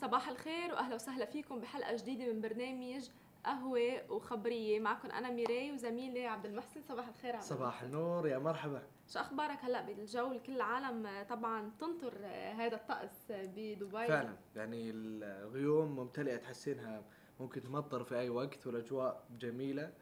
صباح 0.00 0.28
الخير 0.28 0.72
وأهلا 0.72 0.94
وسهلا 0.94 1.24
فيكم 1.24 1.60
بحلقة 1.60 1.96
جديدة 1.96 2.32
من 2.32 2.40
برنامج 2.40 3.08
قهوة 3.44 4.12
وخبرية. 4.12 4.80
معكم 4.80 5.10
أنا 5.10 5.30
ميراي 5.30 5.72
وزميلي 5.72 6.26
عبد 6.26 6.46
المحسن. 6.46 6.82
صباح 6.82 7.08
الخير 7.08 7.36
عبد 7.36 7.44
صباح 7.44 7.82
النور 7.82 8.28
يا 8.28 8.38
مرحبا. 8.38 8.82
شو 9.08 9.18
أخبارك 9.18 9.58
هلأ 9.64 9.82
بالجو؟ 9.82 10.40
كل 10.46 10.56
العالم 10.56 11.24
طبعا 11.28 11.70
تنطر 11.80 12.26
هذا 12.56 12.76
الطقس 12.76 13.32
بدبي. 13.32 13.76
فعلا 13.90 14.36
يعني 14.56 14.90
الغيوم 14.90 15.96
ممتلئة 15.96 16.36
تحسينها 16.36 17.02
ممكن 17.40 17.62
تمطر 17.62 18.04
في 18.04 18.18
أي 18.18 18.28
وقت 18.28 18.66
والأجواء 18.66 19.24
جميلة. 19.40 19.92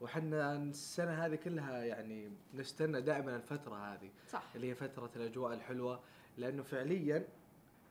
وحنا 0.00 0.56
السنة 0.56 1.26
هذه 1.26 1.34
كلها 1.34 1.84
يعني 1.84 2.32
نستنى 2.54 3.00
دائما 3.00 3.36
الفترة 3.36 3.94
هذه 3.94 4.10
صح. 4.28 4.42
اللي 4.54 4.70
هي 4.70 4.74
فترة 4.74 5.10
الأجواء 5.16 5.54
الحلوة 5.54 6.00
لأنه 6.38 6.62
فعليا 6.62 7.28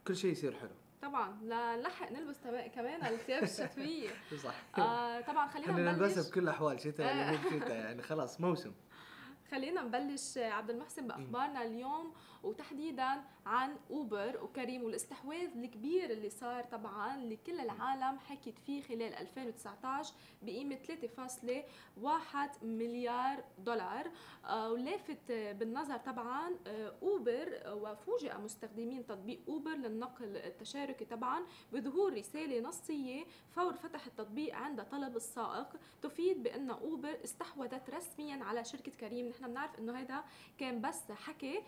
كل 0.08 0.16
شيء 0.16 0.32
يصير 0.32 0.54
حلو. 0.54 0.70
طبعا 1.02 1.38
نلحق 1.78 2.12
نلبس 2.12 2.38
كمان 2.76 3.06
الثياب 3.06 3.44
الشتويه 3.44 4.10
صح. 4.44 4.54
آه 4.80 5.22
طبعا 5.22 5.48
خلينا 5.48 5.72
نبلش. 5.72 5.88
نلبسها 6.02 6.30
بكل 6.32 6.42
الاحوال 6.44 6.80
شتاء 6.80 7.14
ولا 7.16 7.32
مو 7.32 7.50
شتاء 7.60 7.78
يعني 7.78 8.02
خلاص 8.02 8.42
موسم. 8.42 8.72
خلينا 9.52 9.82
نبلش 9.82 10.38
عبد 10.38 10.70
المحسن 10.70 11.08
بأخبارنا 11.08 11.62
اليوم. 11.62 12.14
وتحديدا 12.44 13.22
عن 13.46 13.76
أوبر 13.92 14.44
وكريم 14.44 14.84
والاستحواذ 14.84 15.50
الكبير 15.58 16.10
اللي 16.10 16.30
صار 16.30 16.64
طبعا 16.64 17.18
لكل 17.18 17.60
العالم 17.60 18.20
حكت 18.20 18.60
فيه 18.66 18.82
خلال 18.82 19.14
2019 19.14 20.14
بقيمة 20.42 20.76
3.1 20.76 22.64
مليار 22.64 23.44
دولار. 23.60 24.12
آه، 24.46 24.72
ولافت 24.72 25.32
بالنظر 25.32 25.98
طبعا 25.98 26.52
آه، 26.68 26.94
أوبر 27.02 27.62
وفوجئ 27.68 28.38
مستخدمين 28.38 29.06
تطبيق 29.06 29.40
أوبر 29.48 29.72
للنقل 29.72 30.38
التشاركي 30.38 31.06
طبعا 31.06 31.44
بظهور 31.74 32.14
رسالة 32.14 32.60
نصية 32.60 33.26
فور 33.56 33.74
فتح 33.74 34.06
التطبيق 34.06 34.56
عند 34.56 34.84
طلب 34.84 35.16
السائق. 35.16 35.68
تفيد 36.02 36.44
بأن 36.44 36.70
أوبر 36.70 37.18
استحوذت 37.24 37.90
رسميا 37.90 38.44
على 38.44 38.64
شركة 38.64 38.92
كريم. 38.92 39.28
نحن 39.30 39.48
بنعرف 39.48 39.80
إنه 39.80 40.00
هذا 40.00 40.24
كان 40.58 40.82
بس 40.82 41.12
حكي 41.12 41.62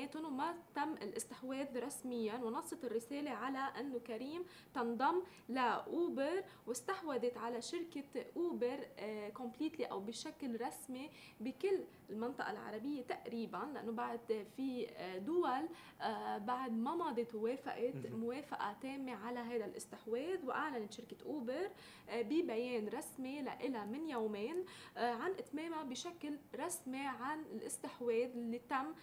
بيناتهم 0.00 0.24
وما 0.24 0.54
تم 0.74 0.92
الاستحواذ 0.92 1.78
رسميا. 1.84 2.34
ونصت 2.34 2.84
الرسالة 2.84 3.30
على 3.30 3.58
انه 3.58 3.98
كريم 3.98 4.44
تنضم 4.74 5.22
لاوبر 5.48 6.44
واستحوذت 6.66 7.36
على 7.36 7.62
شركة 7.62 8.04
اوبر 8.36 8.86
completely 9.34 9.84
أو 9.84 10.00
بشكل 10.00 10.60
رسمي 10.60 11.10
بكل 11.40 11.84
المنطقة 12.10 12.50
العربية 12.50 13.02
تقريبا 13.02 13.70
لأنه 13.74 13.92
بعد 13.92 14.46
في 14.56 14.86
دول 15.26 15.68
آه، 16.00 16.38
بعد 16.38 16.72
ما 16.72 16.94
مضت 16.94 17.34
ووافقت 17.34 18.06
موافقة 18.06 18.76
تامة 18.82 19.14
على 19.14 19.38
هذا 19.40 19.64
الاستحواذ 19.64 20.46
وأعلنت 20.46 20.92
شركة 20.92 21.16
اوبر 21.26 21.70
آه، 22.08 22.22
ببيان 22.22 22.88
رسمي 22.88 23.42
لها 23.42 23.84
من 23.84 24.08
يومين 24.08 24.64
آه، 24.96 25.12
عن 25.12 25.30
إتمامها 25.30 25.82
بشكل 25.82 26.38
رسمي 26.56 27.06
عن 27.06 27.40
الاستحواذ 27.40 28.30
اللي 28.30 28.58
تم 28.58 28.94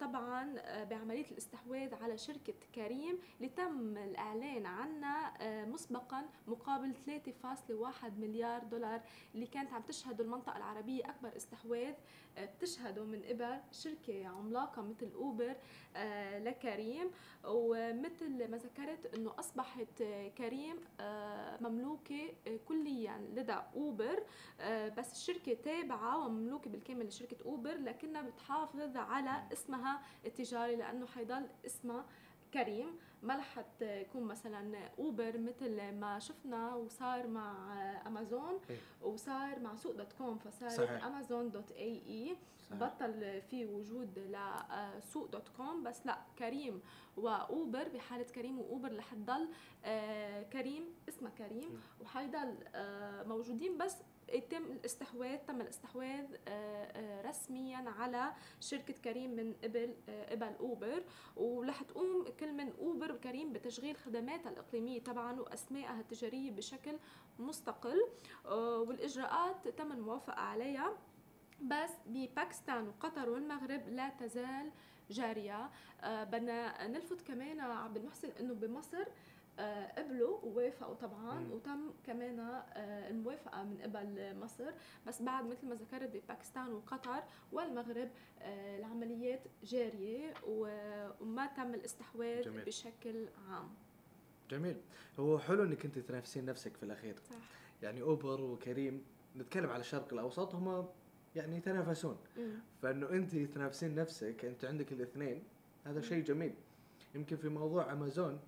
طبعا 0.00 0.31
بعملية 0.90 1.30
الاستحواذ 1.30 1.94
على 1.94 2.18
شركة 2.18 2.54
كريم 2.74 3.18
اللي 3.36 3.48
تم 3.48 3.96
الإعلان 3.98 4.66
عنها 4.66 5.32
مسبقا 5.64 6.24
مقابل 6.46 6.94
3.1 7.06 8.04
مليار 8.18 8.64
دولار 8.64 9.00
اللي 9.34 9.46
كانت 9.46 9.72
عم 9.72 9.82
تشهد 9.82 10.20
المنطقة 10.20 10.56
العربية 10.56 11.04
أكبر 11.10 11.36
استحواذ. 11.36 11.94
بتشهده 12.38 13.04
من 13.04 13.22
قبل 13.22 13.60
شركة 13.72 14.26
عملاقة 14.26 14.82
مثل 14.82 15.12
أوبر 15.14 15.56
لكريم. 16.38 17.10
ومثل 17.44 18.50
ما 18.50 18.56
ذكرت 18.56 19.14
إنه 19.14 19.34
أصبحت 19.38 20.02
كريم 20.38 20.76
مملوكة 21.60 22.34
كليا 22.68 23.28
لدى 23.34 23.56
أوبر. 23.74 24.22
بس 24.98 25.12
الشركة 25.12 25.54
تابعة 25.54 26.26
ومملوكة 26.26 26.70
بالكامل 26.70 27.06
لشركة 27.06 27.36
أوبر 27.44 27.74
لكنها 27.74 28.22
بتحافظ 28.22 28.96
على 28.96 29.42
اسمها 29.52 30.02
التجاري 30.26 30.76
لأنه 30.76 31.06
حيضل 31.06 31.48
اسمها 31.66 32.06
كريم. 32.54 32.98
ما 33.22 33.36
رح 33.36 33.60
تكون 33.80 34.22
مثلا 34.22 34.88
اوبر 34.98 35.38
مثل 35.38 35.92
ما 35.92 36.18
شفنا 36.18 36.74
وصار 36.74 37.26
مع 37.26 37.72
امازون 38.06 38.60
إيه؟ 38.70 38.78
وصار 39.02 39.58
مع 39.58 39.76
سوق 39.76 39.92
dot 39.92 40.12
com 40.12 40.38
فصارت 40.38 41.02
امازون 41.02 41.50
dot 41.50 41.72
ae 41.72 42.36
بطل 42.70 43.42
في 43.50 43.66
وجود 43.66 44.18
لسوق 44.18 45.26
dot 45.30 45.48
com 45.56 45.82
بس 45.82 46.06
لا 46.06 46.18
كريم 46.38 46.80
واوبر 47.16 47.88
بحالة 47.88 48.24
كريم 48.24 48.58
واوبر 48.58 48.96
رح 48.96 49.14
تضل 49.14 49.48
كريم 50.52 50.84
اسمها 51.08 51.30
كريم. 51.30 51.80
وحيضل 52.00 52.54
آه، 52.74 53.22
موجودين. 53.22 53.78
بس 53.78 53.96
يتم 54.28 54.64
الاستحواذ 54.64 55.36
تم 55.36 55.60
الاستحواذ 55.60 56.24
آه، 56.48 56.50
آه، 56.50 57.22
رسميا 57.28 57.84
على 57.98 58.32
شركة 58.60 58.94
كريم 58.94 59.30
من 59.30 59.54
قبل 59.64 59.94
آه، 60.08 60.30
قبل 60.30 60.54
أوبر. 60.60 61.04
ورح 61.36 61.82
تقوم 61.82 62.24
كل 62.40 62.52
من 62.52 62.72
أوبر 62.78 63.12
وكريم 63.12 63.52
بتشغيل 63.52 63.96
خدماتها 63.96 64.50
الإقليمية 64.50 65.00
طبعا 65.00 65.40
وأسمائها 65.40 66.00
التجارية 66.00 66.50
بشكل 66.50 66.98
مستقل. 67.38 68.08
والإجراءات 68.86 69.68
تم 69.68 69.92
الموافقة 69.92 70.40
عليها. 70.40 70.98
بس 71.62 71.90
بباكستان 72.06 72.88
وقطر 72.88 73.30
والمغرب 73.30 73.88
لا 73.88 74.08
تزال 74.08 74.70
جارية. 75.10 75.70
بدنا 76.02 76.86
نلفت 76.86 77.22
كمان 77.22 77.60
عبد 77.60 77.96
المحسن 77.96 78.28
إنه 78.40 78.54
بمصر 78.54 79.04
قبلوا 79.98 80.38
ووافقوا 80.42 80.94
طبعا 80.94 81.40
مم. 81.40 81.52
وتم 81.52 81.90
كمان 82.06 82.40
آه، 82.40 83.08
الموافقة 83.10 83.62
من 83.62 83.78
قبل 83.82 84.36
مصر. 84.38 84.70
بس 85.06 85.22
بعد 85.22 85.46
مثل 85.46 85.66
ما 85.68 85.74
ذكرت 85.74 86.16
بباكستان 86.16 86.72
وقطر 86.72 87.22
والمغرب 87.52 88.08
آه، 88.42 88.78
العمليات 88.78 89.40
جارية 89.64 90.34
وما 90.46 91.46
تم 91.56 91.74
الاستحواذ 91.74 92.42
جميل. 92.42 92.64
بشكل 92.64 93.28
عام. 93.48 93.68
جميل. 94.50 94.76
هو 95.18 95.38
حلو 95.38 95.62
إنك 95.62 95.84
أنت 95.84 95.98
تنافسين 95.98 96.44
نفسك 96.44 96.76
في 96.76 96.82
الأخير. 96.82 97.16
صح. 97.30 97.36
يعني 97.82 98.02
أوبر 98.02 98.40
وكريم 98.40 99.04
نتكلم 99.36 99.70
على 99.70 99.80
الشرق 99.80 100.12
الأوسط 100.12 100.54
هم 100.54 100.86
يعني 101.36 101.56
يتنافسون. 101.56 102.16
فإنه 102.82 103.10
أنت 103.10 103.36
تنافسين 103.36 103.94
نفسك 103.94 104.44
أنت 104.44 104.64
عندك 104.64 104.92
الاثنين 104.92 105.42
هذا 105.84 106.00
شيء 106.00 106.24
جميل. 106.24 106.54
يمكن 107.14 107.36
في 107.36 107.48
موضوع 107.48 107.92
أمازون 107.92 108.40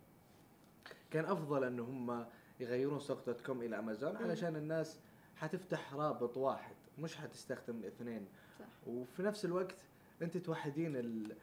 كان 1.14 1.24
أفضل 1.24 1.64
انه 1.64 1.82
هم 1.82 2.26
يغيرون 2.60 3.00
سوق 3.00 3.26
دوت 3.26 3.40
كوم 3.40 3.62
إلى 3.62 3.78
أمازون 3.78 4.16
علشان 4.16 4.56
الناس 4.56 5.00
حتفتح 5.36 5.94
رابط 5.94 6.36
واحد 6.36 6.74
مش 6.98 7.16
حتستخدم 7.16 7.84
اثنين 7.84 8.26
صح. 8.58 8.64
وفي 8.86 9.22
نفس 9.22 9.44
الوقت 9.44 9.76
أنت 10.22 10.36
توحدين 10.36 10.96
ال... 10.96 11.36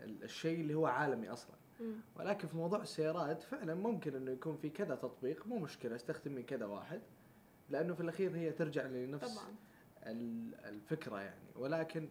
الشيء 0.00 0.60
اللي 0.60 0.74
هو 0.74 0.86
عالمي 0.86 1.28
أصلا. 1.28 1.56
ولكن 2.16 2.48
في 2.48 2.56
موضوع 2.56 2.82
السيارات 2.82 3.42
فعلا 3.42 3.74
ممكن 3.74 4.14
إنه 4.14 4.30
يكون 4.30 4.56
في 4.56 4.70
كذا 4.70 4.94
تطبيق 4.94 5.46
مو 5.46 5.58
مشكلة 5.58 5.96
استخدمي 5.96 6.42
كذا 6.42 6.66
واحد 6.66 7.00
لأنه 7.70 7.94
في 7.94 8.00
الأخير 8.00 8.36
هي 8.36 8.52
ترجع 8.52 8.86
لنفس 8.86 9.34
طبعا. 9.34 9.48
الفكرة 10.64 11.20
يعني. 11.20 11.44
ولكن 11.56 12.08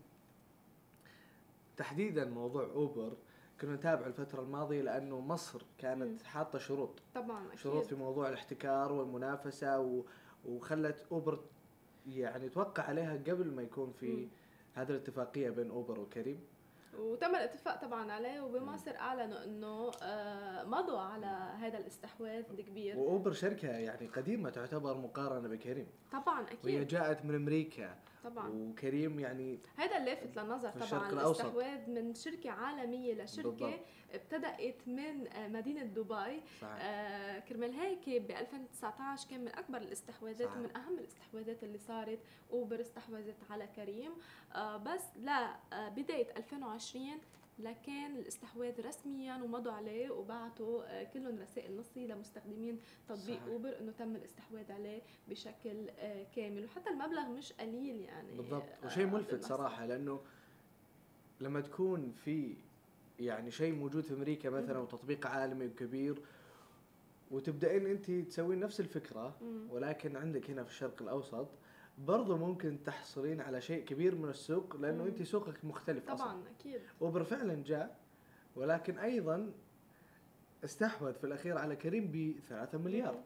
تحديدا 1.77 2.25
موضوع 2.25 2.63
أوبر 2.63 3.17
كنا 3.61 3.75
نتابع 3.75 4.07
الفترة 4.07 4.41
الماضية 4.41 4.81
لأنه 4.81 5.19
مصر 5.19 5.61
كانت 5.77 6.23
حاطة 6.23 6.59
شروط. 6.59 7.01
طبعا 7.15 7.47
أكيد. 7.47 7.59
شروط 7.59 7.85
في 7.85 7.95
موضوع 7.95 8.29
الاحتكار 8.29 8.93
والمنافسة 8.93 9.79
و... 9.79 10.03
وخلت 10.45 11.05
أوبر 11.11 11.39
يعني 12.07 12.49
توقع 12.49 12.83
عليها 12.83 13.13
قبل 13.13 13.51
ما 13.51 13.61
يكون 13.61 13.91
في 13.91 14.27
هذه 14.73 14.89
الاتفاقية 14.89 15.49
بين 15.49 15.69
أوبر 15.69 15.99
وكريم. 15.99 16.39
وتم 16.99 17.35
الاتفاق 17.35 17.81
طبعا 17.81 18.11
عليه 18.11 18.41
وبمصر 18.41 18.95
اعلنوا 18.95 19.43
إنه 19.43 19.91
آه، 20.03 20.63
مضوا 20.63 20.99
على 20.99 21.25
هذا 21.59 21.77
الاستحواذ 21.77 22.43
الكبير. 22.51 22.97
وأوبر 22.97 23.31
شركة 23.31 23.67
يعني 23.67 24.07
قديمة 24.07 24.49
تعتبر 24.49 24.97
مقارنة 24.97 25.47
بكريم. 25.47 25.87
طبعا 26.11 26.41
أكيد. 26.41 26.59
وهي 26.63 26.85
جاءت 26.85 27.25
من 27.25 27.35
أمريكا. 27.35 27.95
طبعا 28.25 28.49
وكريم 28.49 29.19
يعني 29.19 29.59
هذا 29.75 29.97
اللافت 29.97 30.37
للنظر 30.37 30.69
طبعا 30.69 31.09
الاستحواذ 31.11 31.89
من 31.89 32.13
شركة 32.13 32.51
عالمية 32.51 33.13
لشركة 33.23 33.49
بالضبط. 33.49 33.79
ابتدأت 34.13 34.87
من 34.87 35.27
آه، 35.27 35.47
مدينة 35.47 35.83
دبي 35.83 36.41
صحيح. 36.61 36.77
آه 36.81 37.39
كرمال 37.39 37.73
هيك 37.73 38.09
ب 38.09 38.31
2019 38.31 39.29
كان 39.29 39.41
من 39.41 39.47
أكبر 39.47 39.77
الاستحواذات 39.77 40.47
صحيح. 40.47 40.57
ومن 40.57 40.77
أهم 40.77 40.97
الاستحواذات 40.99 41.63
اللي 41.63 41.77
صارت 41.77 42.19
اوبر 42.51 42.81
استحوذت 42.81 43.35
على 43.49 43.67
كريم 43.75 44.11
آه 44.55 44.77
بس 44.77 45.01
لا 45.15 45.55
آه 45.73 45.89
بداية 45.89 46.27
2020 46.37 47.07
لكان 47.59 48.15
الاستحواذ 48.15 48.87
رسميا 48.87 49.35
ومضوا 49.35 49.71
عليه 49.71 50.09
وبعتوا 50.09 50.83
آه، 51.01 51.03
كلهم 51.03 51.39
رسائل 51.39 51.77
نصيه 51.77 52.07
لمستخدمين 52.07 52.79
تطبيق 53.07 53.39
صحيح. 53.39 53.43
أوبر 53.43 53.79
إنه 53.79 53.91
تم 53.91 54.15
الاستحواذ 54.15 54.71
عليه 54.71 55.01
بشكل 55.27 55.89
آه، 55.89 56.25
كامل 56.35 56.65
وحتى 56.65 56.89
المبلغ 56.89 57.29
مش 57.29 57.53
قليل 57.53 58.01
يعني 58.01 58.37
بالضبط 58.37 58.63
آه، 58.83 58.85
وشيء 58.85 59.05
ملفت 59.05 59.43
صراحة 59.43 59.85
لأنه 59.85 60.21
لما 61.41 61.61
تكون 61.61 62.11
في 62.11 62.55
يعني 63.19 63.51
شيء 63.51 63.73
موجود 63.73 64.03
في 64.03 64.13
أمريكا 64.13 64.49
مثلا 64.49 64.79
وتطبيق 64.79 65.27
عالمي 65.27 65.65
وكبير 65.65 66.21
وتبدأين 67.31 67.85
انت 67.85 68.11
تسوين 68.11 68.59
نفس 68.59 68.79
الفكرة 68.79 69.37
مم. 69.41 69.67
ولكن 69.71 70.15
عندك 70.15 70.49
هنا 70.49 70.63
في 70.63 70.69
الشرق 70.69 71.01
الأوسط 71.01 71.47
برضو 71.97 72.37
ممكن 72.37 72.83
تحصلين 72.83 73.41
على 73.41 73.61
شيء 73.61 73.85
كبير 73.85 74.15
من 74.15 74.29
السوق 74.29 74.75
لأنه 74.75 75.03
مم. 75.03 75.09
أنت 75.09 75.23
سوقك 75.23 75.65
مختلف 75.65 76.09
أصلا 76.09 76.25
طبعا 76.27 76.43
أكيد 76.59 76.81
اوبر 77.01 77.23
فعلا 77.23 77.63
جاء 77.65 77.97
ولكن 78.55 78.97
أيضا 78.97 79.51
استحوذ 80.63 81.13
في 81.13 81.23
الأخير 81.23 81.57
على 81.57 81.75
كريم 81.75 82.07
ب 82.11 82.35
3 82.49 82.77
مليار 82.77 83.19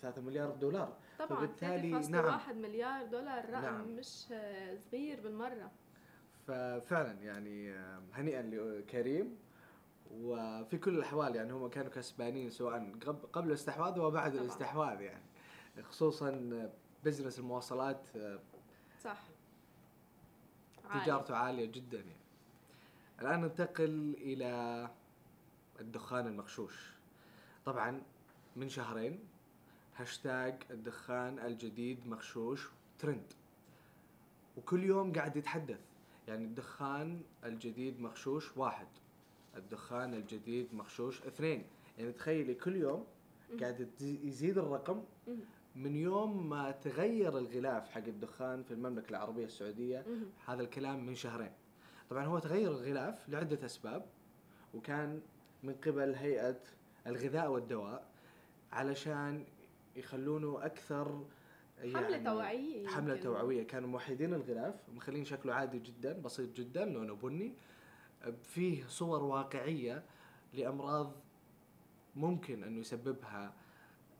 3 0.00 0.20
مليار 0.22 0.50
دولار 0.50 0.96
طبعا 1.18 1.38
فبالتالي 1.46 2.02
3.1 2.02 2.10
نعم. 2.10 2.40
مليار 2.62 3.06
دولار 3.06 3.50
رقم 3.50 3.62
نعم. 3.62 3.96
مش 3.96 4.06
صغير 4.90 5.20
بالمرة 5.20 5.70
ففعلا 6.46 7.12
يعني 7.12 7.74
هنيئا 8.12 8.42
لكريم 8.42 9.36
وفي 10.10 10.78
كل 10.78 10.94
الأحوال 10.98 11.36
يعني 11.36 11.52
هم 11.52 11.68
كانوا 11.68 11.90
كسبانين 11.90 12.50
سواء 12.50 12.92
قبل 13.06 13.18
قبل 13.32 13.48
الاستحواذ 13.48 13.98
وبعد 14.00 14.30
طبعاً. 14.32 14.42
الاستحواذ 14.44 15.00
يعني 15.00 15.22
خصوصا 15.82 16.30
بزنس 17.04 17.38
المواصلات 17.38 18.16
آه، 18.16 18.38
صح. 19.04 19.20
تجارته 20.94 21.36
عالية 21.36 21.66
جدا 21.66 21.98
يعني. 21.98 22.22
الآن 23.20 23.40
ننتقل 23.40 24.14
إلى 24.18 24.90
الدخان 25.80 26.26
المغشوش 26.26 26.90
طبعا 27.64 28.02
من 28.56 28.68
شهرين 28.68 29.18
هاشتاج 29.96 30.62
الدخان 30.70 31.38
الجديد 31.38 32.06
مغشوش 32.06 32.68
ترند 32.98 33.32
وكل 34.56 34.84
يوم 34.84 35.12
قاعد 35.12 35.36
يتحدث 35.36 35.80
يعني 36.28 36.44
الدخان 36.44 37.22
الجديد 37.44 38.00
مغشوش 38.00 38.56
واحد 38.56 38.86
الدخان 39.56 40.14
الجديد 40.14 40.74
مغشوش 40.74 41.22
اثنين 41.22 41.64
يعني 41.98 42.12
تخيلي 42.12 42.54
كل 42.54 42.76
يوم. 42.76 43.06
قاعد 43.60 43.90
يزيد 44.00 44.58
الرقم. 44.58 45.04
من 45.76 45.96
يوم 45.96 46.48
ما 46.48 46.70
تغير 46.70 47.38
الغلاف 47.38 47.90
حق 47.90 48.04
الدخان 48.06 48.62
في 48.62 48.70
المملكة 48.74 49.10
العربية 49.10 49.44
السعودية 49.44 50.04
مم. 50.08 50.22
هذا 50.46 50.62
الكلام 50.62 51.06
من 51.06 51.14
شهرين 51.14 51.50
طبعا 52.10 52.24
هو 52.24 52.38
تغير 52.38 52.70
الغلاف 52.70 53.28
لعدة 53.28 53.66
أسباب 53.66 54.06
وكان 54.74 55.20
من 55.62 55.74
قبل 55.74 56.14
هيئة 56.14 56.60
الغذاء 57.06 57.50
والدواء 57.50 58.06
علشان 58.72 59.44
يخلونه 59.96 60.66
أكثر 60.66 61.24
حملة 61.80 62.18
توعية 62.24 62.86
حملة 62.86 63.12
يمكن. 63.14 63.24
توعوية 63.24 63.62
كانوا 63.66 63.88
موحدين 63.88 64.34
الغلاف 64.34 64.74
مخلين 64.94 65.24
شكله 65.24 65.54
عادي 65.54 65.78
جدا 65.78 66.20
بسيط 66.20 66.56
جدا 66.56 66.84
لونه 66.84 67.14
بني 67.14 67.54
فيه 68.42 68.84
صور 68.86 69.22
واقعية 69.22 70.02
لأمراض 70.54 71.12
ممكن 72.16 72.64
أنه 72.64 72.80
يسببها 72.80 73.54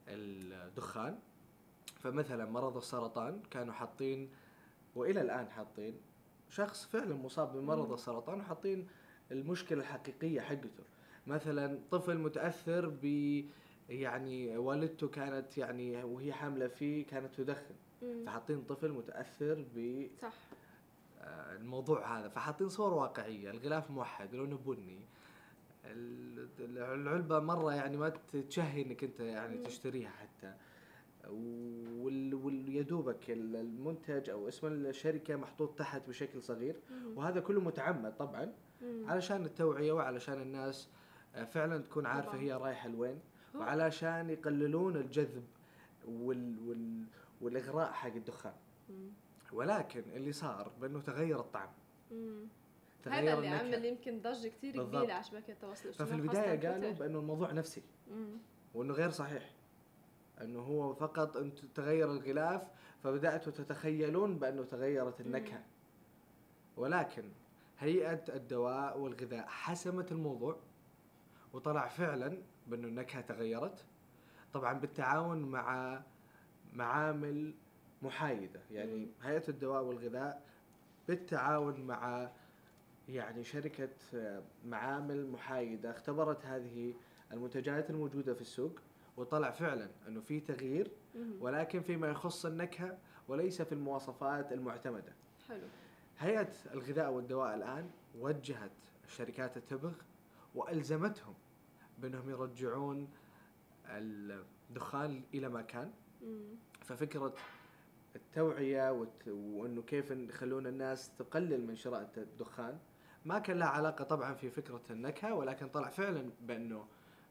الدخان 0.08 1.18
فمثلا 2.02 2.44
مرض 2.44 2.76
السرطان 2.76 3.40
كانوا 3.50 3.74
حاطين 3.74 4.30
وإلى 4.94 5.20
الآن 5.20 5.48
حاطين 5.50 5.94
شخص 6.48 6.86
فعلا 6.86 7.14
مصاب 7.14 7.52
بمرض. 7.56 7.92
السرطان 7.92 8.40
وحاطين 8.40 8.86
المشكلة 9.32 9.80
الحقيقية 9.80 10.40
حقته 10.40 10.84
مثلا 11.26 11.78
طفل 11.90 12.18
متأثر 12.18 12.88
ب 13.02 13.04
يعني 13.88 14.56
والدته 14.56 15.08
كانت 15.08 15.58
يعني 15.58 16.04
وهي 16.04 16.32
حاملة 16.32 16.68
فيه 16.68 17.06
كانت 17.06 17.34
تدخن. 17.34 17.74
فحاطين 18.26 18.62
طفل 18.62 18.92
متأثر 18.92 19.64
صح 20.22 20.32
بالموضوع 21.56 22.18
هذا 22.18 22.28
فحاطين 22.28 22.68
صور 22.68 22.94
واقعية 22.94 23.50
الغلاف 23.50 23.90
موحد 23.90 24.34
لونه 24.34 24.56
بني 24.56 25.00
ال- 25.84 26.48
العلبة 26.78 27.38
مرة 27.40 27.74
يعني 27.74 27.96
ما 27.96 28.08
تشهي 28.48 28.82
إنك 28.82 29.04
أنت 29.04 29.20
يعني. 29.20 29.58
تشتريها 29.58 30.10
حتى 30.10 30.54
وال 31.28 32.34
وال- 32.34 32.68
يا 32.68 32.82
دوبك 32.82 33.30
ال- 33.30 33.56
المنتج 33.56 34.30
أو 34.30 34.48
اسم 34.48 34.66
الشركة 34.66 35.36
محطوط 35.36 35.78
تحت 35.78 36.08
بشكل 36.08 36.42
صغير. 36.42 36.76
وهذا 37.16 37.40
كله 37.40 37.60
متعمد 37.60 38.16
طبعا. 38.16 38.52
علشان 38.82 39.44
التوعية 39.44 39.92
وعلشان 39.92 40.42
الناس 40.42 40.88
آه، 41.34 41.44
فعلا 41.44 41.78
تكون 41.78 42.06
عارفة. 42.06 42.38
هي 42.38 42.52
رايحة 42.52 42.88
لوين 42.88 43.18
وعلشان 43.54 44.30
يقللون 44.30 44.96
الجذب 44.96 45.44
وال 46.08 46.58
وال 46.68 47.04
والإغراء 47.40 47.92
حق 47.92 48.14
الدخان. 48.14 48.54
ولكن 49.52 50.02
اللي 50.14 50.32
صار 50.32 50.72
بأنه 50.80 51.00
تغير 51.00 51.40
الطعم. 51.40 51.68
تغير 53.02 53.22
هذا 53.32 53.34
اللي. 53.34 53.48
عمل 53.48 53.84
يمكن 53.84 54.20
ضجة 54.20 54.48
كثير. 54.48 54.72
كبيرة 54.84 55.12
على 55.12 55.24
شبكه 55.24 55.52
التواصل 55.52 55.92
ففي 55.92 56.14
الاجتماعي 56.14 56.52
البداية 56.52 56.72
خاصة 56.72 56.72
قالوا. 56.72 56.98
بأنه 56.98 57.18
الموضوع 57.18 57.52
نفسي. 57.52 57.82
وأنه 58.74 58.94
غير 58.94 59.10
صحيح 59.10 59.50
أنه 60.42 60.60
هو 60.60 60.94
فقط 60.94 61.36
انت 61.36 61.58
تغير 61.74 62.12
الغلاف 62.12 62.62
فبدأتوا 63.04 63.52
تتخيلون 63.52 64.38
بأنه 64.38 64.64
تغيرت 64.64 65.20
النكهة. 65.20 65.62
ولكن 66.76 67.22
هيئة 67.78 68.24
الدواء 68.28 68.98
والغذاء 68.98 69.46
حسمت 69.46 70.12
الموضوع 70.12 70.56
وطلع 71.52 71.88
فعلا 71.88 72.38
بأنه 72.66 72.88
النكهة 72.88 73.20
تغيرت. 73.20 73.84
طبعا 74.52 74.72
بالتعاون 74.72 75.42
مع 75.42 76.00
معامل 76.72 77.54
محايدة. 78.02 78.60
يعني. 78.70 79.08
هيئة 79.22 79.48
الدواء 79.48 79.82
والغذاء 79.82 80.42
بالتعاون 81.08 81.80
مع 81.80 82.30
يعني 83.08 83.44
شركة 83.44 83.88
معامل 84.66 85.30
محايدة 85.30 85.90
اختبرت 85.90 86.46
هذه 86.46 86.94
المنتجات 87.32 87.90
الموجودة 87.90 88.34
في 88.34 88.40
السوق. 88.40 88.80
وطلع 89.16 89.50
فعلا 89.50 89.90
إنه 90.08 90.20
في 90.20 90.40
تغيير. 90.40 90.90
ولكن 91.40 91.80
فيما 91.82 92.08
يخص 92.08 92.46
النكهة 92.46 92.98
وليس 93.28 93.62
في 93.62 93.72
المواصفات 93.72 94.52
المعتمدة. 94.52 95.12
حلو 95.48 95.66
هيئة 96.18 96.52
الغذاء 96.74 97.12
والدواء 97.12 97.54
الآن 97.54 97.90
وجهت 98.18 98.70
شركات 99.08 99.56
التبغ 99.56 99.92
وألزمتهم 100.54 101.34
بأنهم 101.98 102.30
يرجعون 102.30 103.08
الدخان 103.88 105.22
إلى 105.34 105.48
ما 105.48 105.62
كان. 105.62 105.90
ففكرة 106.80 107.34
التوعية 108.16 109.06
وإنه 109.26 109.82
كيف 109.82 110.10
يخلون 110.10 110.66
الناس 110.66 111.16
تقلل 111.18 111.66
من 111.66 111.76
شراء 111.76 112.10
الدخان 112.16 112.78
ما 113.24 113.38
كان 113.38 113.58
لها 113.58 113.68
علاقة 113.68 114.04
طبعا 114.04 114.34
في 114.34 114.50
فكرة 114.50 114.82
النكهة 114.90 115.34
ولكن 115.34 115.68
طلع 115.68 115.88
فعلا 115.88 116.30
بأنه 116.40 116.86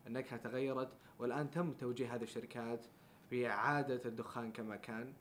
النكهة 0.08 0.38
تغيرت 0.38 0.90
والآن 1.20 1.52
تم 1.52 1.74
توجيه 1.74 2.16
هذه 2.16 2.24
الشركات 2.24 2.86
بإعادة 3.32 4.02
الدخان 4.06 4.52
كما 4.52 4.76
كان. 4.76 5.14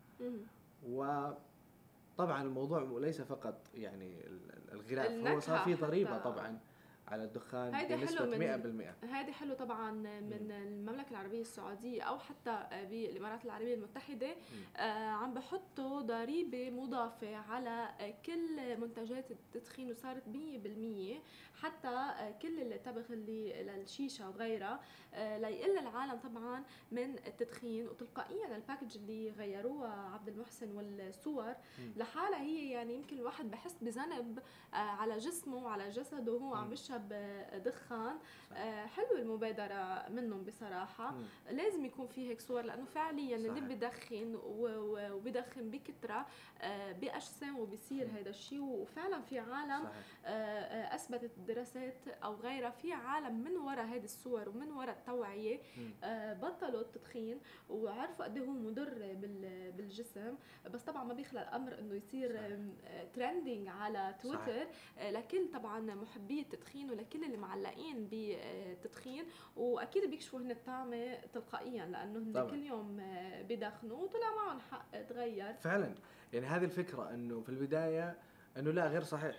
وطبعا 0.86 2.42
الموضوع 2.42 2.98
ليس 3.00 3.20
فقط 3.20 3.54
يعني 3.74 4.20
ال- 4.26 4.50
ال- 4.52 4.72
الغلاف 4.72 5.10
هو 5.28 5.40
صار 5.40 5.58
في 5.64 5.74
ضريبة. 5.74 6.10
طبعا 6.18 6.58
على 7.10 7.24
الدخان 7.24 7.74
هيدي 7.74 7.96
حلو 8.06 8.26
من- 8.30 8.38
100% 8.38 9.04
هذه 9.04 9.32
حلو 9.32 9.54
طبعا 9.54 9.90
من 9.90 10.50
المملكة 10.50 11.10
العربية 11.10 11.40
السعودية 11.40 12.02
أو 12.02 12.18
حتى 12.18 12.66
بالإمارات 12.90 13.44
العربية 13.44 13.74
المتحدة 13.74 14.34
آه، 14.76 14.80
عم 15.10 15.34
بحطوا 15.34 16.00
ضريبة 16.00 16.70
مضافة 16.70 17.36
على 17.36 17.88
كل 18.26 18.76
منتجات 18.80 19.30
التدخين 19.30 19.90
وصارت 19.90 20.22
100% 20.28 21.20
حتى 21.62 22.10
كل 22.42 22.60
التبغ 22.60 23.02
اللي 23.12 23.62
للشيشة 23.62 24.28
وغيرها 24.28 24.80
آه، 25.14 25.38
ليقل 25.38 25.78
العالم 25.78 26.16
طبعا 26.18 26.64
من 26.92 27.14
التدخين 27.26 27.88
وتلقائيا 27.88 28.56
الباكج 28.56 28.96
اللي 28.96 29.30
غيروها 29.30 30.10
عبد 30.14 30.28
المحسن 30.28 30.70
والصور. 30.76 31.54
لحالها 31.96 32.40
هي 32.40 32.70
يعني 32.70 32.94
يمكن 32.94 33.18
الواحد 33.18 33.50
بحس 33.50 33.76
بذنب 33.82 34.38
آه، 34.74 34.76
على 34.76 35.18
جسمه 35.18 35.56
وعلى 35.56 35.88
جسده 35.90 36.32
وهو 36.32 36.54
عم. 36.54 36.68
بيشرب 36.68 36.99
آه، 37.12 37.58
دخان. 37.58 38.16
آه، 38.52 38.86
حلوة 38.86 39.18
المبادرة 39.18 40.08
منهم 40.08 40.44
بصراحة 40.44 41.10
مم. 41.10 41.24
لازم 41.50 41.84
يكون 41.84 42.06
في 42.06 42.28
هيك 42.30 42.40
صور 42.40 42.62
لأنه 42.62 42.84
فعليا 42.84 43.36
اللي 43.36 43.48
صحيح. 43.48 43.64
بدخن 43.64 44.34
و- 44.34 44.66
و- 44.66 45.12
وبدخن 45.12 45.70
بكثره 45.70 46.26
آه، 46.60 46.92
بأجسام 46.92 47.58
وبصير. 47.58 48.06
هذا 48.20 48.30
الشيء 48.30 48.60
وفعلا 48.60 49.20
في 49.22 49.38
عالم 49.38 49.84
صحيح. 49.84 50.94
أثبتت 50.94 51.30
الدراسات 51.38 52.08
أو 52.24 52.34
غيرها 52.34 52.70
في 52.70 52.92
عالم 52.92 53.34
من 53.44 53.56
وراء 53.56 53.84
هذه 53.84 54.04
الصور 54.04 54.48
ومن 54.48 54.72
وراء 54.72 54.96
التوعية 54.96 55.60
بطلوا 56.34 56.80
التدخين 56.80 57.40
وعرفوا 57.70 58.24
قد 58.24 58.36
إيه 58.36 58.44
هو 58.44 58.50
مضر 58.52 59.14
بال- 59.14 59.72
بالجسم 59.72 60.34
بس 60.70 60.82
طبعا 60.82 61.04
ما 61.04 61.14
بيخلى 61.14 61.42
الأمر 61.42 61.78
إنه 61.78 61.94
يصير. 61.94 62.30
ترندنج 63.14 63.68
على 63.68 64.14
تويتر 64.22 64.66
لكل 65.10 65.48
طبعا 65.54 65.80
محبي 65.80 66.40
التدخين 66.40 66.89
ولكل 66.90 67.24
اللي 67.24 67.36
معلقين 67.36 68.06
بالتدخين 68.06 69.24
وأكيد 69.56 70.10
بيكشفوا 70.10 70.38
هن 70.40 70.50
الطعمة 70.50 71.14
تلقائيا 71.32 71.86
لأنه 71.86 72.18
هن 72.18 72.32
طبعاً. 72.32 72.50
كل 72.50 72.62
يوم 72.62 72.96
بدخنوا 73.48 73.96
وطلع 73.96 74.34
معهم 74.36 74.60
حق 74.60 75.02
تغير 75.02 75.52
فعلا 75.54 75.94
يعني 76.32 76.46
هذه 76.46 76.64
الفكرة 76.64 77.10
إنه 77.14 77.40
في 77.40 77.48
البداية 77.48 78.18
إنه 78.56 78.70
لا 78.70 78.86
غير 78.88 79.02
صحيح 79.02 79.36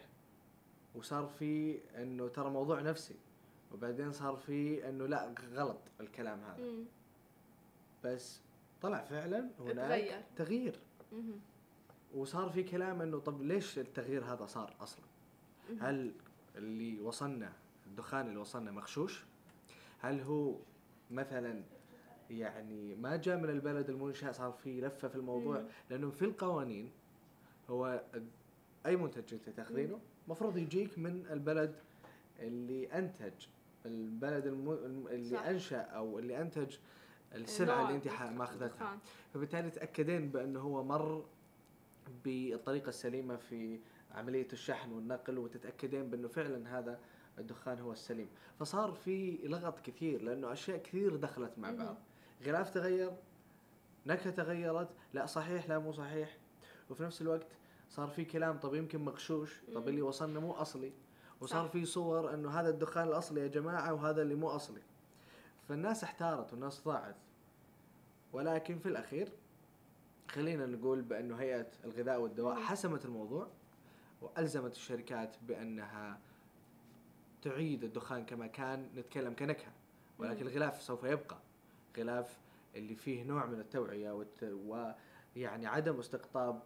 وصار 0.95 1.25
في 1.27 1.79
إنه 1.95 2.27
ترى 2.27 2.49
موضوع 2.49 2.81
نفسي 2.81 3.15
وبعدين 3.73 4.11
صار 4.11 4.35
في 4.35 4.89
إنه 4.89 5.05
لا 5.07 5.33
غلط 5.53 5.81
الكلام 5.99 6.39
هذا 6.39 6.63
مم. 6.63 6.85
بس 8.03 8.41
طلع 8.81 9.03
فعلا 9.03 9.49
هناك 9.59 9.75
تغير. 9.87 10.21
تغيير. 10.35 10.79
وصار 12.15 12.49
في 12.49 12.63
كلام 12.63 13.01
إنه 13.01 13.19
طب 13.19 13.41
ليش 13.41 13.79
التغيير 13.79 14.23
هذا 14.25 14.45
صار 14.45 14.75
أصلا؟ 14.81 15.05
مهم. 15.69 15.79
هل 15.81 16.11
اللي 16.55 16.99
وصلنا 16.99 17.53
الدخان 17.87 18.27
اللي 18.27 18.37
وصلنا 18.39 18.71
مغشوش؟ 18.71 19.23
هل 19.99 20.21
هو 20.21 20.55
مثلا 21.11 21.63
يعني 22.29 22.95
ما 22.95 23.15
جاء 23.15 23.37
من 23.37 23.49
البلد 23.49 23.89
المنشأ 23.89 24.31
صار 24.31 24.51
في 24.51 24.81
لفة 24.81 25.07
في 25.07 25.15
الموضوع 25.15 25.59
مم. 25.59 25.67
لأنه 25.89 26.09
في 26.09 26.25
القوانين 26.25 26.91
هو 27.69 28.01
أي 28.85 28.95
منتج 28.95 29.33
أنت 29.33 29.49
تاخذينه 29.49 29.99
المفروض 30.27 30.57
يجيك 30.57 30.99
من 30.99 31.25
البلد 31.31 31.75
اللي 32.39 32.85
أنتج 32.93 33.33
البلد 33.85 34.47
الم... 34.47 34.71
اللي 35.07 35.37
صح. 35.37 35.43
أنشأ 35.45 35.81
أو 35.81 36.19
اللي 36.19 36.41
أنتج 36.41 36.75
السلعة 37.35 37.75
نوع 37.81 37.89
اللي 37.89 37.99
الدخ- 38.01 38.21
ماخذتها. 38.21 38.97
فبالتالي 39.33 39.69
تأكدين 39.69 40.29
بأنه 40.31 40.59
هو 40.59 40.83
مر 40.83 41.25
بالطريقة 42.25 42.89
السليمة 42.89 43.35
في 43.35 43.79
عملية 44.15 44.47
الشحن 44.53 44.91
والنقل 44.91 45.37
وتتأكدين 45.37 46.09
بأنه 46.09 46.27
فعلا 46.27 46.79
هذا 46.79 46.99
الدخان 47.39 47.79
هو 47.79 47.91
السليم 47.91 48.29
فصار 48.59 48.91
في 48.91 49.39
لغط 49.43 49.79
كثير 49.79 50.21
لأنه 50.21 50.51
أشياء 50.53 50.77
كثير 50.77 51.15
دخلت 51.15 51.57
مع. 51.57 51.71
بعض 51.71 51.97
غلاف 52.45 52.69
تغير 52.69 53.11
نكهة 54.05 54.29
تغيرت 54.31 54.89
لا 55.13 55.25
صحيح 55.25 55.69
لا 55.69 55.79
مو 55.79 55.91
صحيح 55.91 56.37
وفي 56.89 57.03
نفس 57.03 57.21
الوقت 57.21 57.47
صار 57.89 58.07
في 58.07 58.25
كلام 58.25 58.57
طب 58.57 58.73
يمكن 58.75 59.05
مغشوش 59.05 59.61
طب. 59.73 59.87
اللي 59.87 60.01
وصلنا 60.01 60.39
مو 60.39 60.51
أصلي 60.51 60.93
وصار. 61.41 61.67
في 61.67 61.85
صور 61.85 62.33
أنه 62.33 62.49
هذا 62.49 62.69
الدخان 62.69 63.07
الأصلي 63.07 63.41
يا 63.41 63.47
جماعة 63.47 63.93
وهذا 63.93 64.21
اللي 64.21 64.35
مو 64.35 64.49
أصلي 64.49 64.81
فالناس 65.67 66.03
احتارت 66.03 66.53
والناس 66.53 66.81
ضاعت 66.85 67.15
ولكن 68.33 68.79
في 68.79 68.85
الأخير 68.89 69.29
خلينا 70.29 70.65
نقول 70.65 71.01
بأنه 71.01 71.35
هيئة 71.35 71.67
الغذاء 71.83 72.21
والدواء. 72.21 72.55
حسمت 72.55 73.05
الموضوع 73.05 73.47
وألزمت 74.21 74.71
الشركات 74.75 75.35
بأنها 75.41 76.19
تعيد 77.41 77.83
الدخان 77.83 78.25
كما 78.25 78.47
كان 78.47 78.89
نتكلم 78.95 79.33
كنكهة 79.35 79.71
ولكن. 80.19 80.47
الغلاف 80.47 80.81
سوف 80.81 81.03
يبقى 81.03 81.37
غلاف 81.97 82.37
اللي 82.75 82.95
فيه 82.95 83.23
نوع 83.23 83.45
من 83.45 83.59
التوعية 83.59 84.11
والت... 84.11 84.43
ويعني 84.65 85.67
عدم 85.67 85.99
استقطاب 85.99 86.61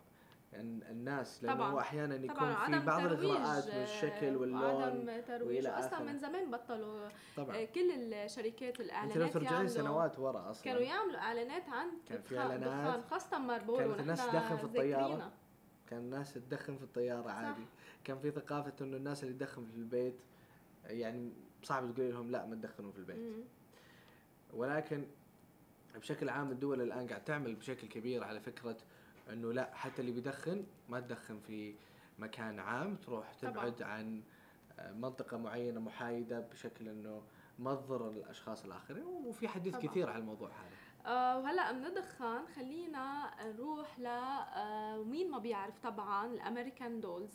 ال- 0.54 0.84
الناس 0.84 1.44
لأنه 1.44 1.56
طبعاً. 1.56 1.72
هو 1.72 1.80
أحيانا 1.80 2.16
يكون 2.16 2.36
طبعا 2.36 2.80
في 2.80 2.86
بعض 2.86 3.06
الاغراءات 3.06 3.68
آه، 3.68 3.80
بالشكل 3.80 4.36
واللون 4.36 4.64
وعدم 4.64 5.22
ترويج 5.28 5.66
أصلا. 5.66 6.00
من 6.04 6.18
زمان 6.18 6.52
بطلوا 6.52 7.10
طبعا 7.38 7.56
آه، 7.58 7.66
كل 7.66 8.14
الشركات 8.14 8.80
الإعلانات 8.80 9.18
أنت 9.18 9.26
لو 9.36 9.42
ترجعين 9.42 9.68
سنوات 9.68 10.20
ورا 10.20 10.50
أصلا 10.50 10.64
كانوا 10.64 10.82
يعملوا 10.82 11.18
إعلانات 11.20 11.70
عن 11.70 11.88
كان 12.10 12.22
في. 12.22 12.36
دخان 12.36 13.02
خاصه 13.04 13.40
ماربورو 13.40 13.78
كانت 13.80 14.00
الناس 14.00 14.26
تدخن 14.28 14.58
في 14.58 14.64
الطيارة. 14.64 15.32
كان 15.90 16.00
الناس 16.00 16.34
تدخن 16.34 16.78
في 16.78 16.84
الطيارة 16.84 17.22
صح. 17.28 17.30
عادي 17.32 17.66
كان 18.04 18.20
في 18.20 18.32
ثقافة 18.32 18.74
إنه 18.82 18.98
الناس 18.98 19.24
اللي 19.24 19.34
تدخن 19.34 19.66
في 19.66 19.76
البيت 19.78 20.16
يعني 20.86 21.30
صعب 21.64 21.94
تقولي 21.94 22.12
لهم 22.12 22.32
لا 22.32 22.46
ما 22.46 22.56
تدخنوا 22.56 22.92
في 22.92 22.98
البيت 22.98 23.18
مم. 23.18 23.44
ولكن 24.54 25.06
بشكل 25.96 26.30
عام 26.30 26.52
الدول 26.52 26.82
الآن 26.82 27.08
قاعد 27.08 27.24
تعمل 27.24 27.56
بشكل 27.56 27.88
كبير 27.88 28.24
على 28.24 28.40
فكرة 28.40 28.78
إنه 29.30 29.54
لا 29.54 29.76
حتى 29.76 30.02
اللي 30.02 30.12
بيدخن 30.12 30.64
ما 30.90 31.00
تدخن 31.00 31.40
في 31.48 31.74
مكان 32.20 32.60
عام 32.60 32.96
تروح 32.96 33.34
طبعاً. 33.42 33.52
تبعد 33.54 33.82
عن 33.82 34.22
آه، 34.80 34.92
منطقة 34.92 35.38
معينة 35.38 35.80
محايدة 35.80 36.40
بشكل 36.40 36.88
إنه 36.90 37.22
ما 37.60 37.76
تضر 37.76 38.10
الأشخاص 38.10 38.66
الآخرين 38.66 39.04
وفي 39.06 39.48
حديث 39.48 39.74
طبعاً. 39.76 39.88
كثير 39.88 40.10
على 40.10 40.20
الموضوع 40.20 40.50
هذا 40.50 40.70
وهلا 41.08 41.72
من 41.72 41.86
الدخان 41.86 42.48
خلينا 42.56 43.32
نروح 43.44 44.00
ل 44.00 44.06
آه 44.08 45.04
مين 45.04 45.32
ما 45.32 45.38
بيعرف 45.38 45.80
طبعا 45.80 46.26
الأمريكان 46.34 47.00
دولز 47.02 47.34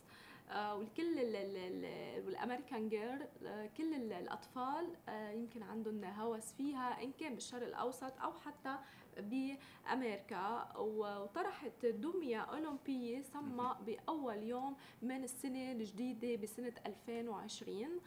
آه 0.50 0.76
والكل 0.76 1.18
ال- 1.18 1.36
ال- 1.36 1.84
ال- 1.84 2.26
والأمريكان 2.26 2.88
جيرل 2.88 3.28
آه 3.46 3.66
كل 3.76 3.94
ال- 3.94 4.12
الأطفال 4.12 4.96
آه 5.08 5.30
يمكن 5.30 5.62
عندهم 5.62 6.04
هوس 6.04 6.52
فيها 6.52 7.02
إن 7.02 7.12
كان 7.12 7.34
بالشرق 7.34 7.66
الأوسط 7.66 8.20
أو 8.22 8.32
حتى 8.32 8.76
بأمريكا. 9.18 10.72
وطرحت 10.78 11.86
دمية 11.86 12.40
أولمبية 12.40 13.22
سمى 13.22 13.76
بأول 13.86 14.42
يوم 14.42 14.76
من 15.02 15.24
السنة 15.24 15.72
الجديدة 15.72 16.42
بسنة 16.42 16.72
2020 16.86 18.00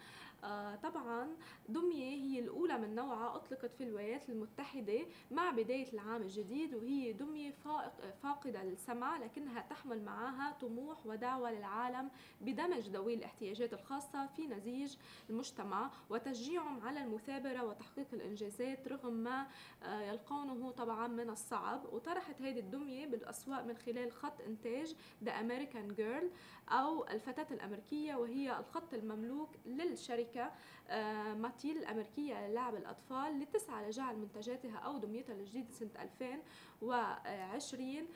آه 0.44 0.74
طبعا 0.76 1.28
دمية 1.68 2.10
هي 2.10 2.38
الأولى 2.38 2.78
من 2.78 2.94
نوعها 2.94 3.36
أطلقت 3.36 3.74
في 3.74 3.84
الولايات 3.84 4.28
المتحدة 4.28 5.06
مع 5.30 5.50
بداية 5.50 5.92
العام 5.92 6.22
الجديد 6.22 6.74
وهي 6.74 7.12
دمية 7.12 7.50
فائق 7.50 7.92
فاقدة 8.22 8.64
للسمع 8.64 9.18
لكنها 9.18 9.60
تحمل 9.70 10.02
معها 10.04 10.52
طموح 10.60 11.06
ودعوة 11.06 11.52
للعالم 11.52 12.10
بدمج 12.40 12.88
ذوي 12.88 13.14
الاحتياجات 13.14 13.72
الخاصة 13.72 14.26
في 14.26 14.46
نسيج 14.46 14.96
المجتمع 15.30 15.90
وتشجيعهم 16.10 16.80
على 16.86 17.04
المثابرة 17.04 17.64
وتحقيق 17.64 18.06
الإنجازات 18.12 18.88
رغم 18.88 19.12
ما 19.12 19.46
آه، 19.82 20.00
يلقونه 20.00 20.70
طبعا 20.70 21.08
من 21.08 21.30
الصعب. 21.30 21.84
وطرحت 21.92 22.42
هذه 22.42 22.58
الدمية 22.58 23.06
بالأسواق 23.06 23.64
من 23.64 23.76
خلال 23.76 24.12
خط 24.12 24.40
إنتاج 24.40 24.94
The 25.24 25.28
American 25.30 25.98
Girl 25.98 26.24
أو 26.72 27.04
الفتاة 27.06 27.46
الأمريكية 27.50 28.14
وهي 28.14 28.58
الخط 28.58 28.94
المملوك 28.94 29.48
للشركة 29.66 30.33
آه، 30.36 31.34
ماتيل 31.34 31.76
الأمريكية 31.78 32.48
للعب 32.48 32.74
الأطفال 32.74 33.26
اللي 33.30 33.44
تسعى 33.46 33.88
لجعل 33.88 34.16
منتجاتها 34.16 34.76
أو 34.78 34.98
دميتها 34.98 35.34
الجديدة 35.34 35.72
سنة 35.72 35.90
2020 36.82 38.06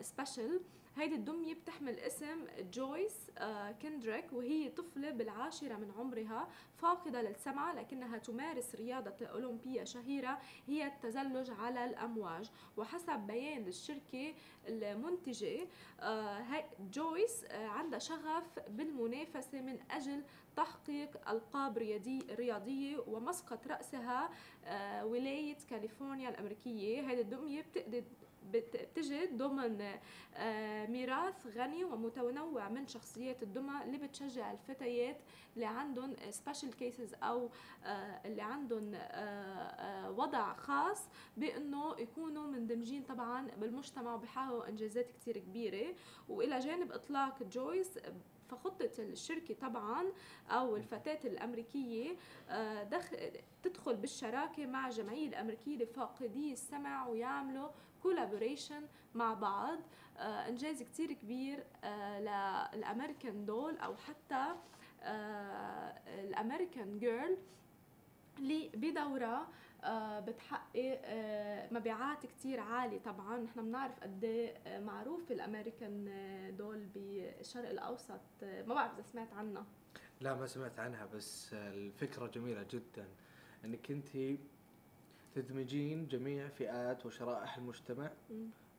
سبيشل 0.00 0.60
هيدي 0.96 1.14
الدمية 1.14 1.54
بتحمل 1.54 1.98
اسم 1.98 2.46
جويس 2.72 3.30
آه، 3.38 3.72
كندريك 3.72 4.32
وهي 4.32 4.68
طفلة 4.68 5.10
بالعاشرة 5.10 5.74
من 5.76 5.92
عمرها 5.98 6.48
فاقدة 6.76 7.22
للسمع 7.22 7.72
لكنها 7.72 8.18
تمارس 8.18 8.74
رياضة 8.74 9.26
أولمبية 9.26 9.84
شهيرة 9.84 10.38
هي 10.66 10.86
التزلج 10.86 11.50
على 11.50 11.84
الأمواج. 11.84 12.50
وحسب 12.76 13.18
بيان 13.20 13.62
للشركة 13.64 14.34
المنتجة 14.68 15.66
آه، 16.00 16.64
جويس 16.92 17.44
آه، 17.44 17.66
عندها 17.66 17.98
شغف 17.98 18.58
بالمنافسة 18.68 19.60
من 19.60 19.78
أجل 19.90 20.22
تحقيق 20.56 21.28
ألقاب 21.30 21.78
رياضي 21.78 22.18
رياضية 22.30 22.98
ومسقط 23.06 23.66
رأسها 23.66 24.30
آه، 24.64 25.06
ولاية 25.06 25.56
كاليفورنيا 25.70 26.28
الأمريكية. 26.28 27.00
هذه 27.12 27.20
الدمية 27.20 27.62
بتقدر 27.62 28.04
بت- 28.52 28.76
بتجد 28.92 29.36
ضمن 29.36 29.80
آه، 30.34 30.86
ميراث 30.86 31.46
غني 31.46 31.84
ومتنوع 31.84 32.68
من 32.68 32.86
شخصيات 32.86 33.42
الدمى 33.42 33.84
اللي 33.84 33.98
بتشجع 33.98 34.52
الفتيات 34.52 35.16
اللي 35.54 35.66
عندهم 35.66 36.16
special 36.30 36.76
cases 36.76 37.14
أو 37.22 37.50
آه، 37.84 38.20
اللي 38.24 38.42
عندهم 38.42 38.92
وضع 40.18 40.52
خاص 40.54 41.08
بأنه 41.36 41.94
يكونوا 41.98 42.46
مندمجين 42.46 43.02
طبعا 43.02 43.48
بالمجتمع 43.56 44.14
وبيحققوا 44.14 44.68
إنجازات 44.68 45.10
كتير 45.10 45.38
كبيرة. 45.38 45.94
وإلى 46.28 46.58
جانب 46.58 46.92
إطلاق 46.92 47.42
جويس 47.42 47.98
فخطة 48.50 48.90
الشركة 48.98 49.54
طبعا 49.54 50.04
أو 50.50 50.76
الفتاة 50.76 51.18
الأمريكية 51.24 52.16
آه، 52.48 52.82
دخ... 52.82 53.10
تدخل 53.62 53.96
بالشراكة 53.96 54.66
مع 54.66 54.86
الجمعية 54.86 55.28
الأمريكية 55.28 55.76
لفاقدي 55.76 56.52
السمع 56.52 57.06
ويعملوا 57.06 57.68
كولابوريشن 58.02 58.82
مع 59.14 59.34
بعض 59.34 59.78
آه، 60.18 60.48
إنجاز 60.48 60.82
كتير 60.82 61.12
كبير 61.12 61.64
آه، 61.84 62.20
للأمريكان 62.74 63.44
دول 63.46 63.78
أو 63.78 63.96
حتى 63.96 64.54
الأمريكان 66.06 66.98
جيرل 66.98 67.36
اللي 68.38 68.70
بدورة 68.74 69.36
آه، 69.36 69.46
بتحقق 70.20 71.00
آه، 71.04 71.74
مبيعات 71.74 72.26
كتير 72.26 72.60
عالية 72.60 72.98
طبعا. 72.98 73.38
نحن 73.38 73.62
بنعرف 73.62 74.00
قد 74.00 74.24
إيه، 74.24 74.56
آه، 74.66 74.80
معروف 74.80 75.32
الأمريكان 75.32 76.08
آه، 76.08 76.50
دول 76.50 76.86
بالشرق 76.94 77.68
الأوسط. 77.68 78.20
آه، 78.42 78.62
ما 78.62 78.74
بعرف 78.74 78.92
إذا 78.94 79.02
سمعت 79.02 79.32
عنها. 79.32 79.66
لا 80.20 80.34
ما 80.34 80.46
سمعت 80.46 80.78
عنها 80.78 81.06
بس 81.06 81.54
الفكرة 81.54 82.26
جميلة 82.26 82.66
جدا. 82.70 83.08
إنك 83.64 83.90
أنت 83.90 84.38
تدمجين 85.34 86.06
جميع 86.08 86.48
فئات 86.48 87.06
وشرائح 87.06 87.56
المجتمع. 87.56 88.10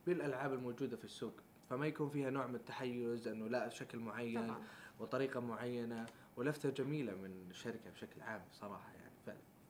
بالألعاب 0.08 0.54
الموجودة 0.54 0.98
في 0.98 1.06
السوق. 1.06 1.34
فما 1.70 1.88
يكون 1.88 2.10
فيها 2.10 2.30
نوع 2.30 2.48
من 2.48 2.56
التحيز 2.56 3.28
إنه 3.28 3.48
لا 3.48 3.70
شكل 3.70 4.00
معين 4.00 4.48
طبعا. 4.48 4.64
وطريقة 5.00 5.40
معينة. 5.40 6.06
ولفتة 6.38 6.70
جميلة 6.70 7.16
من 7.16 7.48
الشركة 7.50 7.90
بشكل 7.92 8.22
عام 8.22 8.42
صراحة 8.52 8.92
يعني. 8.94 9.01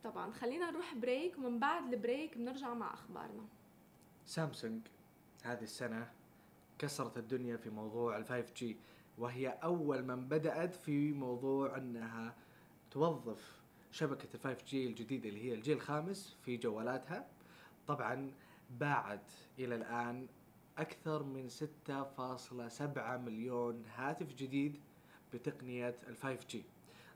طبعا. 0.03 0.31
خلينا 0.31 0.71
نروح 0.71 0.93
break 0.95 1.37
ومن 1.37 1.59
بعد 1.59 1.93
ال 1.93 2.00
break 2.00 2.37
بنرجع 2.37 2.73
مع 2.73 2.93
أخبارنا. 2.93 3.45
سامسونج 4.25 4.81
هذه 5.43 5.63
السنة 5.63 6.11
كسرت 6.79 7.17
الدنيا 7.17 7.57
في 7.57 7.69
موضوع 7.69 8.17
ال 8.17 8.25
5G 8.25 8.65
وهي 9.17 9.47
أول 9.47 10.03
من 10.03 10.27
بدأت 10.27 10.75
في 10.75 11.11
موضوع 11.11 11.77
أنها 11.77 12.35
توظف 12.91 13.61
شبكة 13.91 14.27
ال 14.35 14.57
5G 14.57 14.73
الجديدة 14.73 15.29
اللي 15.29 15.43
هي 15.43 15.53
الجيل 15.53 15.77
الخامس 15.77 16.37
في 16.45 16.57
جوالاتها. 16.57 17.27
طبعا 17.87 18.31
باعت 18.79 19.31
إلى 19.59 19.75
الآن 19.75 20.27
أكثر 20.77 21.23
من 21.23 21.49
6.7 21.49 22.99
مليون 23.25 23.83
هاتف 23.95 24.33
جديد 24.33 24.79
بتقنية 25.33 25.95
ال 26.07 26.17
5G 26.17 26.57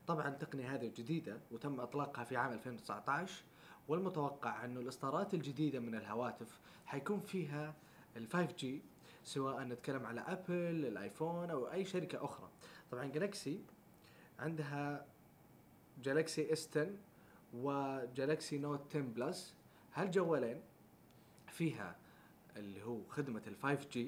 طبعا 0.08 0.28
التقنيه 0.28 0.76
هذه 0.76 0.92
جديدة 0.96 1.38
وتم 1.52 1.80
إطلاقها 1.80 2.24
في 2.24 2.38
عام 2.38 2.52
2019 2.54 3.44
والمتوقع 3.88 4.66
انه 4.66 4.80
الإصدارات 4.80 5.34
الجديدة 5.34 5.80
من 5.80 5.96
الهواتف 5.96 6.60
حيكون 6.86 7.20
فيها 7.20 7.74
ال 8.18 8.28
5G 8.30 8.66
سواء 9.24 9.64
نتكلم 9.64 10.06
على 10.06 10.22
ابل 10.22 10.86
الآيفون 10.86 11.50
أو 11.50 11.72
أي 11.72 11.86
شركة 11.86 12.26
أخرى. 12.26 12.50
طبعا 12.92 13.06
Galaxy 13.06 13.60
عندها 14.40 15.06
Galaxy 16.04 16.54
S 16.54 16.70
10 16.78 16.90
و 17.54 17.69
Galaxy 17.69 18.58
Note 18.58 18.82
10 18.90 19.02
Plus 19.02 19.56
هالجوالين 19.94 20.62
فيها 21.48 21.96
اللي 22.58 22.84
هو 22.84 23.04
خدمة 23.10 23.42
ال 23.48 23.78
5G 23.80 24.00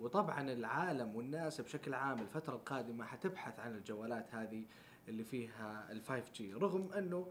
وطبعا 0.00 0.40
العالم 0.52 1.16
والناس 1.16 1.60
بشكل 1.60 1.94
عام 1.94 2.18
الفترة 2.20 2.54
القادمة 2.54 3.04
حتبحث 3.04 3.60
عن 3.60 3.74
الجوالات 3.74 4.34
هذه 4.34 4.64
اللي 5.08 5.24
فيها 5.24 5.92
ال 5.92 6.02
5G 6.06 6.40
رغم 6.62 6.92
أنه 6.92 7.26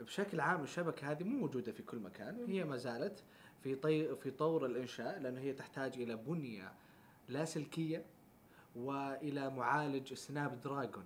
بشكل 0.00 0.40
عام 0.40 0.62
الشبكة 0.62 1.10
هذه 1.10 1.24
مو 1.24 1.38
موجودة 1.38 1.72
في 1.72 1.82
كل 1.82 1.98
مكان 1.98 2.44
هي 2.48 2.64
ما 2.64 2.76
زالت 2.76 3.24
في 3.62 3.74
طي 3.74 4.16
في 4.16 4.30
طور 4.30 4.66
الإنشاء 4.66 5.18
لأنه 5.18 5.40
هي 5.40 5.52
تحتاج 5.52 5.94
إلى 5.98 6.16
بنية 6.16 6.72
لاسلكية 7.28 8.04
وإلى 8.76 9.50
معالج 9.50 10.14
سناب 10.14 10.60
دراجون 10.62 11.04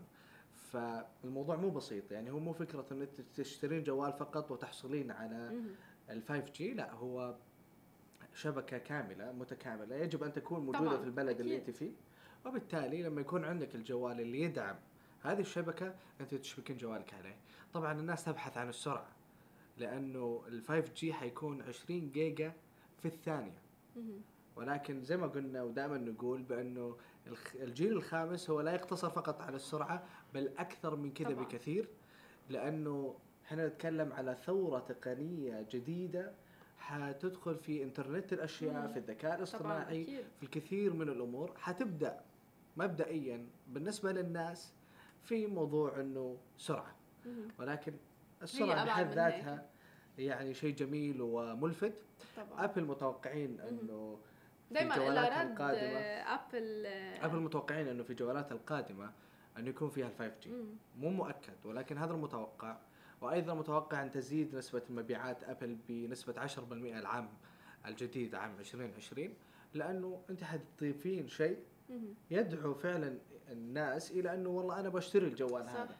فالموضوع 0.54 1.56
مو 1.56 1.70
بسيط 1.70 2.12
يعني 2.12 2.30
هو 2.30 2.38
مو 2.38 2.52
فكرة 2.52 2.86
ان 2.92 3.06
تشترين 3.34 3.82
جوال 3.82 4.12
فقط 4.12 4.50
وتحصلين 4.50 5.10
على 5.10 5.52
ال 6.10 6.22
5G 6.28 6.60
لا 6.60 6.92
هو 6.92 7.34
شبكة 8.34 8.78
كاملة 8.78 9.32
متكاملة 9.32 9.96
يجب 9.96 10.22
أن 10.22 10.32
تكون 10.32 10.60
موجودة 10.60 10.78
طبعاً، 10.90 10.96
في 10.96 11.04
البلد 11.04 11.28
أكيد. 11.28 11.40
اللي. 11.40 11.56
أنت 11.56 11.70
فيه 11.70 11.90
وبالتالي 12.46 13.02
لما 13.02 13.20
يكون 13.20 13.44
عندك 13.44 13.74
الجوال 13.74 14.20
اللي 14.20 14.40
يدعم 14.42 14.76
هذه 15.24 15.40
الشبكة 15.40 15.94
أنت 16.20 16.34
تشبكين 16.34 16.76
جوالك 16.76 17.14
عليه 17.14 17.36
طبعا 17.74 17.92
الناس 17.92 18.24
تبحث 18.24 18.56
عن 18.58 18.68
السرعة 18.68 19.06
لأنه 19.78 20.42
ال 20.48 20.62
5G 20.66 21.04
حيكون 21.12 21.62
20 21.62 22.10
جيجا 22.10 22.52
في 23.02 23.08
الثانية 23.08 23.58
مهم. 23.96 24.20
ولكن 24.56 25.02
زي 25.04 25.16
ما 25.16 25.26
قلنا 25.26 25.62
ودائما 25.62 25.98
نقول 25.98 26.42
بأنه 26.42 26.96
الجيل 27.54 27.92
الخامس 27.92 28.50
هو 28.50 28.60
لا 28.60 28.72
يقتصر 28.74 29.10
فقط 29.10 29.40
على 29.40 29.56
السرعة 29.56 30.02
بل 30.34 30.50
أكثر 30.58 30.96
من 30.96 31.12
كذا. 31.12 31.28
بكثير 31.28 31.88
لأنه 32.50 33.14
إحنا 33.46 33.66
نتكلم 33.68 34.12
على 34.12 34.34
ثورة 34.34 34.78
تقنية 34.78 35.66
جديدة 35.70 36.32
حتدخل 36.78 37.56
في 37.56 37.82
إنترنت 37.82 38.32
الأشياء 38.32 38.86
مم. 38.86 38.92
في 38.92 38.98
الذكاء 38.98 39.38
الاصطناعي 39.38 40.04
في 40.04 40.42
الكثير 40.42 40.92
من 40.92 41.08
الأمور 41.08 41.52
حتبدأ 41.56 42.20
مبدئيا 42.76 43.46
بالنسبة 43.68 44.12
للناس 44.12 44.72
في 45.24 45.46
موضوع 45.46 46.00
إنه 46.00 46.36
سرعة. 46.58 46.94
ولكن 47.58 47.92
السرعة 48.42 48.84
بحد. 48.84 49.12
ذاتها 49.12 49.66
يعني 50.18 50.54
شيء 50.54 50.74
جميل 50.74 51.22
وملفت 51.22 51.92
طبعا 52.36 52.64
أبل 52.64 52.84
متوقعين 52.84 53.60
إنه 53.60 54.18
في 54.68 54.74
دائما 54.74 54.96
إلى 54.96 55.28
رد 55.28 55.50
القادمة. 55.50 55.98
أبل 56.34 56.86
أبل 57.22 57.38
متوقعين 57.40 57.88
إنه 57.88 58.02
في 58.02 58.14
جوالاتها 58.14 58.54
القادمة 58.54 59.12
إنه 59.58 59.68
يكون 59.68 59.88
فيها 59.90 60.06
ال 60.06 60.12
5G 60.18 60.48
مم. 60.48 60.64
مو 60.98 61.10
مؤكد 61.10 61.54
ولكن 61.64 61.98
هذا 61.98 62.12
المتوقع 62.12 62.76
وأيضا 63.20 63.54
متوقع 63.54 64.02
أن 64.02 64.10
تزيد 64.10 64.54
نسبة 64.54 64.82
مبيعات 64.90 65.44
أبل 65.44 65.76
بنسبة 65.88 66.46
10% 66.46 66.58
العام 66.72 67.28
الجديد 67.86 68.34
عام 68.34 68.58
2020 68.58 69.34
لأنه 69.74 70.20
أنت 70.30 70.44
حتضيفين 70.44 71.28
شيء. 71.28 71.58
يدعو 72.30 72.74
فعلا 72.74 73.18
الناس 73.52 74.10
إلى 74.10 74.34
أنه 74.34 74.48
والله 74.48 74.80
أنا 74.80 74.88
بشتري 74.88 75.26
الجوال 75.26 75.64
صح. 75.66 75.70
هذا 75.76 75.96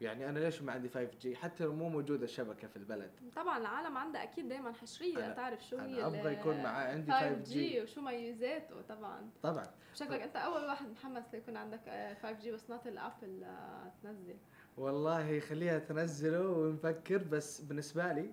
يعني 0.00 0.28
أنا 0.28 0.38
ليش 0.38 0.62
ما 0.62 0.72
عندي 0.72 0.88
5G 0.88 1.34
حتى 1.36 1.64
لو 1.64 1.72
مو 1.74 1.88
موجودة 1.88 2.24
الشبكة 2.24 2.68
في 2.68 2.76
البلد. 2.76 3.10
طبعا 3.36 3.58
العالم 3.58 3.96
عندها 3.98 4.22
أكيد 4.22 4.48
دائما 4.48 4.72
حشرية 4.72 5.32
تعرف 5.32 5.64
شو 5.66 5.78
أنا 5.78 5.86
هي 5.86 6.06
أبغى 6.06 6.32
ال 6.32 6.38
يكون 6.38 6.62
معاه 6.62 6.92
عندي 6.92 7.12
5G 7.12 7.82
وشو 7.82 8.00
ميزاته 8.00 8.82
طبعا. 8.88 9.30
طبعا. 9.42 9.66
شكلك 9.94 10.20
أنت 10.20 10.36
أول 10.36 10.64
واحد 10.64 10.86
محمس 10.90 11.24
ليكون 11.32 11.56
عندك 11.56 11.80
آه، 11.88 12.14
5G 12.14 12.48
بس 12.48 12.70
ناطر 12.70 12.88
الابل 12.88 13.44
آه، 13.44 13.92
تنزل. 14.02 14.36
والله 14.76 15.40
خليها 15.40 15.78
تنزله 15.78 16.48
ونفكر 16.48 17.18
بس 17.18 17.60
بالنسبة 17.60 18.12
لي 18.12 18.30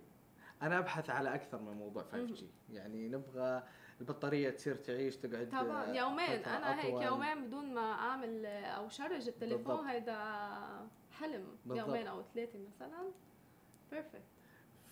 أنا 0.62 0.78
أبحث 0.80 1.10
على 1.10 1.36
أكثر 1.36 1.62
من 1.62 1.74
موضوع 1.74 2.04
5G 2.04 2.44
يعني 2.70 3.10
نبغى 3.10 3.64
البطارية 4.00 4.50
تصير 4.50 4.76
تعيش 4.76 5.16
تقعد 5.18 5.50
طبعا 5.50 5.84
آه، 5.86 5.94
يومين 5.94 6.30
أنا 6.30 6.82
هيك. 6.82 7.02
يومين 7.02 7.48
بدون 7.48 7.74
ما 7.74 7.92
أعمل 7.92 8.46
أو 8.46 8.90
شرج 8.90 9.28
التليفون. 9.28 9.86
هيدا 9.88 10.18
حلم 11.12 11.46
بالضبط. 11.66 11.88
يومين 11.88 12.08
أو 12.08 12.24
ثلاثة 12.34 12.60
مثلا 12.76 13.12
بيرفكت 13.92 14.22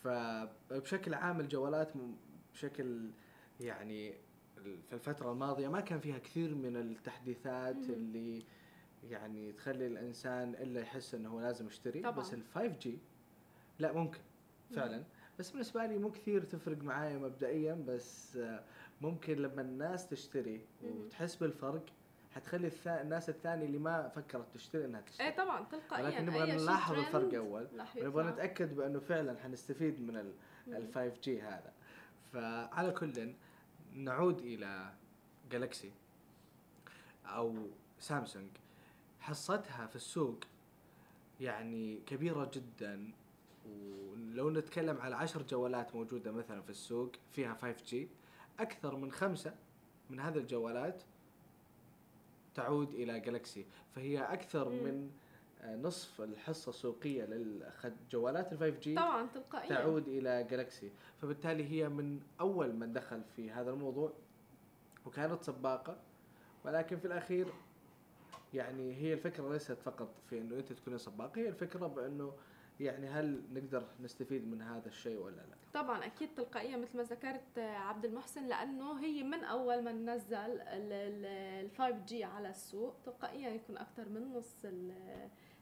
فبشكل 0.03 1.13
عام 1.13 1.39
الجوالات 1.39 1.95
م- 1.95 2.15
بشكل 2.53 3.09
يعني 3.59 4.13
في 4.63 4.93
الفترة 4.93 5.31
الماضية 5.31 5.67
ما 5.67 5.79
كان 5.81 5.99
فيها 5.99 6.17
كثير 6.17 6.55
من 6.55 6.77
التحديثات 6.77 7.75
مهم. 7.75 7.89
اللي 7.93 8.43
يعني 9.09 9.51
تخلي 9.51 9.87
الإنسان 9.87 10.49
إلا 10.53 10.81
يحس 10.81 11.15
إنه 11.15 11.29
هو 11.29 11.39
لازم 11.39 11.67
يشتري 11.67 12.01
طبعاً. 12.01 12.11
بس 12.19 12.33
ال 12.33 12.41
5G 12.55 12.87
لا 13.79 13.91
ممكن 13.93 14.19
فعلا 14.75 15.03
بس 15.39 15.51
بالنسبة 15.51 15.85
لي 15.85 15.97
مو 15.97 16.11
كثير 16.11 16.43
تفرق 16.43 16.77
معايا 16.83 17.17
مبدئيا 17.17 17.73
بس 17.87 18.37
آه، 18.37 18.63
ممكن 19.01 19.35
لما 19.37 19.61
الناس 19.61 20.07
تشتري. 20.09 20.61
وتحس 20.83 21.35
بالفرق 21.35 21.83
حتخلي 22.35 22.69
الثا- 22.69 22.87
الناس 22.87 23.29
الثانية 23.29 23.65
اللي 23.65 23.77
ما 23.77 24.07
فكرت 24.09 24.45
تشتري 24.53 24.85
إنها 24.85 25.01
تشتري 25.01 25.27
إيه 25.27 25.35
طبعا 25.35 25.63
تلقائيا 25.71 26.05
ولكن 26.05 26.25
نبغى 26.25 26.51
نلاحظ 26.63 26.97
الفرق 26.99 27.33
أول 27.35 27.67
يطلع. 28.23 28.29
نتأكد 28.29 28.75
بأنه 28.75 28.99
فعلا 28.99 29.39
حنستفيد 29.39 30.01
من 30.01 30.17
ال 30.17 30.33
مم. 30.67 30.73
ال 30.75 30.93
5G 30.93 31.27
هذا 31.29 31.73
فعلى 32.33 32.91
كل 32.91 33.33
نعود 33.95 34.39
إلى 34.39 34.93
جالكسي 35.51 35.91
أو 37.25 37.67
سامسونج 37.99 38.49
حصتها 39.19 39.87
في 39.87 39.95
السوق 39.95 40.39
يعني 41.41 41.99
كبيرة 42.05 42.51
جدا 42.53 43.11
ولو 43.65 44.49
نتكلم 44.49 44.97
على 45.01 45.15
عشر 45.15 45.41
جوالات 45.41 45.95
موجودة 45.95 46.31
مثلا 46.31 46.61
في 46.61 46.69
السوق 46.69 47.11
فيها 47.31 47.57
5G 47.61 47.95
أكثر 48.59 48.95
من 48.95 49.11
خمسة 49.11 49.55
من 50.09 50.19
هذه 50.19 50.37
الجوالات 50.37 51.03
تعود 52.55 52.93
إلى 52.93 53.19
جالكسي 53.19 53.65
فهي 53.95 54.19
أكثر 54.19 54.69
مم. 54.69 54.83
من 54.83 55.11
آه، 55.61 55.75
نصف 55.75 56.21
الحصة 56.21 56.69
السوقية 56.69 57.25
للجوالات 57.25 58.53
ال 58.53 58.57
5G 58.59 58.95
طبعا 58.95 59.27
تلقائيا. 59.33 59.69
تعود 59.69 60.07
إلى 60.07 60.43
جالكسي 60.43 60.91
فبالتالي 61.21 61.71
هي 61.71 61.89
من 61.89 62.19
أول 62.39 62.73
من 62.73 62.93
دخل 62.93 63.21
في 63.35 63.51
هذا 63.51 63.71
الموضوع 63.71 64.13
وكانت 65.05 65.43
سباقة. 65.43 65.97
ولكن 66.65 66.97
في 66.97 67.05
الأخير 67.05 67.47
يعني 68.53 68.95
هي 68.95 69.13
الفكرة 69.13 69.53
ليست 69.53 69.71
فقط 69.71 70.09
في 70.29 70.41
إنه 70.41 70.55
أنت 70.55 70.73
تكون 70.73 70.97
سباقه 70.97 71.39
هي 71.39 71.47
الفكرة 71.49 71.87
بإنه 71.87 72.33
يعني 72.79 73.07
هل 73.07 73.41
نقدر 73.53 73.83
نستفيد 74.03 74.47
من 74.47 74.61
هذا 74.61 74.87
الشيء 74.87 75.19
ولا 75.19 75.35
لا. 75.35 75.55
طبعا 75.81 76.05
أكيد 76.05 76.29
تلقائيا 76.35 76.77
مثل 76.77 76.97
ما 76.97 77.03
ذكرت 77.03 77.57
آه، 77.57 77.77
عبد 77.77 78.05
المحسن 78.05 78.47
لأنه 78.47 78.99
هي 78.99 79.23
من 79.23 79.43
أول 79.43 79.83
ما 79.83 79.91
نزل 79.91 80.61
ال 80.61 81.69
5 81.77 81.89
جي 82.05 82.23
على 82.23 82.49
السوق. 82.49 82.95
تلقائيا 83.05 83.49
يكون 83.49 83.77
أكثر 83.77 84.09
من 84.09 84.33
نص 84.33 84.55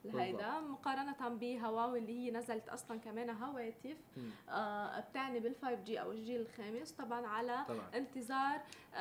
الهيدا 0.05 0.59
مقارنة 0.59 1.29
بهواوي 1.29 1.99
اللي 1.99 2.19
هي 2.19 2.31
نزلت 2.31 2.69
أصلا 2.69 2.99
كمان 2.99 3.29
هواتف. 3.29 3.97
آه 4.49 4.99
بتعني 4.99 5.39
بال 5.39 5.55
5G 5.61 6.01
أو 6.01 6.11
الجيل 6.11 6.41
الخامس. 6.41 6.91
طبعا 6.91 7.27
على 7.27 7.57
طبعا. 7.67 7.89
انتظار 7.95 8.59
آه 8.95 8.97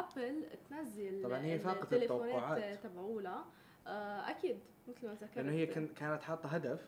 ابل 0.00 0.44
تنزل 0.70 1.22
طبعاً 1.24 1.38
هي 1.38 1.58
فاقت 1.58 1.92
التوقعات. 1.92 2.82
تبعولها 2.82 3.44
آه 3.86 4.30
أكيد 4.30 4.58
مثل 4.88 5.06
ما 5.08 5.14
ذكرت 5.14 5.36
لأنه 5.36 5.52
هي 5.52 5.66
كان- 5.66 5.88
كانت 5.88 6.22
حاطة 6.22 6.48
هدف 6.48 6.80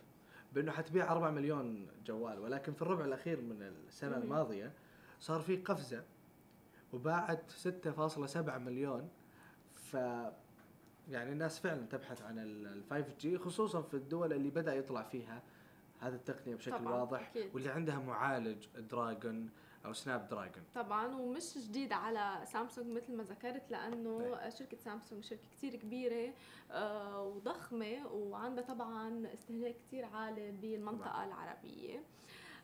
بأنه 0.53 0.73
حتبيع 0.73 1.13
4 1.13 1.31
مليون 1.31 1.87
جوال 2.07 2.39
ولكن 2.39 2.73
في 2.73 2.83
الربع 2.83 3.05
الأخير 3.05 3.41
من 3.41 3.63
السنة 3.63 4.17
مم. 4.17 4.23
الماضية 4.23 4.73
صار 5.21 5.41
في 5.41 5.57
قفزة 5.57 6.05
وباعت 6.93 7.51
6.7 7.51 8.37
مليون 8.59 9.09
ف 9.73 9.95
يعني 11.09 11.33
الناس 11.33 11.59
فعلا 11.59 11.87
تبحث 11.87 12.23
عن 12.23 12.39
ال 12.39 12.83
5G 12.91 13.39
خصوصا 13.39 13.83
في 13.83 13.95
الدول 13.95 14.33
اللي 14.33 14.51
بدأ 14.51 14.75
يطلع 14.75 15.03
فيها 15.03 15.43
هذه 16.01 16.15
التقنية 16.15 16.55
بشكل 16.55 16.79
طبعاً، 16.79 16.95
واضح 16.95 17.29
أكيد. 17.31 17.55
واللي 17.55 17.69
عندها 17.71 17.99
معالج 17.99 18.67
Dragon 18.79 19.51
أو 19.87 19.93
Snapdragon 19.93 20.65
طبعا 20.75 21.07
ومش 21.17 21.59
جديد 21.59 21.93
على 21.93 22.41
سامسونج 22.45 22.87
مثل 22.97 23.17
ما 23.17 23.23
ذكرت 23.23 23.71
لأنه 23.71 24.49
شركة 24.49 24.77
سامسونج 24.77 25.25
شركة 25.25 25.43
كتير 25.53 25.77
كبيرة 25.77 26.33
آه، 26.71 27.23
وضخمة 27.23 28.07
وعندها 28.07 28.65
طبعا 28.65 29.27
استهلاك 29.35 29.77
كتير 29.77 30.05
عالي 30.05 30.51
بالمنطقة 30.51 31.11
طبعاً. 31.11 31.25
العربية. 31.25 32.03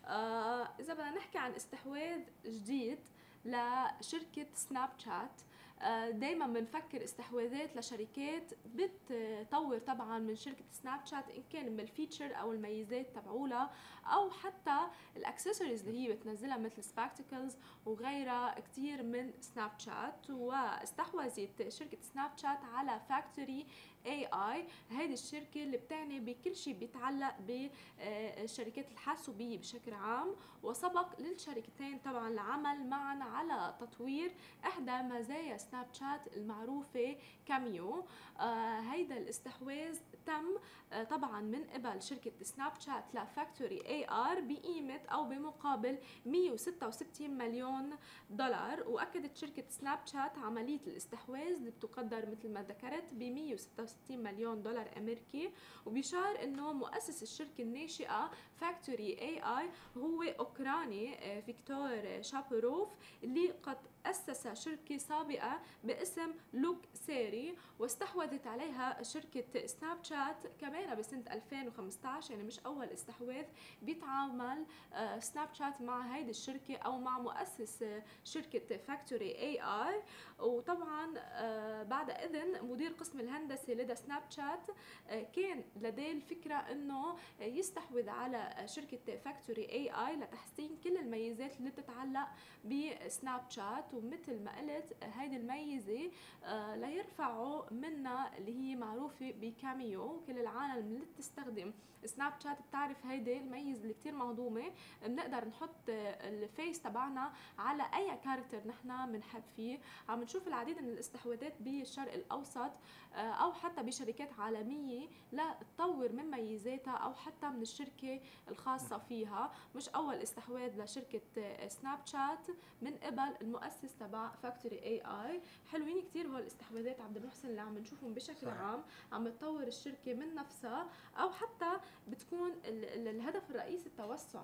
آه 0.05 0.69
إذا 0.81 0.95
بدنا 0.95 1.11
نحكي 1.11 1.39
عن 1.39 1.53
استحواذ 1.53 2.21
جديد 2.47 2.99
لشركة 3.45 4.47
سناب 4.55 4.91
شات 4.99 5.41
آه، 5.83 6.11
دائما 6.11 6.47
بنفكر 6.47 7.05
استحواذات 7.05 7.77
لشركات 7.77 8.53
بتطور 8.75 9.79
طبعا 9.79 10.19
من 10.19 10.37
شركة 10.37 10.65
سناب 10.71 11.07
شات 11.07 11.31
إن 11.31 11.43
كان 11.53 11.73
من 11.73 11.81
ال 11.81 11.88
feature 11.88 12.41
أو 12.41 12.53
الميزات 12.53 13.07
تبعولها 13.15 13.71
أو 14.07 14.31
حتى 14.31 14.79
الاكسسوارز 15.17 15.89
اللي 15.89 16.09
هي 16.09 16.13
بتنزلها 16.13 16.57
مثل 16.59 16.85
Spectacles 16.85 17.57
وغيرها 17.87 18.61
كثير 18.61 19.03
من 19.03 19.33
سناب 19.41 19.73
شات 19.79 20.31
واستحوذت 20.31 21.69
شركة 21.69 21.99
سناب 22.03 22.31
شات 22.37 22.65
على 22.65 23.01
Factory 23.09 23.67
AI 24.07 24.65
هيدي 24.91 25.15
الشركة 25.15 25.63
اللي 25.63 25.77
بتعني 25.77 26.21
بكل 26.21 26.57
شيء 26.57 26.75
بيتعلق 26.75 27.35
بالشركات 27.41 28.91
الحاسوبية 28.93 29.59
بشكل 29.59 29.93
عام 29.95 30.35
وسبق 30.63 31.21
للشركتين 31.21 31.99
طبعا 31.99 32.29
العمل 32.29 32.87
معا 32.89 33.25
على 33.25 33.75
تطوير 33.81 34.33
إحدى 34.65 34.93
مزايا 35.03 35.57
سناب 35.57 35.87
شات 35.93 36.37
المعروفة 36.37 37.17
Cameo 37.49 38.05
آه 38.41 38.81
هيدا 38.81 39.17
الاستحواذ 39.19 39.99
تم 40.27 40.45
آه 40.93 41.05
طبعا 41.05 41.41
من 41.41 41.65
قبل 41.65 42.03
شركة 42.03 42.33
سناب 42.43 42.73
شات 42.81 43.05
ل 43.15 43.87
Factory 43.87 44.09
AI 44.09 44.41
بقيمة 44.41 45.01
أو 45.13 45.25
بمقابل 45.25 45.99
166 46.27 47.31
مليون 47.31 47.91
دولار. 48.31 48.89
وأكدت 48.89 49.37
شركة 49.37 49.65
سناب 49.69 49.99
شات 50.07 50.39
عملية 50.39 50.81
الاستحواذ 50.87 51.41
اللي 51.53 51.71
بتقدر 51.71 52.31
مثل 52.31 52.53
ما 52.53 52.63
ذكرت 52.63 53.05
ب 53.13 53.23
166 53.23 53.87
60 53.87 54.19
مليون 54.23 54.63
دولار 54.63 54.91
أمريكي. 54.97 55.51
وبيشار 55.87 56.43
إنه 56.45 56.73
مؤسس 56.73 57.23
الشركة 57.23 57.63
الناشئة 57.63 58.31
Factory 58.61 59.19
AI 59.21 59.71
هو 59.97 60.23
أوكراني 60.23 61.15
آه، 61.15 61.41
فيكتور 61.41 62.23
شابروف 62.23 62.89
اللي 63.25 63.51
قد 63.63 63.79
أسس 64.07 64.49
شركة 64.65 64.97
سابقة 64.99 65.61
باسم 65.85 66.33
Looksery 66.53 67.57
واستحوذت 67.79 68.47
عليها 68.47 69.03
شركة 69.03 69.67
سناب 69.67 70.05
شات 70.05 70.47
كمان 70.61 70.95
بسنة 70.95 71.23
2015 71.31 72.31
يعني 72.31 72.43
مش 72.43 72.59
أول 72.61 72.87
استحواذ 72.87 73.45
بيتعامل 73.83 74.67
آه، 74.93 75.19
سناب 75.19 75.55
شات 75.55 75.81
مع 75.81 76.01
هيدي 76.17 76.31
الشركة 76.31 76.77
أو 76.77 76.99
مع 77.01 77.19
مؤسس 77.19 77.85
شركة 78.25 78.77
فاكتوري 78.77 79.39
AI 79.39 80.03
وطبعا 80.39 81.15
آه، 81.19 81.83
بعد 81.83 82.11
إذن 82.11 82.65
مدير 82.67 82.93
قسم 82.93 83.21
الهندسي 83.21 83.75
لدى 83.75 83.95
سناب 83.95 84.23
شات 84.31 84.71
آه، 85.09 85.23
كان 85.23 85.65
لديه 85.81 86.13
الفكرة 86.13 86.55
أنه 86.55 87.17
يستحوذ 87.41 88.09
على 88.09 88.55
شركة 88.67 89.17
فاكتوري 89.17 89.63
AI 89.63 90.17
لتحسين 90.17 90.77
كل 90.85 90.97
الميزات 90.97 91.57
اللي 91.59 91.71
بتتعلق 91.71 92.29
بسناب 92.65 93.51
شات. 93.51 93.95
ومثل 93.95 94.43
ما 94.45 94.59
قلت 94.59 94.97
هيدي 95.03 95.37
الميزة 95.37 96.11
آه، 96.45 96.77
ليرفعوا 96.77 97.63
منا 97.73 98.39
اللي 98.39 98.55
هي 98.55 98.77
معروفة 98.77 99.31
بكاميو. 99.41 100.21
كل 100.27 100.39
العالم 100.39 100.87
اللي 100.87 101.07
بتستخدم 101.07 101.73
سناب 102.05 102.33
شات 102.41 102.59
بتعرف 102.69 103.07
هيدي 103.07 103.39
الميزة 103.39 103.83
اللي 103.83 103.95
كتير 103.95 104.13
مهضومة. 104.15 104.73
بنقدر 105.07 105.49
نحط 105.49 105.71
ال 105.89 106.07
face 106.07 106.81
تبعنا 106.83 107.33
على 107.59 107.83
أي 107.95 108.17
character 108.25 108.61
نحن 108.69 109.13
بنحب 109.13 109.43
فيه. 109.57 109.79
عم 110.09 110.26
نشوف 110.27 110.49
العديد 110.49 110.79
من 110.83 110.89
الاستحواذات 110.89 111.53
بالشرق 111.61 112.13
الأوسط 112.13 112.71
آه، 113.15 113.19
أو 113.19 113.53
حتى 113.53 113.83
بشركات 113.83 114.29
عالمية 114.39 115.09
لتطور 115.33 116.13
من 116.13 116.31
ميزاتها 116.31 116.93
أو 116.97 117.15
حتى 117.15 117.49
من 117.49 117.63
الشركة 117.63 118.21
الخاصة 118.49 118.99
فيها. 118.99 119.53
مش 119.77 119.89
أول 119.89 120.15
استحواذ 120.15 120.83
لشركة 120.85 121.21
سناب 121.69 122.07
شات 122.07 122.47
من 122.83 122.97
قبل 122.97 123.35
المؤسس 123.43 123.97
تبع 124.01 124.31
فاكتوري 124.43 124.79
AI 124.83 125.41
حلوين 125.67 126.03
كتير 126.03 126.27
هول 126.27 126.41
الاستحواذات 126.41 127.01
عبد 127.01 127.17
المحسن 127.17 127.49
اللي 127.49 127.61
عم 127.61 127.79
نشوفهم 127.79 128.15
بشكل 128.15 128.47
صح. 128.47 128.53
عام. 128.53 128.83
عم 129.13 129.29
تطور 129.29 129.63
الشركة 129.63 130.15
من 130.15 130.35
نفسها 130.35 130.87
أو 131.17 131.31
حتى 131.31 131.73
بتكون 132.09 132.53
الهدف 132.65 133.51
الرئيسي 133.51 133.87
التوسع. 133.87 134.43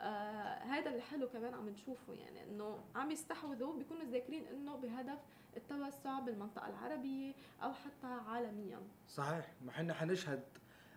آه 0.00 0.58
هذا 0.64 0.90
اللي 0.90 1.02
حلو 1.02 1.28
كمان 1.28 1.54
عم 1.54 1.68
نشوفه 1.68 2.12
يعني 2.14 2.42
إنه 2.44 2.78
عم 2.94 3.10
يستحوذوا 3.10 3.76
بيكونوا 3.78 4.04
ذاكرين 4.04 4.46
إنه 4.46 4.76
بهدف 4.76 5.18
التوسع 5.56 6.18
بالمنطقة 6.20 6.68
العربية 6.68 7.32
أو 7.62 7.72
حتى 7.72 8.06
عالميا. 8.06 8.78
صحيح. 9.08 9.52
ما 9.64 9.70
إحنا 9.70 9.94
حنشهد 9.94 10.42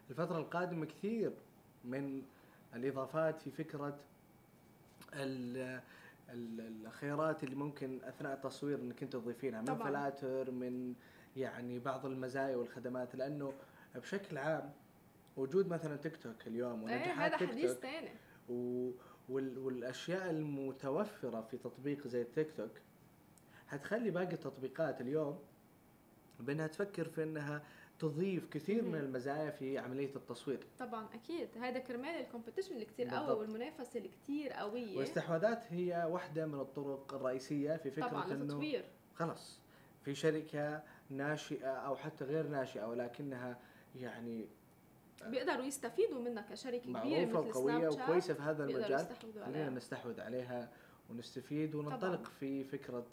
الفترة 0.10 0.38
القادمة 0.38 0.86
كثير 0.86 1.34
من 1.84 2.22
الإضافات 2.76 3.42
في 3.42 3.52
فكرة 3.52 4.00
الخيارات 6.30 7.44
اللي 7.44 7.56
ممكن 7.56 8.00
أثناء 8.04 8.34
التصوير 8.34 8.80
إنك 8.80 9.04
أنت 9.04 9.14
تضيفينها 9.14 9.62
من 9.62 9.68
طبعًا. 9.68 9.90
فلاتر 9.90 10.52
من 10.52 10.94
يعني 11.38 11.80
بعض 11.80 12.06
المزايا 12.06 12.56
والخدمات 12.56 13.16
لأنه 13.16 13.54
بشكل 13.96 14.38
عام 14.38 14.72
وجود 15.38 15.68
مثلا 15.68 15.96
تيك 15.96 16.18
توك 16.18 16.48
اليوم 16.48 16.84
ونجاحات 16.84 17.32
إيه 17.32 17.38
هذا 17.38 17.48
حديث 17.48 17.72
ثاني. 17.72 18.10
و 18.50 18.92
والأشياء 19.30 20.30
المتوفرة 20.30 21.42
في 21.42 21.58
تطبيق 21.58 22.08
زي 22.08 22.22
التيك 22.22 22.52
توك 22.58 22.72
حتخلي 23.68 24.12
باقي 24.12 24.34
التطبيقات 24.34 25.02
اليوم 25.02 25.40
بأنها 26.40 26.68
تفكر 26.68 27.06
في 27.06 27.24
أنها 27.24 27.64
تضيف 28.00 28.48
كثير 28.48 28.84
من 28.84 28.96
المزايا 28.96 29.50
في 29.50 29.78
عملية 29.78 30.16
التصوير. 30.16 30.60
طبعا 30.80 31.08
أكيد. 31.14 31.48
هذا 31.58 31.80
كرمال 31.80 32.10
ال 32.10 32.15
competition 32.15 32.74
اللي 32.74 32.86
كثير 32.86 33.08
قوي 33.08 33.40
والمنافسة 33.40 33.98
اللي 33.98 34.10
كثير 34.10 34.52
قوية. 34.54 34.98
والاستحواذات 34.98 35.64
هي 35.74 36.08
واحدة 36.10 36.46
من 36.46 36.60
الطرق 36.60 37.14
الرئيسية 37.14 37.78
في 37.78 37.92
فكرة 37.92 38.08
طبعا 38.08 38.34
إنه 38.34 38.84
خلص 39.16 39.60
في 40.06 40.16
شركة 40.16 40.84
ناشئة 41.10 41.68
أو 41.72 41.96
حتى 41.96 42.26
غير 42.26 42.48
ناشئة 42.48 42.86
ولكنها 42.86 43.60
يعني 43.96 44.48
بيقدروا 45.26 45.66
يستفيدوا 45.66 46.20
منها 46.20 46.46
كشركة 46.52 47.02
كبيرة 47.02 47.26
مثل 47.26 47.36
وقوية 47.38 47.88
وكويسة 47.88 48.34
في 48.34 48.42
هذا 48.42 48.64
المجال. 48.64 49.08
خلينا 49.46 49.70
نستحوذ 49.70 50.22
عليها 50.22 50.70
ونستفيد 51.10 51.76
وننطلق 51.76 52.16
طبعا. 52.16 52.30
في 52.40 52.64
فكرة 52.64 53.06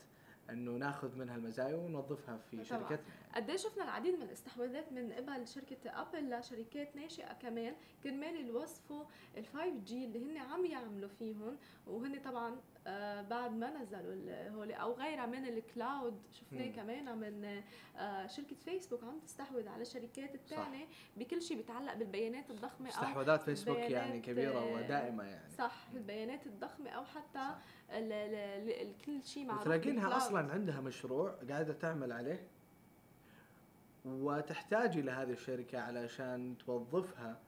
إنه 0.50 0.72
ناخذ 0.72 1.16
منها 1.16 1.36
المزايا 1.36 1.76
ونوظفها 1.76 2.38
في 2.50 2.64
شركتنا. 2.64 2.98
قد 3.34 3.56
شفنا 3.56 3.84
العديد 3.84 4.14
من 4.14 4.22
الاستحواذات 4.22 4.92
من 4.92 5.12
قبل 5.12 5.48
شركة 5.48 6.00
أبل 6.00 6.30
لشركات 6.30 6.96
ناشئة 6.96 7.32
كمان 7.32 7.74
كرمال 8.04 8.46
يوظفوا 8.46 9.04
ال 9.36 9.46
5 9.46 9.68
جي 9.84 10.04
اللي 10.04 10.18
هن 10.18 10.36
عم 10.36 10.66
يعملوا 10.66 11.08
فيهم 11.08 11.56
وهن 11.86 12.20
طبعا 12.22 12.60
آه 12.86 13.22
بعد 13.22 13.52
ما 13.52 13.70
نزلوا 13.70 14.48
هول 14.48 14.72
أو 14.72 14.92
غيرها 14.92 15.26
من 15.26 15.46
الكلاود 15.46 16.22
شفناه 16.32 16.66
كمان 16.66 17.18
من 17.18 17.62
آه 17.96 18.26
شركة 18.26 18.56
فيسبوك 18.64 19.04
عم 19.04 19.18
تستحوذ 19.18 19.68
على 19.68 19.84
شركات 19.84 20.34
الثانية 20.34 20.86
بكل 21.16 21.42
شيء 21.42 21.56
بيتعلق 21.56 21.94
بالبيانات 21.94 22.50
الضخمة 22.50 22.86
أو 22.86 22.92
استحواذات 22.92 23.42
فيسبوك 23.42 23.78
يعني 23.78 24.20
كبيرة 24.20 24.74
ودائمة 24.74 25.24
يعني. 25.24 25.50
صح 25.50 25.74
البيانات 25.94 26.46
الضخمة 26.46 26.90
أو 26.90 27.04
حتى 27.04 27.54
كل 29.04 29.24
شيء 29.24 29.44
معروف 29.46 29.64
تلاقينها 29.64 30.16
أصلا 30.16 30.52
عندها 30.52 30.80
مشروع 30.80 31.30
قاعدة 31.48 31.72
تعمل 31.72 32.12
عليه 32.12 32.49
وتحتاج 34.04 34.98
إلى 34.98 35.10
هذه 35.10 35.32
الشركة 35.32 35.80
علشان 35.80 36.54
توظفها 36.66 37.40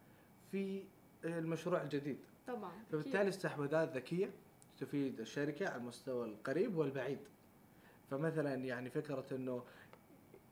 في 0.50 0.82
المشروع 1.24 1.82
الجديد. 1.82 2.18
طبعا 2.46 2.72
فبالتالي 2.92 3.28
استحواذات 3.28 3.96
ذكية 3.96 4.30
تفيد 4.78 5.20
الشركة 5.20 5.68
على 5.68 5.76
المستوى 5.76 6.26
القريب 6.26 6.76
والبعيد. 6.76 7.18
فمثلا 8.10 8.54
يعني 8.54 8.90
فكرة 8.90 9.24
إنه 9.32 9.62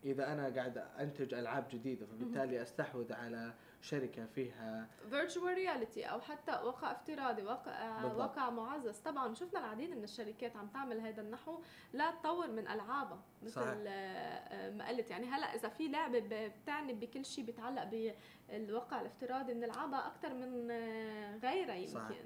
إذا 0.04 0.32
أنا 0.32 0.48
قاعد 0.48 0.78
أنتج 0.78 1.34
ألعاب 1.34 1.64
جديدة 1.72 2.06
فبالتالي 2.06 2.62
أستحوذ 2.62 3.12
على 3.12 3.54
شركة 3.82 4.26
فيها 4.26 4.88
virtual 5.10 5.54
reality 5.54 6.04
أو 6.04 6.20
حتى 6.20 6.52
واقع 6.52 6.92
افتراضي 6.92 7.42
واقع 7.42 8.02
بالضبط. 8.02 8.18
واقع 8.20 8.50
معزز. 8.50 8.98
طبعا 8.98 9.34
شفنا 9.34 9.58
العديد 9.60 9.90
من 9.90 10.04
الشركات 10.04 10.56
عم 10.56 10.66
تعمل 10.68 11.00
هذا 11.00 11.22
النحو 11.22 11.60
لا 11.92 12.10
تطور 12.10 12.48
من 12.50 12.68
ألعابها 12.68 13.22
مثل 13.42 13.52
صحيح. 13.54 13.74
آه، 13.86 14.70
ما 14.70 14.88
قلت. 14.88 15.10
يعني 15.10 15.26
هلأ 15.26 15.54
إذا 15.54 15.68
في 15.68 15.88
لعبة 15.88 16.48
بتعني 16.48 16.92
بكل 16.92 17.24
شيء 17.24 17.44
بيتعلق 17.44 17.84
بالواقع 18.48 19.00
الافتراضي 19.00 19.54
بنلعبها 19.54 20.06
أكثر 20.06 20.34
من 20.34 20.70
آه، 20.70 21.36
غيرها 21.36 21.74
يمكن. 21.74 21.94
صحيح. 21.94 22.22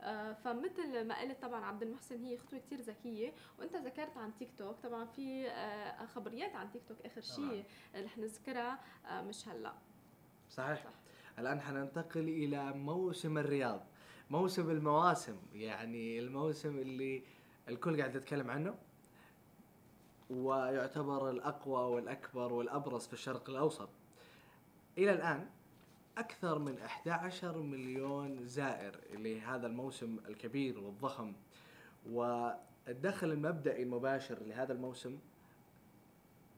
آه 0.00 0.32
فمثل 0.32 1.04
ما 1.04 1.20
قلت 1.20 1.42
طبعا 1.42 1.64
عبد 1.64 1.82
المحسن 1.82 2.24
هي 2.24 2.38
خطوة 2.38 2.58
كثير 2.58 2.80
ذكية. 2.80 3.32
وأنت 3.58 3.76
ذكرت 3.76 4.16
عن 4.16 4.34
تيك 4.38 4.48
توك 4.58 4.76
طبعا 4.82 5.04
في 5.04 5.48
آه 5.50 6.06
خبريات 6.06 6.54
عن 6.56 6.70
تيك 6.70 6.82
توك 6.88 6.96
اخر 7.06 7.20
شيء 7.20 7.64
رح 7.96 8.18
نذكرها 8.18 8.78
آه 9.06 9.22
مش 9.22 9.48
هلأ. 9.48 9.72
صحيح. 10.50 10.84
صح. 10.84 10.90
الآن 11.38 11.60
حننتقل 11.60 12.28
إلى 12.28 12.72
موسم 12.72 13.38
الرياض 13.38 13.86
موسم 14.30 14.70
المواسم 14.70 15.36
يعني 15.52 16.18
الموسم 16.18 16.78
اللي 16.78 17.22
الكل 17.68 18.00
قاعد 18.00 18.16
يتكلم 18.16 18.50
عنه. 18.50 18.74
ويعتبر 20.30 21.30
الأقوى 21.30 21.94
والأكبر 21.94 22.52
والأبرز 22.52 23.06
في 23.06 23.12
الشرق 23.12 23.50
الأوسط. 23.50 23.88
إلى 24.98 25.12
الآن 25.12 25.48
أكثر 26.18 26.58
من 26.58 26.78
11 26.78 27.58
مليون 27.58 28.46
زائر 28.46 29.00
لهذا 29.12 29.66
الموسم 29.66 30.18
الكبير 30.28 30.78
والضخم. 30.78 31.32
والدخل 32.10 33.32
المبدئي 33.32 33.82
المباشر 33.82 34.38
لهذا 34.42 34.72
الموسم 34.72 35.18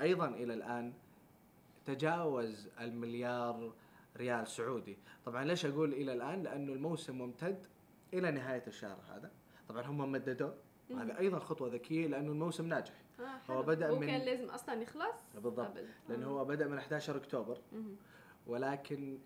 أيضا 0.01 0.29
إلى 0.29 0.55
الآن 0.55 0.93
تجاوز 1.99 2.69
المليار 2.81 3.73
ريال 4.17 4.49
سعودي. 4.49 4.99
طبعا 5.25 5.45
ليش 5.45 5.67
أقول 5.67 5.93
إلى 5.93 6.13
الآن؟ 6.13 6.43
لأنه 6.43 6.73
الموسم 6.73 7.19
ممتد 7.19 7.67
إلى 8.15 8.31
نهاية 8.31 8.63
الشهر 8.67 8.99
هذا. 9.09 9.31
طبعا 9.69 9.83
هم 9.83 10.13
مددوه 10.13 10.55
وهذا 10.91 11.19
أيضا 11.19 11.39
خطوة 11.39 11.69
ذكية 11.69 12.07
لأنه 12.07 12.33
الموسم 12.33 12.67
ناجح. 12.67 12.95
آه 13.21 13.53
هو 13.53 13.61
هو 13.63 13.99
من- 13.99 14.07
كان 14.07 14.21
لازم 14.21 14.51
أصلا 14.51 14.83
يخلص؟ 14.83 15.15
بالضبط. 15.35 15.73
لأنه. 16.09 16.27
هو 16.27 16.45
بدأ 16.45 16.67
من 16.67 16.79
11 16.79 17.17
أكتوبر. 17.17 17.59
ولكن 18.47 19.19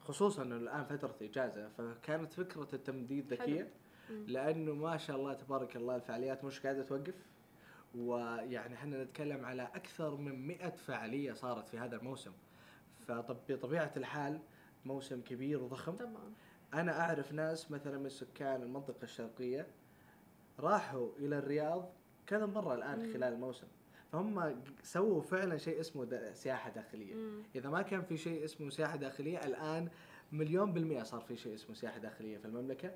خصوصا 0.00 0.42
إنه 0.42 0.56
الآن 0.56 0.84
فترة 0.84 1.14
إجازة 1.22 1.68
فكانت 1.68 2.32
فكرة 2.32 2.68
التمديد. 2.72 3.32
ذكية. 3.32 3.68
لأنه 4.10 4.74
ما 4.74 4.96
شاء 4.96 5.16
الله 5.16 5.32
تبارك 5.34 5.76
الله 5.76 5.96
الفعاليات 5.96 6.44
مش 6.44 6.60
قاعدة 6.60 6.82
توقف. 6.82 7.14
ويعني 7.94 8.74
إحنا 8.74 9.04
نتكلم 9.04 9.44
على 9.44 9.62
أكثر 9.62 10.16
من 10.16 10.46
100 10.46 10.68
فعالية 10.70 11.32
صارت 11.32 11.68
في 11.68 11.78
هذا 11.78 11.96
الموسم. 11.96 12.32
فبطبيعه 13.08 13.92
الحال 13.96 14.40
موسم 14.84 15.20
كبير 15.20 15.62
وضخم. 15.62 15.92
طبعا 15.96 16.32
أنا 16.74 17.00
أعرف 17.00 17.32
ناس 17.32 17.70
مثلا 17.70 17.98
من 17.98 18.08
سكان 18.08 18.62
المنطقة 18.62 19.02
الشرقية 19.04 19.66
راحوا 20.58 21.08
إلى 21.18 21.38
الرياض 21.38 21.92
كذا 22.26 22.46
مرة 22.46 22.74
الآن 22.74 22.98
مم. 23.06 23.12
خلال 23.12 23.32
الموسم. 23.32 23.66
فهم 24.12 24.62
سووا 24.82 25.22
فعلا 25.22 25.56
شيء 25.58 25.80
اسمه 25.80 26.04
دا 26.04 26.32
سياحة 26.34 26.70
داخلية. 26.70 27.14
مم. 27.14 27.42
إذا 27.54 27.70
ما 27.70 27.82
كان 27.82 28.02
في 28.02 28.16
شيء 28.16 28.44
اسمه 28.44 28.70
سياحة 28.70 28.96
داخلية 28.96 29.38
الآن 29.38 29.88
مليون 30.32 30.72
بالمئة 30.72 31.02
صار 31.02 31.20
في 31.20 31.36
شيء 31.36 31.54
اسمه 31.54 31.74
سياحة 31.74 31.98
داخلية 31.98 32.38
في 32.38 32.44
المملكة. 32.44 32.92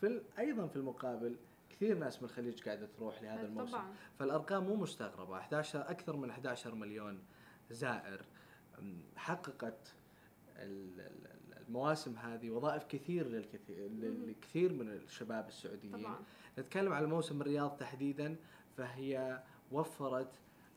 في 0.00 0.22
أيضا 0.38 0.66
في 0.66 0.76
المقابل 0.76 1.36
كثير 1.80 1.98
ناس 1.98 2.22
من 2.22 2.28
الخليج 2.28 2.62
قاعدة 2.62 2.86
تروح 2.86 3.22
لهذا 3.22 3.46
الموسم. 3.46 3.72
طبعا 3.72 3.94
فالأرقام 4.18 4.64
مو 4.64 4.74
مستغربة. 4.76 5.38
11 5.38 5.90
أكثر 5.90 6.16
من 6.16 6.30
11 6.30 6.74
مليون 6.74 7.22
زائر 7.70 8.20
حققت 9.16 9.94
ال- 10.56 11.00
ال- 11.00 11.56
المواسم 11.68 12.16
هذه 12.16 12.50
وظائف 12.50 12.84
كثير 12.84 13.28
للكثير. 13.28 13.88
للكثير 13.88 14.72
من 14.72 14.88
الشباب 14.88 15.48
السعوديين. 15.48 15.96
طبعا. 15.96 16.18
نتكلم 16.58 16.92
على 16.92 17.06
موسم 17.06 17.40
الرياض 17.40 17.76
تحديدا 17.76 18.36
فهي 18.76 19.42
وفرت 19.72 20.32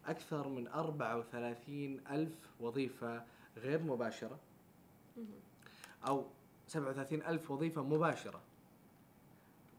أكثر 0.06 0.48
من 0.48 0.68
34 0.68 2.02
ألف 2.12 2.36
وظيفة 2.60 3.24
غير 3.58 3.82
مباشرة. 3.82 4.40
أو 6.08 6.26
37 6.68 7.22
ألف 7.24 7.52
وظيفة 7.52 7.84
مباشرة. 7.84 8.42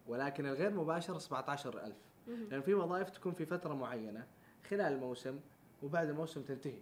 ولكن 0.06 0.46
الغير 0.46 0.70
مباشرة 0.70 1.18
17 1.18 1.84
ألف. 1.84 1.96
مهم. 2.28 2.48
لأن 2.50 2.60
في 2.62 2.74
وظائف 2.74 3.10
تكون 3.10 3.32
في 3.32 3.46
فترة 3.46 3.74
معينة 3.74 4.26
خلال 4.70 4.92
الموسم 4.92 5.40
وبعد 5.82 6.08
الموسم 6.08 6.42
تنتهي. 6.42 6.80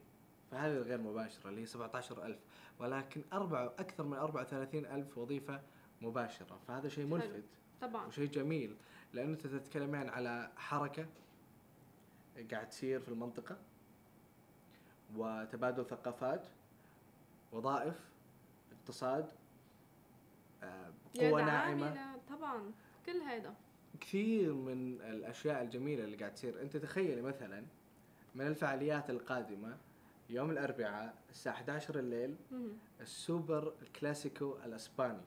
فهذه 0.51 0.73
الغير 0.73 0.99
مباشرة 1.01 1.49
اللي 1.51 1.61
هي 1.61 1.67
17 1.67 2.27
ألف. 2.27 2.39
ولكن 2.79 3.23
أربع 3.33 3.65
أكثر 3.79 4.05
من 4.05 4.17
34 4.17 4.87
ألف 4.87 5.19
وظيفة 5.19 5.61
مباشرة. 6.03 6.59
فهذا 6.69 6.89
شيء. 6.89 7.07
ملفت 7.07 7.45
طبعا. 7.81 8.07
وشيء 8.07 8.29
جميل. 8.31 8.77
لأنه 9.13 9.33
أنت 9.33 9.47
تتكلمين 9.47 10.09
على 10.09 10.51
حركة 10.57 11.07
قاعد 12.51 12.69
تصير 12.69 13.01
في 13.01 13.09
المنطقة 13.09 13.57
وتبادل 15.17 15.85
ثقافات 15.87 16.47
وظائف 17.53 17.95
اقتصاد 18.73 19.31
آه، 20.63 20.91
ناعمة. 21.21 21.53
عاملة. 21.53 22.12
طبعا 22.43 22.73
كل 23.07 23.21
هذا 23.21 23.55
كثير 24.01 24.55
من 24.55 25.01
الأشياء 25.01 25.63
الجميلة 25.63 26.05
اللي 26.05 26.17
قاعد 26.17 26.35
تصير 26.35 26.63
أنت 26.63 26.77
تخيلي 26.77 27.23
مثلا 27.23 27.65
من 28.35 28.47
الفعاليات 28.47 29.11
القادمة 29.11 29.77
يوم 30.31 30.51
الأربعاء 30.51 31.15
الساعة 31.31 31.53
11 31.55 31.99
الليل. 31.99 32.37
السوبر 33.01 33.73
الكلاسيكو 33.83 34.57
الأسباني 34.65 35.21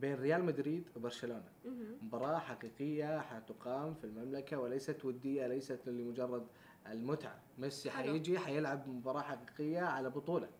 بين 0.00 0.14
ريال 0.14 0.44
مدريد 0.44 0.84
وبرشلونة 0.96 1.44
مهم. 1.64 1.96
مباراة 2.02 2.38
حقيقية 2.38 3.20
حتقام 3.20 3.94
في 3.94 4.04
المملكة 4.04 4.58
وليست 4.58 5.04
ودية 5.04 5.46
ليست 5.46 5.80
لمجرد 5.86 6.46
المتعة 6.86 7.38
ميسي. 7.58 7.90
حيجي 7.90 8.38
حيلعب 8.38 8.88
مباراة 8.88 9.22
حقيقية 9.22 9.80
على 9.80 10.10
بطولة 10.10 10.46
فب- 10.46 10.52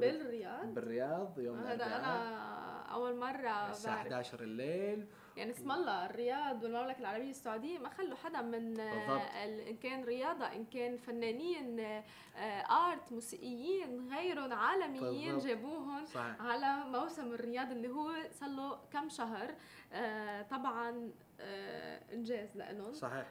بالرياض؟ 0.00 0.74
بالرياض 0.74 1.38
يوم 1.38 1.58
هذا 1.58 1.84
أنا 1.86 2.44
أول 2.92 3.16
مرة 3.16 3.70
الساعة 3.70 3.94
بعرف. 3.96 4.06
11 4.12 4.40
الليل. 4.42 5.06
يعني 5.36 5.50
اسم 5.50 5.72
الله 5.72 6.06
الرياض 6.06 6.62
والمملكة 6.64 7.00
العربية 7.00 7.30
السعودية 7.30 7.78
ما 7.78 7.88
خلوا 7.88 8.16
حدا 8.16 8.40
من 8.42 8.80
آه، 8.80 9.44
إن 9.70 9.76
كان 9.76 10.04
رياضة 10.04 10.44
إن 10.44 10.64
كان 10.64 10.96
فنانين 10.96 11.80
آه، 11.80 12.10
آرت 12.70 13.12
موسيقيين 13.12 14.08
غيرهم 14.14 14.52
عالميين 14.52 15.32
بالضبط. 15.34 15.46
جابوهم 15.46 16.04
صحيح. 16.06 16.42
على 16.42 16.76
موسم 16.98 17.32
الرياض 17.32 17.70
اللي 17.70 17.88
هو 17.88 18.10
صار 18.30 18.48
له 18.48 18.78
كم 18.92 19.08
شهر. 19.08 19.54
آه، 19.92 20.42
طبعا 20.42 21.10
إنجاز 22.12 22.56
لهم 22.56 22.92
صحيح 22.92 23.26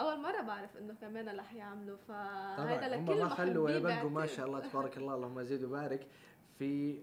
أول 0.00 0.20
مرة 0.20 0.40
بعرف 0.42 0.76
إنه 0.76 0.94
كمان 1.00 1.38
رح 1.38 1.52
يعملوا 1.54 1.96
فهذا 2.08 2.88
لكل 2.88 3.22
ما 3.22 3.28
خلوا 3.28 3.64
ولا 3.64 3.78
بقوا 3.78 4.10
ما. 4.10 4.26
شاء 4.26 4.46
الله 4.46 4.60
تبارك 4.68 4.96
الله 4.98 5.14
اللهم 5.14 5.42
زيد 5.42 5.64
وبارك 5.64 6.06
في 6.58 6.98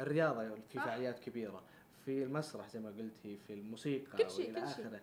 الرياضة 0.00 0.54
في. 0.54 0.78
فعاليات 0.78 1.18
كبيرة 1.18 1.62
في 2.04 2.22
المسرح 2.22 2.68
زي 2.68 2.80
ما 2.80 2.88
قلتي 2.88 3.36
في 3.46 3.52
الموسيقى 3.52 4.18
كل 4.24 4.30
شيء، 4.30 4.46
وإلى 4.50 4.60
كل 4.60 4.68
شيء. 4.68 4.86
آخره 4.86 5.00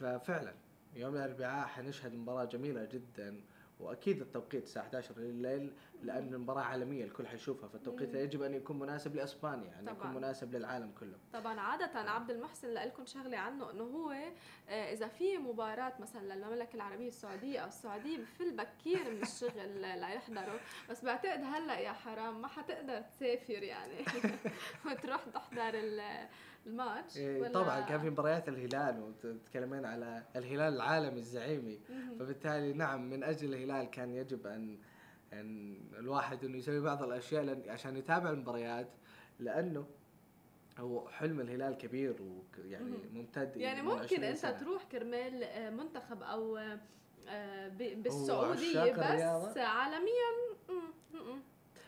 ففعلا 0.00 0.54
يوم 0.96 1.16
الأربعاء 1.16 1.66
حنشهد 1.66 2.14
مباراة 2.14 2.44
جميلة 2.44 2.84
جدا 2.84 3.40
وأكيد 3.80 4.20
التوقيت 4.20 4.62
الساعة 4.62 4.82
11 4.82 5.16
الليل 5.16 5.72
لأن 6.02 6.34
المباراة 6.34 6.62
عالمية 6.62 7.04
الكل 7.04 7.26
حيشوفها 7.26 7.68
فالتوقيت. 7.68 8.14
يجب 8.14 8.42
أن 8.42 8.54
يكون 8.54 8.78
مناسب 8.78 9.16
لأسبانيا 9.16 9.68
يعني 9.70 9.90
يكون. 9.90 10.14
مناسب 10.14 10.54
للعالم 10.54 10.92
كله. 11.00 11.18
طبعا. 11.32 11.60
عادة 11.60 12.10
عبد 12.10 12.30
المحسن 12.30 12.68
لكم 12.74 13.06
شغلة 13.06 13.38
عنه 13.38 13.70
إنه 13.70 13.84
هو 13.84 14.10
آه، 14.68 14.92
إذا 14.92 15.08
في 15.08 15.38
مباراة 15.38 15.92
مثلا 16.00 16.34
للمملكة 16.34 16.74
العربية 16.76 17.08
السعودية 17.08 17.58
أو 17.58 17.68
السعودية 17.68 18.18
بفل 18.18 18.56
بكير 18.56 19.10
من 19.10 19.22
الشغل 19.22 19.80
ليحضروا 20.00 20.58
بس 20.90 21.04
بعتقد 21.04 21.40
هلأ 21.44 21.78
يا 21.78 21.92
حرام 21.92 22.40
ما 22.42 22.48
حتقدر 22.48 23.00
تسافر 23.00 23.62
يعني. 23.62 24.04
وتروح 24.86 25.24
تحضر 25.34 25.74
ال- 25.74 26.28
الماتش 26.66 27.16
إيه، 27.16 27.40
ولا- 27.40 27.52
طبعا 27.52 27.80
كان 27.80 28.00
في 28.00 28.10
مباريات 28.10 28.48
الهلال 28.48 29.00
وتتكلمين 29.00 29.84
على 29.84 30.22
الهلال 30.36 30.74
العالمي 30.74 31.18
الزعيمي. 31.18 31.80
فبالتالي 32.18 32.72
نعم 32.72 33.10
من 33.10 33.24
أجل 33.24 33.54
الهلال 33.54 33.90
كان 33.90 34.10
يجب 34.14 34.46
ان 34.46 34.78
أن 35.32 35.76
الواحد 35.98 36.44
إنه 36.44 36.58
يسوي 36.58 36.80
بعض 36.80 37.02
الأشياء 37.02 37.42
لأن 37.42 37.62
عشان 37.70 37.96
يتابع 37.96 38.30
المباريات 38.30 38.88
لأنه 39.40 39.86
هو 40.78 41.08
حلم 41.08 41.40
الهلال 41.40 41.78
كبير 41.78 42.16
ويعني. 42.22 42.94
ممتد 43.12 43.56
يعني 43.56 43.82
ممكن 43.82 44.02
20 44.04 44.24
أنت 44.24 44.38
سنة. 44.38 44.50
تروح 44.58 44.84
كرمال 44.84 45.44
آه، 45.44 45.70
منتخب 45.70 46.22
أو 46.22 46.56
آه، 46.56 47.68
ب- 47.68 47.82
عشاق 47.82 47.94
بالسعودية 47.96 48.92
بس؟ 49.48 49.58
عالميا 49.58 50.30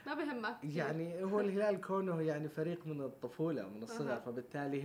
ما 0.07 0.15
بهمك. 0.15 0.57
يعني 0.65 1.25
هو 1.25 1.41
الهلال 1.41 1.81
كونه 1.81 2.23
يعني 2.23 2.49
فريق 2.49 2.87
من 2.87 3.01
الطفولة 3.01 3.69
من 3.69 3.83
الصغر. 3.83 4.21
فبالتالي 4.21 4.83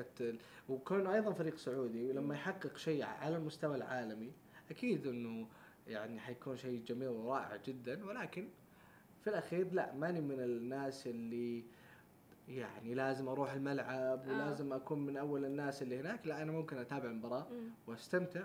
الت- 0.00 0.38
وكونه 0.68 1.14
أيضا 1.14 1.32
فريق 1.32 1.56
سعودي 1.56 2.10
ولما 2.10 2.34
يحقق 2.34 2.76
شيء 2.76 3.02
على 3.04 3.36
المستوى 3.36 3.76
العالمي 3.76 4.32
أكيد 4.70 5.06
إنه 5.06 5.46
يعني 5.86 6.20
حيكون 6.20 6.56
شيء 6.56 6.82
جميل 6.86 7.08
ورائع 7.08 7.56
جدا 7.66 8.06
ولكن 8.06 8.48
في 9.20 9.30
الأخير 9.30 9.72
لا 9.72 9.92
ماني 9.94 10.20
من 10.20 10.40
الناس 10.40 11.06
اللي 11.06 11.64
يعني 12.48 12.94
لازم 12.94 13.28
أروح 13.28 13.52
الملعب 13.52 14.28
آه. 14.28 14.32
ولازم 14.32 14.72
أكون 14.72 15.06
من 15.06 15.16
أول 15.16 15.44
الناس 15.44 15.82
اللي 15.82 16.00
هناك 16.00 16.26
لا 16.26 16.42
أنا 16.42 16.52
ممكن 16.52 16.78
أتابع 16.78 17.10
المباراة. 17.10 17.46
وأستمتع 17.86 18.42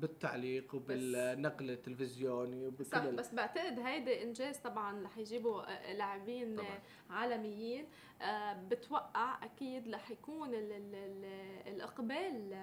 بالتعليق 0.00 0.74
وبالنقل 0.74 1.70
التلفزيوني 1.70 2.66
وبكل 2.66 2.84
صح 2.86 3.06
بس 3.06 3.34
بعتقد 3.34 3.78
هيدا 3.80 4.22
إنجاز 4.22 4.56
طبعا 4.58 5.02
رح 5.04 5.18
يجيبوا 5.18 5.62
آه، 5.62 5.92
لاعبين. 5.92 6.58
آه، 6.60 6.64
عالميين 7.10 7.84
آه، 8.22 8.52
بتوقع 8.68 9.44
أكيد 9.44 9.94
رح 9.94 10.10
يكون 10.10 10.48
ال 10.54 10.72
ال 10.72 10.94
ال 10.94 11.24
الإقبال 11.74 12.56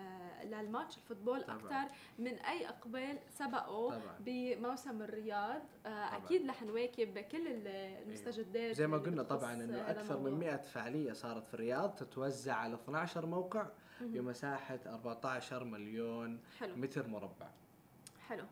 للماتش 0.43 0.97
الفوتبول. 0.97 1.39
أكثر 1.43 1.95
من 2.19 2.33
أي 2.39 2.67
إقبال 2.69 3.17
سبقه 3.29 4.01
بموسم 4.19 5.01
الرياض. 5.01 5.61
أكيد 5.85 6.49
رح 6.49 6.63
نواكب 6.63 7.19
كل 7.19 7.47
ال- 7.47 7.67
المستجدات 8.07 8.75
زي 8.75 8.87
ما 8.87 8.97
قلنا 8.97 9.23
طبعا 9.23 9.53
إنه 9.53 9.89
أكثر 9.91 10.19
من 10.19 10.27
الموضوع. 10.27 10.39
100 10.51 10.55
فعالية 10.57 11.13
صارت 11.13 11.47
في 11.47 11.53
الرياض 11.53 11.95
تتوزع 11.95 12.53
على 12.55 12.73
12 12.75 13.25
موقع. 13.25 13.65
بمساحة 14.11 14.79
14 14.85 15.63
مليون 15.63 16.39
حلو. 16.59 16.75
متر 16.75 17.07
مربع. 17.07 17.49
حلو. 18.27 18.45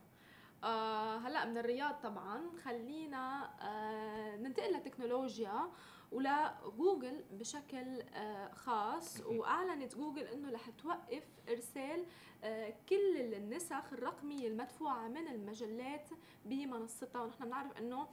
آه 0.63 1.17
هلا 1.17 1.45
من 1.45 1.57
الرياض 1.57 1.95
طبعا 2.03 2.41
خلينا 2.63 3.49
آه 3.61 4.35
ننتقل 4.37 4.73
للتكنولوجيا 4.73 5.69
ولجوجل 6.11 7.23
بشكل 7.31 8.01
آه، 8.01 8.51
خاص. 8.53 9.21
وأعلنت 9.21 9.95
جوجل 9.95 10.21
إنه 10.23 10.51
رح 10.51 10.69
توقف 10.69 11.23
إرسال 11.49 12.05
آه، 12.43 12.73
كل 12.89 13.17
النسخ 13.17 13.93
الرقمية 13.93 14.47
المدفوعة 14.47 15.07
من 15.07 15.27
المجلات 15.27 16.09
بمنصتها. 16.45 17.21
ونحن 17.21 17.45
بنعرف 17.45 17.77
إنه 17.77 18.07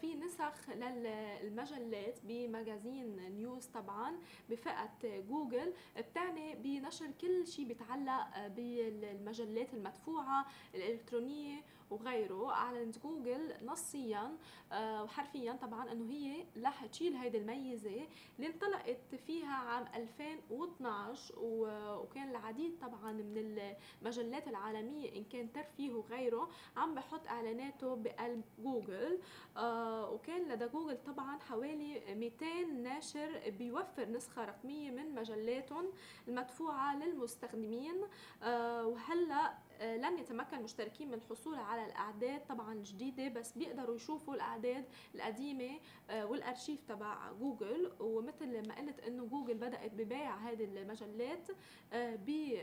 في 0.00 0.14
نسخ 0.14 0.70
للمجلات 0.70 2.18
بمجازين 2.24 3.16
نيوز 3.16 3.66
طبعا 3.66 4.16
بفئة 4.50 5.20
جوجل 5.28 5.72
بتعني 5.98 6.54
بنشر 6.54 7.10
كل 7.20 7.46
شيء 7.46 7.64
بيتعلق 7.66 8.46
بالمجلات 8.48 9.74
المدفوعة 9.74 10.46
الإلكترونية 10.74 11.62
وغيره. 11.90 12.50
أعلنت 12.52 12.98
جوجل 12.98 13.54
نصيا 13.66 14.36
آه، 14.72 15.02
وحرفيا 15.04 15.52
طبعا 15.52 15.92
إنه 15.92 16.10
هي 16.12 16.44
رح 16.62 16.86
تشيل 16.86 17.16
هيدي 17.16 17.38
الميزة 17.38 18.06
اللي 18.38 18.46
انطلقت 18.46 19.14
فيها 19.26 19.52
عام 19.54 19.86
2012 19.94 21.34
وكان 21.38 22.30
العديد 22.30 22.78
طبعا 22.78 23.12
من 23.12 23.58
المجلات 24.02 24.48
العالمية 24.48 25.16
إن 25.16 25.24
كان 25.24 25.52
ترفيه 25.52 25.90
وغيره 25.90 26.50
عم 26.76 26.94
بحط 26.94 27.26
إعلاناته 27.26 27.94
بقلب 27.96 28.42
جوجل. 28.58 29.18
آه، 29.56 29.63
وكان 30.12 30.48
لدى 30.48 30.66
جوجل 30.66 30.98
طبعا 31.06 31.38
حوالي 31.38 32.14
200 32.14 32.46
ناشر 32.82 33.50
بيوفر 33.58 34.08
نسخة 34.08 34.44
رقمية 34.44 34.90
من 34.90 35.14
مجلاتهم 35.14 35.92
المدفوعه 36.28 36.96
للمستخدمين. 36.96 37.94
آه، 38.42 38.86
وهلأ 38.86 39.54
آه، 39.80 39.96
لن 39.96 40.18
يتمكن 40.18 40.56
المشتركين 40.56 41.08
من 41.08 41.14
الحصول 41.14 41.54
على 41.58 41.84
الأعداد 41.86 42.46
طبعا 42.46 42.74
الجديدة 42.74 43.28
بس 43.28 43.52
بيقدروا 43.52 43.96
يشوفوا 43.96 44.34
الأعداد 44.34 44.84
القديمة 45.14 45.70
آه، 46.10 46.26
والأرشيف 46.26 46.82
تبع 46.88 47.32
جوجل. 47.32 47.92
ومثل 48.00 48.68
ما 48.68 48.74
قلت 48.74 49.00
إنه 49.00 49.26
جوجل 49.26 49.54
بدأت 49.54 49.94
ببيع 49.94 50.36
هذه 50.36 50.64
المجلات 50.64 51.48
آه، 51.92 52.16
ب 52.16 52.58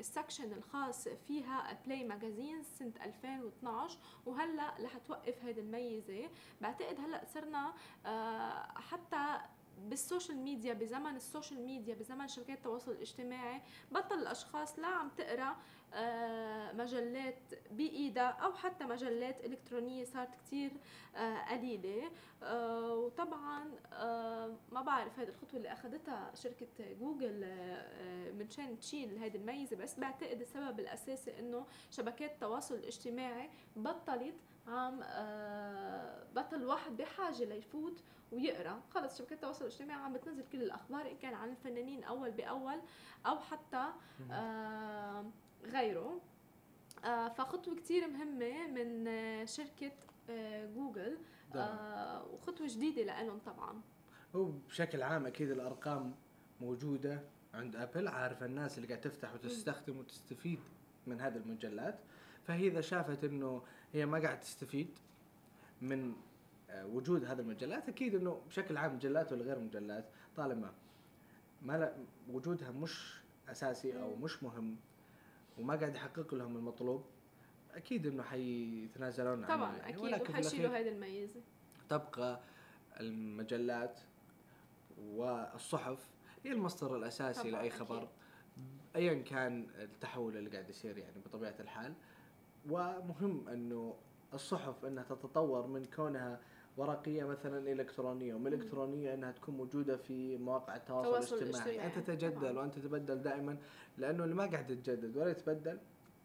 ال 0.00 0.07
section 0.07 0.52
الخاص 0.52 1.08
فيها 1.08 1.78
Play 1.86 2.04
Magazine 2.04 2.62
سنة 2.62 2.92
2012 3.04 3.98
وهلأ 4.26 4.74
رح 4.80 4.98
توقف 4.98 5.44
هذه 5.44 5.60
الميزة. 5.60 6.30
بعتقد 6.60 7.00
هلأ 7.00 7.24
صرنا 7.34 7.74
حتى 8.76 9.40
بال 9.78 9.93
social 9.93 10.38
media 10.38 10.72
بزمن 10.72 11.16
ال 11.16 11.22
social 11.22 11.60
media 11.60 11.94
بزمن 11.94 12.28
شبكات 12.28 12.58
التواصل 12.58 12.90
الاجتماعي 12.90 13.62
بطل 13.92 14.18
الأشخاص 14.18 14.78
لا 14.78 14.86
عم 14.86 15.08
تقرأ 15.08 15.56
آه، 15.94 16.72
مجلات 16.72 17.38
بإيدها 17.70 18.28
أو 18.28 18.52
حتى 18.52 18.84
مجلات 18.84 19.44
إلكترونية 19.44 20.04
صارت 20.04 20.34
كتير 20.34 20.72
آه، 21.16 21.38
قليلة. 21.38 22.10
آه، 22.42 22.94
وطبعا 22.94 23.64
ما 24.72 24.82
بعرف 24.82 25.18
هذه 25.18 25.28
الخطوة 25.28 25.56
اللي 25.56 25.72
أخذتها 25.72 26.34
شركة 26.34 26.66
جوجل 27.00 27.40
من 28.38 28.50
شان 28.50 28.78
تشيل 28.78 29.18
هذه 29.18 29.36
الميزة 29.36 29.76
بس 29.76 29.98
بعتقد 29.98 30.40
السبب 30.40 30.80
الأساسي 30.80 31.38
إنه 31.38 31.66
شبكات 31.90 32.30
التواصل 32.30 32.74
الاجتماعي 32.74 33.50
بطلت 33.76 34.34
عم 34.68 35.00
بطل 36.34 36.56
الواحد 36.56 36.96
بحاجة 36.96 37.44
ليفوت 37.44 38.02
ويقرأ. 38.32 38.80
خلص 38.90 39.18
شبكات 39.18 39.32
التواصل 39.32 39.64
الاجتماعي 39.64 40.00
عم 40.02 40.12
بتنزل 40.12 40.44
كل 40.52 40.62
الأخبار 40.62 41.10
إن 41.10 41.16
كان 41.16 41.34
عن 41.34 41.50
الفنانين 41.50 42.04
أول 42.04 42.30
بأول 42.30 42.80
أو 43.26 43.38
حتى 43.38 43.86
آه 44.30 45.24
غيره. 45.64 46.20
آه 47.04 47.28
فخطوة 47.28 47.74
كتير 47.76 48.08
مهمة 48.08 48.66
من 48.66 49.08
آه 49.08 49.44
شركة 49.44 49.92
آه 50.30 50.66
جوجل 50.66 51.18
آه 51.54 52.24
وخطوة 52.26 52.66
جديدة 52.66 53.22
لهم 53.22 53.38
طبعا. 53.38 53.80
هو 54.36 54.44
بشكل 54.44 55.02
عام 55.02 55.26
أكيد 55.26 55.50
الأرقام 55.50 56.14
موجودة 56.60 57.20
عند 57.54 57.76
أبل. 57.76 58.08
عارفة 58.08 58.46
الناس 58.46 58.76
اللي 58.78 58.88
قاعد 58.88 59.00
تفتح 59.00 59.34
وتستخدم 59.34 59.98
وتستفيد 59.98 60.60
من 61.06 61.20
هذه 61.20 61.36
المجلات. 61.36 61.98
فهي 62.46 62.66
إذا 62.68 62.80
شافت 62.80 63.24
إنه 63.24 63.62
هي 63.94 64.06
ما 64.06 64.18
قاعد 64.18 64.40
تستفيد 64.40 64.88
من 65.82 66.14
آه، 66.70 66.86
وجود 66.86 67.24
هذه 67.24 67.40
المجلات. 67.40 67.88
أكيد 67.88 68.14
إنه 68.14 68.40
بشكل 68.48 68.76
عام 68.76 68.94
مجلات 68.94 69.32
ولا 69.32 69.44
غير 69.44 69.58
مجلات 69.58 70.04
طالما 70.36 70.72
ما 71.62 71.96
وجودها 72.30 72.70
مش 72.70 73.20
أساسي 73.48 74.00
أو 74.00 74.16
مش 74.16 74.42
مهم 74.42 74.76
وما 75.58 75.74
قاعد 75.74 75.94
يحقق 75.94 76.34
لهم 76.34 76.56
المطلوب 76.56 77.04
أكيد 77.74 78.06
إنه 78.06 78.22
حيتنازلون 78.22 79.44
عنه. 79.44 79.56
طبعا 79.56 79.76
يعني 79.76 79.94
أكيد 79.94 80.30
وحيشيلوا 80.30 80.78
هذه 80.78 80.88
الميزة. 80.88 81.40
تبقى 81.88 82.40
المجلات 83.00 84.00
والصحف 84.98 86.08
هي 86.44 86.52
المصدر 86.52 86.96
الأساسي 86.96 87.50
لأي 87.50 87.70
خبر 87.70 88.08
ايا 88.96 89.22
كان 89.22 89.66
التحول 89.78 90.36
اللي 90.36 90.50
قاعد 90.50 90.70
يصير 90.70 90.98
يعني 90.98 91.20
بطبيعة 91.26 91.54
الحال. 91.60 91.94
ومهم 92.70 93.48
أنه 93.48 93.94
الصحف 94.34 94.84
إنها 94.84 95.02
تتطور 95.02 95.66
من 95.66 95.84
كونها 95.84 96.40
ورقية 96.76 97.24
مثلا 97.24 97.72
إلكترونية 97.72 98.34
ومن 98.34 98.52
إلكترونية 98.52 99.14
إنها 99.14 99.32
تكون 99.32 99.56
موجودة 99.56 99.96
في 99.96 100.36
مواقع 100.36 100.76
التواصل 100.76 101.36
الاجتماعي. 101.36 101.86
أنت 101.86 101.98
تتجدل 101.98 102.58
وأنت 102.58 102.74
تتبدل 102.74 103.22
دائما 103.22 103.56
لأنه 103.98 104.24
اللي 104.24 104.34
ما 104.34 104.46
قاعد 104.46 104.70
يتجدد 104.70 105.16
ولا 105.16 105.30
يتبدل. 105.30 105.78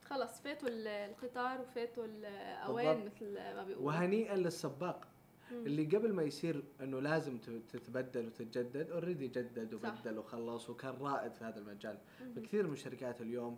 خلص 0.05 0.41
فاتوا 0.41 0.69
القطار 0.71 1.61
وفاتوا 1.61 2.05
الاوان 2.05 3.05
مثل 3.05 3.33
ما 3.33 3.63
بيقولوا. 3.63 3.87
وهنيئا 3.87 4.35
للسباق. 4.35 5.07
مم. 5.51 5.65
اللي 5.65 5.85
قبل 5.85 6.13
ما 6.13 6.23
يصير 6.23 6.63
إنه 6.81 6.99
لازم 6.99 7.37
تتبدل 7.73 8.27
وتتجدد 8.27 8.91
already 8.91 9.27
جدد 9.27 9.73
وبدل 9.73 10.17
وخلص 10.17 10.69
وكان 10.69 10.93
رائد 11.01 11.33
في 11.33 11.43
هذا 11.43 11.59
المجال. 11.59 11.97
فكثير 12.35 12.67
من 12.67 12.73
الشركات 12.73 13.21
اليوم 13.21 13.57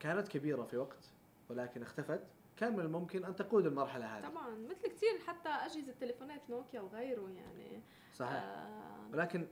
كانت 0.00 0.28
كبيرة 0.28 0.62
في 0.62 0.76
وقت. 0.76 1.10
ولكن 1.50 1.82
اختفت. 1.82 2.20
كان 2.56 2.72
من 2.72 2.80
الممكن 2.80 3.24
أن 3.24 3.36
تقود 3.36 3.66
المرحلة 3.66 4.18
هذه. 4.18 4.28
طبعا 4.28 4.56
مثل 4.56 4.86
كثير 4.88 5.18
حتى 5.26 5.48
أجهزة 5.48 5.92
تليفونات 6.00 6.50
نوكيا 6.50 6.80
وغيره 6.80 7.30
يعني. 7.30 7.82
صحيح. 8.14 8.42
آه 8.42 9.10
ولكن 9.12 9.46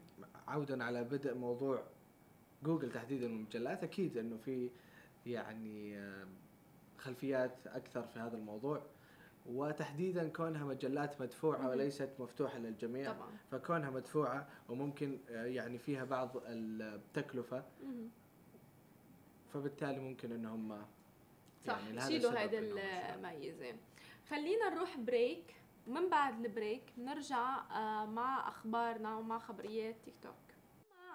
عودا 0.48 0.84
على 0.84 1.04
بدء 1.04 1.34
موضوع 1.34 1.82
جوجل 2.62 2.92
تحديدا 2.92 3.26
المجلات 3.26 3.84
أكيد 3.84 4.16
إنه 4.18 4.36
في 4.36 4.70
يعني 5.26 6.00
خلفيات 6.98 7.66
أكثر 7.66 8.02
في 8.02 8.18
هذا 8.18 8.36
الموضوع. 8.36 8.82
وتحديدا 9.46 10.28
كونها 10.28 10.64
مجلات 10.64 11.20
مدفوعة 11.20 11.68
وليست 11.68 12.10
مفتوحة 12.18 12.58
للجميع. 12.58 13.12
طبعا. 13.12 13.30
فكونها 13.50 13.90
مدفوعة 13.90 14.48
وممكن 14.68 15.18
آه، 15.30 15.44
يعني 15.44 15.78
فيها 15.78 16.04
بعض 16.04 16.30
التكلفة. 16.46 17.64
فبالتالي 19.52 19.98
ممكن 20.00 20.32
إنهم 20.32 20.82
صح 21.68 21.78
يعني 21.86 22.00
شيلوا 22.00 22.40
هيدي 22.40 22.58
الميزة. 22.58 23.74
خلينا 24.30 24.68
نروح 24.70 24.96
break 24.96 25.54
ومن 25.86 26.08
بعد 26.08 26.44
ال 26.44 26.51
break 26.51 26.82
نرجع 26.98 27.56
آه، 27.72 28.04
مع 28.06 28.48
أخبارنا 28.48 29.16
ومع 29.16 29.38
خبريات 29.38 29.96
تيك 30.04 30.14
توك 30.22 30.34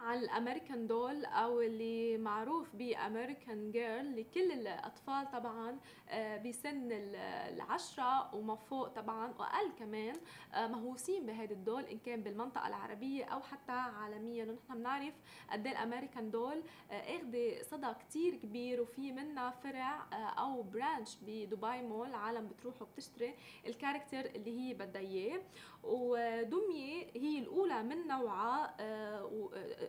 عن 0.04 0.18
ال 0.20 0.27
American 0.27 0.88
Doll 0.88 1.26
أو 1.26 1.62
اللي 1.62 2.18
معروف 2.18 2.76
ب 2.76 2.87
American 2.87 3.72
Girl 3.72 4.20
لكل 4.20 4.52
الأطفال 4.52 5.32
طبعا 5.32 5.78
آه، 6.10 6.38
بسن 6.38 6.90
العشرة 6.92 8.36
وما 8.36 8.56
فوق 8.56 8.88
طبعا 8.88 9.34
وأقل 9.40 9.72
كمان 9.80 10.16
آه، 10.54 10.68
مهووسين 10.68 11.26
بهيدي 11.26 11.54
ال 11.54 11.60
doll 11.60 11.84
إن 11.84 11.98
كان 11.98 12.24
بالمنطقة 12.24 12.68
العربية 12.68 13.26
أو 13.26 13.42
حتى 13.42 13.72
عالميا. 13.72 14.46
ونحن 14.46 14.80
بنعرف 14.80 15.14
قد 15.52 15.68
إيه 15.68 15.74
ال 15.74 15.80
American 15.80 16.32
Doll 16.32 16.64
آه، 16.92 16.94
اخذه 17.16 17.62
صدى 17.62 17.94
كتير 18.00 18.36
كبير 18.36 18.82
وفي 18.82 19.12
منها 19.12 19.50
فرع 19.50 20.06
أو 20.14 20.62
branch 20.62 21.18
بدبي 21.22 21.82
مول 21.82 22.08
العالم 22.10 22.48
بتروح 22.48 22.82
وبتشتري 22.82 23.34
ال 23.68 23.73
character 23.73 24.20
اللي 24.26 24.60
هي 24.60 24.74
بدها 24.74 25.02
إياه. 25.02 25.42
ودمية 25.84 27.06
هي 27.16 27.40
الأولى 27.40 27.84
من 27.84 28.08
نوعها 28.08 28.76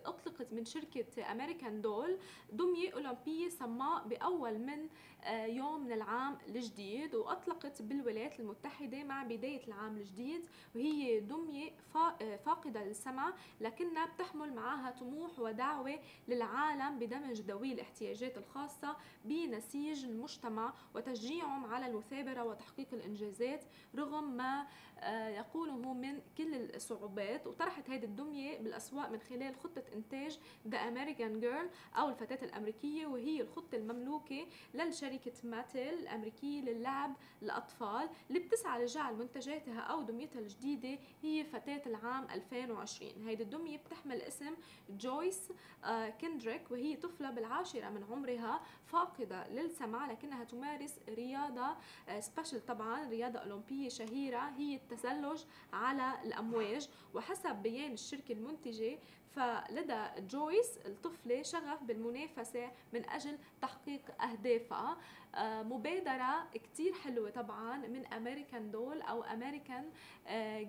أطلقت 0.06 0.52
من 0.52 0.64
شركة 0.64 1.32
American 1.32 1.80
Doll 1.80 2.18
دمية 2.52 2.92
أولمبية 2.92 3.48
صماء 3.48 4.08
بأول 4.08 4.58
من 4.58 4.88
يوم 5.26 5.84
من 5.84 5.92
العام 5.92 6.38
الجديد 6.48 7.14
وأطلقت 7.14 7.82
بالولايات 7.82 8.40
المتحدة 8.40 9.04
مع 9.04 9.22
بداية 9.22 9.66
العام 9.66 9.96
الجديد 9.96 10.46
وهي 10.74 11.20
دمية 11.20 11.70
آه، 11.96 12.36
فاقدة 12.36 12.84
للسمع 12.84 13.32
لكنها 13.60 14.06
بتحمل 14.06 14.54
معها 14.54 14.90
طموح 14.90 15.38
ودعوة 15.38 15.98
للعالم 16.28 16.98
بدمج 16.98 17.40
ذوي 17.40 17.72
الاحتياجات 17.72 18.38
الخاصة 18.38 18.96
بنسيج 19.24 20.04
المجتمع 20.04 20.72
وتشجيعهم 20.94 21.64
على 21.64 21.86
المثابرة 21.86 22.44
وتحقيق 22.44 22.88
الإنجازات 22.92 23.64
رغم 23.96 24.36
ما 24.36 24.66
آه، 24.98 25.28
يقوله 25.28 25.92
من 25.92 26.20
كل 26.38 26.54
الصعوبات. 26.54 27.46
وطرح 27.46 27.74
نجحت 27.74 27.90
هيدي 27.90 28.06
الدمية 28.06 28.58
بالأسواق 28.58 29.10
من 29.10 29.20
خلال 29.20 29.56
خطة 29.56 29.82
إنتاج 29.94 30.38
The 30.68 30.78
American 30.78 31.40
Girl 31.40 31.70
أو 31.96 32.08
الفتاة 32.08 32.44
الأمريكية 32.44 33.06
وهي 33.06 33.40
الخط 33.40 33.76
المملوكة 33.76 34.46
للشركة 34.74 35.13
ماتل 35.44 35.78
الأمريكية 35.80 36.60
للعب 36.60 37.14
الأطفال 37.42 38.08
اللي 38.28 38.40
بتسعى 38.40 38.84
لجعل 38.84 39.14
منتجاتها 39.16 39.80
أو 39.80 40.02
دميتها 40.02 40.38
الجديدة 40.40 40.98
هي 41.22 41.44
فتاة 41.44 41.82
العام 41.86 42.26
2020 42.30 43.12
هيدي 43.26 43.42
الدمية 43.42 43.76
بتحمل 43.78 44.22
اسم 44.22 44.54
جويس 44.90 45.52
آه، 45.84 46.08
كندريك 46.08 46.70
وهي 46.70 46.96
طفلة 46.96 47.30
بالعاشرة 47.30 47.88
من 47.88 48.04
عمرها 48.10 48.60
فاقدة 48.86 49.48
للسمع 49.48 50.10
لكنها 50.10 50.44
تمارس 50.44 50.94
رياضة 51.08 51.76
special 52.20 52.56
آه، 52.56 52.60
طبعا 52.68 53.08
رياضة 53.08 53.38
أولمبية 53.38 53.88
شهيرة 53.88 54.50
هي 54.56 54.74
التزلج 54.76 55.44
على 55.72 56.22
الأمواج. 56.24 56.88
وحسب 57.14 57.56
بيان 57.56 57.92
الشركة 57.92 58.32
المنتجة 58.32 58.98
فلدى 59.36 60.02
جويس 60.18 60.78
الطفلة 60.86 61.42
شغف 61.42 61.82
بالمنافسة 61.82 62.70
من 62.92 63.10
أجل 63.10 63.38
تحقيق 63.62 64.22
أهدافها. 64.22 64.96
آه، 65.34 65.62
مبادرة 65.62 66.48
كتير 66.54 66.92
حلوة 66.92 67.30
طبعا 67.30 67.76
من 67.76 68.06
أمريكان 68.06 68.70
دول 68.70 69.02
أو 69.02 69.22
أمريكان 69.24 69.90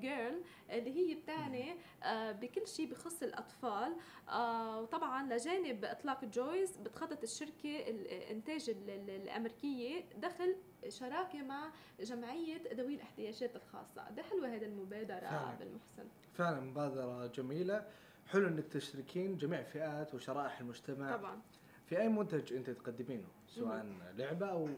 جيرل 0.02 0.42
اللي 0.72 0.96
هي 0.96 1.16
بتعني 1.16 1.76
آه، 2.04 2.32
بكل 2.32 2.68
شيء 2.68 2.92
بخص 2.92 3.24
الأطفال. 3.24 3.96
آه، 4.30 4.82
وطبعا 4.82 5.34
لجانب 5.34 5.86
إطلاق 5.86 6.26
جويس 6.26 6.78
بتخطط 6.78 7.24
الشركة 7.24 7.80
الإنتاج 7.90 8.70
الأمريكية 8.90 10.04
دخل 10.18 10.56
شراكة 10.88 11.42
مع 11.42 11.72
جمعية 12.00 12.62
ذوي 12.74 12.96
الاحتياجات 12.96 13.56
الخاصة. 13.56 14.10
ده 14.10 14.24
حلوة 14.24 14.56
هذه 14.56 14.66
المبادرة 14.66 15.20
فعلا. 15.20 15.56
بالمحسن. 15.60 16.08
فعلا 16.34 16.60
مبادرة 16.60 17.28
جميلة. 17.28 17.88
حلو 18.28 18.48
إنك 18.48 18.68
تشتركين 18.68 19.38
جميع 19.38 19.64
فئات 19.64 20.14
وشرائح 20.16 20.60
المجتمع. 20.60 21.18
طبعا. 21.18 21.42
في 21.86 22.00
أي 22.02 22.10
منتج 22.10 22.54
أنت 22.54 22.70
تقدمينه 22.70 23.28
سواء 23.48 23.86
لعبة 24.18 24.48
أو 24.48 24.70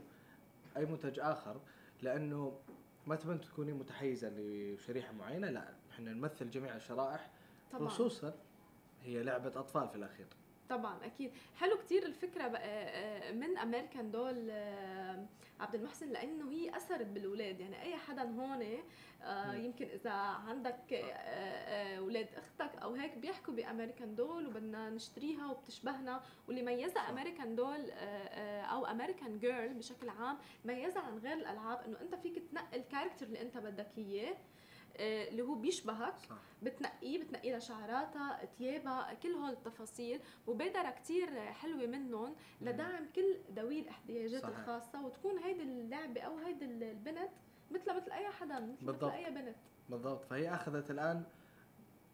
أي 0.77 0.85
منتج 0.85 1.19
آخر 1.19 1.61
لأنه 2.01 2.59
ما 3.07 3.15
تبين 3.15 3.41
تكوني 3.41 3.73
متحيزة 3.73 4.29
لشريحة 4.37 5.13
معينة 5.13 5.49
لا 5.49 5.73
إحنا 5.91 6.13
نمثل 6.13 6.49
جميع 6.49 6.75
الشرائح 6.75 7.29
طبعا. 7.71 7.89
خصوصا 7.89 8.33
هي 9.03 9.23
لعبة 9.23 9.59
أطفال 9.59 9.89
في 9.89 9.95
الأخير. 9.95 10.27
طبعا 10.69 11.05
أكيد. 11.05 11.31
حلو 11.55 11.77
كتير 11.77 12.05
الفكرة 12.05 12.43
آه، 12.43 12.57
آه، 12.57 13.31
من 13.31 13.57
أمريكان 13.57 14.11
دول 14.11 14.47
آه، 14.51 15.25
عبد 15.59 15.75
المحسن 15.75 16.09
لأنه 16.09 16.51
هي 16.51 16.77
أثرت 16.77 17.05
بالاولاد 17.05 17.59
يعني 17.59 17.81
أي 17.81 17.95
حدا 17.95 18.21
هون 18.21 18.61
يمكن 19.65 19.85
إذا 19.85 20.11
عندك 20.11 20.93
أولاد 21.97 22.27
أختك 22.35 22.81
أو 22.81 22.93
هيك 22.93 23.17
بيحكوا 23.17 23.53
بأمريكان 23.53 24.15
دول 24.15 24.47
وبدنا 24.47 24.89
نشتريها 24.89 25.51
وبتشبهنا. 25.51 26.23
واللي 26.47 26.61
ميزها 26.61 27.09
أمريكان 27.09 27.55
دول 27.55 27.91
أو 28.71 28.85
أمريكان 28.85 29.39
جيرل 29.39 29.73
بشكل 29.73 30.09
عام 30.09 30.37
ميزها 30.65 31.01
عن 31.01 31.17
غير 31.17 31.33
الألعاب 31.33 31.79
إنه 31.85 32.01
أنت 32.01 32.15
فيك 32.15 32.43
تنقي 32.51 32.77
الكاركتر 32.77 33.25
اللي 33.25 33.41
أنت 33.41 33.57
بدك 33.57 33.91
إياه. 33.97 34.37
اللي 34.99 35.41
هو 35.41 35.55
بيشبهك 35.55 36.17
صح. 36.29 36.37
بتنقيه 36.63 37.23
بتنقي 37.23 37.51
لها 37.51 37.59
شعراتها 37.59 38.45
ثيابها 38.57 39.13
كل 39.13 39.29
هول 39.33 39.49
التفاصيل 39.49 40.19
مبادره 40.47 40.89
كتير 40.89 41.39
حلوة 41.51 41.85
منهم 41.85 42.35
لدعم 42.61 43.05
كل 43.15 43.35
ذوي 43.55 43.79
الاحتياجات 43.79 44.43
صحيح. 44.43 44.57
الخاصة 44.59 45.05
وتكون 45.05 45.37
هيدي 45.39 45.63
اللعبة 45.63 46.21
أو 46.21 46.37
هيدي 46.37 46.65
البنت 46.65 47.29
مثل 47.71 47.95
مثل 47.95 48.11
أي 48.11 48.29
حدا 48.29 48.59
مثل, 48.59 48.85
بالضبط. 48.85 49.03
مثل 49.13 49.13
أي 49.25 49.31
بنت 49.31 49.55
بالضبط 49.89 50.25
فهي 50.25 50.53
أخذت 50.53 50.91
الآن 50.91 51.23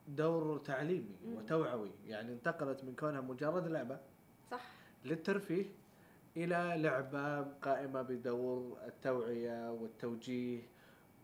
دور 0.07 0.57
تعليمي 0.57 1.15
مم. 1.25 1.35
وتوعوي 1.35 1.91
يعني 2.07 2.31
انتقلت 2.33 2.83
من 2.83 2.95
كونها 2.95 3.21
مجرد 3.21 3.67
لعبة 3.67 3.99
صح 4.51 4.61
للترفيه 5.05 5.65
إلى 6.37 6.73
لعبة 6.77 7.41
قائمة 7.41 8.01
بدور 8.01 8.77
التوعية 8.87 9.71
والتوجيه 9.71 10.61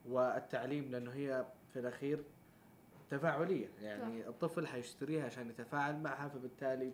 والتعليم 0.10 0.92
لأنه 0.92 1.12
هي 1.12 1.46
في 1.74 1.80
الأخير 1.80 2.24
تفاعلية. 3.10 3.70
يعني 3.82 4.22
صح. 4.22 4.28
الطفل 4.28 4.68
حيشتريها 4.68 5.26
عشان 5.26 5.50
يتفاعل 5.50 6.00
معها 6.00 6.28
فبالتالي 6.28 6.94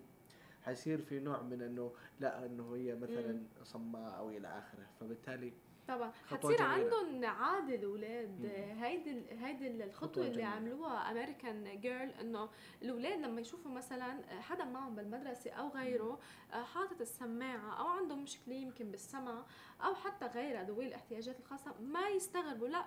حيصير 0.63 1.01
في 1.01 1.19
نوع 1.19 1.41
من 1.41 1.61
إنه 1.61 1.91
لا 2.19 2.45
إنه 2.45 2.75
هي 2.75 2.95
مثلا 2.95 3.43
صماء 3.63 4.17
أو 4.17 4.29
إلى 4.29 4.47
آخره. 4.47 4.87
فبالتالي 4.99 5.53
طبعا. 5.87 6.11
حتصير 6.27 6.61
عندهم 6.61 7.25
عاده 7.25 7.75
الاولاد 7.75 8.45
هيدي 8.81 9.21
هيدي 9.31 9.83
الخطوة 9.83 10.27
اللي 10.27 10.43
عملوها 10.43 11.11
امريكان 11.11 11.79
جيرل 11.79 12.09
إنه 12.09 12.49
الاولاد 12.81 13.19
لما 13.19 13.41
يشوفوا 13.41 13.71
مثلا 13.71 14.41
حدا 14.41 14.65
معهم 14.65 14.95
بالمدرسة 14.95 15.51
أو 15.51 15.69
غيره 15.69 16.19
آه، 16.53 16.63
حاطط 16.63 17.01
السماعة 17.01 17.79
أو 17.79 17.87
عندهم 17.87 18.23
مشكله 18.23 18.55
يمكن 18.55 18.91
بالسمع 18.91 19.45
أو 19.85 19.95
حتى 19.95 20.25
غيرها 20.25 20.63
ذوي 20.63 20.87
الاحتياجات 20.87 21.39
الخاصة 21.39 21.75
ما 21.81 22.09
يستغربوا 22.09 22.67
لا 22.67 22.85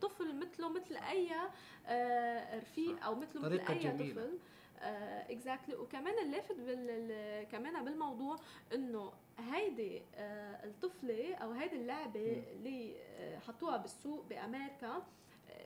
طفل 0.00 0.36
مثله 0.36 0.68
مثل 0.68 0.96
أي 0.96 1.30
آه، 1.86 2.58
رفيق 2.58 3.04
أو 3.04 3.14
مثله 3.14 3.42
مثل 3.42 3.60
أي 3.68 3.78
جميلة. 3.78 4.22
طفل 4.22 4.38
اكزاكتلي 5.30 5.74
uh, 5.74 5.78
exactly. 5.78 5.80
وكمان 5.80 6.18
اللافت 6.18 6.56
بال 6.60 7.48
كمان 7.52 7.84
بالموضوع 7.84 8.36
إنه 8.74 9.12
هيدي 9.38 9.98
uh, 9.98 10.04
الطفلة 10.64 11.34
أو 11.34 11.50
هيدي 11.52 11.76
اللعبة 11.76 12.42
اللي 12.52 12.94
حطوها 13.46 13.76
بالسوق 13.76 14.24
بأمريكا 14.28 15.02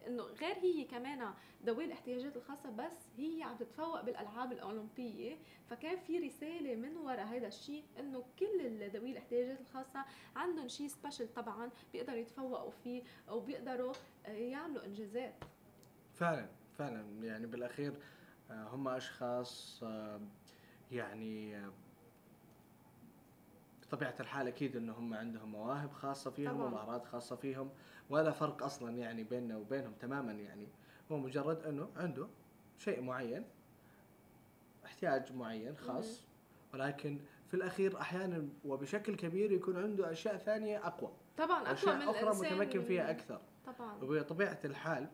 إنه 0.06 0.22
غير 0.22 0.56
هي 0.56 0.84
كمان 0.84 1.34
ذوي 1.66 1.84
الاحتياجات 1.84 2.36
الخاصة 2.36 2.70
بس 2.70 3.08
هي 3.16 3.42
عم 3.42 3.56
تتفوق 3.56 4.00
بالألعاب 4.00 4.52
الأولمبية. 4.52 5.36
فكان 5.70 5.98
في 5.98 6.18
رسالة 6.18 6.74
من 6.74 6.96
وراء 6.96 7.26
هذا 7.26 7.46
الشيء 7.46 7.84
إنه 7.98 8.24
كل 8.38 8.88
ذوي 8.90 9.10
الاحتياجات 9.12 9.60
الخاصة 9.60 10.04
عندهم 10.36 10.68
شيء 10.68 10.88
سبيشل 10.88 11.28
طبعا 11.28 11.70
بيقدروا 11.92 12.18
يتفوقوا 12.18 12.70
فيه 12.70 13.02
أو 13.28 13.40
بيقدروا 13.40 13.92
يعملوا 14.24 14.84
إنجازات. 14.84 15.34
فعلا 16.14 16.48
فعلا. 16.78 17.24
يعني 17.26 17.46
بالأخير 17.46 17.94
آه، 18.50 18.68
هم 18.68 18.88
أشخاص 18.88 19.80
آه، 19.82 20.20
يعني 20.90 21.56
آه، 21.56 21.72
بطبيعة 23.82 24.14
الحال 24.20 24.46
أكيد 24.48 24.76
أنهم 24.76 25.14
عندهم 25.14 25.52
مواهب 25.52 25.92
خاصة 25.92 26.30
فيهم 26.30 26.60
ومهارات 26.60 27.04
خاصة 27.04 27.36
فيهم. 27.36 27.70
ولا 28.10 28.30
فرق 28.30 28.62
أصلا 28.62 28.96
يعني 28.96 29.24
بيننا 29.24 29.56
وبينهم 29.56 29.92
تماما 30.00 30.32
يعني. 30.32 30.68
هو 31.12 31.18
مجرد 31.18 31.62
أنه 31.62 31.88
عنده 31.96 32.28
شيء 32.78 33.02
معين 33.02 33.44
احتياج 34.84 35.32
معين 35.32 35.76
خاص 35.76 36.22
ولكن 36.74 37.18
في 37.48 37.54
الأخير 37.54 38.00
أحيانا 38.00 38.48
وبشكل 38.64 39.16
كبير 39.16 39.52
يكون 39.52 39.76
عنده 39.76 40.12
أشياء 40.12 40.36
ثانية 40.36 40.86
أقوى. 40.86 41.10
طبعا 41.38 41.72
أشياء 41.72 41.96
من 41.96 42.02
أخرى 42.02 42.30
متمكن 42.30 42.82
فيها 42.82 43.10
أكثر. 43.10 43.40
طبعا. 43.66 43.94
وبطبيعة 44.02 44.58
الحال 44.64 45.08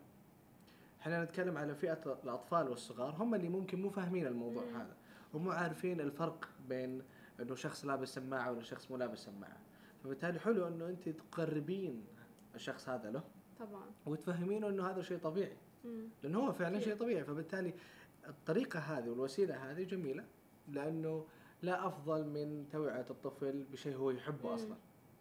إحنا 1.01 1.23
نتكلم 1.23 1.57
على 1.57 1.75
فئة 1.75 2.17
الأطفال 2.23 2.69
والصغار 2.69 3.15
هم 3.17 3.35
اللي 3.35 3.49
ممكن 3.49 3.81
مو 3.81 3.89
فاهمين 3.89 4.27
الموضوع 4.27 4.63
مم. 4.63 4.75
هذا. 4.75 4.95
ومو 5.33 5.51
عارفين 5.51 6.01
الفرق 6.01 6.49
بين 6.69 7.01
إنه 7.39 7.55
شخص 7.55 7.85
لابس 7.85 8.13
سماعة 8.13 8.51
ولا 8.51 8.63
شخص 8.63 8.91
مو 8.91 8.97
لابس 8.97 9.19
سماعة. 9.19 9.57
فبالتالي 10.03 10.39
حلو 10.39 10.67
إنه 10.67 10.87
أنت 10.89 11.09
تقربين 11.09 12.05
الشخص 12.55 12.89
هذا 12.89 13.11
له. 13.11 13.23
طبعا. 13.59 13.85
وتفهمينه 14.05 14.69
إنه 14.69 14.89
هذا 14.89 15.01
شيء 15.01 15.17
طبيعي. 15.17 15.57
لأنه 16.23 16.39
هو 16.39 16.51
فعلا 16.53 16.79
شيء 16.79 16.95
طبيعي. 16.95 17.23
فبالتالي 17.23 17.73
الطريقة 18.27 18.79
هذه 18.79 19.09
والوسيلة 19.09 19.71
هذه 19.71 19.83
جميلة. 19.83 20.23
لأنه 20.67 21.25
لا 21.61 21.87
أفضل 21.87 22.27
من 22.27 22.67
توعية 22.71 23.05
الطفل 23.09 23.63
بشيء 23.71 23.95
هو 23.95 24.11
يحبه 24.11 24.49
مم. 24.49 24.53
أصلا. 24.53 24.75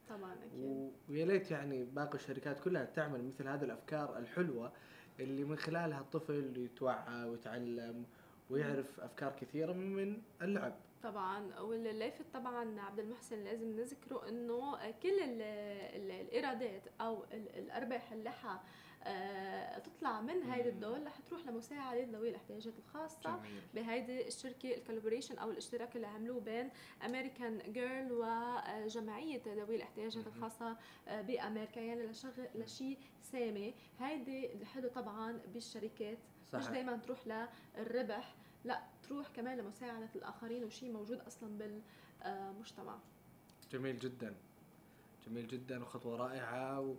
طبعا 0.09 0.35
أكيد. 0.35 0.91
ويا 1.09 1.24
ليت 1.26 1.51
يعني 1.51 1.85
باقي 1.85 2.14
الشركات 2.14 2.61
كلها 2.61 2.85
تعمل 2.85 3.24
مثل 3.24 3.49
هذه 3.49 3.64
الأفكار 3.64 4.18
الحلوة 4.18 4.72
اللي 5.20 5.45
من 5.45 5.57
خلالها 5.57 6.01
الطفل 6.01 6.57
يتوعى 6.57 7.24
ويتعلم 7.24 8.05
ويعرف 8.51 9.01
أفكار 9.01 9.32
كثيرة 9.41 9.72
من 9.72 10.22
اللعب. 10.43 10.74
طبعا 11.05 11.61
واللافت 11.61 12.25
طبعا 12.35 12.81
عبد 12.81 12.99
المحسن 12.99 13.45
لازم 13.45 13.77
نذكره 13.77 14.29
إنه 14.29 14.91
كل 14.91 15.21
الإيرادات 15.21 16.83
أو 17.01 17.25
الأرباح 17.33 18.13
اللي 18.13 18.31
آه، 19.07 19.79
تطلع 19.79 20.21
من 20.21 20.43
هيدي 20.43 20.69
الدول 20.69 21.07
رح 21.07 21.19
تروح 21.19 21.47
لمساعدة 21.47 22.05
ذوي 22.05 22.29
الاحتياجات 22.31 22.79
الخاصة. 22.79 23.41
بهيدي 23.75 24.29
الشركة 24.29 24.75
الكولابوريشن 24.75 25.39
أو 25.39 25.51
الاشتراك 25.51 25.97
اللي 25.97 26.07
عملوه 26.07 26.41
بين 26.41 26.71
امريكان 27.05 27.73
جيرل 27.73 28.13
وجمعية 28.13 29.43
ذوي 29.47 29.77
الاحتياجات 29.77 30.27
الخاصة 30.27 30.77
آه، 31.09 31.23
بأمريكا 31.23 31.81
يعني 31.81 32.07
لشغل 32.07 32.49
لشيء 32.55 32.99
سامي. 33.23 33.75
هيدي 34.01 34.53
الحلو 34.53 34.89
طبعا 34.89 35.41
بالشركات 35.53 36.19
صحيح. 36.53 36.65
مش 36.65 36.69
دائما 36.73 36.97
تروح 36.97 37.27
للربح. 37.77 38.35
لا 38.65 38.83
تروح 39.09 39.29
كمان 39.29 39.59
لمساعدة 39.59 40.09
الآخرين 40.15 40.65
وشيء 40.65 40.93
موجود 40.93 41.19
أصلا 41.21 41.59
بالمجتمع 41.59 42.99
جميل 43.73 43.99
جدا 43.99 44.35
جميل 45.27 45.47
جدا 45.49 45.83
وخطوة 45.83 46.17
رائعة 46.17 46.81
و... 46.81 46.95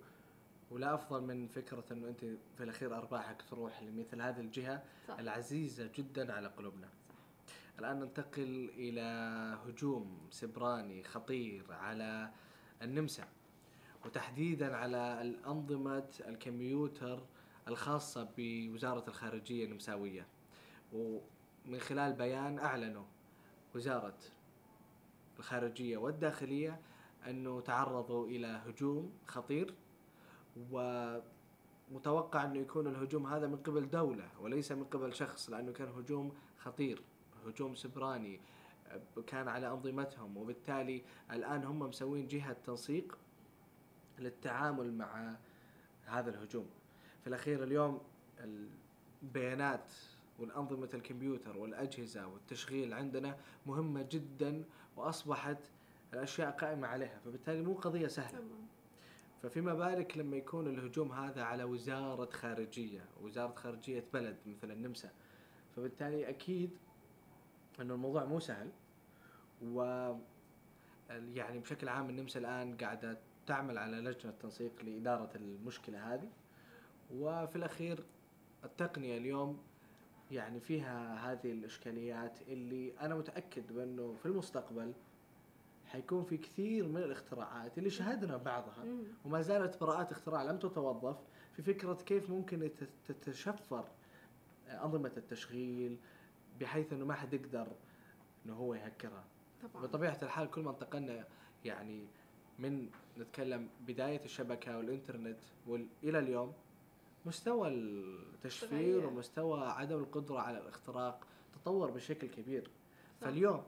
ولا 0.72 0.94
أفضل 0.94 1.22
من 1.24 1.48
فكرة 1.48 1.84
إنه 1.92 2.08
أنت 2.08 2.20
في 2.58 2.64
الأخير 2.64 2.98
أرباحك 2.98 3.42
تروح 3.50 3.84
لمثل 3.84 4.22
هذه 4.22 4.40
الجهة 4.40 4.84
صح. 5.08 5.20
العزيزة 5.20 5.90
جدا 5.96 6.34
على 6.34 6.48
قلوبنا 6.48 6.88
صح. 7.10 7.16
الآن 7.80 8.00
ننتقل 8.00 8.70
إلى 8.78 9.02
هجوم 9.68 10.28
سبراني 10.32 11.04
خطير 11.04 11.66
على 11.74 12.32
النمسا 12.82 13.28
وتحديدا 14.06 14.76
على 14.76 15.22
الأنظمة 15.22 16.10
الكمبيوتر 16.28 17.26
الخاصة 17.68 18.30
بوزارة 18.38 19.04
الخارجية 19.08 19.66
النمساوية 19.66 20.28
ومن 21.68 21.80
خلال 21.80 22.14
بيان 22.14 22.60
أعلنوا 22.60 23.06
وزارة 23.76 24.18
الخارجية 25.40 25.98
والداخلية 25.98 26.80
أنه 27.28 27.62
تعرضوا 27.62 28.28
إلى 28.28 28.48
هجوم 28.48 29.12
خطير 29.28 29.74
ومتوقع 30.72 32.46
أنه 32.46 32.60
يكون 32.60 32.88
الهجوم 32.88 33.28
هذا 33.28 33.48
من 33.48 33.58
قبل 33.58 33.90
دولة 33.90 34.30
وليس 34.42 34.72
من 34.72 34.84
قبل 34.84 35.14
شخص 35.14 35.50
لأنه 35.50 35.72
كان 35.72 35.88
هجوم 35.88 36.34
خطير 36.58 37.02
هجوم 37.46 37.76
سبراني 37.76 38.40
كان 39.28 39.48
على 39.48 39.68
أنظمتهم 39.68 40.38
وبالتالي 40.38 41.04
الآن 41.32 41.64
هم 41.64 41.80
مسوين 41.80 42.28
جهة 42.28 42.56
تنسيق 42.66 43.18
للتعامل 44.20 44.94
مع 44.94 45.36
هذا 46.06 46.30
الهجوم. 46.30 46.70
في 47.22 47.28
الأخير 47.28 47.64
اليوم 47.64 48.02
البيانات 49.24 49.94
والأنظمة 50.40 50.90
الكمبيوتر 50.94 51.58
والأجهزة 51.58 52.28
والتشغيل 52.28 52.94
عندنا 52.94 53.38
مهمة 53.66 54.08
جدا 54.12 54.64
وأصبحت 54.96 55.58
الأشياء 56.14 56.52
قائمة 56.52 56.88
عليها 56.88 57.20
فبالتالي 57.26 57.62
مو 57.62 57.74
قضية 57.74 58.08
سهلة. 58.08 58.40
تمام. 58.40 58.68
ففيما 59.44 59.74
بالك 59.74 60.18
لما 60.18 60.38
يكون 60.38 60.68
الهجوم 60.68 61.12
هذا 61.12 61.44
على 61.44 61.64
وزارة 61.64 62.30
خارجية 62.32 63.06
وزارة 63.22 63.54
خارجية 63.54 64.04
بلد 64.14 64.38
مثل 64.46 64.72
النمسا 64.72 65.10
فبالتالي 65.76 66.30
أكيد 66.30 66.78
إنه 67.82 67.94
الموضوع 67.94 68.26
مو 68.26 68.40
سهل 68.40 68.70
و 69.64 69.82
يعني 71.10 71.60
بشكل 71.60 71.90
عام 71.90 72.10
النمسا 72.10 72.40
الآن 72.40 72.78
قاعدة 72.78 73.18
تعمل 73.48 73.78
على 73.78 73.98
لجنة 73.98 74.34
تنسيق 74.42 74.72
لإدارة 74.84 75.30
المشكلة 75.36 76.14
هذه. 76.14 76.30
وفي 77.14 77.56
الأخير 77.56 78.04
التقنية 78.64 79.18
اليوم 79.18 79.64
يعني 80.32 80.60
فيها 80.60 81.32
هذه 81.32 81.52
الإشكاليات 81.52 82.40
اللي 82.48 82.94
أنا 83.02 83.16
متأكد 83.16 83.74
بأنه 83.74 84.14
في 84.16 84.26
المستقبل 84.26 84.94
حيكون 85.86 86.24
في 86.24 86.38
كثير 86.38 86.88
من 86.88 86.98
الاختراعات 86.98 87.78
اللي 87.78 87.90
شاهدنا 87.90 88.38
بعضها. 88.38 88.84
وما 89.26 89.42
زالت 89.42 89.80
براءات 89.82 90.12
اختراع 90.12 90.44
لم 90.44 90.58
تتوظف 90.60 91.18
في 91.56 91.62
فكرة 91.62 91.94
كيف 91.94 92.30
ممكن 92.30 92.70
تتشفر 93.08 93.86
أنظمة 94.70 95.12
التشغيل 95.18 95.98
بحيث 96.62 96.94
أنه 96.94 97.06
ما 97.06 97.14
حد 97.14 97.34
يقدر 97.34 97.68
أنه 98.46 98.54
هو 98.54 98.74
يهكرها. 98.74 99.24
طبعا. 99.64 99.84
بطبيعة 99.84 100.18
الحال 100.24 100.52
كل 100.52 100.62
ما 100.62 100.72
انتقلنا 100.72 101.26
يعني 101.66 102.06
من 102.60 102.90
نتكلم 103.18 103.70
بداية 103.88 104.26
الشبكة 104.26 104.78
والإنترنت 104.78 105.40
وال- 105.68 105.88
إلى 106.04 106.20
اليوم 106.20 106.54
مستوى 107.26 107.68
التشفير 107.68 108.70
تغير. 108.70 109.08
ومستوى 109.08 109.68
عدم 109.68 109.98
القدرة 109.98 110.40
على 110.40 110.58
الاختراق 110.58 111.28
تطور 111.54 111.92
بشكل 111.92 112.28
كبير 112.28 112.70
صح. 113.22 113.28
فاليوم 113.28 113.64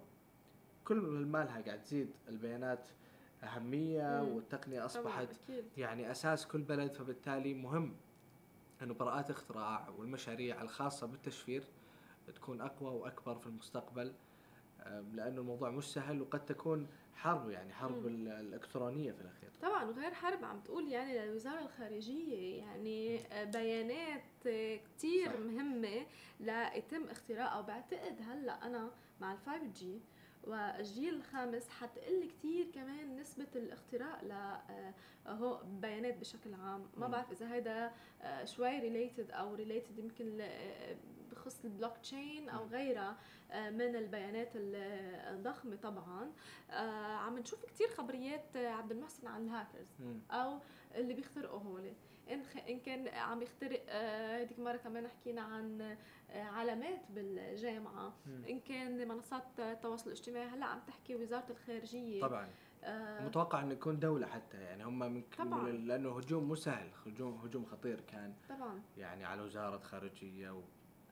كل 0.86 0.96
ما 1.26 1.44
لها 1.44 1.62
قاعد 1.62 1.84
تزيد 1.84 2.10
البيانات 2.28 2.90
أهمية 3.44 4.22
مم. 4.24 4.36
والتقنية 4.36 4.86
أصبحت 4.86 5.28
يعني 5.78 6.12
أساس 6.12 6.48
كل 6.48 6.62
بلد 6.62 6.94
فبالتالي 6.94 7.54
مهم 7.54 7.96
إنه 8.82 8.94
براءات 8.94 9.30
اختراع 9.30 9.90
والمشاريع 9.98 10.62
الخاصة 10.62 11.08
بالتشفير 11.08 11.64
تكون 12.36 12.62
أقوى 12.62 12.90
وأكبر 12.90 13.36
في 13.36 13.48
المستقبل 13.48 14.14
لأنه 15.14 15.42
الموضوع 15.42 15.70
مش 15.70 15.84
سهل 15.94 16.22
وقد 16.22 16.46
تكون 16.46 16.88
حرب 17.16 17.50
يعني 17.50 17.74
حرب 17.74 17.98
مم. 18.02 18.08
ال- 18.08 18.28
الإلكترونية 18.28 19.12
في 19.12 19.22
الأخير 19.22 19.50
طبعا 19.62 19.84
وغير 19.86 20.14
حرب 20.14 20.46
عم 20.46 20.60
تقول 20.60 20.88
يعني 20.88 21.20
للوزارة 21.20 21.60
الخارجية 21.62 22.58
يعني 22.58 23.20
آه، 23.34 23.44
بيانات 23.44 24.24
آه، 24.48 24.76
كتير 24.76 25.28
صح. 25.32 25.40
مهمة 25.40 26.06
ليتم 26.40 27.04
اختراقها 27.04 27.60
وبعتقد 27.60 28.22
هلأ 28.22 28.66
أنا 28.66 28.92
مع 29.22 29.34
ال 29.34 29.38
5G 29.46 30.00
والجيل 30.44 31.14
الخامس 31.16 31.70
حتقل 31.70 32.28
كتير 32.40 32.66
كمان 32.76 33.16
نسبة 33.20 33.48
الاختراق 33.56 34.24
ل 34.24 34.32
آه، 34.32 34.94
هو 35.28 35.62
بيانات 35.82 36.18
بشكل 36.18 36.54
عام 36.54 36.86
ما. 36.98 37.08
بعرف 37.08 37.32
إذا 37.32 37.54
هيدا 37.54 37.92
آه، 38.22 38.46
شوي 38.46 38.80
related 38.80 39.32
أو 39.32 39.56
related 39.56 40.00
يمكن 40.00 40.42
بخص 41.48 41.66
البلوك 41.66 41.98
تشين 41.98 42.44
مم. 42.54 42.60
غيرها 42.60 43.18
آه، 43.52 43.70
من 43.70 43.96
البيانات 43.96 44.56
ال- 44.56 44.76
الضخمة 45.36 45.76
طبعا 45.76 46.32
آه، 46.72 47.16
عم 47.16 47.40
نشوف 47.40 47.66
كتير 47.66 47.88
خبريات 47.88 48.56
آه، 48.56 48.68
عبد 48.70 48.92
المحسن 48.92 49.28
عن 49.28 49.42
الهاكرز. 49.46 49.88
أو 50.32 50.60
اللي 50.96 51.14
بيخترقوا 51.14 51.60
هول 51.60 51.92
إن 52.70 52.80
كان 52.80 53.08
عم 53.08 53.42
يخترق 53.42 53.84
هذيك 53.94 54.60
المره 54.60 54.78
كمان 54.78 55.08
حكينا 55.08 55.42
عن 55.42 55.98
علامات 56.30 57.02
بالجامعة. 57.10 58.14
إن 58.50 58.60
كان 58.60 59.08
منصات 59.08 59.60
التواصل 59.60 60.08
الاجتماعي 60.08 60.48
هلأ 60.48 60.66
عم 60.66 60.80
تحكي 60.88 61.16
وزارة 61.16 61.46
الخارجية 61.52 62.22
طبعا 62.22 62.50
متوقع 63.26 63.62
إنه 63.62 63.74
يكون 63.74 64.00
دولة 64.00 64.28
حتى 64.28 64.58
يعني 64.58 64.84
هم 64.86 65.00
من 65.00 65.24
لأنه 65.88 66.18
هجوم 66.18 66.44
مو 66.44 66.56
سهل 66.56 66.90
هجوم 67.06 67.34
هجوم 67.44 67.66
خطير 67.66 68.02
كان 68.02 68.34
طبعا 68.50 68.82
يعني 68.98 69.26
على 69.26 69.42
وزارة 69.42 69.78
خارجية. 69.78 70.62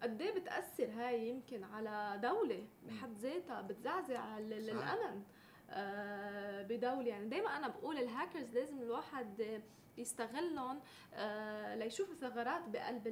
قد 0.06 0.22
إيه 0.22 0.40
بتأثر 0.40 0.90
هاي 0.92 1.30
يمكن 1.30 1.64
على 1.64 2.20
دولة 2.24 2.68
بحد 2.88 3.18
ذاتها 3.18 3.62
بتزعزع. 3.62 4.38
الامن 4.38 5.24
آه، 5.70 6.62
بدولة 6.64 7.08
يعني 7.08 7.30
دائما 7.30 7.58
أنا 7.58 7.68
بقول 7.68 7.98
الهاكرز 7.98 8.54
لازم 8.54 8.82
الواحد 8.82 9.62
يستغلهم 9.98 10.80
آه، 11.14 11.76
ليشوف 11.76 12.12
الثغرات 12.12 12.62
بقلب 12.70 13.04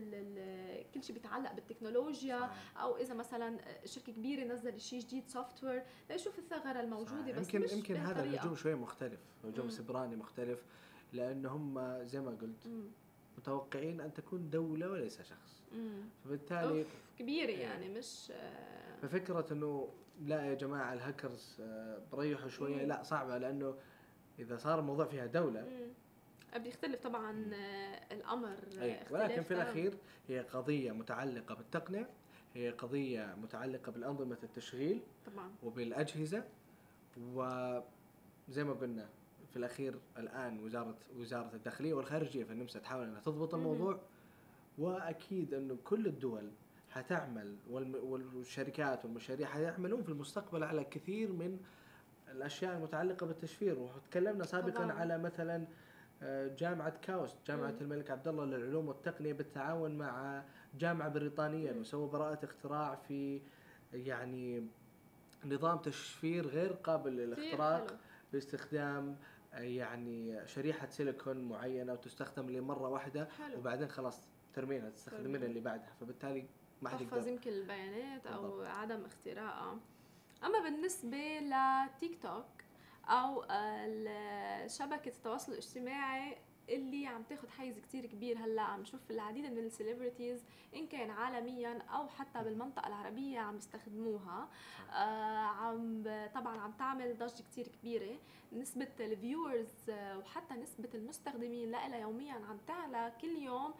كل 0.93 1.03
شيء 1.03 1.13
بيتعلق 1.15 1.51
بالتكنولوجيا 1.53 2.39
صحيح. 2.39 2.77
أو 2.81 2.97
إذا 2.97 3.13
مثلا 3.13 3.57
شركة 3.85 4.13
كبيرة 4.13 4.43
نزلت 4.43 4.77
شيء 4.77 4.99
جديد 4.99 5.27
software 5.27 5.83
ليشوف 6.09 6.39
الثغرة 6.39 6.79
الموجودة 6.79 7.21
صحيح. 7.21 7.37
بس 7.39 7.45
يمكن 7.53 7.61
مش 7.65 7.71
يمكن 7.71 7.95
هذا. 7.95 8.23
الهجوم 8.23 8.55
شوية 8.55 8.75
مختلف 8.75 9.19
هجوم. 9.43 9.69
سيبراني 9.69 10.15
مختلف 10.15 10.59
لأنه 11.13 11.49
هم 11.49 12.03
زي 12.03 12.19
ما 12.21 12.31
قلت 12.31 12.67
مم. 12.67 12.83
متوقعين 13.37 14.01
أن 14.01 14.13
تكون 14.13 14.49
دولة 14.49 14.89
وليس 14.91 15.21
شخص. 15.21 15.52
فبالتالي 16.25 16.85
كبيره. 17.19 17.51
يعني 17.51 17.89
مش 17.89 18.31
آه، 18.35 18.95
ففكرة 19.01 19.45
إنه 19.51 19.87
لا 20.21 20.45
يا 20.45 20.53
جماعة 20.53 20.93
الهاكرز 20.93 21.57
آه، 21.61 22.01
بريحوا 22.11 22.49
شوية 22.49 22.75
مم. 22.83 22.87
لا 22.87 23.03
صعبة 23.03 23.37
لأنه 23.37 23.75
إذا 24.39 24.57
صار 24.57 24.79
الموضوع 24.79 25.05
فيها 25.05 25.25
دولة 25.25 25.61
مم. 25.61 26.63
بيختلف 26.63 27.01
طبعا 27.01 27.31
الأمر 28.11 28.47
آه، 28.77 28.81
أي 28.83 29.01
اختلاف 29.01 29.11
ولكن 29.11 29.41
في. 29.41 29.53
الأخير 29.53 29.93
هي 30.27 30.39
قضية 30.39 30.91
متعلقة 30.91 31.55
بالتقنيه 31.55 32.09
هي 32.53 32.69
قضية 32.69 33.35
متعلقة 33.41 33.91
بالأنظمة 33.91 34.37
التشغيل 34.43 35.01
طبعا 35.25 35.51
وبالأجهزة 35.63 36.43
وزي 37.27 38.63
ما 38.63 38.73
قلنا 38.73 39.09
في 39.51 39.57
الأخير 39.59 39.95
الآن 40.17 40.59
وزارة 40.63 40.95
وزارة 41.17 41.49
الداخلية 41.53 41.93
والخارجية 41.93 42.43
في 42.43 42.51
النمسا 42.51 42.79
تحاول 42.79 43.03
إنها 43.05 43.21
تضبط. 43.21 43.53
الموضوع 43.55 43.99
وأكيد 44.77 45.53
انه 45.53 45.77
كل 45.83 46.07
الدول 46.07 46.51
حتعمل 46.89 47.55
والشركات 47.69 49.05
والمشاريع 49.05 49.47
حيعملون 49.47 50.03
في 50.03 50.09
المستقبل 50.09 50.63
على 50.63 50.83
كثير 50.83 51.31
من 51.31 51.59
الأشياء 52.31 52.77
المتعلقة 52.77 53.25
بالتشفير 53.25 53.79
وتكلمنا 53.79 54.43
سابقا 54.43 54.71
طبعاً. 54.83 54.91
على 54.91 55.17
مثلا 55.17 55.67
آه، 56.21 56.47
جامعة 56.57 56.93
كاوست 57.01 57.37
جامعة 57.47 57.71
مم. 57.71 57.77
الملك 57.81 58.11
عبد 58.11 58.27
الله 58.27 58.45
للعلوم 58.45 58.87
والتقنية 58.87 59.33
بالتعاون 59.33 59.97
مع 59.97 60.43
جامعة 60.79 61.09
بريطانية. 61.09 61.71
وسووا 61.71 62.07
براءة 62.07 62.45
اختراع 62.45 62.95
في 62.95 63.41
يعني 63.93 64.67
نظام 65.45 65.77
تشفير 65.77 66.47
غير 66.47 66.71
قابل 66.73 67.11
للاختراق. 67.17 67.97
باستخدام 68.33 69.15
آه، 69.53 69.59
يعني 69.59 70.47
شريحة 70.47 70.89
سيليكون 70.89 71.37
معينة 71.37 71.93
وتستخدم 71.93 72.49
لمرة 72.49 72.87
واحدة 72.89 73.25
حلو 73.25 73.57
وبعدين 73.59 73.87
خلاص 73.87 74.27
ترمينها 74.53 74.89
تستخدمينها 74.89 75.31
ترميها. 75.31 75.49
اللي 75.49 75.59
بعدها 75.59 75.93
فبالتالي 75.99 76.47
ما 76.81 76.89
حد 76.89 77.01
يقدر. 77.01 77.27
يمكن 77.27 77.51
البيانات 77.51 78.27
أو 78.27 78.41
بالضبط. 78.41 78.65
عدم 78.65 79.05
اختراقها 79.05 79.79
أما 80.43 80.59
بالنسبة 80.59 81.39
لتيك 81.39 82.21
توك 82.21 82.45
أو 83.05 83.41
شبكة 84.67 85.09
التواصل 85.09 85.51
الاجتماعي 85.51 86.37
اللي 86.69 87.07
عم 87.07 87.23
تاخد 87.23 87.49
حيز 87.49 87.79
كتير 87.79 88.05
كبير 88.05 88.37
هلأ 88.37 88.61
عم 88.61 88.81
نشوف 88.81 89.11
العديد 89.11 89.45
من 89.45 89.57
ال 89.57 89.65
celebrities 89.65 90.43
إن 90.75 90.87
كان 90.87 91.09
عالميا 91.09 91.81
أو 91.81 92.07
حتى 92.07 92.43
بالمنطقة 92.43 92.87
العربية 92.87 93.39
عم 93.39 93.57
يستخدموها. 93.57 94.49
آه 94.91 95.45
عم 95.45 96.03
طبعا 96.35 96.59
عم 96.59 96.71
تعمل 96.71 97.17
ضجة 97.17 97.43
كتير 97.43 97.67
كبيرة. 97.67 98.17
نسبة 98.53 98.87
ال 98.99 99.11
viewers 99.11 99.89
وحتى 99.89 100.53
نسبة 100.53 100.89
المستخدمين 100.93 101.71
لها 101.71 101.97
يوميا 101.97 102.33
عم 102.33 102.57
تعلى 102.67 103.13
كل 103.21 103.37
يوم 103.37 103.73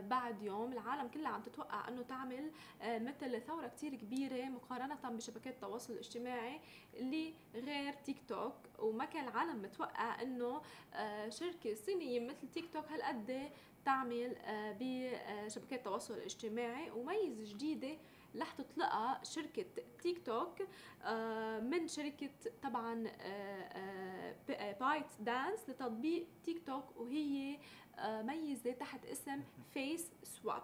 بعد 0.00 0.42
يوم 0.42 0.72
العالم 0.72 1.08
كلها 1.08 1.30
عم 1.30 1.42
تتوقع 1.42 1.88
إنه 1.88 2.02
تعمل 2.02 2.50
آه 2.82 2.98
مثل 2.98 3.40
ثورة 3.40 3.66
كتير 3.68 3.94
كبيرة 3.94 4.44
مقارنة 4.44 4.94
بشبكات 4.94 5.54
التواصل 5.54 5.92
الاجتماعي 5.92 6.60
اللي 6.94 7.34
غير 7.54 7.92
تيك 7.92 8.16
توك. 8.28 8.54
وما 8.78 9.04
كان 9.04 9.28
العالم 9.28 9.62
متوقع 9.62 10.22
إنه 10.22 10.62
آه 10.94 11.28
شركة 11.28 11.74
صينية 11.74 12.20
مثل 12.20 12.48
تيك 12.54 12.72
توك 12.72 12.84
هالقد 12.92 13.50
تعمل 13.84 14.36
آه، 14.36 14.76
بشبكات 14.80 15.78
التواصل 15.78 16.14
الاجتماعي 16.14 16.90
وميزة 16.90 17.54
جديدة 17.54 17.96
رح 18.36 18.52
تطلقها 18.52 19.20
شركة 19.24 19.64
تيك 20.02 20.26
توك 20.26 20.58
آه، 21.02 21.60
من 21.60 21.88
شركة 21.88 22.30
طبعا 22.62 23.04
بايت 24.80 25.06
دانس 25.20 25.68
لتطبيق 25.68 26.26
تيك 26.44 26.66
توك 26.66 26.96
وهي 26.96 27.58
آه، 27.98 28.22
ميزة 28.22 28.72
تحت 28.72 29.04
اسم 29.06 29.42
face 29.74 30.10
swap 30.22 30.62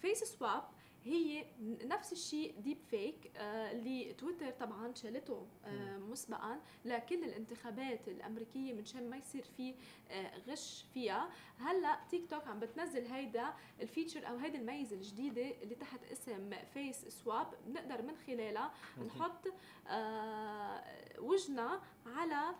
face 0.00 0.24
swap 0.24 0.62
هي 1.04 1.44
نفس 1.84 2.12
الشيء 2.12 2.54
deepfake 2.60 3.30
آه 3.36 3.72
اللي 3.72 4.12
تويتر 4.14 4.50
طبعا 4.50 4.94
شالته 4.94 5.46
آه 5.64 5.98
مسبقا 5.98 6.60
لكل 6.84 7.24
الانتخابات 7.24 8.08
الأمريكية 8.08 8.72
من 8.72 8.84
شان 8.84 9.10
ما 9.10 9.16
يصير 9.16 9.44
في 9.56 9.74
آه 10.10 10.38
غش 10.48 10.84
فيها. 10.94 11.30
هلأ 11.58 11.98
تيك 12.10 12.30
توك 12.30 12.48
عم 12.48 12.60
بتنزل 12.60 13.06
هيدا 13.06 13.54
ال 13.80 13.86
feature 13.86 14.28
أو 14.28 14.36
هيدي 14.36 14.58
الميزه 14.58 14.96
الجديدة 14.96 15.50
اللي 15.62 15.74
تحت 15.74 16.04
اسم 16.12 16.50
face 16.74 17.04
swap 17.08 17.46
بنقدر 17.66 18.02
من 18.02 18.16
خلالها 18.26 18.72
نحط 19.06 19.48
آه 19.88 20.84
وجهنا 21.18 21.80
على 22.06 22.54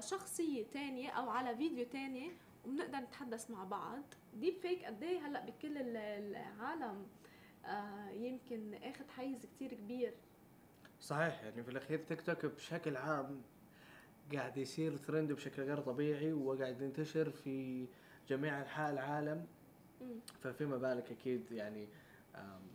شخصية 0.00 0.64
تانية 0.72 1.10
أو 1.10 1.30
على 1.30 1.56
فيديو 1.56 1.86
تاني 1.86 2.32
وبنقدر 2.66 2.98
نتحدث 2.98 3.50
مع 3.50 3.64
بعض. 3.64 4.02
deepfake 4.34 4.84
قد 4.84 5.02
إيه 5.02 5.26
هلأ 5.26 5.40
بكل 5.46 5.76
العالم؟ 5.78 7.06
يمكن 8.12 8.74
اخذ 8.74 9.08
حيز 9.08 9.46
كتير 9.46 9.74
كبير. 9.74 10.14
صحيح 11.00 11.42
يعني 11.42 11.62
في 11.62 11.70
الأخير 11.70 11.98
تيك 11.98 12.20
توك 12.20 12.46
بشكل 12.46 12.96
عام 12.96 13.42
قاعد 14.34 14.56
يصير 14.56 14.96
ترند 14.96 15.32
بشكل 15.32 15.62
غير 15.62 15.80
طبيعي 15.80 16.32
وقاعد 16.32 16.80
ينتشر 16.80 17.30
في 17.30 17.86
جميع 18.28 18.60
أنحاء 18.60 18.92
العالم. 18.92 19.46
ففيما 20.42 20.76
بالك 20.76 21.10
أكيد 21.10 21.52
يعني 21.52 21.88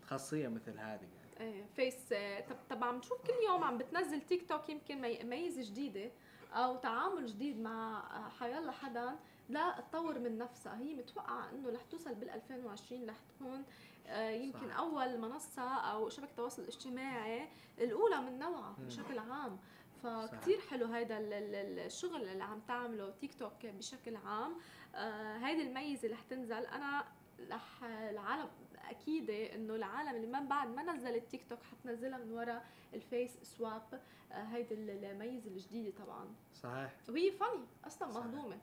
خاصية 0.01 0.47
مثل 0.47 0.71
هذه 0.71 1.07
يعني. 1.17 1.23
إيه 1.39 1.65
face 1.75 2.13
طب 2.49 2.55
طب 2.69 2.83
عم 2.83 2.97
نشوف 2.97 3.21
كل 3.21 3.33
يوم 3.47 3.63
عم 3.63 3.77
بتنزل 3.77 4.21
تيك 4.21 4.49
توك 4.49 4.69
يمكن 4.69 5.01
ميزة 5.29 5.61
جديدة 5.71 6.11
أو 6.53 6.75
تعامل 6.75 7.25
جديد 7.25 7.59
مع 7.59 7.99
آه، 7.99 8.29
حيالله 8.29 8.71
حدا 8.71 9.15
لا 9.49 9.81
تطور 9.91 10.19
من 10.19 10.37
نفسها. 10.37 10.77
هي 10.79 10.95
متوقعة 10.95 11.49
إنه 11.51 11.69
رح 11.69 11.81
توصل 11.83 12.15
بال 12.15 12.29
2020 12.29 13.09
رح 13.09 13.19
تكون 13.19 13.53
آه، 13.57 13.63
يمكن 14.09 14.69
صح. 14.69 14.77
أول 14.77 15.19
منصة 15.19 15.61
أو 15.61 16.09
شبكة 16.09 16.35
تواصل 16.35 16.63
اجتماعي 16.63 17.47
الأولى 17.79 18.21
من 18.21 18.39
نوعها 18.39 18.75
بشكل 18.79 19.19
عام. 19.19 19.59
فكتير 20.03 20.59
حلو 20.59 20.85
هيدا 20.85 21.17
الشغل 21.19 22.29
اللي 22.29 22.43
عم 22.43 22.59
تعمله 22.59 23.11
تيك 23.11 23.33
توك 23.33 23.65
بشكل 23.65 24.15
عام. 24.15 24.55
آه 24.95 25.37
هيدي 25.37 25.61
الميزة 25.61 26.03
اللي 26.03 26.15
رح 26.15 26.21
تنزل. 26.21 26.65
أنا 26.65 27.05
رح 27.51 27.83
العالم 27.83 28.49
اكيده 28.89 29.55
إنه 29.55 29.75
العالم 29.75 30.15
اللي 30.15 30.27
من 30.27 30.47
بعد 30.47 30.67
ما 30.67 30.93
نزلت 30.93 31.31
تيك 31.31 31.49
توك 31.49 31.59
حتنزلها 31.63 32.17
من 32.17 32.31
وراء 32.31 32.65
ال 32.93 33.02
face 33.02 33.37
swap. 33.43 34.01
آه 34.31 34.43
هيدي 34.43 34.73
الميزة 34.73 35.47
الجديدة 35.47 36.03
طبعا. 36.05 36.35
صحيح. 36.53 36.93
وهي 37.09 37.31
funny 37.31 37.65
أصلا 37.87 38.07
مهضومة. 38.07 38.57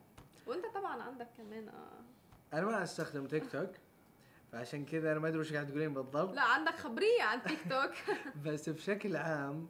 وأنت 0.47 0.65
طبعا 0.65 1.01
عندك 1.03 1.27
كمان 1.37 1.69
آه 1.69 2.03
أنا 2.53 2.65
ما 2.65 2.83
استخدم 2.83 3.27
تيك 3.27 3.51
توك. 3.51 3.69
فعشان 4.51 4.85
كذا 4.85 5.11
أنا 5.11 5.19
ما 5.19 5.27
أدري 5.27 5.39
وش 5.39 5.53
قاعد 5.53 5.67
تقولين 5.67 5.93
بالضبط. 5.93 6.35
لا 6.35 6.41
عندك 6.41 6.75
خبرية 6.75 7.23
عن 7.23 7.43
تيك 7.43 7.59
توك 7.69 7.91
بس 8.45 8.69
بشكل 8.69 9.15
عام 9.15 9.69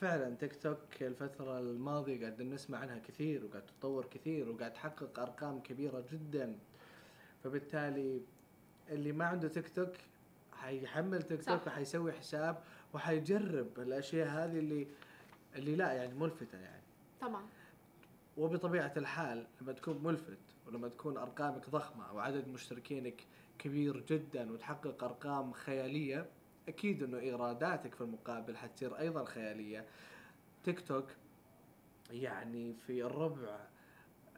فعلا 0.00 0.36
تيك 0.36 0.62
توك 0.62 1.02
الفترة 1.02 1.58
الماضية 1.58 2.20
قاعد 2.20 2.42
نسمع 2.42 2.78
عنها 2.78 2.98
كثير 2.98 3.44
وقاعد 3.44 3.66
تتطور 3.66 4.06
كثير 4.06 4.48
وقاعد 4.50 4.72
تحقق 4.72 5.20
أرقام 5.20 5.60
كبيرة 5.60 6.04
جدا. 6.12 6.58
فبالتالي 7.44 8.22
اللي 8.88 9.12
ما 9.12 9.24
عنده 9.24 9.48
تيك 9.48 9.68
توك 9.68 9.92
حيحمل 10.52 11.22
تيك 11.22 11.44
توك 11.44 11.66
وحيسوي 11.66 12.12
حساب 12.12 12.62
وحيجرب 12.94 13.78
الأشياء 13.78 14.28
هذه 14.28 14.58
اللي 14.58 14.86
اللي 15.56 15.76
لا 15.76 15.92
يعني 15.92 16.14
ملفتة 16.14 16.58
يعني. 16.58 16.82
طبعا. 17.20 17.42
وبطبيعة 18.36 18.92
الحال 18.96 19.46
لما 19.60 19.72
تكون 19.72 20.04
ملفت 20.04 20.38
ولما 20.66 20.88
تكون 20.88 21.16
أرقامك 21.16 21.70
ضخمة 21.70 22.12
وعدد 22.12 22.48
مشتركينك 22.48 23.26
كبير 23.58 24.00
جدا 24.00 24.52
وتحقق 24.52 25.04
أرقام 25.04 25.52
خيالية. 25.52 26.26
أكيد 26.68 27.02
إنه 27.02 27.18
إيراداتك 27.18 27.94
في 27.94 28.00
المقابل 28.00 28.56
حتصير 28.56 28.98
أيضا 28.98 29.24
خيالية. 29.24 29.86
تيك 30.64 30.80
توك 30.80 31.06
يعني 32.10 32.74
في 32.74 33.04
الربع 33.04 33.66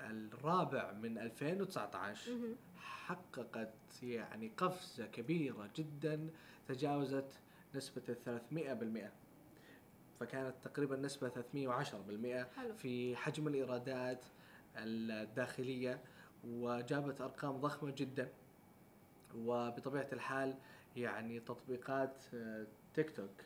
الرابع 0.01 0.93
من 0.93 1.19
2019 1.19 2.33
حققت 2.77 4.03
يعني 4.03 4.53
قفزة 4.57 5.07
كبيرة 5.07 5.71
جدا 5.77 6.31
تجاوزت 6.69 7.41
نسبة 7.75 8.03
ال 8.09 8.41
300% 9.07 9.11
فكانت 10.21 10.55
تقريبا 10.65 10.97
نسبة 10.97 11.29
310% 11.29 12.47
حلو. 12.57 12.75
في 12.77 13.17
حجم 13.17 13.49
الإيرادات 13.49 14.25
الداخلية 14.77 16.01
وجابت 16.45 17.21
أرقام 17.21 17.57
ضخمة 17.57 17.91
جدا. 17.97 18.29
وبطبيعة 19.37 20.09
الحال 20.13 20.55
يعني 20.97 21.41
تطبيقات 21.41 22.23
آه، 22.35 22.67
تيك 22.95 23.11
توك 23.11 23.45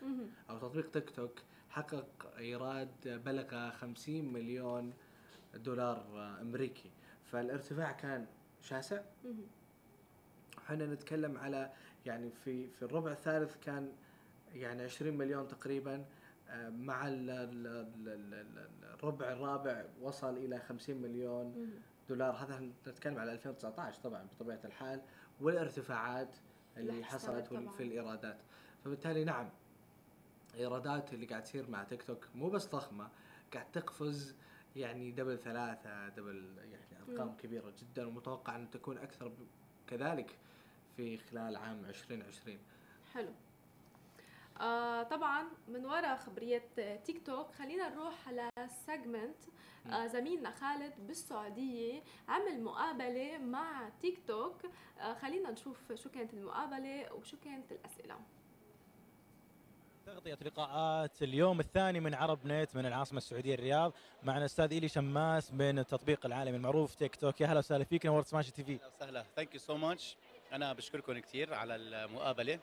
أو 0.51 0.59
تطبيق 0.59 0.91
تيك 0.91 1.11
توك 1.11 1.39
حقق 1.71 2.35
إيراد 2.39 3.23
بلغ 3.25 3.71
50 3.71 4.33
مليون 4.33 4.93
دولار 5.55 5.97
آه، 5.97 6.41
أمريكي. 6.41 6.91
فالارتفاع 7.25 7.93
كان 7.93 8.27
شاسع. 8.61 9.01
إحنا 10.59 10.87
نتكلم 10.87 11.39
على 11.39 11.73
يعني 12.07 12.31
في 12.31 12.69
في 12.69 12.83
الربع 12.83 13.13
الثالث 13.13 13.57
كان 13.57 13.93
يعني 14.55 14.83
20 14.83 15.19
مليون 15.19 15.49
تقريبا 15.49 16.05
آه، 16.49 16.69
مع 16.69 17.03
الربع 18.95 19.33
الرابع 19.33 19.85
وصل 20.03 20.37
إلى 20.37 20.59
50 20.59 20.97
مليون 20.97 21.71
دولار. 22.09 22.35
هذا 22.35 22.71
نتكلم 22.87 23.19
على 23.19 23.33
2019 23.33 24.01
طبعا 24.01 24.27
بطبيعة 24.27 24.61
الحال. 24.65 25.01
والارتفاعات 25.41 26.37
اللي 26.77 27.05
حصلت 27.05 27.47
في 27.77 27.83
الإيرادات. 27.83 28.39
فبالتالي 28.85 29.25
نعم 29.25 29.51
إيرادات 30.55 31.15
اللي 31.15 31.27
قاعد 31.27 31.43
تصير 31.43 31.71
مع 31.71 31.85
تيك 31.85 32.03
توك 32.03 32.29
مو 32.35 32.51
بس 32.51 32.67
ضخمة 32.69 33.09
قاعد 33.55 33.71
تقفز 33.73 34.35
يعني 34.77 35.11
double 35.11 35.39
ثلاثة 35.39 36.09
double 36.09 36.57
يعني 36.59 37.03
أرقام 37.09 37.29
م. 37.29 37.37
كبيرة 37.37 37.73
جدا 37.79 38.07
ومتوقع 38.07 38.57
أن 38.57 38.71
تكون 38.71 38.99
أكثر 38.99 39.33
كذلك 39.87 40.39
في 40.97 41.19
خلال 41.19 41.57
عام 41.57 41.85
2020 41.85 42.59
حلو. 43.15 43.33
آه 44.61 45.03
طبعا 45.03 45.45
من 45.69 45.87
وراء 45.87 46.17
خبريات 46.17 46.81
تيك 47.05 47.27
توك 47.27 47.51
خلينا 47.53 47.89
نروح 47.89 48.29
على 48.29 48.51
segment 48.87 49.37
آه 49.91 50.07
زميلنا 50.07 50.51
خالد 50.51 50.93
بالسعودية 50.99 52.03
عمل 52.29 52.63
مقابلة 52.63 53.39
مع 53.39 53.89
تيك 54.01 54.27
توك. 54.27 54.57
آه 55.01 55.15
خلينا 55.15 55.51
نشوف 55.51 55.93
شو 55.93 56.11
كانت 56.11 56.35
المقابلة 56.35 57.13
وشو 57.13 57.37
كانت 57.45 57.73
الأسئلة. 57.73 58.17
تغطية 60.07 60.39
لقاءات 60.43 61.23
اليوم 61.23 61.61
الثاني 61.61 62.01
من 62.01 62.15
عرب 62.15 62.47
نت 62.47 62.77
من 62.77 62.87
العاصمة 62.87 63.19
السعودية 63.19 63.55
الرياض 63.55 63.93
معنا 64.23 64.39
الأستاذ 64.39 64.73
إيلي 64.73 64.89
شماس 64.89 65.53
من 65.53 65.79
التطبيق 65.79 66.27
العالمي 66.27 66.57
المعروف 66.57 66.95
تيك 66.95 67.17
توك. 67.17 67.41
يا 67.41 67.47
هلا 67.47 67.59
وسهلا 67.59 67.85
فيك 67.85 68.07
نورت 68.07 68.27
Smashi 68.27 68.53
TV. 68.53 68.73
أهلا 68.75 68.87
وسهلا. 68.97 69.25
thank 69.37 69.55
you 69.55 69.61
so 69.61 69.77
much 69.77 70.17
أنا 70.53 70.73
بشكركم 70.73 71.19
كثير 71.19 71.55
على 71.55 71.77
المقابلة. 71.77 72.59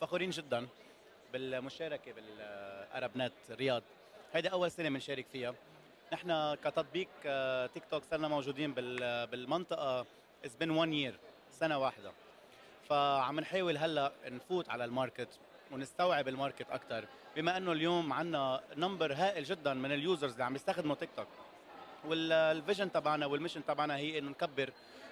فخورين 0.00 0.30
جدا. 0.30 0.68
بالمشاركة 1.34 2.12
بال 2.12 3.10
ArabNet 3.16 3.32
رياض. 3.50 3.82
هيدي 4.32 4.48
أول 4.52 4.70
سنة 4.70 4.88
بنشارك 4.88 5.26
فيها. 5.32 5.54
نحن 6.12 6.54
كتطبيق 6.54 7.08
آه، 7.26 7.66
تيك 7.66 7.82
توك 7.90 8.02
صرنا 8.10 8.28
موجودين 8.28 8.74
بالمنطقة 8.74 10.06
it's 10.44 10.54
been 10.54 10.70
1 10.70 10.92
year 10.92 11.14
سنة 11.50 11.78
واحدة. 11.78 12.12
فعم 12.88 13.40
نحاول 13.40 13.76
هلا 13.76 14.12
نفوت 14.26 14.68
على 14.68 14.84
ال 14.84 14.90
market 14.90 15.28
ونستوعب 15.72 16.28
ال 16.28 16.34
market 16.34 16.70
أكثر 16.70 17.04
بما 17.36 17.56
إنه 17.56 17.72
اليوم 17.72 18.12
عندنا 18.12 18.60
number 18.76 19.12
هائل 19.12 19.44
جدا 19.44 19.74
من 19.74 19.92
ال 19.92 19.99
users 19.99 20.32
اللي 20.32 20.44
عم 20.44 20.54
يستخدموا 20.54 20.94
تيك 20.94 21.08
توك. 21.16 21.28
وال 22.04 22.26
vision 22.26 22.92
تبعنا 22.92 23.26
وال 23.26 23.34
mission 23.34 23.64
تبعنا 23.64 23.96
هي 23.96 24.18
إنه 24.18 24.30
نكبر 24.30 24.70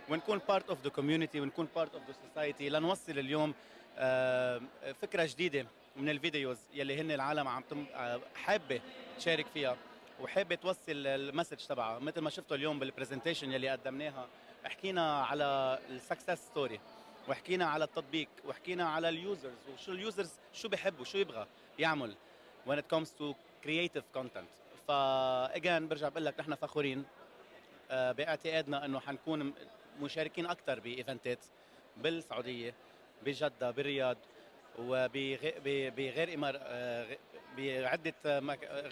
ونكون 0.09 0.41
part 0.49 0.69
of 0.69 0.83
the 0.83 0.91
community 0.91 1.41
ونكون 1.41 1.69
part 1.77 1.95
of 1.95 2.03
the 2.07 2.15
society 2.29 2.69
لنوصل 2.69 3.19
اليوم 3.19 3.55
آه، 3.99 4.61
فكرة 5.03 5.25
جديدة. 5.25 5.67
من 5.97 6.09
ال 6.09 6.16
videos 6.16 6.59
يلي 6.75 7.01
هن 7.01 7.11
العالم 7.11 7.49
عم 7.49 7.63
آه، 7.95 8.21
حابة 8.35 8.81
تشارك 9.19 9.47
فيها 9.55 9.77
وحابة 10.21 10.55
توصل 10.55 11.07
ال 11.07 11.13
message 11.13 11.57
تبعها. 11.57 11.99
مثل 11.99 12.21
ما 12.21 12.31
شفتوا 12.31 12.57
اليوم 12.57 12.79
بال 12.79 12.89
presentation 12.89 13.53
يلي 13.53 13.69
قدمناها 13.69 14.29
حكينا 14.65 15.23
على 15.23 15.79
ال 15.91 15.98
success 15.98 16.47
story 16.47 16.81
وحكينا 17.29 17.67
على 17.67 17.85
التطبيق 17.85 18.29
وحكينا 18.45 18.89
على 18.89 19.09
ال 19.09 19.19
users 19.19 19.69
وشو 19.75 19.93
ال 19.93 19.99
users 19.99 20.31
شو 20.53 20.69
بيحبوا 20.69 21.05
شو 21.05 21.19
يبغى 21.19 21.47
يعمل 21.79 22.15
when 22.69 22.73
it 22.79 22.97
comes 22.97 23.09
to 23.09 23.35
creative 23.67 24.19
content. 24.19 24.49
ف 24.89 25.57
again 25.57 25.89
برجع 25.89 26.09
بقول 26.09 26.25
لك 26.25 26.41
نحن 26.41 26.55
فخورين 26.55 27.05
آه، 27.91 28.13
باعتقادنا 28.13 28.85
إنه 28.85 29.01
حنكون 29.01 29.55
مشاركين 30.01 30.47
أكثر 30.47 30.81
ب 30.81 30.89
event 30.89 31.30
ات 31.30 31.39
بالسعودية 31.97 32.75
بجدة 33.25 33.71
بالرياض. 33.71 34.17
وبغير 34.79 36.35
امار 36.35 36.59
آه، 36.59 37.19
بعدة 37.59 38.15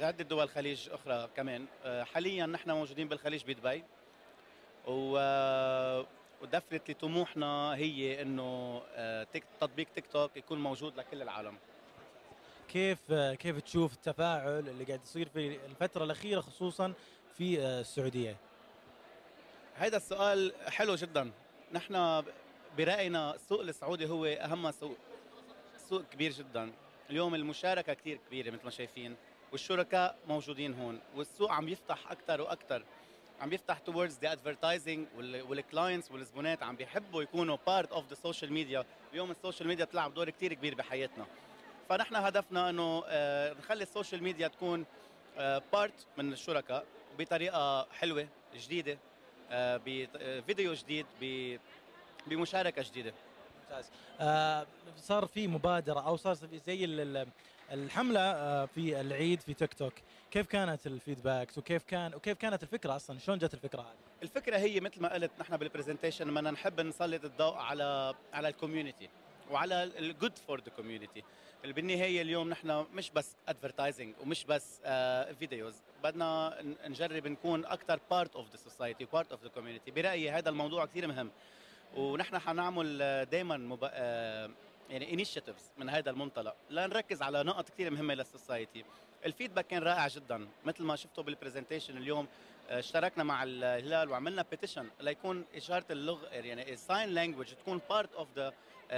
عده 0.06 0.24
دول 0.24 0.44
الخليج 0.44 0.88
أخرى 0.90 1.28
كمان. 1.36 1.66
آه، 1.84 2.04
حاليا 2.04 2.46
نحن 2.46 2.70
موجودين 2.70 3.08
بالخليج 3.08 3.44
بدبي. 3.44 3.84
و 4.86 5.18
ودفنتلي 6.42 6.94
طموحنا 6.94 7.74
هي 7.74 8.22
إنه 8.22 8.82
تطبيق 9.60 9.86
تيك 9.94 10.06
توك 10.06 10.36
يكون 10.36 10.58
موجود 10.58 10.96
لكل 10.96 11.22
العالم. 11.22 11.58
كيف 12.68 13.12
كيف 13.12 13.60
تشوف 13.60 13.92
التفاعل 13.92 14.68
اللي 14.68 14.84
قاعد 14.84 15.02
يصير 15.02 15.28
في 15.28 15.58
الفترة 15.66 16.04
الأخيرة 16.04 16.40
خصوصا 16.40 16.92
في 17.38 17.60
السعودية؟ 17.60 18.36
هذا 19.74 19.96
السؤال 19.96 20.52
حلو 20.66 20.94
جدا. 20.94 21.30
نحن 21.72 22.24
برأينا 22.78 23.34
السوق 23.34 23.60
السعودي 23.60 24.08
هو 24.08 24.24
أهم 24.24 24.70
سوق. 24.70 24.96
سوق 25.90 26.02
كبير 26.02 26.32
جدا. 26.32 26.72
اليوم 27.10 27.34
المشاركة 27.34 27.94
كثير 27.94 28.18
كبيرة 28.26 28.50
مثل 28.50 28.64
ما 28.64 28.70
شايفين 28.70 29.16
والشركاء 29.52 30.18
موجودين 30.28 30.74
هون 30.74 31.00
والسوق 31.16 31.50
عم 31.50 31.68
يفتح 31.68 32.10
أكثر 32.10 32.40
وأكثر 32.40 32.84
عم 33.40 33.52
يفتح 33.52 33.78
towards 33.78 34.12
the 34.24 34.28
advertising 34.28 34.98
وال 35.18 35.39
clients 35.39 36.10
والزبونات 36.10 36.62
عم 36.62 36.76
بيحبوا 36.76 37.22
يكونوا 37.22 37.56
part 37.56 37.86
of 37.86 38.02
the 38.12 38.16
social 38.28 38.48
media. 38.48 38.84
اليوم 39.12 39.30
ال 39.30 39.36
social 39.36 39.68
media 39.68 39.84
بتلعب 39.84 40.14
دور 40.14 40.30
كثير 40.30 40.54
كبير 40.54 40.74
بحياتنا. 40.74 41.26
فنحن 41.88 42.16
هدفنا 42.16 42.70
إنه 42.70 43.02
آه، 43.06 43.52
نخلي 43.52 43.82
ال 43.82 43.88
social 43.88 44.22
media 44.22 44.48
تكون 44.48 44.84
part 45.72 46.06
آه، 46.18 46.22
من 46.22 46.32
الشركاء 46.32 46.84
بطريقة 47.18 47.86
حلوة 47.92 48.28
جديدة 48.54 48.98
آه، 49.50 49.80
بفيديو 49.86 50.74
جديد 50.74 51.06
بمشاركة 52.26 52.82
جديدة. 52.82 53.14
ممتاز. 53.70 53.90
آه 54.20 54.66
صار 54.96 55.26
في 55.26 55.46
مبادرة 55.48 56.00
أو 56.00 56.16
صار 56.16 56.34
زي 56.66 56.84
الحملة 57.72 58.66
في 58.66 59.00
العيد 59.00 59.40
في 59.40 59.54
تيك 59.54 59.74
توك. 59.74 59.92
كيف 60.30 60.46
كانت 60.46 60.86
ال 60.86 60.94
feedback 60.94 61.58
وكيف 61.58 61.82
كان 61.82 62.14
وكيف 62.14 62.38
كانت 62.38 62.62
الفكرة 62.62 62.96
أصلا؟ 62.96 63.18
شلون 63.18 63.38
جت 63.38 63.54
الفكرة 63.54 63.80
هذه؟ 63.80 64.22
الفكرة 64.22 64.56
هي 64.56 64.80
مثل 64.80 65.02
ما 65.02 65.12
قلت 65.14 65.30
نحن 65.40 65.56
بال 65.56 65.66
presentation 65.66 66.26
لما 66.26 66.40
نحب 66.40 66.80
نسلط 66.80 67.24
الضوء 67.24 67.54
على 67.54 68.14
على 68.32 68.48
ال 68.48 68.54
community 68.54 69.08
وعلى 69.50 69.84
ال 69.84 69.95
good 69.95 70.38
for 70.38 70.60
the 70.60 70.72
community 70.76 71.22
بالنهاية 71.64 72.22
اليوم 72.22 72.48
نحن 72.48 72.86
مش 72.94 73.10
بس 73.10 73.36
advertising 73.48 74.14
ومش 74.20 74.44
بس 74.44 74.80
videos 75.38 75.74
uh, 75.74 76.02
بدنا 76.04 76.56
نجرب 76.86 77.26
نكون 77.26 77.64
أكثر 77.64 78.00
part 78.10 78.36
of 78.36 78.50
the 78.50 78.56
society 78.56 79.04
part 79.04 79.32
of 79.32 79.42
the 79.42 79.48
community 79.48 79.90
برأيي 79.90 80.30
هذا 80.30 80.48
الموضوع 80.48 80.86
كثير 80.86 81.06
مهم. 81.06 81.30
ونحن 81.96 82.38
حنعمل 82.38 82.98
دائما 83.30 83.56
مب... 83.56 83.84
uh, 83.84 83.90
يعني 84.90 85.12
initiatives 85.12 85.62
من 85.78 85.88
هذا 85.88 86.10
المنطلق. 86.10 86.54
لنركز 86.70 87.22
على 87.22 87.42
نقط 87.42 87.68
كثير 87.68 87.90
مهمة 87.90 88.14
لل 88.14 88.30
society 88.30 88.84
ال 89.26 89.31
feedback 89.31 89.66
كان 89.66 89.82
رائع 89.82 90.08
جدا. 90.08 90.48
مثل 90.64 90.82
ما 90.82 90.96
شفتوا 90.96 91.24
بال 91.24 91.34
presentation 91.34 91.96
اليوم 91.96 92.26
uh, 92.26 92.72
اشتركنا 92.72 93.24
مع 93.24 93.42
الهلال 93.42 94.10
وعملنا 94.10 94.44
petition 94.50 94.88
ليكون 95.00 95.44
إشارة 95.54 95.84
اللغة 95.90 96.26
يعني 96.26 96.72
ال 96.72 96.79
sign 96.79 97.08
language 97.08 97.46
تكون 97.54 97.80
part 97.90 98.14
of 98.14 98.28
the 98.36 98.52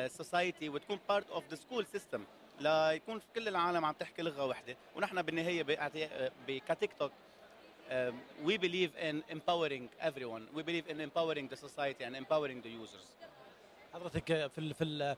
society 0.09 0.69
وتكون 0.69 0.99
part 1.09 1.31
of 1.31 1.45
the 1.51 1.55
school 1.55 1.87
system 1.87 2.25
ليكون 2.61 3.19
في 3.19 3.27
كل 3.35 3.49
العالم 3.49 3.85
عم 3.85 3.95
تحكي 3.95 4.23
لغة 4.23 4.45
واحدة 4.45 4.77
ونحن 4.97 5.23
بالنهاية 5.23 5.63
كتيك 6.49 6.91
توك 6.99 7.13
we 8.45 8.57
believe 8.59 8.91
in 9.09 9.23
empowering 9.37 9.85
everyone. 10.09 10.43
We 10.57 10.63
believe 10.63 10.87
in 10.93 11.01
empowering 11.01 11.47
the 11.49 11.57
society 11.57 12.05
and 12.05 12.17
empowering 12.17 12.61
the 12.63 12.71
users. 12.85 13.07
حضرتك 13.95 14.27
في 14.27 14.59
ال 14.59 14.75
في 14.75 14.85
ال 14.85 15.17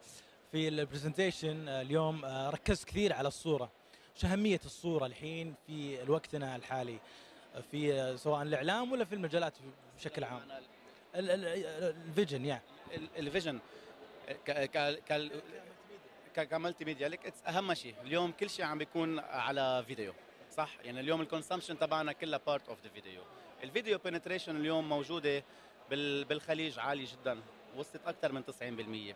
في 0.53 0.68
ال 0.69 0.76
presentation 0.76 1.69
اليوم 1.68 2.25
آه، 2.25 2.51
ركزت 2.51 2.85
كثير 2.85 3.12
على 3.12 3.29
الصورة. 3.29 3.70
شو 4.16 4.27
أهمية 4.27 4.61
الصورة 4.64 5.07
الحين 5.07 5.55
في 5.66 5.99
وقتنا 6.11 6.57
الحالي؟ 6.57 6.99
في 7.70 8.14
سواء 8.16 8.43
الإعلام 8.43 8.93
ولا 8.93 9.05
في 9.05 9.14
المجالات 9.14 9.55
بشكل 9.99 10.25
عام؟ 10.25 10.43
ال 11.15 11.33
vision 11.33 12.45
يعني. 12.45 12.62
ال 13.17 13.21
vision. 13.21 13.54
ك 13.54 13.59
multimedia. 16.35 17.09
لك 17.09 17.35
أهم 17.47 17.75
شيء. 17.75 17.95
اليوم 18.03 18.33
كل 18.33 18.51
شيء 18.51 18.64
عم 18.64 18.79
بيكون 18.79 19.18
على 19.18 19.85
فيديو. 19.87 20.12
صح؟ 20.57 20.71
يعني 20.85 21.01
اليوم 21.01 21.21
ال 21.21 21.25
consumption 21.25 21.79
تبعنا 21.79 22.13
كلها 22.13 22.41
part 22.47 22.69
of 22.69 22.79
the 22.85 22.89
video 22.89 23.23
الفيديو 23.65 23.99
penetration 23.99 24.57
اليوم 24.57 24.89
موجودة 24.89 25.45
بالخليج 25.91 26.79
عالي 26.79 27.05
جدا 27.05 27.41
وصلت 27.77 28.01
أكثر 28.07 28.33
من 28.33 28.45
90% 28.45 29.15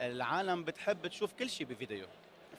العالم 0.00 0.64
بتحب 0.64 1.06
تشوف 1.06 1.32
كل 1.32 1.50
شيء 1.50 1.66
بفيديو. 1.66 2.06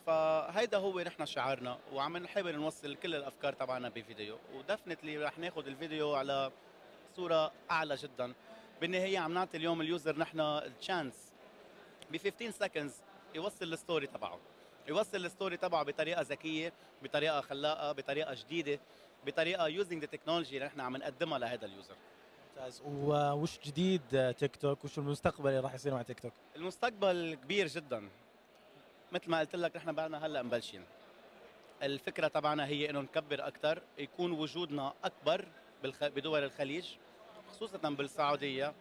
فهيدا 0.05 0.77
هو 0.77 1.01
نحن 1.01 1.25
شعارنا 1.25 1.77
وعم 1.93 2.17
نحاول 2.17 2.55
نوصل 2.55 2.95
كل 2.95 3.15
الأفكار 3.15 3.53
تبعنا 3.53 3.89
بفيديو. 3.89 4.37
و 4.53 4.59
definitely 4.59 5.17
رح 5.17 5.39
ناخذ 5.39 5.67
الفيديو 5.67 6.13
على 6.13 6.51
صورة 7.15 7.51
أعلى 7.71 7.95
جدا. 7.95 8.33
بالنهاية 8.81 9.19
عم 9.19 9.33
نعطي 9.33 9.57
اليوم 9.57 9.81
ال 9.81 9.89
user 9.89 10.17
نحن 10.19 10.39
ال 10.39 10.53
chance 10.53 11.33
ب 12.11 12.17
15 12.17 12.51
seconds 12.51 12.93
يوصل 13.35 13.73
ال 13.73 13.79
story 13.79 14.07
تبعه. 14.07 14.39
يوصل 14.87 15.25
ال 15.25 15.31
story 15.31 15.57
تبعه 15.57 15.83
بطريقة 15.83 16.21
ذكية 16.21 16.73
بطريقة 17.03 17.41
خلاقة 17.41 17.91
بطريقة 17.91 18.33
جديدة 18.33 18.79
بطريقة 19.25 19.67
using 19.67 20.01
the 20.01 20.07
technology 20.07 20.57
اللي 20.57 20.67
نحن 20.67 20.79
عم 20.79 20.97
نقدمها 20.97 21.39
لهذا 21.39 21.65
ال 21.65 21.70
user. 21.70 21.95
ممتاز. 22.55 22.81
وش 23.41 23.59
جديد 23.59 24.33
تيك 24.33 24.55
توك؟ 24.55 24.85
وش 24.85 24.97
المستقبل 24.97 25.49
اللي 25.49 25.59
راح 25.59 25.73
يصير 25.73 25.93
مع 25.93 26.01
تيك 26.01 26.19
توك؟ 26.19 26.33
المستقبل 26.55 27.37
كبير 27.43 27.67
جدا. 27.67 28.09
مثل 29.11 29.29
ما 29.29 29.39
قلت 29.39 29.55
لك 29.55 29.75
نحن 29.75 29.91
بعدنا 29.91 30.25
هلأ 30.25 30.41
مبلشين. 30.41 30.83
الفكرة 31.83 32.27
تبعنا 32.27 32.65
هي 32.65 32.89
إنه 32.89 33.01
نكبر 33.01 33.47
أكثر 33.47 33.81
يكون 33.97 34.31
وجودنا 34.31 34.93
أكبر 35.03 35.45
بدول 36.01 36.43
الخليج 36.43 36.85
خصوصا 37.49 37.77
بالسعودية. 37.77 38.73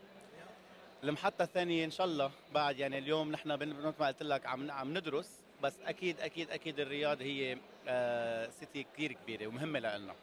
المحطة 1.04 1.42
الثانية 1.42 1.84
إن 1.84 1.90
شاء 1.90 2.06
الله 2.06 2.30
بعد 2.54 2.78
يعني 2.78 2.98
اليوم 2.98 3.32
نحن 3.32 3.48
مثل 3.48 3.94
ما 3.98 4.06
قلت 4.06 4.22
لك 4.22 4.46
عم 4.46 4.70
عم 4.70 4.98
ندرس. 4.98 5.40
بس 5.62 5.74
أكيد 5.86 6.20
أكيد 6.20 6.50
أكيد 6.50 6.80
الرياض 6.80 7.22
هي 7.22 7.58
آه 7.88 8.50
city 8.60 8.86
كثير 8.94 9.12
كبيرة 9.12 9.46
ومهمة 9.46 9.78
لنا. 9.78 10.14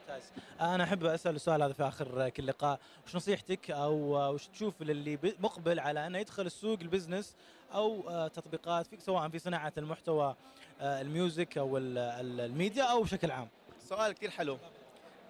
ممتاز. 0.00 0.22
أنا 0.60 0.84
أحب 0.84 1.04
أسأل 1.04 1.36
السؤال 1.36 1.62
هذا 1.62 1.72
في 1.72 1.82
آخر 1.82 2.28
كل 2.28 2.46
لقاء. 2.46 2.80
وش 3.06 3.16
نصيحتك 3.16 3.70
أو 3.70 3.94
وش 4.34 4.46
تشوف 4.46 4.82
للي 4.82 5.18
مقبل 5.38 5.80
على 5.80 6.06
أنه 6.06 6.18
يدخل 6.18 6.46
السوق 6.46 6.78
ال 6.80 6.86
business 6.86 7.36
أو 7.74 8.08
آه، 8.08 8.28
تطبيقات 8.28 8.86
في 8.86 9.00
سواء 9.00 9.28
في 9.28 9.38
صناعة 9.38 9.72
المحتوى 9.78 10.36
آه، 10.80 11.00
ال 11.00 11.10
music 11.10 11.58
أو 11.58 11.78
الميديا 11.78 12.84
أو 12.84 13.02
بشكل 13.02 13.30
عام؟ 13.30 13.48
سؤال 13.88 14.12
كثير 14.12 14.30
حلو. 14.30 14.58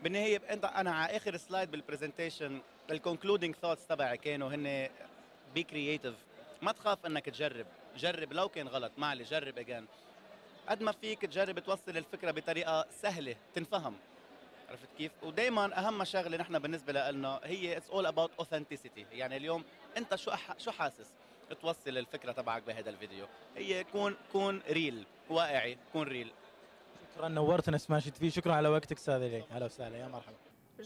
بالنهاية 0.02 0.42
أنت 0.50 0.64
أنا 0.64 0.94
على 0.94 1.16
آخر 1.16 1.36
slide 1.36 1.70
بال 1.70 1.83
presentation 1.83 2.60
ال 2.90 2.96
concluding 2.96 3.54
thoughts 3.54 3.86
تبعي 3.86 4.16
كانوا 4.16 4.48
هن 4.54 4.88
be 5.54 5.62
creative 5.62 6.14
ما 6.62 6.72
تخاف 6.72 7.06
إنك 7.06 7.24
تجرب. 7.24 7.66
جرب 7.96 8.32
لو 8.32 8.48
كان 8.48 8.68
غلط 8.68 8.92
معلي 8.98 9.24
جرب 9.24 9.58
again 9.58 9.86
قد 10.68 10.82
ما 10.82 10.92
فيك 10.92 11.22
تجرب 11.22 11.58
توصل 11.58 11.96
الفكرة 11.96 12.30
بطريقة 12.30 12.86
سهلة 13.02 13.36
تنفهم 13.54 13.96
عرفت 14.70 14.88
كيف؟ 14.98 15.12
ودائما 15.22 15.78
أهم 15.78 16.04
شغلة 16.04 16.36
نحن 16.36 16.58
بالنسبة 16.58 16.92
لنا 16.92 17.40
هي 17.44 17.76
it's 17.76 17.90
all 17.90 18.06
about 18.06 18.30
authenticity، 18.38 19.06
يعني 19.12 19.36
اليوم 19.36 19.64
أنت 19.96 20.14
شو 20.14 20.32
شو 20.58 20.70
حاسس؟ 20.70 21.12
توصل 21.62 21.98
الفكرة 21.98 22.32
تبعك 22.32 22.62
بهذا 22.62 22.90
الفيديو، 22.90 23.26
هي 23.56 23.84
كون 23.84 24.16
كون 24.32 24.62
real، 24.70 25.06
واقعي، 25.30 25.78
كون 25.92 26.08
real. 26.08 26.32
شكرا 27.14 27.28
نورتنا 27.28 27.78
سماشي 27.78 28.10
TV 28.10 28.30
شكرا 28.30 28.54
على 28.54 28.68
وقتك 28.68 28.96
أستاذ 28.96 29.14
إلي، 29.14 29.44
أهلا 29.50 29.64
وسهلا 29.66 29.96
يا 29.96 30.08
مرحبا. 30.08 30.36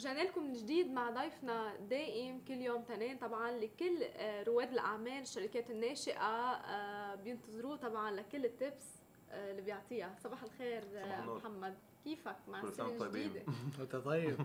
رجعنا 0.00 0.20
لكم 0.22 0.44
من 0.44 0.52
جديد 0.52 0.90
مع 0.90 1.10
ضيفنا 1.10 1.76
دائم 1.76 2.40
كل 2.48 2.54
يوم 2.60 2.82
تنين 2.82 3.18
طبعا 3.18 3.50
لكل 3.50 4.02
آه، 4.02 4.42
رواد 4.42 4.72
الأعمال 4.72 5.22
الشركات 5.22 5.70
الناشئة 5.70 6.52
آه، 6.52 7.14
بينتظروه 7.14 7.76
طبعا 7.76 8.10
لكل 8.10 8.44
ال 8.44 8.56
tips 8.56 9.02
آه، 9.30 9.50
اللي 9.50 9.62
بيعطيها. 9.62 10.16
صباح 10.18 10.42
الخير 10.42 10.84
محمد. 11.26 11.78
كيفك 12.04 12.36
مع 12.48 12.62
السنة 12.62 12.86
الجديدة؟ 13.06 13.42
انت 13.80 13.96
طيب. 13.96 14.36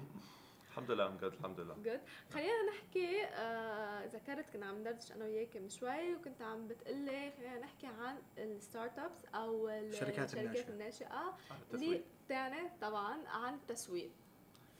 الحمد 0.70 0.92
لله 0.92 1.08
امجد 1.08 1.24
الحمد 1.24 1.60
لله. 1.60 1.74
جود 1.74 2.00
خلينا 2.34 2.64
نحكي 2.70 3.24
آه 3.26 4.06
ذكرت 4.06 4.50
كنا 4.50 4.66
عم 4.66 4.76
ندردش 4.80 5.12
أنا 5.12 5.26
وياك 5.26 5.58
من 5.58 5.70
شوي 5.70 6.16
وكنت 6.16 6.42
عم 6.42 6.68
بتقلي 6.68 7.32
خلينا 7.38 7.60
نحكي 7.60 7.88
عن 7.88 8.18
ال 8.38 9.00
startups 9.00 9.26
أو 9.36 9.70
الشركات 9.70 10.34
الشركات 10.34 10.70
الناشئة. 10.70 10.70
الناشئة. 10.70 11.38
اللي 11.74 12.04
بتعني 12.26 12.70
طبعا 12.82 13.28
عن 13.28 13.54
التسويق. 13.54 14.12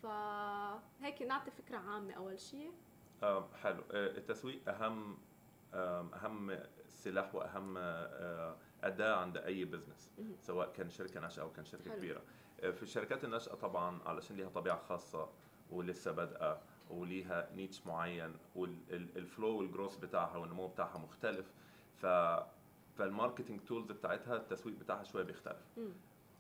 فهيك 0.06 1.22
نعطي 1.22 1.52
فكرة 1.52 1.78
عامة 1.78 2.14
أول 2.14 2.40
شيء 2.40 2.72
آه 3.24 3.48
حلو 3.64 3.84
آه 3.92 4.18
التسويق 4.18 4.70
أهم 4.70 5.18
أهم 5.74 6.60
سلاح 6.88 7.36
وأهم 7.36 7.76
آه، 7.78 8.56
أداة 8.84 9.16
عند 9.16 9.38
أي 9.38 9.66
business. 9.66 10.12
سواء 10.40 10.72
كان 10.74 10.90
شركة 10.90 11.20
ناشئة 11.20 11.42
أو 11.42 11.52
كان 11.52 11.66
شركة 11.66 11.84
حلو. 11.92 11.98
كبيرة 12.00 12.22
في 12.72 12.84
الشركات 12.84 13.24
الناشئه 13.24 13.54
طبعا 13.56 14.00
علشان 14.06 14.36
ليها 14.36 14.50
طبيعة 14.50 14.78
خاصة 14.78 15.30
ولسه 15.72 16.12
بادئة 16.12 16.62
وليها 16.90 17.50
niche 17.56 17.88
معين 17.88 18.34
وال 18.56 18.90
flow 18.90 19.58
وال 19.58 19.68
growth 19.68 19.98
بتاعها 19.98 20.38
والنمو 20.38 20.68
بتاعها 20.68 20.98
مختلف 20.98 21.52
ف 21.96 22.06
فال 22.98 23.09
marketing 23.09 23.60
tools 23.62 23.92
بتاعتها 23.92 24.36
التسويق 24.36 24.76
بتاعها 24.80 25.04
شوية 25.04 25.24
بيختلف 25.24 25.66
مم. 25.78 25.90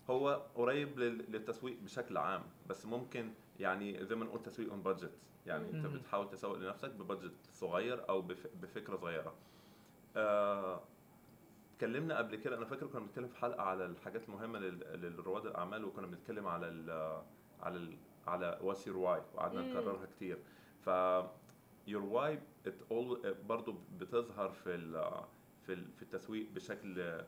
هو 0.09 0.41
قريب 0.55 0.99
لل- 0.99 1.31
للتسويق 1.31 1.79
بشكل 1.79 2.17
عام 2.17 2.43
بس 2.69 2.85
ممكن 2.85 3.33
يعني 3.59 4.05
زي 4.05 4.15
ما 4.15 4.25
نقول 4.25 4.41
تسويق 4.43 4.69
on 4.71 4.81
budget 4.81 5.11
يعني 5.45 5.69
انت. 5.71 5.85
بتحاول 5.85 6.29
تسوق 6.29 6.57
لنفسك 6.57 6.89
ب 6.91 6.97
budget 6.97 7.33
صغير 7.53 8.09
أو 8.09 8.21
بف- 8.21 8.47
بفكرة 8.61 8.95
صغيرة 8.97 9.33
آه، 10.17 10.81
اتكلمنا 11.75 12.17
قبل 12.17 12.35
كده 12.35 12.57
أنا 12.57 12.65
فاكر 12.65 12.87
كنا 12.87 12.99
بنتكلم 13.01 13.27
في 13.27 13.37
حلقة 13.37 13.61
على 13.61 13.85
الحاجات 13.85 14.29
المهمة 14.29 14.59
لل- 14.59 15.01
للرواد 15.01 15.45
الأعمال 15.45 15.85
وكنا 15.85 16.07
بنتكلم 16.07 16.47
على 16.47 16.67
ال 16.67 16.89
على 17.61 17.77
ال 17.77 17.97
على 18.27 18.59
what's 18.61 18.87
your 18.87 18.97
why 18.97 19.21
وقعدنا. 19.33 19.61
نكررها 19.61 20.05
كتير 20.05 20.37
ف 20.81 20.89
your 21.87 22.03
why 22.03 22.39
برضه 23.47 23.75
بتظهر 23.99 24.49
في 24.51 24.75
ال 24.75 25.21
في 25.65 25.73
ال- 25.73 25.91
في 25.91 26.01
التسويق 26.03 26.49
بشكل 26.51 27.21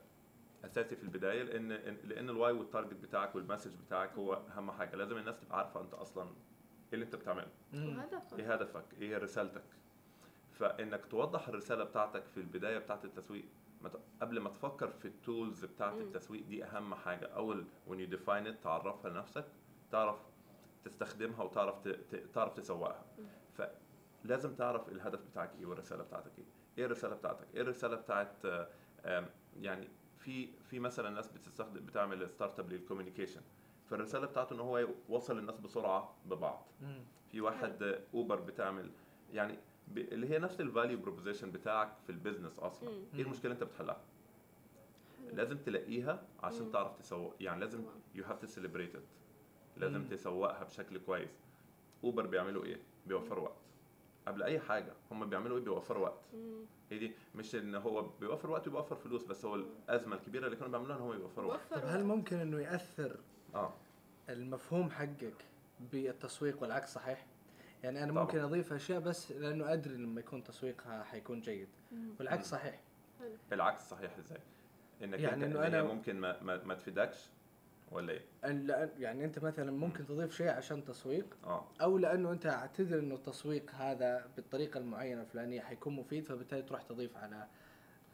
أساسي 0.65 0.95
في 0.95 1.03
البداية 1.03 1.43
لأن 1.43 1.67
لأن 2.03 2.29
ال 2.29 2.51
why 2.53 2.64
وال 2.64 2.72
target 2.72 2.93
بتاعك 2.93 3.35
وال 3.35 3.43
message 3.43 3.71
بتاعك 3.85 4.13
هو 4.13 4.33
أهم 4.33 4.71
حاجة. 4.71 4.95
لازم 4.95 5.17
الناس 5.17 5.39
تبقى 5.39 5.57
عارفة 5.57 5.81
أنت 5.81 5.93
أصلا 5.93 6.23
إيه 6.23 6.93
اللي 6.93 7.05
أنت 7.05 7.15
بتعمله. 7.15 7.47
مم. 7.73 7.97
وهدفك. 7.97 8.39
إيه 8.39 8.53
هدفك؟ 8.53 8.85
إيه 9.01 9.17
رسالتك؟ 9.17 9.63
فإنك 10.51 11.05
توضح 11.05 11.47
الرسالة 11.47 11.83
بتاعتك 11.83 12.23
في 12.25 12.37
البداية 12.39 12.77
بتاعت 12.77 13.05
التسويق 13.05 13.45
قبل 14.21 14.39
ما 14.39 14.49
تفكر 14.49 14.87
في 14.87 15.05
ال 15.07 15.17
tools 15.17 15.65
بتاعت. 15.65 15.93
التسويق 16.01 16.45
دي 16.45 16.63
أهم 16.65 16.95
حاجة. 16.95 17.25
أول 17.25 17.65
when 17.89 17.93
you 17.95 18.11
define 18.17 18.47
it 18.47 18.63
تعرفها 18.63 19.11
لنفسك 19.11 19.45
تعرف 19.91 20.15
تستخدمها 20.85 21.43
وتعرف 21.43 21.87
تعرف 22.33 22.53
تسوقها. 22.53 23.05
فلازم 24.23 24.55
تعرف 24.55 24.89
الهدف 24.89 25.19
بتاعك 25.31 25.51
إيه 25.59 25.65
والرسالة 25.65 26.03
بتاعتك 26.03 26.31
إيه. 26.37 26.45
إيه 26.77 26.85
الرسالة 26.85 27.15
بتاعتك؟ 27.15 27.47
إيه 27.55 27.61
الرسالة 27.61 27.95
بتاعت 27.95 28.35
يعني 29.59 29.87
في 30.28 30.47
في 30.69 30.80
مثلا 30.80 31.09
ناس 31.09 31.28
بتستخدم 31.32 31.86
بتعمل 31.86 32.30
startup 32.29 32.59
لل 32.59 32.71
communication 32.71 33.41
فالرسالة 33.89 34.28
بتاعته 34.28 34.53
إن 34.53 34.59
هو 34.59 34.78
يوصل 35.09 35.38
الناس 35.38 35.59
بسرعة 35.59 36.15
ببعض. 36.25 36.65
في 37.32 37.41
واحد 37.41 38.01
اوبر 38.13 38.39
بتعمل 38.39 38.91
يعني 39.34 39.57
ب... 39.88 39.97
اللي 39.97 40.30
هي 40.30 40.39
نفس 40.39 40.61
ال 40.61 40.68
value 40.68 40.99
proposition 40.99 41.51
بتاعك 41.51 41.93
في 42.05 42.09
ال 42.11 42.17
business 42.17 42.59
أصلا 42.59 42.89
مم. 42.89 43.03
إيه 43.15 43.21
المشكلة 43.21 43.51
أنت 43.51 43.63
بتحلها. 43.63 44.01
لازم 45.34 45.57
تلاقيها 45.57 46.28
عشان 46.43 46.65
مم. 46.65 46.71
تعرف 46.71 46.97
تسوق 46.99 47.36
يعني 47.39 47.59
لازم. 47.59 47.84
you 48.15 48.23
have 48.25 48.39
to 48.39 48.47
celebrate 48.47 48.95
it 48.95 49.03
لازم 49.78 49.99
مم. 49.99 50.07
تسوقها 50.07 50.63
بشكل 50.63 50.97
كويس 50.97 51.39
اوبر 52.03 52.25
بيعملوا 52.28 52.63
إيه 52.65 52.80
بيوفروا 53.05 53.43
وقت 53.43 53.57
قبل 54.28 54.43
أي 54.43 54.59
حاجة 54.59 54.93
هم 55.11 55.30
بيعملوا 55.30 55.57
إيه 55.57 55.63
بيوفروا 55.63 56.03
وقت 56.03 56.21
مم. 56.34 56.65
هي 56.91 56.99
دي 56.99 57.11
مش 57.35 57.55
إن 57.55 57.75
هو 57.75 58.01
بيوفر 58.01 58.49
وقت 58.49 58.67
وبيوفر 58.67 58.95
فلوس 58.95 59.23
بس 59.23 59.45
هو 59.45 59.55
الأزمة 59.55 60.15
الكبيرة 60.15 60.45
اللي 60.45 60.55
كانوا 60.55 60.71
بيعملوها 60.71 60.97
إن 60.97 61.01
هو 61.01 61.13
يوفروا 61.13 61.51
وقت 61.51 61.73
طب 61.73 61.85
هل 61.85 62.03
ممكن 62.03 62.39
إنه 62.39 62.59
يأثر 62.61 63.15
آه 63.55 63.73
المفهوم 64.29 64.89
حقك 64.89 65.45
بالتسويق 65.91 66.61
والعكس 66.61 66.93
صحيح؟ 66.93 67.25
يعني 67.83 68.03
أنا 68.03 68.11
طبعاً. 68.11 68.23
ممكن 68.23 68.39
أضيف 68.39 68.73
أشياء 68.73 68.99
بس 68.99 69.31
لأنه 69.31 69.73
أدري 69.73 69.93
لما 69.95 70.19
يكون 70.19 70.43
تسويقها 70.43 71.03
حيكون 71.03 71.41
جيد. 71.41 71.67
والعكس. 72.19 72.45
صحيح 72.49 72.79
العكس 73.53 73.89
صحيح 73.89 74.17
إزاي 74.17 74.39
إنك 75.03 75.19
يعني 75.19 75.45
أنت 75.45 75.55
إنه 75.55 75.69
أنا- 75.81 75.93
ممكن 75.93 76.19
ما, 76.19 76.43
ما, 76.43 76.63
ما 76.63 76.73
تفيدكش 76.73 77.29
ولا 77.91 78.13
إيه؟ 78.13 78.21
يعني 78.99 79.25
أنت 79.25 79.39
مثلا 79.39 79.71
ممكن 79.71 80.05
تضيف 80.05 80.35
شيء 80.35 80.49
عشان 80.49 80.83
تسويق 80.85 81.38
آه. 81.43 81.65
أو 81.81 81.97
لأنه 81.97 82.31
أنت 82.31 82.69
تدري 82.73 82.99
إنه 82.99 83.15
التسويق 83.15 83.71
هذا 83.75 84.27
بالطريقة 84.35 84.77
المعينة 84.77 85.21
الفلانية 85.21 85.61
حيكون 85.61 85.95
مفيد 85.95 86.25
فبالتالي 86.25 86.61
تروح 86.61 86.81
تضيف 86.81 87.17
على 87.17 87.47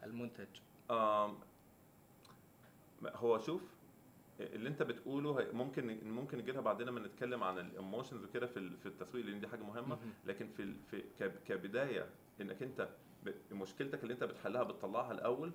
المنتج. 0.04 0.46
آم، 0.90 1.36
هو 3.04 3.38
شوف 3.38 3.62
اللي 4.40 4.68
أنت 4.68 4.82
بتقوله 4.82 5.46
ممكن 5.52 5.98
ممكن 6.08 6.38
نجي 6.38 6.52
لها 6.52 6.60
بعدين 6.60 6.86
لما 6.86 7.00
نتكلم 7.00 7.42
عن 7.42 7.58
الايموشنز 7.58 8.24
وكده 8.24 8.46
في 8.46 8.70
في 8.76 8.86
التسويق 8.86 9.26
لأن 9.26 9.40
دي 9.40 9.48
حاجة 9.48 9.62
مهمة. 9.62 9.94
مهم. 9.96 10.12
لكن 10.26 10.48
في 10.56 10.74
في 10.90 11.30
كبداية 11.46 12.06
إنك 12.40 12.62
أنت 12.62 12.88
مشكلتك 13.52 14.02
اللي 14.02 14.14
أنت 14.14 14.24
بتحلها 14.24 14.62
بتطلعها 14.62 15.12
الأول 15.12 15.52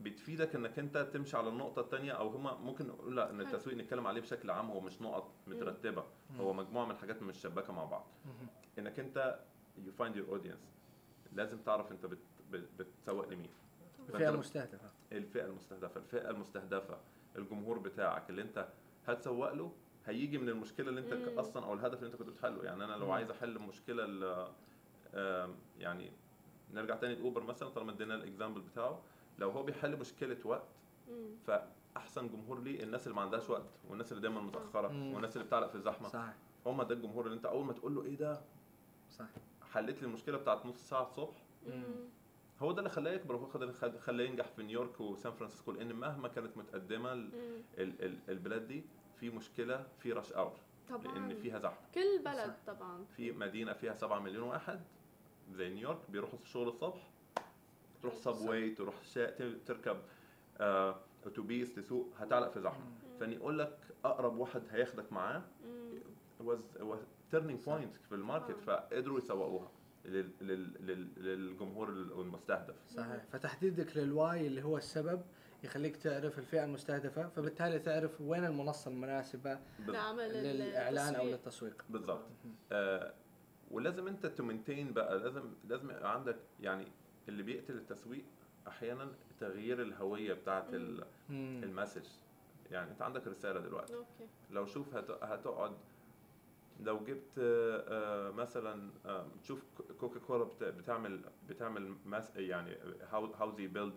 بتفيدك 0.00 0.54
إنك 0.54 0.78
أنت 0.78 0.98
تمشي 0.98 1.36
على 1.36 1.48
النقطة 1.48 1.80
الثانية 1.80 2.12
أو 2.12 2.28
هما 2.28 2.54
ممكن 2.54 2.86
نقول 2.86 3.16
لأ 3.16 3.30
إن. 3.30 3.40
التسويق 3.40 3.76
نتكلم 3.76 4.06
عليه 4.06 4.20
بشكل 4.20 4.50
عام 4.50 4.70
هو 4.70 4.80
مش 4.80 5.02
نقط 5.02 5.30
مترتبة. 5.46 6.04
هو 6.40 6.52
مجموعة 6.52 6.84
من 6.84 6.90
الحاجات 6.90 7.22
متشبكه 7.22 7.72
مع 7.72 7.84
بعض. 7.84 8.06
إنك 8.78 9.00
أنت 9.00 9.38
you 9.78 10.02
find 10.02 10.14
your 10.16 10.34
audience. 10.38 10.64
لازم 11.32 11.58
تعرف 11.58 11.92
أنت 11.92 12.06
بت 12.06 12.18
بت- 12.50 12.68
بتسوق 12.78 13.28
لمين. 13.28 13.50
الفئة 14.08 14.28
المستهدفة. 14.28 14.90
الفئة 15.12 15.44
المستهدفة. 15.46 16.00
الفئة 16.00 16.30
المستهدفة. 16.30 16.98
الجمهور 17.36 17.78
بتاعك 17.78 18.30
اللي 18.30 18.42
أنت 18.42 18.68
هتسوق 19.06 19.52
له 19.52 19.72
هيجي 20.06 20.38
من 20.38 20.48
المشكلة 20.48 20.88
اللي 20.88 21.00
أنت 21.00 21.12
مم. 21.14 21.38
أصلا 21.38 21.64
أو 21.66 21.74
الهدف 21.74 21.98
اللي 21.98 22.06
أنت 22.06 22.16
كنت 22.16 22.28
بتحله. 22.28 22.64
يعني 22.64 22.84
أنا 22.84 22.92
لو 22.92 23.06
مم. 23.06 23.12
عايز 23.12 23.30
أحل 23.30 23.58
مشكله 23.58 24.04
يعني 25.78 26.10
نرجع 26.72 26.96
تاني 26.96 27.14
لأوبر 27.14 27.42
مثلا 27.42 27.68
طالما 27.68 27.92
ادينا 27.92 28.14
ال 28.14 28.20
example 28.20 28.60
بتاعه. 28.60 29.00
لو 29.38 29.50
هو 29.50 29.62
بيحل 29.62 29.96
مشكلة 29.98 30.36
وقت. 30.44 30.68
فأحسن 31.46 32.28
جمهور 32.28 32.60
ليه 32.60 32.82
الناس 32.82 33.06
اللي 33.06 33.16
ما 33.16 33.22
عندهاش 33.22 33.50
وقت 33.50 33.66
والناس 33.88 34.12
اللي 34.12 34.22
دايما 34.22 34.40
متأخرة. 34.40 34.88
والناس 35.14 35.36
اللي 35.36 35.46
بتعلق 35.46 35.68
في 35.68 35.74
الزحمة. 35.74 36.08
صح 36.08 36.34
هم 36.66 36.82
ده 36.82 36.94
الجمهور 36.94 37.26
اللي 37.26 37.36
انت 37.36 37.46
أول 37.46 37.64
ما 37.64 37.72
تقول 37.72 37.94
له 37.94 38.04
إيه 38.04 38.16
ده؟ 38.16 38.40
صح 39.10 39.26
حلت 39.72 40.00
لي 40.02 40.06
المشكلة 40.08 40.38
بتاعت 40.38 40.66
نص 40.66 40.88
ساعة 40.88 41.02
الصبح. 41.02 41.36
مم. 41.66 41.84
هو 42.62 42.72
ده 42.72 42.78
اللي 42.78 42.90
خلاه 42.90 43.10
يكبر 43.12 43.36
هو 43.36 43.46
ده 43.46 43.62
اللي 43.62 43.72
خل- 43.72 43.98
خلاه 44.00 44.24
ينجح 44.24 44.46
في 44.48 44.62
نيويورك 44.62 45.00
وسان 45.00 45.32
فرانسيسكو 45.32 45.72
لأن 45.72 45.92
مهما 45.92 46.28
كانت 46.28 46.56
متقدمة 46.56 47.12
ال- 47.12 47.30
مم. 47.34 47.62
ال- 47.78 48.04
ال- 48.04 48.18
البلاد 48.28 48.66
دي 48.68 48.84
في 49.20 49.30
مشكلة 49.30 49.86
في 49.98 50.12
rush 50.12 50.32
hour 50.32 50.52
طبعا. 50.88 51.14
لأن 51.14 51.34
فيها 51.34 51.58
زحمة. 51.58 51.86
كل 51.94 52.22
بلد 52.24 52.54
طبعا. 52.66 53.04
في 53.16 53.32
مدينة 53.32 53.72
فيها 53.72 53.94
7 53.94 54.18
مليون 54.18 54.48
واحد 54.48 54.80
زي 55.52 55.68
نيويورك 55.74 56.10
بيروحوا 56.10 56.38
الشغل 56.38 56.68
الصبح 56.68 57.10
تروح 58.04 58.14
subway 58.16 58.70
تروح 58.70 58.94
شا... 59.04 59.30
تركب 59.66 59.96
آه، 60.60 60.96
أتوبيس 61.26 61.74
تسوق 61.74 62.08
هتعلق 62.18 62.50
في 62.52 62.60
زحمة 62.60 62.84
فان 63.20 63.32
يقول 63.32 63.58
لك 63.58 63.78
أقرب 64.04 64.36
واحد 64.36 64.62
هياخدك 64.70 65.12
معاه 65.12 65.42
مم. 65.64 65.98
was 66.50 66.60
was 66.80 67.34
turning 67.34 67.60
صح. 67.60 67.78
point 67.78 67.98
في 68.08 68.12
ال 68.14 68.19
market 68.19 68.50
آه. 68.50 68.60
فقدروا 68.90 69.18
يسوقوها 69.18 69.68
لل... 70.04 70.30
لل... 70.40 70.86
لل... 70.86 71.08
للجمهور 71.24 71.88
المستهدف 71.88 72.74
صحيح 72.88 73.24
فتحديدك 73.32 73.96
لل 73.96 74.16
why 74.16 74.46
اللي 74.46 74.62
هو 74.62 74.76
السبب 74.76 75.22
يخليك 75.64 75.96
تعرف 75.96 76.38
الفئة 76.38 76.64
المستهدفة 76.64 77.28
فبالتالي 77.28 77.78
تعرف 77.78 78.20
وين 78.20 78.44
المنصة 78.44 78.90
المناسبة 78.90 79.58
بال- 79.78 79.92
نعمل 79.94 80.32
للاعلان 80.32 81.14
أو. 81.14 81.26
للتسويق 81.26 81.84
بالظبط 81.90 82.26
آه 82.72 83.12
ولازم 83.70 84.08
أنت 84.08 84.26
ت 84.26 84.33
maintain 84.33 84.92
بقى 84.92 85.18
لازم 85.18 85.42
لازم 85.68 85.90
يبقى 85.90 86.14
عندك 86.14 86.36
يعني 86.60 86.86
اللي 87.28 87.42
بيقتل 87.42 87.74
التسويق 87.74 88.24
أحيانا 88.68 89.12
تغيير 89.40 89.82
الهوية 89.82 90.34
بتاعت 90.34 90.74
ال- 90.74 91.04
مم. 91.30 91.60
ال 91.64 91.69
message 91.69 92.06
يعني 92.70 92.90
أنت 92.90 93.02
عندك 93.02 93.26
رسالة 93.26 93.60
دلوقتي. 93.60 93.94
okay. 93.94 94.28
لو 94.50 94.66
شوف 94.66 94.94
هت- 94.94 95.10
هتقعد 95.22 95.72
لو 96.80 96.98
جبت 97.04 97.38
آه، 97.38 97.84
آه، 97.88 98.30
مثلا 98.30 98.90
آه، 99.06 99.26
تشوف 99.42 99.62
كوكا 100.00 100.20
كولا 100.20 100.44
بت- 100.44 100.64
بتعمل 100.64 101.20
بتعمل 101.48 101.94
مس 102.06 102.36
يعني 102.36 102.76
how 103.10 103.26
how 103.26 103.50
they 103.50 103.66
build 103.66 103.94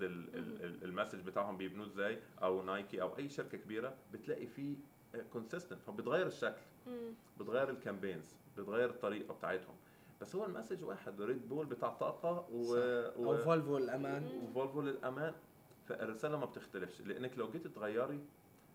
ال 0.83 0.88
message 0.88 1.19
بتاعهم 1.19 1.57
بيبنوه 1.57 1.85
إزاي 1.85 2.19
أو 2.43 2.61
نايكي 2.63 3.01
أو 3.01 3.17
أي 3.17 3.29
شركة 3.29 3.57
كبيرة 3.57 3.95
بتلاقي 4.13 4.47
فيه 4.47 4.75
consistent 5.33 5.79
فبتغير 5.87 6.27
الشكل. 6.27 6.61
بتغير 7.39 7.69
ال 7.69 7.76
campaigns 7.76 8.35
بتغير 8.57 8.89
الطريقة 8.89 9.33
بتاعتهم. 9.33 9.75
بس 10.21 10.35
هو 10.35 10.45
ال 10.45 10.50
message 10.50 10.83
واحد 10.83 11.21
ريد 11.21 11.49
بول 11.49 11.65
بتاع 11.65 11.89
طاقة 11.89 12.47
و... 12.51 12.63
صح. 12.63 13.17
و... 13.17 13.31
أو 13.31 13.37
فولفو 13.37 13.77
الأمان 13.77 14.23
مم. 14.23 14.43
وفولفو 14.43 14.81
للأمان 14.81 15.33
فالرسالة 15.87 16.37
ما 16.37 16.45
بتختلفش 16.45 17.01
لأنك 17.01 17.37
لو 17.37 17.51
جيت 17.51 17.67
تغيري 17.67 18.19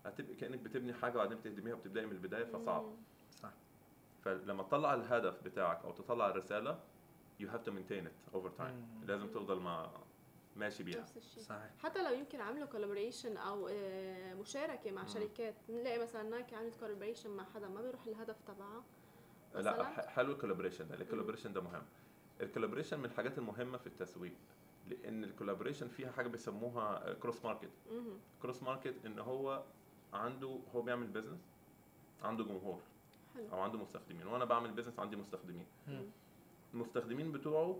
هتبقي 0.05 0.35
كأنك 0.35 0.59
بتبني 0.59 0.93
حاجة 0.93 1.13
وبعدين 1.15 1.37
بتهدميها 1.37 1.73
وبتبدأي 1.75 2.05
من 2.05 2.11
البداية 2.11 2.43
فصعب. 2.43 2.85
صح 3.31 3.51
فلما 4.23 4.63
تطلع 4.63 4.93
الهدف 4.93 5.43
بتاعك 5.43 5.83
أو 5.85 5.91
تطلع 5.91 6.29
الرسالة 6.29 6.79
you 7.41 7.45
have 7.45 7.63
to 7.67 7.71
maintain 7.71 8.05
it 8.07 8.35
over 8.35 8.49
time 8.59 8.61
مم. 8.73 9.03
لازم 9.07 9.27
تفضل 9.27 9.59
مع 9.59 9.89
ماشي 10.55 10.83
بيها 10.83 10.99
نفس 11.01 11.17
الشيء 11.17 11.43
صحيح 11.43 11.71
حتى 11.79 12.03
لو 12.03 12.13
يمكن 12.13 12.41
عملوا 12.41 12.67
collaboration 12.67 13.37
أو 13.37 13.67
آه، 13.67 14.33
مشاركة 14.33 14.91
مع 14.91 15.01
مم. 15.01 15.07
شركات 15.07 15.55
نلاقي 15.69 15.99
مثلا 15.99 16.23
نايكي 16.23 16.55
عملت 16.55 16.75
collaboration 16.79 17.29
مع 17.29 17.43
حدا 17.43 17.67
ما 17.67 17.81
بيروح 17.81 18.05
الهدف 18.07 18.35
تبعها 18.47 18.83
لا 19.55 20.09
حلو 20.09 20.31
ال 20.31 20.35
collaboration 20.35 20.87
ده. 20.87 20.95
ال 20.95 20.99
collaboration 20.99 21.53
ده 21.53 21.61
مهم. 21.61 21.81
ال 22.41 22.45
collaboration 22.45 22.99
من 22.99 23.05
الحاجات 23.05 23.37
المهمة 23.37 23.77
في 23.77 23.87
التسويق 23.87 24.33
لأن 24.89 25.23
ال 25.23 25.28
collaboration 25.28 25.87
فيها 25.87 26.11
حاجة 26.11 26.27
بيسموها 26.27 27.13
cross 27.13 27.45
market. 27.45 27.69
cross 28.41 28.63
market 28.63 28.95
إن 29.05 29.19
هو 29.19 29.63
عنده 30.13 30.59
هو 30.75 30.81
بيعمل 30.81 31.07
business 31.07 31.39
عنده 32.23 32.43
جمهور 32.43 32.79
حلو. 33.35 33.47
أو 33.51 33.59
عنده 33.59 33.77
مستخدمين. 33.77 34.27
وأنا 34.27 34.45
بعمل 34.45 34.71
business 34.71 34.99
عندي 34.99 35.15
مستخدمين. 35.15 35.65
مم. 35.87 36.05
المستخدمين 36.73 37.31
بتوعه 37.31 37.79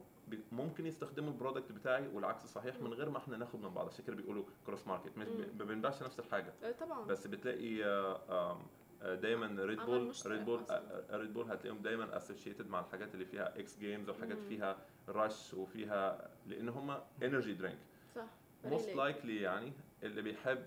ممكن 0.52 0.86
يستخدموا 0.86 1.30
ال 1.32 1.37
product 1.37 1.72
بتاعي 1.72 2.08
والعكس 2.08 2.46
صحيح 2.46 2.82
من 2.82 2.94
غير 2.94 3.10
ما 3.10 3.18
إحنا 3.18 3.38
ناخد 3.38 3.62
من 3.62 3.70
بعض. 3.70 3.88
عشان 3.88 4.06
كده 4.06 4.16
بيقولوا 4.16 4.44
cross 4.66 4.88
market 4.88 5.18
مش. 5.18 5.28
ما 5.60 5.66
بنبيعش 5.66 6.04
نفس 6.04 6.20
الحاجة. 6.20 6.54
آه، 6.64 6.72
طبعا. 6.72 7.06
بس 7.06 7.28
بتلاقي 7.28 7.84
آه، 7.86 8.58
دايما 9.04 9.66
ريد 9.66 9.80
بول 9.80 10.14
ريد 10.26 10.46
بول. 10.46 10.64
ريد 11.12 11.34
بول 11.34 11.52
هتلاقيهم 11.52 11.82
دايما 11.82 12.18
associated 12.18 12.70
مع 12.70 12.80
الحاجات 12.80 13.14
اللي 13.14 13.26
فيها 13.26 13.60
X 13.60 13.80
Games 13.80 14.10
وحاجات. 14.10 14.38
فيها 14.50 14.78
rush 15.10 15.54
وفيها 15.54 16.30
لأن 16.48 16.70
هم 16.70 16.98
energy 17.24 17.54
drink 17.54 17.78
صح 18.16 18.26
most. 18.66 18.90
likely 18.90 19.42
يعني 19.42 19.74
اللي 20.04 20.22
بيحب 20.22 20.64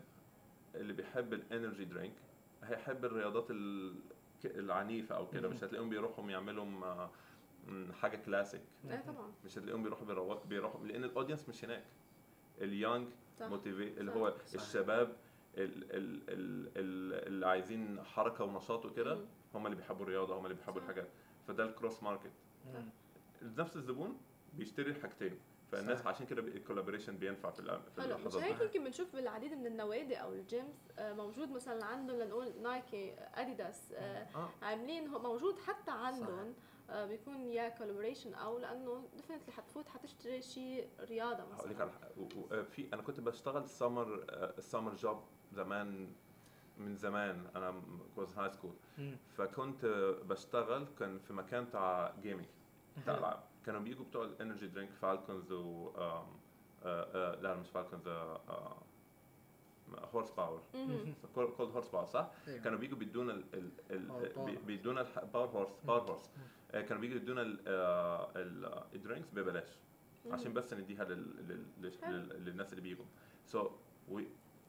اللي 0.75 0.93
بيحب 0.93 1.33
ال 1.33 1.40
energy 1.40 1.85
drink 1.85 2.13
هيحب 2.63 3.05
الرياضات 3.05 3.47
العنيفة 4.45 5.17
أو 5.17 5.29
كده. 5.31 5.49
مش 5.49 5.65
هتلاقيهم 5.65 5.91
بيروحوا 5.91 6.31
يعملوا 6.31 6.67
حاجة 8.01 8.17
كلاسيك 8.17 8.61
إيه 8.91 9.01
طبعا 9.07 9.33
مش 9.45 9.59
هتلاقيهم 9.59 9.83
بيروحوا 9.83 10.37
بيروحوا, 10.49 10.87
لأن 10.87 11.05
ال 11.05 11.10
audience 11.10 11.49
مش 11.49 11.65
هناك 11.65 11.85
ال 12.61 12.69
young 12.69 13.09
صح 13.41 13.47
motivated 13.47 14.01
اللي. 14.01 14.13
هو 14.13 14.31
صح. 14.47 14.55
الشباب 14.55 15.03
ال- 15.03 15.07
ال- 15.07 15.07
ال- 15.07 15.11
ال- 15.11 15.17
اللي 15.57 17.47
عايزين 17.47 18.03
حركة 18.05 18.45
ونشاط 18.45 18.85
وكده. 18.85 19.19
هم 19.55 19.67
اللي 19.67 19.77
بيحبوا 19.77 20.05
الرياضة 20.05 20.39
هم 20.39 20.47
اللي 20.47 20.57
بيحبوا. 20.57 20.81
الحاجات 20.81 21.09
فده 21.49 21.65
ال 21.65 21.71
cross 21.71 22.03
market. 22.03 22.31
نفس 23.43 23.77
الزبون 23.77 24.19
بيشتري 24.55 24.91
الحاجتين 24.91 25.39
فالناس 25.73 25.99
صح. 25.99 26.07
عشان 26.07 26.27
كده 26.27 26.43
ال 26.43 26.48
collaboration 26.48 27.17
بينفع 27.17 27.51
في 27.51 27.61
اللحظات 27.99 28.43
دي. 28.43 28.65
يمكن 28.65 28.85
بنشوف 28.85 29.17
بالعديد 29.17 29.53
من 29.53 29.67
النوادي 29.67 30.17
أو 30.17 30.33
ال 30.33 30.41
gyms 30.41 30.75
آه، 30.99 31.13
موجود 31.13 31.51
مثلا 31.51 31.85
عندهم 31.85 32.19
لنقول 32.19 32.53
نايكي 32.63 33.15
اديداس 33.35 33.93
آه، 33.93 34.27
آه 34.35 34.49
عاملين 34.63 35.09
هو 35.09 35.19
موجود 35.19 35.59
حتى 35.59 35.91
عندهم 35.91 36.55
آه، 36.91 37.07
بيكون 37.07 37.47
يا 37.47 37.69
collaboration 37.69 38.35
أو 38.35 38.59
لأنه 38.59 39.09
definitely 39.17 39.53
حتفوت 39.53 39.89
حتشتري 39.89 40.43
شيء 40.43 40.89
رياضة 41.01 41.43
هقول 41.43 41.71
لك 41.71 41.77
مثلا 41.77 41.91
على 42.51 42.65
في 42.65 42.89
أنا 42.93 43.03
كنت 43.03 43.21
بشتغل 43.21 43.69
summer 43.69 44.25
ال 44.59 44.64
summer 44.64 44.95
job 44.95 45.23
زمان 45.57 46.09
من 46.79 46.97
زمان 46.97 47.47
أنا 47.57 47.83
كنت 48.17 48.39
high 48.39 48.51
school. 48.51 48.75
فكنت 49.39 49.85
بشتغل 50.29 50.87
كان 50.99 51.19
في 51.19 51.33
مكان 51.33 51.65
بتاع 51.65 52.15
gaming 52.23 52.47
حلو. 53.07 53.15
العاب 53.19 53.41
كانوا 53.67 53.81
بيجوا 53.81 54.05
بتوع 54.05 54.25
ال 54.25 54.31
energy 54.31 54.67
drink 54.67 54.91
فالكونز 54.91 55.53
و 55.53 55.89
آه، 55.97 56.27
آه، 56.85 57.41
لا 57.41 57.55
مش 57.57 57.69
فالكونز 57.69 58.09
هورس 60.13 60.31
باور. 60.31 60.61
called 61.35 61.51
هورس 61.61 61.89
باور 61.89 62.07
صح؟ 62.07 62.31
أيوة. 62.49 62.63
كانوا 62.63 62.79
بيجوا 62.79 62.99
بيدونا 62.99 63.43
بيدونا 64.67 65.07
الباور 65.23 65.47
هورس 65.49 65.71
باور 65.85 66.01
هورس 66.01 66.31
كانوا 66.73 66.99
بيجوا 67.01 67.17
يدونا 67.17 67.43
ال- 67.43 67.61
آه، 67.67 68.31
ال- 68.37 68.83
ال 68.95 69.00
drinks 69.00 69.31
ببلاش 69.31 69.69
عشان 70.31 70.53
بس 70.53 70.73
نديها 70.75 71.05
لل... 71.05 71.37
لل... 71.49 71.67
لل... 71.83 71.93
حلو. 72.03 72.17
لل... 72.17 72.45
للناس 72.45 72.71
اللي 72.73 72.83
بيجوا 72.83 73.05
so 73.47 73.71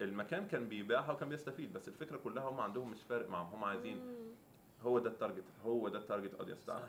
المكان 0.01 0.47
كان 0.47 0.67
بيبيعها 0.69 1.11
وكان 1.11 1.29
بيستفيد 1.29 1.73
بس 1.73 1.87
الفكرة 1.87 2.17
كلها 2.17 2.43
هم 2.49 2.59
عندهم 2.59 2.91
مش 2.91 3.01
فارق 3.03 3.29
معاهم 3.29 3.53
هم 3.53 3.63
عايزين. 3.63 4.01
هو 4.81 4.99
ده 4.99 5.09
ال 5.09 5.14
target 5.14 5.43
هو 5.65 5.87
ده 5.89 5.99
ال 5.99 6.04
target 6.04 6.33
audience 6.33 6.59
بتاعنا 6.59 6.79
صح. 6.85 6.87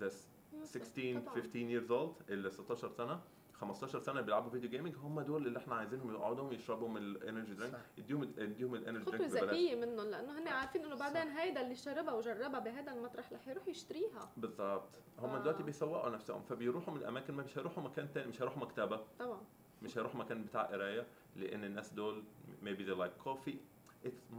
ده 0.00 0.06
يوصل. 0.06 0.78
16 0.78 1.20
طبعاً. 1.20 1.34
15 1.34 1.80
years 1.80 1.88
old 1.90 2.30
اللي 2.30 2.50
16 2.50 2.88
سنة 2.88 3.20
15 3.54 4.00
سنة 4.00 4.12
اللي 4.14 4.22
بيلعبوا 4.22 4.50
video 4.50 4.70
gaming 4.70 4.96
هم 4.96 5.20
دول 5.20 5.46
اللي 5.46 5.58
إحنا 5.58 5.74
عايزينهم 5.74 6.14
يقعدوا 6.14 6.52
يشربوا 6.52 6.88
من 6.88 6.96
ال 7.02 7.09
energy 7.09 7.54
drink. 7.54 7.80
اديهم 7.98 8.32
اديهم 8.38 8.74
ال 8.74 8.78
energy 8.78 9.04
drink 9.04 9.22
ببلاش 9.30 9.44
ذكية 9.44 9.74
منهم 9.74 10.10
لأنه 10.10 10.38
هن 10.38 10.48
عارفين 10.48 10.84
إنه 10.84 10.96
بعدين 10.96 11.28
هيدا 11.28 11.60
اللي 11.60 11.74
شربها 11.74 12.14
وجربها 12.14 12.58
بهذا 12.60 12.92
المطرح 12.92 13.32
رح 13.32 13.48
يروح 13.48 13.68
يشتريها 13.68 14.30
بالضبط 14.36 14.88
هم 15.18 15.30
آه. 15.30 15.38
دلوقتي 15.38 15.62
بيسوقوا 15.62 16.10
نفسهم 16.10 16.42
فبيروحوا 16.42 16.94
من 16.94 17.00
الأماكن 17.00 17.34
ما 17.34 17.42
مش 17.42 17.58
هيروحوا 17.58 17.82
مكان 17.82 18.12
تاني 18.12 18.28
مش 18.28 18.42
هيروحوا 18.42 18.62
مكتبة 18.62 19.00
طبعا 19.18 19.40
مش 19.84 19.98
هيروحوا 19.98 20.20
مكان 20.20 20.44
بتاع 20.44 20.62
قراية 20.62 21.06
لأن 21.36 21.64
الناس 21.64 21.92
دول 21.92 22.22
maybe 22.64 22.78
they 22.80 22.96
like 23.04 23.28
coffee. 23.28 23.56
It's 24.04 24.34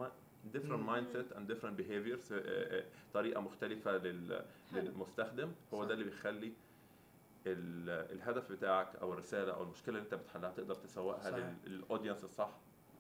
different 0.54 0.84
mindset 0.92 1.36
and 1.38 1.48
different 1.52 1.78
behaviors 1.82 2.32
آه، 2.32 2.80
آه، 2.80 2.84
طريقة 3.14 3.42
مختلفة. 3.42 3.98
للمستخدم. 4.74 5.52
هو. 5.74 5.84
ده 5.86 5.94
اللي 5.94 6.06
بيخلي 6.06 6.54
ال- 7.48 8.12
الهدف 8.16 8.52
بتاعك 8.52 8.96
أو 8.96 9.14
الرسالة 9.14 9.54
أو 9.54 9.64
المشكلة 9.64 9.96
اللي 9.96 10.06
أنت 10.06 10.14
بتحلها 10.14 10.52
تقدر 10.52 10.76
تسوقها 10.76 11.54
لل 11.66 11.77
audience 11.77 12.24
الصح. 12.24 12.50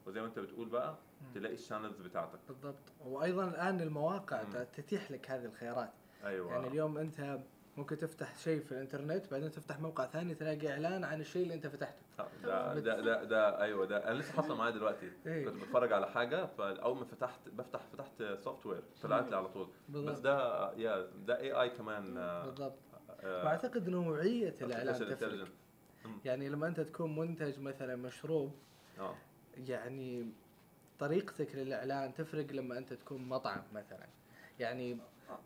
وزي 0.05 0.21
ما 0.21 0.27
أنت 0.27 0.39
بتقول 0.39 0.69
بقى. 0.69 0.95
تلاقي 1.35 1.53
ال 1.55 1.60
channels 1.60 2.01
بتاعتك. 2.01 2.39
بالضبط. 2.47 2.91
وأيضا 3.05 3.47
الآن 3.47 3.81
المواقع. 3.81 4.43
تتيح 4.63 5.11
لك 5.11 5.31
هذه 5.31 5.45
الخيارات. 5.45 5.91
أيوه. 6.23 6.51
يعني 6.53 6.67
اليوم 6.67 6.97
أنت 6.97 7.39
ممكن 7.77 7.97
تفتح 7.97 8.37
شيء 8.37 8.61
في 8.61 8.71
الانترنت 8.71 9.31
بعدين 9.31 9.51
تفتح 9.51 9.79
موقع 9.79 10.05
ثاني 10.05 10.35
تلاقي 10.35 10.71
إعلان 10.71 11.03
عن 11.03 11.21
الشيء 11.21 11.43
اللي 11.43 11.53
أنت 11.53 11.67
فتحته. 11.67 12.01
آه، 12.19 12.73
ده 12.73 12.79
ده 12.79 12.99
ده, 13.01 13.23
ده 13.23 13.61
أيوه 13.61 13.85
ده 13.85 14.07
أنا 14.09 14.17
لسه 14.17 14.33
حاصل 14.33 14.57
معايا 14.57 14.71
دلوقتي. 14.71 15.11
إيه. 15.25 15.45
كنت 15.45 15.63
بتفرج 15.63 15.93
على 15.93 16.07
حاجة 16.11 16.45
فاول 16.45 16.97
ما 16.97 17.05
فتحت 17.05 17.49
بفتح 17.49 17.79
فتحت 17.93 18.23
software 18.39 18.83
طلعت 19.03 19.29
لي 19.29 19.35
على 19.35 19.47
طول. 19.47 19.67
بس 19.89 19.95
بالضبط 19.95 20.21
ده 20.21 20.71
يا 20.73 21.07
ده 21.25 21.39
AI 21.39 21.69
كمان 21.69 22.17
آه، 22.17 22.45
بالضبط. 22.45 22.77
آه، 23.23 23.43
وأعتقد 23.45 23.89
نوعية 23.89 24.55
الإعلان 24.61 24.95
تفرق. 24.95 25.47
يعني 26.25 26.49
لما 26.49 26.67
أنت 26.67 26.79
تكون 26.79 27.15
منتج 27.15 27.59
مثلا 27.59 27.95
مشروب 27.95 28.55
آه. 28.99 29.15
يعني 29.57 30.31
طريقتك 30.99 31.55
للإعلان 31.55 32.13
تفرق 32.13 32.51
لما 32.51 32.77
أنت 32.77 32.93
تكون 32.93 33.29
مطعم 33.29 33.63
مثلا. 33.73 34.07
يعني 34.59 34.97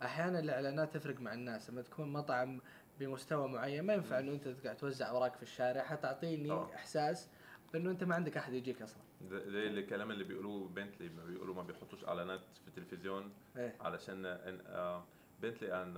أحيانا 0.03 0.39
الإعلانات 0.39 0.93
تفرق 0.93 1.19
مع 1.19 1.33
الناس 1.33 1.69
لما 1.69 1.81
تكون 1.81 2.13
مطعم 2.13 2.61
بمستوى 2.99 3.47
معين 3.47 3.83
ما 3.83 3.93
ينفع 3.93 4.19
انه 4.19 4.31
أنت 4.31 4.47
قاعد 4.47 4.77
توزع 4.77 5.09
أوراق 5.09 5.35
في 5.35 5.43
الشارع 5.43 5.83
حتعطيني 5.83 6.49
طبعا. 6.49 6.73
إحساس 6.75 7.29
بانه 7.73 7.91
أنت 7.91 8.03
ما 8.03 8.15
عندك 8.15 8.37
أحد 8.37 8.53
يجيك 8.53 8.81
أصلا 8.81 9.01
زي 9.29 9.67
الكلام 9.67 10.11
اللي 10.11 10.23
بيقولوه 10.23 10.67
بنتلي 10.67 11.09
ما 11.09 11.23
بيقولوا 11.25 11.55
ما 11.55 11.63
بيحطوش 11.63 12.05
إعلانات 12.05 12.41
في 12.61 12.67
التلفزيون 12.67 13.31
إيه 13.57 13.75
علشان 13.81 14.25
إن 14.25 14.59
آه، 14.67 15.03
بنتلي 15.41 15.73
ان 15.83 15.97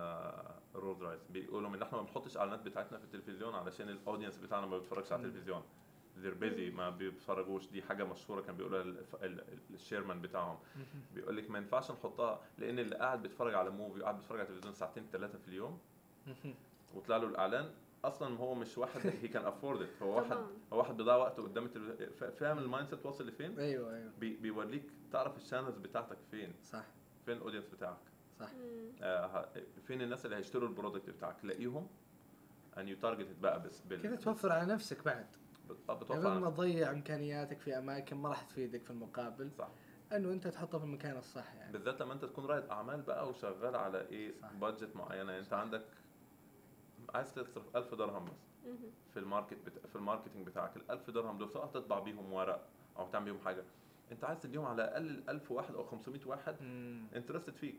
رولز 0.76 1.04
رايس 1.04 1.22
بيقولوا 1.30 1.70
إن 1.70 1.82
إحنا 1.82 1.98
ما 1.98 2.04
بنحطش 2.04 2.38
إعلانات 2.38 2.60
بتاعتنا 2.62 2.98
في 2.98 3.04
التلفزيون 3.04 3.56
علشان 3.56 3.90
ال 3.90 3.95
audience 3.95 4.38
بتاعنا 4.38 4.66
ما 4.66 4.78
بيتفرجش 4.78 5.12
على. 5.12 5.26
التلفزيون 5.26 5.64
they're 6.24 6.44
busy 6.44 6.76
ما 6.76 6.90
بيتفرجوش 6.90 7.68
دي 7.68 7.82
حاجة 7.82 8.04
مشهورة 8.04 8.42
كان 8.42 8.58
بيقولها 8.58 8.82
ال- 8.82 9.04
ال- 9.24 9.44
ال 9.74 9.79
chairman 9.79 10.22
بتاعهم. 10.22 10.58
بيقول 11.16 11.38
لك 11.38 11.50
ما 11.50 11.58
ينفعش 11.58 11.92
نحطها 11.92 12.42
لأن 12.58 12.80
اللي 12.80 12.96
قاعد 12.96 13.22
بيتفرج 13.22 13.54
على 13.54 13.70
movie 13.70 14.00
وقاعد 14.00 14.16
بيتفرج 14.16 14.40
على 14.40 14.48
التلفزيون 14.50 14.74
ساعتين 14.74 15.06
ثلاثة 15.12 15.38
في 15.38 15.48
اليوم 15.48 15.80
وطلع 16.96 17.18
له 17.18 17.28
الإعلان 17.28 17.72
أصلا 18.06 18.38
هو 18.38 18.56
مش 18.56 18.78
واحد 18.78 19.02
he 19.22 19.28
can 19.28 19.46
afford 19.46 19.88
هو 20.02 20.16
واحد. 20.18 20.38
هو 20.74 20.78
واحد 20.78 20.98
بيضيع 20.98 21.16
وقته 21.16 21.44
قدام 21.44 21.66
التلفزيون 21.66 22.32
فاهم 22.32 22.58
ال 22.58 22.88
mindset 22.90 23.06
واصل 23.06 23.28
لفين؟ 23.28 23.60
أيوه 23.60 23.96
أيوه. 23.96 24.12
بي 24.20 24.36
بيوريك 24.36 24.84
تعرف 25.12 25.38
ال 25.38 25.42
channels 25.42 25.78
بتاعتك 25.78 26.18
فين. 26.32 26.54
صح. 26.64 26.84
فين 27.26 27.38
ال 27.38 27.41
audience 27.41 27.68
بتاعك. 27.68 27.98
صح. 28.40 28.50
آه 29.02 29.50
فين 29.88 30.02
الناس 30.02 30.26
اللي 30.26 30.36
هيشتروا 30.36 30.70
ال 30.70 30.75
product 30.75 31.10
بتاعك؟ 31.10 31.36
تلاقيهم 31.42 31.88
and 32.78 32.88
you 32.88 32.96
target 32.98 33.28
بقى 33.42 33.64
بس 33.64 33.82
كذا 34.04 34.16
توفر 34.16 34.52
على 34.52 34.74
نفسك 34.74 35.06
بعد. 35.06 35.28
بتوفر 35.72 36.14
قبل 36.16 36.28
على 36.28 36.40
ما. 36.40 36.50
تضيع 36.50 36.92
إمكانياتك 36.92 37.60
في 37.60 37.78
أماكن 37.78 38.18
ما 38.18 38.30
راح 38.30 38.42
تفيدك 38.42 38.84
في 38.84 38.90
المقابل 38.92 39.52
صح 39.52 39.68
أنه 40.16 40.32
أنت 40.32 40.48
تحطها 40.48 40.78
في 40.80 40.84
المكان 40.86 41.18
الصح 41.18 41.54
يعني 41.56 41.74
بالذات 41.74 42.02
لما 42.02 42.14
أنت 42.14 42.26
تكون 42.26 42.46
رائد 42.46 42.64
أعمال 42.70 43.02
بقى 43.02 43.30
وشغال 43.30 43.76
على 43.76 44.02
إيه. 44.02 44.34
budget 44.62 44.96
معينة 44.96 45.32
يعني 45.32 45.40
أنت 45.44 45.52
صح. 45.52 45.58
عندك 45.58 45.86
عايز 47.14 47.34
تصرف 47.34 47.76
1000 47.76 47.96
درهم 47.96 48.26
بس. 48.26 48.50
في 49.14 49.20
ال 49.20 49.25
market 49.25 49.58
بتا... 49.66 49.88
في 49.88 49.96
ال 49.96 50.01
marketing 50.01 50.48
بتاعك 50.48 50.78
ال 50.78 50.92
1000 50.92 51.10
درهم 51.10 51.38
دول 51.38 51.50
سواء 51.50 51.68
تطبع 51.68 52.00
بيهم 52.00 52.34
ورق 52.34 52.66
أو 52.98 53.08
تعمل 53.08 53.26
بيهم 53.26 53.40
حاجة 53.40 53.64
أنت 54.12 54.24
عايز 54.24 54.40
تديهم 54.40 54.66
على 54.66 54.84
الأقل 54.84 55.24
1000 55.30 55.52
واحد 55.52 55.76
أو 55.76 55.84
500 55.84 56.22
واحد. 56.26 56.56
interested 57.16 57.56
فيك 57.56 57.76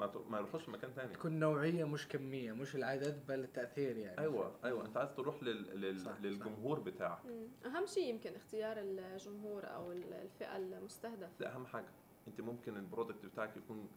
ما 0.00 0.06
ت... 0.06 0.16
ما 0.30 0.38
يروحوش 0.38 0.68
مكان 0.68 0.90
ثاني 0.90 1.12
تكون 1.14 1.38
نوعية 1.40 1.84
مش 1.84 2.08
كمية 2.08 2.52
مش 2.52 2.76
العدد 2.76 3.26
بل 3.28 3.40
التأثير 3.40 3.96
يعني. 3.96 4.18
أيوه 4.18 4.52
أيوه. 4.64 4.86
أنت 4.86 4.96
عايز 4.96 5.14
تروح 5.14 5.42
لل... 5.42 5.80
لل... 5.80 6.00
صح، 6.00 6.12
صح. 6.12 6.20
للجمهور 6.20 6.80
بتاعك. 6.80 7.24
مم. 7.26 7.48
أهم 7.70 7.86
شيء 7.86 8.04
يمكن 8.14 8.34
اختيار 8.34 8.76
الجمهور 8.78 9.66
أو 9.66 9.92
الفئة 9.92 10.56
المستهدفة. 10.56 11.30
ده 11.40 11.54
أهم 11.54 11.66
حاجة. 11.66 11.88
أنت 12.28 12.40
ممكن 12.40 12.76
ال 12.76 12.82
product 12.82 13.26
بتاعك 13.26 13.56
يكون 13.56 13.88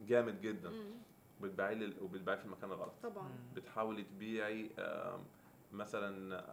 جامد 0.00 0.40
جدا. 0.40 0.70
مم. 0.70 0.90
وبتبيعي 1.40 1.74
لل- 1.74 2.02
وبتبيعي 2.02 2.38
في 2.38 2.44
المكان 2.44 2.70
الغلط. 2.70 2.92
طبعا. 3.02 3.30
بتحاولي 3.56 4.02
تبيعي 4.02 4.70
مثلا 5.72 6.44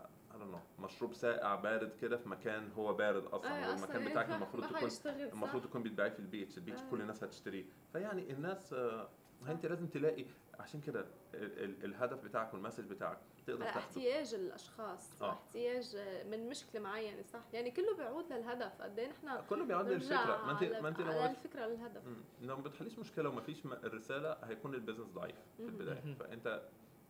know 0.44 0.82
مشروب 0.82 1.14
ساقع 1.14 1.56
بارد 1.56 1.92
كده 2.02 2.18
في 2.18 2.30
مكان 2.30 2.72
هو 2.72 2.94
بارد 2.94 3.26
أصلا 3.26 3.66
آه، 3.66 3.70
والمكان 3.70 4.02
إيه، 4.02 4.10
بتاعك 4.12 4.30
المفروض 4.30 4.64
تكون؟ 4.68 4.90
المفروض 5.34 5.64
تكون 5.64 5.84
بتبيعيه 5.84 6.10
في 6.10 6.20
ال 6.20 6.26
beach 6.26 6.58
ال 6.58 6.62
beach 6.62 6.82
آه. 6.82 6.90
كل 6.90 7.02
الناس 7.02 7.24
هتشتريه 7.24 7.66
فيعني 7.94 8.32
الناس 8.32 8.74
آه، 8.74 9.10
أنت 9.48 9.66
لازم 9.66 9.88
تلاقي 9.88 10.26
عشان 10.60 10.82
كده 10.82 11.00
ال- 11.34 11.64
ال- 11.64 11.86
الهدف 11.86 12.24
بتاعك 12.24 12.54
وال 12.54 12.60
message 12.60 12.84
بتاعك 12.86 13.18
تقدر 13.48 13.66
تاخده 13.66 13.80
احتياج 13.80 14.34
الاشخاص 14.34 15.22
آه. 15.22 15.32
احتياج 15.32 15.98
من 16.32 16.50
مشكلة 16.50 16.82
معينة 16.82 17.22
صح 17.22 17.40
يعني 17.54 17.72
كله 17.72 17.96
بيعود 17.98 18.34
للهدف 18.34 18.82
قد 18.82 19.00
إيه 19.00 19.08
نحن 19.10 19.46
كله 19.50 19.66
بيعود 19.66 19.88
للفكرة 19.88 20.46
ما 20.46 20.52
انت 20.52 20.64
ما 20.64 20.88
أنت 20.90 21.02
لو 21.02 21.26
الفكرة 21.26 21.66
للهدف. 21.66 22.02
لو 22.42 22.56
ما 22.58 22.64
بتحليش 22.64 23.00
مشكلة 23.00 23.30
وما 23.30 23.42
فيش 23.42 23.66
الرسالة 23.66 24.32
هيكون 24.44 24.74
ال 24.74 24.77
business 24.77 25.08
ضعيف 25.08 25.36
في. 25.58 25.64
البداية. 25.64 26.16
فأنت 26.20 26.62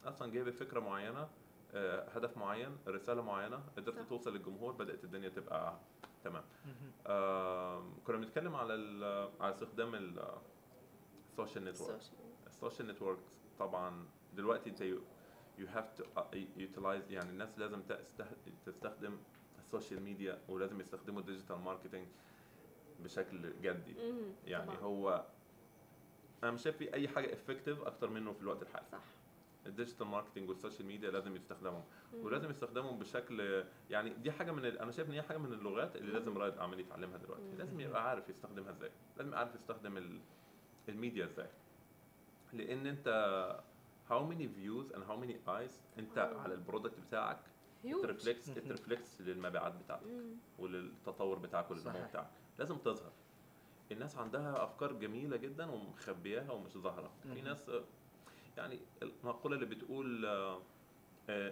أصلا 0.05 0.31
جايب 0.31 0.49
فكرة 0.49 0.79
معينة 0.79 1.27
هدف 1.75 2.37
معين 2.37 2.77
رسالة 2.87 3.21
معينة 3.21 3.63
قدرت 3.77 3.99
صح. 3.99 4.07
توصل 4.09 4.33
للجمهور 4.33 4.71
بدأت 4.73 5.03
الدنيا 5.03 5.29
تبقى 5.29 5.77
تمام. 6.23 6.43
كنا 8.03 8.17
بنتكلم 8.17 8.55
على 8.55 8.73
على 9.39 9.53
استخدام 9.53 9.95
ال- 9.95 10.37
social 11.31 11.65
network 11.65 11.99
ال 12.47 12.53
social 12.53 12.87
network 12.87 13.19
طبعا 13.59 14.05
دلوقتي 14.33 14.69
انت 14.69 14.81
you 14.81 15.01
have 15.67 15.91
to 15.97 16.03
utilize 16.57 17.11
يعني 17.11 17.29
الناس 17.29 17.59
لازم 17.59 17.81
تست- 17.81 18.23
تستخدم 18.65 19.17
ال 19.59 19.65
social 19.65 20.01
media 20.03 20.41
ولازم 20.49 20.79
يستخدموا 20.81 21.19
ال 21.21 21.25
digital 21.26 21.55
marketing 21.59 22.07
بشكل 22.99 23.61
جدي. 23.61 23.95
يعني 24.45 24.65
طبعاً. 24.71 24.79
هو 24.79 25.25
أنا 26.43 26.51
مش 26.51 26.61
شايف 26.61 26.77
في 26.77 26.93
أي 26.93 27.07
حاجة 27.07 27.33
effective 27.33 27.81
أكتر 27.81 28.09
منه 28.09 28.33
في 28.33 28.41
الوقت 28.41 28.61
الحالي. 28.61 28.85
صح. 28.91 28.99
ال 29.65 29.70
digital 29.70 30.07
marketing 30.07 30.49
وال 30.49 30.59
social 30.59 30.87
media 30.87 31.11
لازم 31.11 31.35
يستخدموا 31.35 31.81
مم. 32.13 32.25
ولازم 32.25 32.49
يستخدموا 32.49 32.91
بشكل 32.91 33.63
يعني 33.89 34.09
دي 34.09 34.31
حاجة 34.31 34.51
من. 34.51 34.65
أنا 34.65 34.91
شايف 34.91 35.07
إن 35.09 35.13
هي 35.13 35.21
حاجة 35.21 35.37
من 35.37 35.53
اللغات 35.53 35.95
اللي 35.95 36.11
لازم 36.11 36.31
مم. 36.31 36.37
رائد 36.37 36.57
اعمال 36.57 36.79
يتعلمها 36.79 37.17
دلوقتي 37.17 37.43
مم. 37.51 37.57
لازم 37.57 37.79
يبقى 37.79 38.09
عارف 38.09 38.29
يستخدمها 38.29 38.71
إزاي 38.71 38.91
لازم 39.17 39.27
يبقى 39.29 39.39
عارف 39.39 39.55
يستخدم 39.55 39.97
ال... 39.97 40.19
الميديا 40.89 41.25
إزاي 41.25 41.47
لأن 42.53 42.87
أنت 42.87 43.07
how 44.09 44.21
many 44.31 44.45
views 44.59 44.95
and 44.95 45.01
how 45.09 45.15
many 45.25 45.35
eyes 45.49 45.99
أنت 45.99 46.17
آه. 46.17 46.39
على 46.39 46.53
ال 46.53 46.59
product 46.59 46.99
بتاعك 47.07 47.39
Huge. 47.85 48.01
ت 48.01 48.07
reflect 48.07 48.45
ت 48.53 48.62
reflect 48.62 49.21
للمبيعات 49.21 49.73
بتاعتك 49.85 50.07
مم. 50.07 50.35
وللتطور 50.59 51.37
بتاعك 51.39 51.71
وللنمو. 51.71 52.05
بتاعك 52.09 52.27
لازم 52.59 52.77
تظهر 52.77 53.11
الناس 53.91 54.17
عندها 54.17 54.63
أفكار 54.63 54.93
جميلة 54.93 55.37
جدا 55.37 55.71
ومخبياها 55.71 56.51
ومش 56.51 56.71
ظاهرة 56.77 57.11
في. 57.33 57.41
ناس 57.41 57.71
يعني 58.57 58.79
المقوله 59.01 59.55
اللي 59.55 59.65
بتقول 59.65 60.25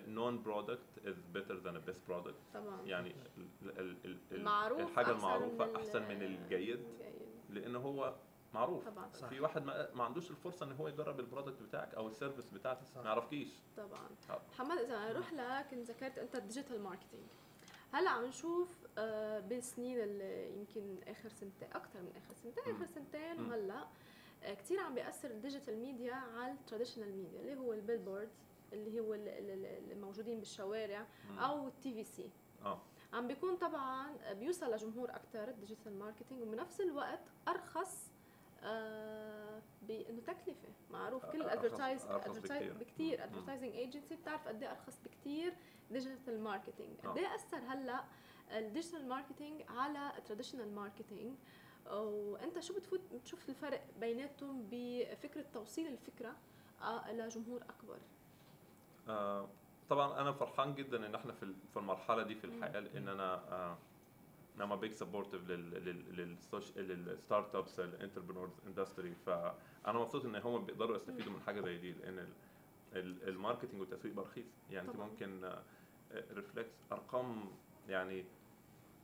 known 0.07 0.43
product 0.43 1.05
is 1.05 1.15
better 1.33 1.55
than 1.57 1.79
best 1.79 2.01
product 2.07 2.35
طبعا 2.53 2.81
يعني 2.85 3.15
ال- 3.37 3.47
ال- 3.61 3.79
ال- 3.79 3.97
ال- 4.05 4.17
المعروف 4.31 4.79
الحاجة 4.81 5.05
أحسن 5.05 5.17
المعروفة 5.17 5.65
من 5.65 5.75
أحسن 5.75 6.01
من 6.03 6.21
ال- 6.21 6.23
الجيد 6.43 6.79
الجيد. 6.79 7.23
لأن 7.49 7.75
هو 7.75 8.13
معروف 8.53 8.85
طبعا 8.89 9.09
صح. 9.13 9.27
في 9.27 9.39
واحد 9.39 9.65
ما, 9.65 9.91
ما 9.95 10.03
عندوش 10.03 10.31
الفرصة 10.31 10.65
إن 10.65 10.71
هو 10.71 10.87
يجرب 10.87 11.19
ال 11.19 11.24
product 11.25 11.61
بتاعك 11.61 11.93
أو 11.95 12.07
ال 12.07 12.12
service 12.13 12.49
بتاعتك. 12.49 12.97
ما 12.97 13.03
يعرفكيش 13.03 13.49
طبعا. 13.77 14.09
محمد 14.53 14.77
إذا 14.77 15.09
نروح 15.13 15.33
لك 15.33 15.67
كنت 15.71 15.91
ذكرت 15.91 16.17
أنت 16.17 16.35
ال 16.35 16.41
digital 16.41 16.81
marketing 16.83 17.23
هلا 17.91 18.09
عم 18.09 18.25
نشوف 18.25 18.69
آه، 18.97 19.39
بالسنين 19.39 19.99
اللي 19.99 20.53
يمكن 20.57 20.95
آخر 21.07 21.29
سنتين 21.29 21.67
أكثر 21.73 22.01
من 22.01 22.11
آخر 22.17 22.33
سنتين. 22.33 22.75
آخر 22.75 22.85
سنتين. 22.85 23.41
وهلا 23.49 23.87
كثير 24.47 24.79
عم 24.79 24.95
بيأثر 24.95 25.31
ال 25.31 25.37
digital 25.37 25.77
media 25.77 26.13
على 26.13 26.51
ال 26.51 26.57
traditional 26.57 27.15
media 27.17 27.39
اللي 27.39 27.55
هو 27.57 27.73
ال 27.73 27.79
billboard 27.79 28.29
اللي 28.73 28.99
هو 28.99 29.13
ال- 29.13 29.27
ال- 29.27 29.65
ال- 29.65 29.91
الموجودين 29.91 30.39
بالشوارع. 30.39 31.05
أو 31.39 31.67
ال 31.67 31.93
TVC 31.93 32.29
آه 32.65 32.81
عم 33.13 33.27
بيكون 33.27 33.55
طبعا 33.55 34.33
بيوصل 34.33 34.71
لجمهور 34.73 35.09
أكثر 35.11 35.47
ال 35.49 35.55
digital 35.56 35.99
marketing 35.99 36.41
وبنفس 36.41 36.81
الوقت 36.81 37.19
أرخص 37.47 38.11
آه 38.63 39.61
بأنه 39.81 40.21
تكلفة 40.21 40.55
معروف 40.91 41.25
كل 41.25 41.41
ال 41.41 41.47
advertise. 41.47 42.05
بكثير. 42.79 43.23
advertising 43.23 43.71
agency 43.75 44.15
بتعرف 44.15 44.47
قد 44.47 44.63
إيه 44.63 44.71
أرخص 44.71 44.99
بكثير 45.05 45.53
digital 45.91 46.41
marketing. 46.43 46.97
قد 47.03 47.17
إيه 47.17 47.35
أثر 47.35 47.57
هلأ 47.57 48.03
ال 48.51 48.58
digital 48.58 49.07
marketing 49.07 49.61
على 49.69 50.17
ال 50.17 50.22
traditional 50.22 50.75
marketing 50.75 51.35
وانت 51.91 52.59
شو 52.59 52.73
بتفوت 52.75 52.99
بتشوف 53.13 53.49
الفرق 53.49 53.83
بيناتهم 53.99 54.67
بفكرة 54.71 55.45
توصيل 55.53 55.87
الفكرة 55.87 56.35
آه، 56.81 57.11
لجمهور 57.11 57.61
أكبر؟ 57.61 57.97
آه، 59.07 59.49
طبعا 59.89 60.21
أنا 60.21 60.31
فرحان 60.31 60.75
جدا 60.75 61.05
إن 61.05 61.15
إحنا 61.15 61.33
في 61.33 61.43
ال- 61.43 61.55
في 61.73 61.77
المرحلة 61.79 62.23
دي 62.23 62.35
في 62.35 62.43
الحياة 62.43 62.79
لأن 62.79 63.07
أنا 63.07 63.33
آه، 63.53 63.77
أنا 64.57 64.75
big 64.75 64.91
supportive 64.91 65.33
لل 65.33 65.41
startups 66.77 67.79
ال 67.79 67.84
entrepreneurs 67.84 68.51
industry 68.67 69.15
فأنا 69.25 69.99
مبسوط 69.99 70.25
إن 70.25 70.35
هم 70.35 70.65
بيقدروا 70.65 70.95
يستفيدوا 70.97 71.33
من 71.33 71.39
حاجة 71.41 71.61
زي 71.61 71.77
دي 71.77 71.91
لأن 71.91 72.19
ال- 72.19 72.33
ال- 72.93 73.29
ال 73.29 73.34
marketing 73.34 73.79
والتسويق 73.81 74.13
بقى 74.13 74.25
رخيص 74.25 74.45
يعني 74.71 74.87
أنت. 74.89 74.97
ممكن 74.97 75.53
reflects 76.31 76.71
أرقام 76.91 77.45
يعني 77.89 78.25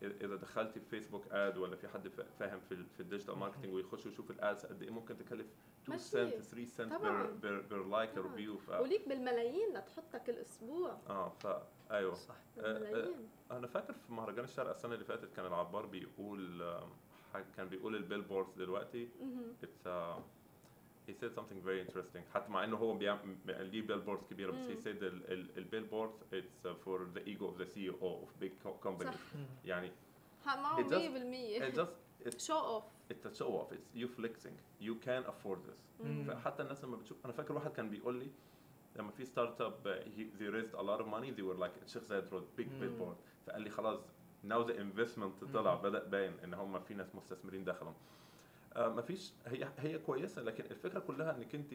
إذا 0.04 0.36
دخلت 0.36 0.72
في 0.78 0.80
فيسبوك 0.80 1.28
ad 1.32 1.58
ولا 1.58 1.76
في 1.76 1.88
حد 1.88 2.08
فا- 2.08 2.24
فاهم 2.39 2.60
في 2.70 2.84
في 2.93 3.00
ال 3.00 3.04
digital 3.04 3.38
marketing 3.38 3.74
ويخش 3.74 4.06
يشوف 4.06 4.32
ال 4.32 4.40
ads 4.40 4.66
قد 4.66 4.82
إيه 4.84 4.89
ممكن 4.91 5.18
تكلف 5.18 5.45
2 5.84 5.89
ماشي. 5.89 6.04
سنت 6.04 6.43
3 6.43 6.66
سنت. 6.66 6.93
per 7.42 7.62
per 7.62 7.84
like 7.86 8.12
طبعاً. 8.16 8.28
per 8.32 8.43
view 8.43 8.58
ف 8.58 8.70
و 8.70 8.78
like 8.78 9.10
بالملايين 9.10 9.74
لتحطها 9.78 10.18
كل 10.18 10.34
أسبوع 10.34 10.97
آه 11.10 11.30
فا 11.30 11.68
أيوه 11.91 12.14
صح 12.14 12.36
بالملايين 12.58 13.30
أنا 13.52 13.68
فاكر 13.68 13.93
في 13.93 14.14
مهرجان 14.14 14.43
الشرق 14.45 14.70
السنة 14.70 14.93
اللي 14.93 15.06
فاتت 15.06 15.34
كان 15.36 15.45
العبار 15.45 15.86
بيقول 15.86 16.64
كان 17.58 17.68
بيقول 17.70 17.95
ال 17.96 18.22
billboards 18.22 18.54
دلوقتي 18.58 19.10
مهم. 19.22 19.54
Uh, 21.10 21.12
he 21.12 21.20
said 21.22 21.32
something 21.39 21.62
very 21.66 21.82
interesting 21.88 22.34
حتى 22.34 22.51
مع 22.51 22.64
انه 22.64 22.78
هو 22.78 22.93
بيعمل 22.97 23.36
ليه 23.45 23.82
billboards 23.82 24.24
كبيره 24.30 24.51
بس 24.51 24.66
he 24.68 24.84
said 24.84 25.03
ال 25.58 25.84
billboards 25.84 26.14
it's 26.34 26.66
uh, 26.66 26.70
for 26.86 26.99
the 27.18 27.22
ego 27.30 27.45
of 27.45 27.62
the 27.62 27.66
CEO 27.76 28.03
of 28.03 28.43
big 28.43 28.51
co- 28.66 28.88
companies 28.88 29.05
صح 29.14 29.20
يعني 29.66 29.91
معه 30.45 30.78
It 30.82 30.86
just- 30.86 30.93
100% 30.93 31.72
it 31.72 31.76
just 31.80 32.28
it's, 32.28 32.45
show 32.46 32.54
off 32.54 32.84
it's 33.14 33.26
a 33.26 33.39
show 33.39 33.47
off 33.47 33.74
it's 33.76 33.99
you 34.01 34.07
flexing 34.20 34.55
you 34.88 34.95
can 35.07 35.24
afford 35.32 35.60
this. 35.70 36.05
فحتى 36.28 36.64
الناس 36.64 36.84
لما 36.84 36.97
بتشوف 36.97 37.18
أنا 37.26 37.34
فاكر 37.34 37.53
واحد 37.53 37.72
كان 37.72 37.89
بيقول 37.89 38.20
لي 38.20 38.28
لما 38.95 39.12
في 39.12 39.26
startup 39.26 40.04
they 40.39 40.43
raised 40.53 40.76
a 40.80 40.82
lot 40.84 41.01
of 41.03 41.07
money 41.07 41.32
they 41.39 41.43
were 41.43 41.60
like 41.66 41.84
الشيخ 41.84 42.03
زايد 42.03 42.28
رود 42.28 42.47
big 42.62 42.66
billboard 42.84 43.16
فقال 43.47 43.62
لي 43.62 43.70
خلاص 43.70 43.99
now 44.47 44.68
the 44.68 44.74
investment 44.74 45.53
طلع 45.53 45.76
بدا 45.76 46.03
باين 46.03 46.34
ان 46.43 46.53
هم 46.53 46.80
في 46.80 46.93
ناس 46.93 47.16
مستثمرين 47.16 47.64
دخلوا 47.64 47.91
آه 47.91 47.95
مفيش. 48.78 49.34
هي 49.46 49.70
هي 49.78 49.98
كويسة 49.98 50.42
لكن 50.42 50.64
الفكرة 50.72 51.00
كلها 51.00 51.36
إنك 51.38 51.56
أنت 51.56 51.74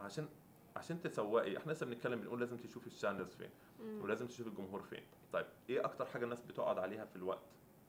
عشان 0.00 0.28
عشان 0.76 1.00
تسوقي 1.02 1.56
إحنا 1.56 1.72
لسه 1.72 1.86
بنتكلم 1.86 2.20
بنقول 2.20 2.40
لازم 2.40 2.56
تشوفي 2.56 2.86
ال 2.86 2.91
channels 2.91 3.34
فين 3.34 3.50
ولازم 4.00 4.26
تشوفي 4.26 4.48
الجمهور 4.48 4.82
فين. 4.82 5.02
طيب 5.32 5.46
إيه 5.70 5.84
أكتر 5.84 6.06
حاجة 6.06 6.24
الناس 6.24 6.40
بتقعد 6.40 6.78
عليها 6.78 7.04
في 7.04 7.16
الوقت؟ 7.16 7.42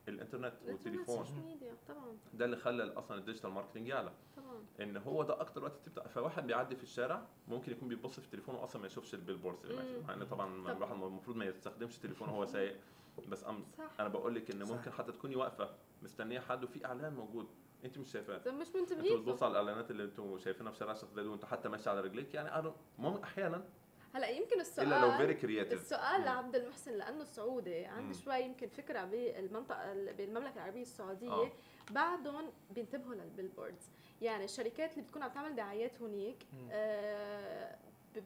الإنترنت 0.07 0.53
والتليفون. 0.67 1.21
السوشيال 1.21 1.45
ميديا 1.45 1.75
طبعا. 1.87 2.17
ده 2.33 2.45
اللي 2.45 2.57
خلى 2.57 2.83
أصلا 2.93 3.17
ال 3.17 3.21
digital 3.21 3.49
marketing 3.51 3.87
يعلى. 3.87 4.11
طبعا. 4.37 4.63
إن 4.81 4.97
هو 4.97 5.23
ده 5.23 5.41
أكتر 5.41 5.63
وقت 5.63 5.85
تبدا 5.85 6.07
فواحد 6.07 6.47
بيعدي 6.47 6.75
في 6.75 6.83
الشارع 6.83 7.25
ممكن 7.47 7.71
يكون 7.71 7.89
بيبص 7.89 8.19
في 8.19 8.27
تليفونه 8.29 8.63
أصلا 8.63 8.81
ما 8.81 8.87
يشوفش 8.87 9.13
ال 9.13 9.37
billboards 9.37 9.65
اللي 9.65 9.75
ماشي 9.77 9.97
مم. 9.97 10.07
مع 10.07 10.13
إن 10.13 10.25
طبعاً. 10.25 10.71
الواحد 10.71 10.91
المفروض 10.93 11.37
ما 11.37 11.45
يستخدمش 11.45 11.97
تليفونه 11.97 12.31
وهو 12.33 12.45
سايق. 12.45 12.75
بس 13.27 13.43
أم 13.43 13.65
صح. 13.77 13.91
أنا 13.99 14.07
بقول 14.07 14.35
لك 14.35 14.51
ان. 14.51 14.63
ممكن 14.63 14.91
حتى 14.91 15.11
تكوني 15.11 15.35
واقفة 15.35 15.75
مستنية 16.01 16.39
حد 16.39 16.63
وفي 16.63 16.85
إعلان 16.85 17.13
موجود. 17.13 17.47
أنت 17.85 17.97
مش 17.97 18.11
شايفاه. 18.11 18.37
طب 18.37 18.53
مش 18.53 18.67
أنتوا 18.67 18.79
منتبهين 18.81 19.21
بتبصوا 19.21 19.47
على 19.47 19.51
الإعلانات 19.51 19.91
اللي 19.91 20.03
أنتوا 20.03 20.37
شايفينها 20.37 20.71
في 20.71 20.77
شارع 20.77 20.91
الشيخ 20.91 21.09
زايد 21.13 21.27
وانتوا 21.27 21.49
حتى 21.49 21.69
ماشي 21.69 21.89
على 21.89 22.01
رجليك؟ 22.01 22.33
يعني 22.33 22.55
أنا 22.59 22.75
ممكن 22.97 23.23
أحيانا. 23.23 23.63
هلأ 24.13 24.29
يمكن 24.29 24.59
السؤال 24.59 24.87
إلا 24.87 25.05
لو 25.05 25.17
very 25.17 25.33
creative 25.33 25.81
السؤال 25.81 26.21
لعبد 26.21 26.55
المحسن 26.55 26.91
لأنه 26.91 27.23
سعودي. 27.23 27.85
عنده. 27.85 28.13
شوي 28.13 28.35
يمكن 28.35 28.67
فكرة 28.67 29.05
بالمنطقة 29.05 29.93
بالمملكة 29.93 30.55
العربية 30.55 30.81
السعودية. 30.81 31.31
آه. 31.31 31.51
بعدهم 31.91 32.51
بينتبهوا 32.71 33.15
لل 33.15 33.26
billboards. 33.26 33.89
يعني 34.21 34.45
الشركات 34.45 34.91
اللي 34.93 35.03
بتكون 35.03 35.23
عم 35.23 35.31
تعمل 35.31 35.55
دعايات 35.55 36.01
هنيك. 36.01 36.37
آه 36.71 37.77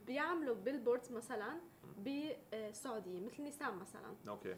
بيعملوا 0.07 0.56
billboards 0.56 1.12
مثلا 1.12 1.60
بالسعودية 1.98 3.20
مثل 3.20 3.44
نسام 3.44 3.80
مثلا. 3.80 4.16
okay. 4.28 4.56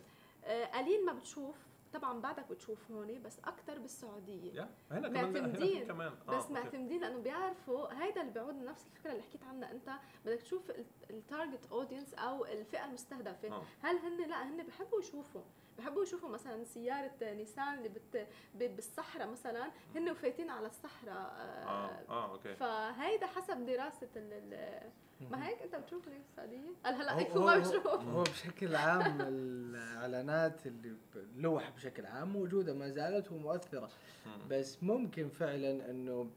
قليل 0.73 1.05
ما 1.05 1.13
بتشوف. 1.13 1.55
طبعا 1.93 2.21
بعدك 2.21 2.45
بتشوف 2.49 2.91
هون 2.91 3.21
بس 3.21 3.39
أكثر 3.39 3.79
بالسعودية. 3.79 4.53
يا 4.53 4.69
هنا 4.91 5.07
كمان 5.07 5.25
هنا 5.25 5.41
معتمدين. 5.41 5.87
كمان. 5.91 6.11
آه، 6.29 6.37
بس. 6.37 6.51
معتمدين 6.51 7.01
لأنه 7.01 7.17
بيعرفوا 7.19 8.03
هيدا 8.03 8.21
اللي 8.21 8.31
بيعود 8.33 8.55
لنفس 8.55 8.85
الفكرة 8.85 9.11
اللي 9.11 9.23
حكيت 9.23 9.43
عنها 9.43 9.71
أنت. 9.71 9.89
بدك 10.25 10.41
تشوف 10.41 10.71
ال 11.09 11.18
target 11.18 11.71
audience 11.71 12.13
أو 12.13 12.45
الفئة 12.45 12.85
المستهدفة. 12.85 13.47
آه. 13.51 13.63
هل 13.81 13.97
هن 13.97 14.29
لا 14.29 14.43
هن 14.49 14.63
بحبوا 14.63 14.99
يشوفوا. 14.99 15.41
بحبوا 15.77 16.03
يشوفوا 16.03 16.29
مثلا 16.29 16.63
سيارة 16.63 17.11
نيسان 17.21 17.77
اللي 17.77 17.89
بت 17.89 18.27
بالصحراء 18.55 19.27
مثلا. 19.27 19.71
هن 19.95 20.09
وفايتين 20.09 20.49
على 20.49 20.67
الصحراء 20.67 21.15
آه. 21.17 21.67
آه 21.67 22.03
آه 22.09 22.31
okay. 22.31 22.55
فهيدا 22.55 23.25
حسب 23.25 23.65
دراسة 23.65 24.09
ال 24.15 24.33
ال- 24.53 24.91
ما 25.31 25.47
هيك 25.47 25.61
انت 25.61 25.75
بتشوف 25.75 26.07
اللي 26.07 26.19
بالسعودية؟ 26.19 26.59
قال 26.85 26.95
هلا 26.95 27.21
اكفو 27.21 27.39
هو- 27.39 27.45
ما 27.45 27.57
بشوف 27.57 27.87
هو 27.87 28.23
بشكل 28.23 28.75
عام 28.75 29.21
الإعلانات 29.21 30.67
اللي 30.67 30.95
اللوح 31.15 31.69
بشكل 31.69 32.05
عام 32.05 32.33
موجودة 32.33 32.73
ما 32.73 32.89
زالت 32.89 33.31
ومؤثرة 33.31 33.89
مم. 34.25 34.47
بس 34.49 34.83
ممكن 34.83 35.29
فعلا 35.29 35.89
إنه 35.91 36.29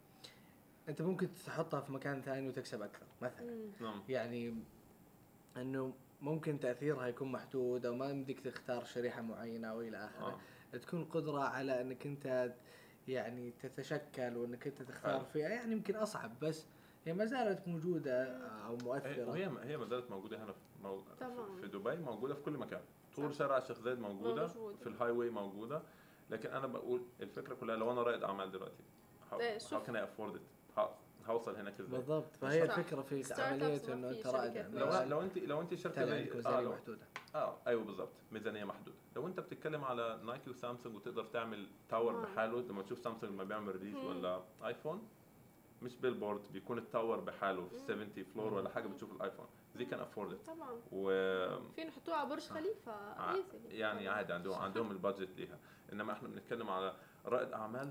أنت 0.89 1.03
ممكن 1.03 1.29
تحطها 1.47 1.81
في 1.81 1.93
مكان 1.93 2.23
ثاني 2.23 2.49
وتكسب 2.49 2.83
أكثر 2.83 3.07
مثلا. 3.23 3.57
نعم 3.81 4.03
يعني 4.09 4.55
إنه 5.57 5.93
ممكن 6.21 6.61
تأثيرها 6.61 7.07
يكون 7.07 7.33
محدود 7.33 7.87
أو 7.87 7.95
ما 7.95 8.11
يمديك 8.11 8.41
تختار 8.41 8.85
شريحة 8.85 9.23
معينة 9.23 9.69
أو 9.69 9.81
إلى 9.81 9.97
آخره 10.05 10.41
آه 10.75 10.77
تكون 10.77 11.05
قدرة 11.05 11.41
على 11.43 11.81
إنك 11.81 12.07
أنت 12.07 12.53
يعني 13.09 13.53
تتشكل 13.63 14.37
وإنك 14.37 14.67
أنت 14.67 14.83
تختار. 14.83 15.25
فيها 15.33 15.49
يعني 15.49 15.73
يمكن 15.73 15.97
أصعب 15.97 16.39
بس 16.41 16.65
هي 17.05 17.13
ما 17.13 17.25
زالت 17.25 17.69
موجودة 17.69 18.25
أو 18.67 18.71
هي- 18.77 18.85
مؤثرة 18.85 19.29
وهي 19.29 19.51
هي 19.63 19.77
ما 19.77 19.85
زالت 19.87 20.11
موجودة 20.11 20.45
هنا 20.45 20.53
في, 20.53 20.59
مو... 20.83 20.99
في 21.61 21.67
دبي 21.67 21.97
موجودة 21.97 22.35
في 22.35 22.43
كل 22.43 22.53
مكان 22.53 22.81
طول. 23.17 23.35
شارع 23.35 23.59
الشيخ 23.59 23.79
زايد 23.79 23.99
موجودة 23.99 24.47
موجودة. 24.47 24.77
في 24.79 24.87
ال 24.87 25.11
highway 25.11 25.31
موجودة 25.31 25.83
لكن 26.31 26.51
أنا 26.51 26.67
بقول 26.67 27.01
الفكرة 27.21 27.55
كلها 27.55 27.77
لو 27.77 27.93
أنا 27.93 28.03
رائد 28.03 28.23
أعمال 28.25 28.53
دلوقتي 28.53 28.83
how. 29.33 29.83
can 29.87 29.97
I 29.97 30.05
afford 30.05 30.41
it 30.79 30.91
هوصل 31.27 31.57
هناك 31.57 31.81
إزاي 31.81 31.99
بالضبط 31.99 32.37
فهي. 32.37 32.63
الفكرة 32.63 33.03
في 33.03 33.25
عملية 33.43 33.93
إنه 33.95 34.09
في 34.13 34.19
انت 34.19 34.27
رائد 34.27 34.57
لو 34.75 34.85
اعمال 34.93 35.09
لو 35.09 35.21
انت 35.21 35.39
لو 35.39 35.61
أنت 35.61 35.75
شركة 35.75 36.05
زي 36.05 36.31
ميزانيه 36.35 36.61
لو 36.61 36.71
محدودة 36.73 37.07
آه 37.35 37.57
أيوه 37.67 37.85
بالظبط 37.85 38.13
ميزانية 38.33 38.65
محدودة 38.65 38.97
لو 39.17 39.27
أنت 39.27 39.41
بتتكلم 39.41 39.85
على 39.85 40.21
نايكي 40.25 40.51
وسامسونج 40.51 40.95
وتقدر 40.97 41.25
تعمل 41.25 41.67
tower 41.89 42.15
آه. 42.17 42.23
بحاله 42.25 42.61
لما 42.61 42.83
تشوف 42.83 42.99
سامسونج 42.99 43.33
لما 43.33 43.45
بيعمل 43.45 43.77
release. 43.77 43.97
ولا 43.97 44.41
iPhone 44.67 45.09
مش 45.83 45.97
billboard 45.97 46.41
بيكون 46.53 46.79
ال 46.79 46.86
tower 46.86 47.21
بحاله 47.21 47.69
في 47.69 47.79
70 47.79 48.09
floor 48.35 48.55
ولا 48.55 48.69
حاجة 48.69 48.87
بتشوف 48.89 49.13
ال 49.13 49.17
iPhone. 49.17 49.47
they 49.77 49.85
can 49.85 50.01
afford 50.01 50.39
طبعا. 50.47 50.81
و 50.93 51.09
فين 51.77 51.87
نحطوه 51.87 52.15
على 52.15 52.29
برج 52.29 52.49
ع- 52.89 53.35
easily. 53.35 53.73
يعني 53.73 54.09
عادي 54.09 54.33
عندهم 54.33 54.55
عندهم 54.55 54.91
ال 54.91 54.97
budget 54.97 55.37
ليها. 55.37 55.59
إنما 55.93 56.13
إحنا 56.13 56.29
بنتكلم 56.29 56.71
على 56.71 56.95
رائد 57.27 57.53
أعمال 57.53 57.91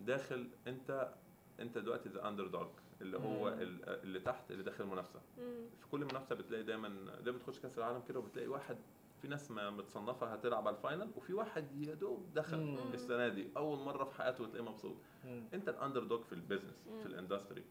داخل 0.00 0.48
أنت 0.66 1.12
أنت 1.60 1.78
دلوقتي 1.78 2.08
the 2.08 2.28
underdog 2.28 2.68
اللي 3.00 3.18
هو 3.18 3.48
اللي 3.48 4.20
تحت 4.20 4.50
اللي 4.50 4.62
داخل 4.62 4.84
المنافسة. 4.84 5.20
في 5.80 5.88
كل 5.92 6.04
منافسة 6.04 6.34
بتلاقي 6.34 6.62
دايما 6.62 6.88
دايما 7.24 7.38
تخش 7.38 7.58
كأس 7.60 7.78
العالم 7.78 8.02
كده 8.08 8.18
وبتلاقي 8.18 8.48
واحد 8.48 8.76
في 9.22 9.28
ناس 9.28 9.50
ما 9.50 9.70
متصنفة 9.70 10.26
هتلعب 10.26 10.66
على 10.68 10.76
ال 10.76 10.82
final 10.82 11.10
وفي 11.16 11.32
واحد 11.32 11.82
يا 11.82 11.94
دوب 11.94 12.34
دخل 12.34 12.56
مم. 12.60 12.92
السنة 12.94 13.28
دي 13.28 13.48
أول 13.56 13.78
مرة 13.78 14.04
في 14.04 14.14
حياته 14.14 14.46
تلاقيه 14.46 14.70
مبسوط 14.70 14.96
مم. 15.24 15.44
أنت 15.54 15.68
ال 15.68 16.04
underdog 16.04 16.22
في 16.22 16.32
ال 16.32 16.38
business 16.38 16.86
مم. 16.86 17.00
في 17.00 17.06
ال 17.06 17.12
industry 17.12 17.64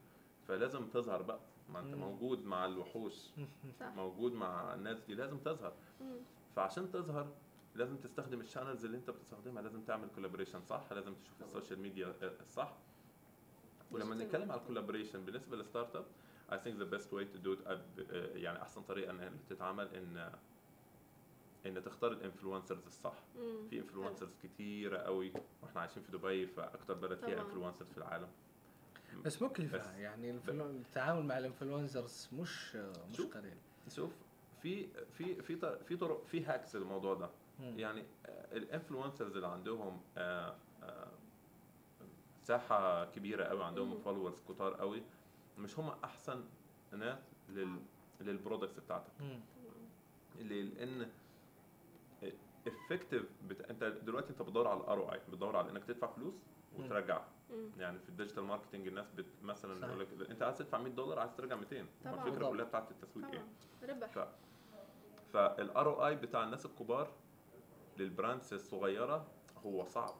فلازم 0.48 0.86
تظهر 0.88 1.22
بقى 1.22 1.40
ما 1.68 1.78
أنت 1.78 1.94
مم. 1.94 2.00
موجود 2.00 2.44
مع 2.44 2.66
الوحوش 2.66 3.14
صح 3.80 3.86
موجود 3.96 4.32
مع 4.32 4.74
الناس 4.74 5.00
دي 5.00 5.14
لازم 5.14 5.38
تظهر 5.38 5.72
مم. 6.00 6.16
فعشان 6.56 6.90
تظهر 6.90 7.32
لازم 7.74 7.96
تستخدم 7.96 8.40
ال 8.40 8.45
channels 8.45 8.84
اللي 8.84 8.96
أنت 8.96 9.10
بتستخدمها 9.10 9.62
لازم 9.62 9.82
تعمل 9.82 10.08
collaboration 10.14 10.62
صح 10.62 10.92
لازم 10.92 11.14
تشوف 11.14 11.42
ال 11.42 11.47
social 11.47 11.78
media 11.80 12.14
الصح 12.40 12.76
ولما 13.90 14.14
نتكلم 14.14 14.42
على 14.42 14.60
marketing. 14.60 14.62
ال 14.62 14.66
collaboration 14.66 15.24
بالنسبة 15.24 15.56
لل 15.56 15.96
startup 15.96 16.04
I 16.50 16.54
think 16.54 16.78
the 16.78 16.86
best 16.96 17.08
way 17.12 17.24
to 17.34 17.38
do 17.46 17.50
it 17.56 17.66
uh, 17.68 17.72
يعني 18.36 18.62
أحسن 18.62 18.82
طريقة 18.82 19.10
إنها 19.10 19.32
تتعمل 19.50 19.94
إن 19.94 20.32
إن 21.68 21.82
تختار 21.82 22.12
ال 22.12 22.18
influencers 22.18 22.86
الصح 22.86 23.14
مم. 23.38 23.68
في 23.70 23.78
influencers 23.78 24.30
كتيره 24.42 24.98
قوي 24.98 25.32
وإحنا 25.62 25.80
عايشين 25.80 26.02
في 26.02 26.12
دبي 26.12 26.46
فأكتر 26.46 26.94
بلد 26.94 27.18
فيها. 27.18 27.40
influencers 27.40 27.88
في 27.90 27.98
العالم 27.98 28.28
بس 29.24 29.42
مكلفه 29.42 29.78
بس- 29.78 29.86
يعني 29.86 30.30
الفلو- 30.30 30.66
التعامل 30.70 31.22
مع 31.26 31.38
ال 31.38 31.45
influencers 31.45 32.28
مش 32.32 32.76
مش. 32.76 33.20
قليل 33.20 33.56
شوف 33.88 34.10
في 34.62 34.88
في 35.12 35.42
في 35.42 35.76
في 35.84 35.96
طرق 35.96 36.24
في 36.24 36.44
hacks 36.44 36.76
للموضوع 36.76 37.14
ده 37.14 37.30
مم. 37.60 37.78
يعني 37.78 38.04
ال 38.52 38.59
influencers 38.59 39.34
اللي 39.36 39.46
عندهم 39.48 40.00
آه، 40.16 40.56
آه، 40.82 41.08
ساحة 42.44 43.04
كبيرة 43.04 43.44
قوي 43.44 43.64
عندهم. 43.64 43.98
followers 43.98 44.34
كتار 44.48 44.74
قوي 44.74 45.02
مش 45.58 45.78
هم 45.78 45.88
أحسن 46.04 46.44
ناس 46.92 47.18
لل 47.48 47.76
لل 48.20 48.32
products 48.32 48.78
بتاعتك 48.80 49.12
مم. 49.20 49.40
ليه؟ 50.38 50.62
لأن 50.62 51.10
effective 52.68 53.22
بت... 53.48 53.60
انت 53.70 53.84
دلوقتي 53.84 54.30
انت 54.30 54.42
بتدور 54.42 54.68
على 54.68 54.80
ال 54.80 55.12
ROI 55.12 55.20
بتدور 55.28 55.56
على 55.56 55.70
انك 55.70 55.84
تدفع 55.84 56.06
فلوس 56.06 56.34
مم. 57.50 57.70
يعني 57.78 57.98
في 57.98 58.08
ال 58.08 58.12
digital 58.12 58.42
marketing 58.44 58.86
الناس 58.86 59.10
بت... 59.10 59.26
مثلا. 59.42 59.86
يقول 59.86 60.00
لك 60.00 60.30
انت 60.30 60.42
عايز 60.42 60.58
تدفع 60.58 60.78
100 60.78 60.92
دولار 60.92 61.18
عايز 61.18 61.34
ترجع 61.36 61.56
200 61.56 61.86
طبعاً. 62.04 62.26
الفكرة. 62.28 62.48
كلها 62.48 62.64
بتاعت 62.64 62.90
التسويق 62.90 63.26
إيه 63.30 63.44
ربح 63.82 64.08
ف... 64.12 64.18
فال 65.32 65.86
ROI 65.88 66.16
بتاع 66.16 66.44
الناس 66.44 66.66
الكبار 66.66 67.12
لل 67.98 68.12
brands 68.12 68.52
الصغيرة 68.52 69.26
هو 69.66 69.84
صعب 69.84 70.14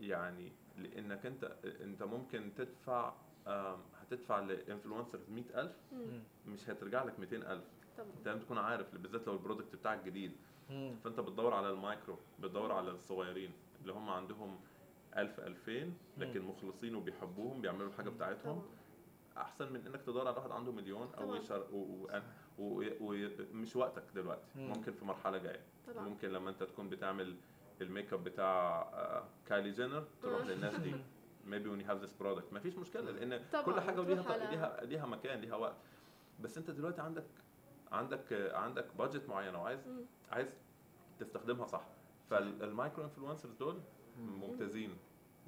يعني 0.00 0.52
لإنك 0.78 1.26
انت 1.26 1.56
انت 1.64 2.02
ممكن 2.02 2.52
تدفع 2.56 3.12
هتدفع 4.00 4.38
ل 4.40 4.48
influencers 4.48 5.30
100000 5.30 5.76
مم. 5.92 6.22
مش 6.46 6.68
هترجع 6.70 7.04
لك 7.04 7.20
200000 7.20 7.62
طبعا 7.98 8.08
انت 8.18 8.28
لازم 8.28 8.40
تكون 8.40 8.58
عارف 8.58 8.94
بالذات 8.94 9.26
لو 9.26 9.32
ال 9.32 9.38
product 9.38 9.76
بتاعك 9.76 10.04
جديد. 10.04 10.36
فأنت 11.04 11.20
بتدور 11.20 11.54
على 11.54 11.70
المايكرو 11.70 12.18
بتدور 12.40 12.72
على 12.72 12.90
الصغيرين 12.90 13.50
اللي 13.82 13.92
هم 13.92 14.10
عندهم 14.10 14.60
1000 15.16 15.40
2000 15.40 15.92
لكن 16.18 16.42
مخلصين 16.42 16.94
وبيحبوهم 16.94 17.60
بيعملوا 17.60 17.88
الحاجة 17.88 18.08
بتاعتهم. 18.08 18.62
أحسن 19.36 19.72
من 19.72 19.86
إنك 19.86 20.02
تدور 20.02 20.28
على 20.28 20.36
واحد 20.36 20.50
عنده 20.50 20.72
مليون 20.72 21.08
أو. 21.18 21.34
يشر 21.34 21.66
ومش 22.58 23.76
وقتك 23.76 24.02
دلوقتي 24.14 24.46
مم. 24.56 24.68
ممكن 24.68 24.92
في 24.92 25.04
مرحلة 25.04 25.38
جاية. 25.38 25.60
ممكن 25.96 26.28
لما 26.28 26.50
أنت 26.50 26.62
تكون 26.62 26.88
بتعمل 26.88 27.36
ال 27.80 27.86
make 27.86 28.12
up 28.12 28.24
بتاع 28.24 28.82
آه، 28.94 29.24
كايلي 29.46 29.70
جينر 29.70 30.04
تروح. 30.22 30.46
للناس 30.46 30.76
دي. 30.76 30.94
Maybe 31.50 31.66
when 31.68 31.80
you 31.82 31.88
have 31.90 32.00
this 32.06 32.12
product. 32.22 32.52
مفيش 32.52 32.76
مشكلة 32.76 33.10
لأن 33.10 33.40
طبعاً، 33.52 33.64
كل 33.64 33.80
حاجة 33.80 34.00
ليها 34.00 34.50
ليها 34.50 34.84
ليها 34.84 35.06
مكان 35.06 35.40
ليها 35.40 35.56
وقت. 35.56 35.76
بس 36.40 36.58
أنت 36.58 36.70
دلوقتي 36.70 37.00
عندك 37.00 37.24
عندك 37.92 38.32
آه، 38.32 38.56
عندك 38.56 38.86
budget 38.98 39.28
معينه 39.28 39.62
وعايز 39.62 39.86
مم. 39.88 40.04
عايز 40.30 40.56
تستخدمها 41.20 41.66
صح 41.66 41.84
فال 42.30 42.51
micro 42.51 43.04
influencers 43.04 43.54
دول 43.54 43.80
مم. 44.18 44.40
ممتازين 44.40 44.96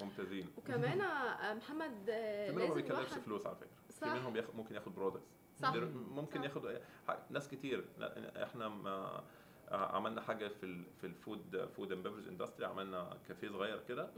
ممتازين 0.02 0.48
وكمان 0.56 1.00
آه، 1.00 1.54
محمد 1.54 2.10
آه، 2.10 2.46
في 2.50 2.56
منهم 2.56 2.68
ما 2.68 2.74
بيكلفش 2.74 3.12
فلوس 3.12 3.46
على 3.46 3.56
فكرة 3.56 3.68
في 3.90 3.92
صح. 3.92 4.14
منهم 4.14 4.36
ياخد 4.36 4.56
ممكن 4.56 4.74
ياخد 4.74 4.94
products 4.94 5.28
صح 5.56 5.74
ممكن 6.10 6.38
صح. 6.38 6.44
ياخد 6.44 6.78
ناس 7.30 7.48
كتير 7.48 7.84
إحنا 8.42 8.68
ما 8.68 9.24
عملنا 9.70 10.20
حاجة 10.20 10.48
في 10.48 10.66
ال 10.66 10.84
في 11.00 11.06
ال 11.06 11.19
food 11.19 11.68
food 11.76 11.92
and 11.92 12.08
beverage 12.08 12.28
industry 12.28 12.66
عملنا 12.66 13.16
كافيه 13.28 13.48
صغير 13.48 13.80
كده. 13.88 14.10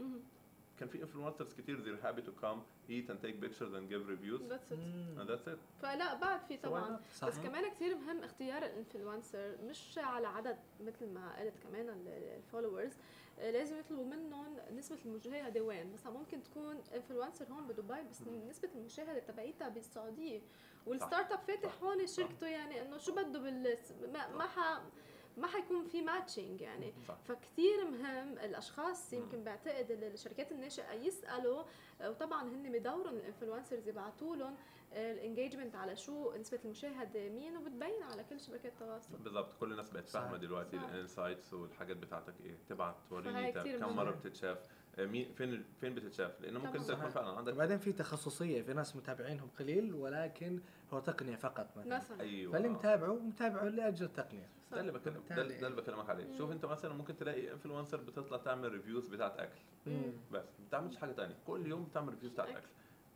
كان 0.79 0.89
في 0.89 1.01
influencers 1.01 1.53
كتير 1.53 1.77
they're 1.83 2.03
happy 2.05 2.21
to 2.21 2.31
come 2.43 2.59
eat 2.89 3.09
and 3.09 3.17
take 3.25 3.41
pictures 3.41 3.73
and 3.73 3.89
give 3.89 4.07
reviews. 4.09 4.41
That's 4.51 4.71
it. 4.71 4.77
مم. 4.77 5.17
and 5.19 5.29
that's 5.29 5.47
it. 5.47 5.81
فلا 5.81 6.13
بعد 6.13 6.39
في 6.47 6.57
طبعا. 6.57 6.99
صح 7.15 7.27
بس 7.27 7.37
كمان 7.39 7.69
كثير 7.71 7.95
مهم 7.95 8.23
اختيار 8.23 8.65
ال 8.65 8.73
influencer 8.73 9.55
مش 9.63 9.97
على 9.97 10.27
عدد 10.27 10.57
مثل 10.79 11.07
ما 11.09 11.39
قلت 11.39 11.53
كمان 11.63 11.89
ال 12.07 12.15
followers 12.15 12.91
لازم 13.37 13.79
يطلبوا 13.79 14.05
منهم 14.05 14.57
نسبة 14.75 14.97
المشاهدة 15.05 15.61
وين 15.61 15.93
مثلا 15.93 16.11
ممكن 16.13 16.43
تكون 16.43 16.81
influencer 16.95 17.45
هون 17.51 17.67
بدبي 17.67 18.03
بس 18.11 18.21
نسبة 18.49 18.69
المشاهدة 18.75 19.19
تبعيتها 19.19 19.69
بالسعودية. 19.69 20.41
وال 20.85 21.31
startup 21.31 21.39
فاتح. 21.39 21.83
هون 21.83 22.07
شركته 22.07 22.47
يعني 22.47 22.81
إنه 22.81 22.97
شو 22.97 23.15
بده 23.15 23.39
بال 23.39 23.77
ما 24.13 24.35
ما 24.37 24.43
ح 24.47 24.81
ما 25.37 25.47
حيكون 25.47 25.85
في 25.87 26.01
matching 26.01 26.61
يعني 26.61 26.93
صح 27.07 27.17
فكتير 27.27 27.85
مهم 27.91 28.33
الأشخاص. 28.39 29.13
يمكن 29.13 29.43
بعتقد 29.43 29.91
ال- 29.91 30.03
الشركات 30.03 30.51
الناشئة 30.51 30.91
يسألوا 30.93 31.63
آه، 32.01 32.09
وطبعا 32.09 32.43
هن 32.43 32.71
بدورهم 32.71 33.15
ال 33.15 33.21
influencers 33.21 33.87
يبعثوا 33.87 34.35
لهم 34.35 34.55
ال 34.93 35.01
engagement 35.01 35.75
على 35.75 35.95
شو 35.95 36.33
نسبة 36.35 36.59
المشاهده 36.65 37.29
مين 37.29 37.57
وبتبين 37.57 38.03
على 38.03 38.23
كل 38.23 38.39
شبكات 38.39 38.65
التواصل 38.73 39.17
بالظبط 39.17 39.53
كل 39.59 39.71
الناس 39.71 39.89
بقت 39.89 40.09
فاهمة. 40.09 40.37
دلوقتي. 40.37 40.77
ال 40.77 40.85
insights 40.85 41.53
والحاجات 41.53 41.97
بتاعتك 41.97 42.33
إيه 42.41 42.57
تبعت 42.69 42.95
فهي 43.09 43.17
وريني 43.17 43.51
كتير 43.51 43.79
كم 43.79 43.95
مرة. 43.95 44.11
بتتشاف 44.11 44.57
آه، 44.57 44.67
مين 44.99 45.33
فين 45.33 45.63
فين 45.81 45.95
بتتشاف؟ 45.95 46.41
لأنه 46.41 46.59
ممكن. 46.59 46.79
تكون 46.79 47.09
فعلا 47.09 47.27
عندك 47.27 47.53
وبعدين 47.53 47.77
في 47.77 47.91
تخصصية 47.91 48.61
في 48.61 48.73
ناس 48.73 48.95
متابعينهم 48.95 49.49
قليل 49.59 49.93
ولكن 49.93 50.59
هو 50.93 50.99
تقنية 50.99 51.35
فقط 51.35 51.77
مثلا. 51.77 51.97
مثلا 51.97 52.21
أيوه. 52.21 52.53
فاللي 52.53 52.67
متابعه 52.69 53.13
متابعه 53.13 53.63
لأجل 53.63 54.05
التقنية. 54.05 54.49
ده 54.71 54.79
اللي 54.79 54.91
بكلم 54.91 55.23
ده, 55.29 55.41
اللي 55.41 55.81
بكلمك 55.81 56.09
عليه. 56.09 56.37
شوف 56.37 56.51
أنت 56.51 56.65
مثلا 56.65 56.93
ممكن 56.93 57.17
تلاقي 57.17 57.51
influencer 57.53 57.97
بتطلع 57.97 58.37
تعمل 58.37 58.71
reviews 58.71 59.07
بتاعت 59.07 59.39
أكل. 59.39 59.59
مم. 59.85 60.11
بس 60.31 60.45
ما 60.59 60.65
بتعملش 60.67 60.95
حاجة 60.97 61.11
تانية. 61.11 61.35
كل 61.47 61.67
يوم 61.67 61.83
بتعمل 61.83 62.09
reviews 62.09 62.31
بتاعت 62.31 62.49
أكل. 62.49 62.57
أكل. 62.57 62.67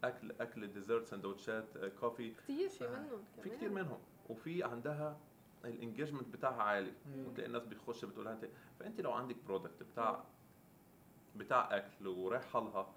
أكل 0.04 0.32
أكل 0.42 0.74
dessert 0.74 1.08
سندوتشات 1.08 1.66
coffee 2.00 2.32
كثير 2.32 2.70
في. 2.70 2.88
منهم 2.88 3.24
في. 3.44 3.50
كتير 3.50 3.70
منهم. 3.70 4.00
وفي 4.30 4.64
عندها 4.64 5.18
ال 5.66 5.71
engagement 5.71 6.28
بتاعها 6.28 6.62
عالي. 6.64 6.92
مم. 7.06 7.28
وتلاقي 7.28 7.48
الناس 7.48 7.66
بيخش 7.66 8.06
بتقول 8.06 8.26
لها 8.26 8.34
انت 8.34 8.46
فأنت 8.80 9.02
لو 9.02 9.12
عندك 9.12 9.36
product 9.48 9.84
بتاع 9.84 10.24
بتاع 11.36 11.78
أكل 11.78 12.08
ورايحه 12.08 12.60
لها 12.60 12.88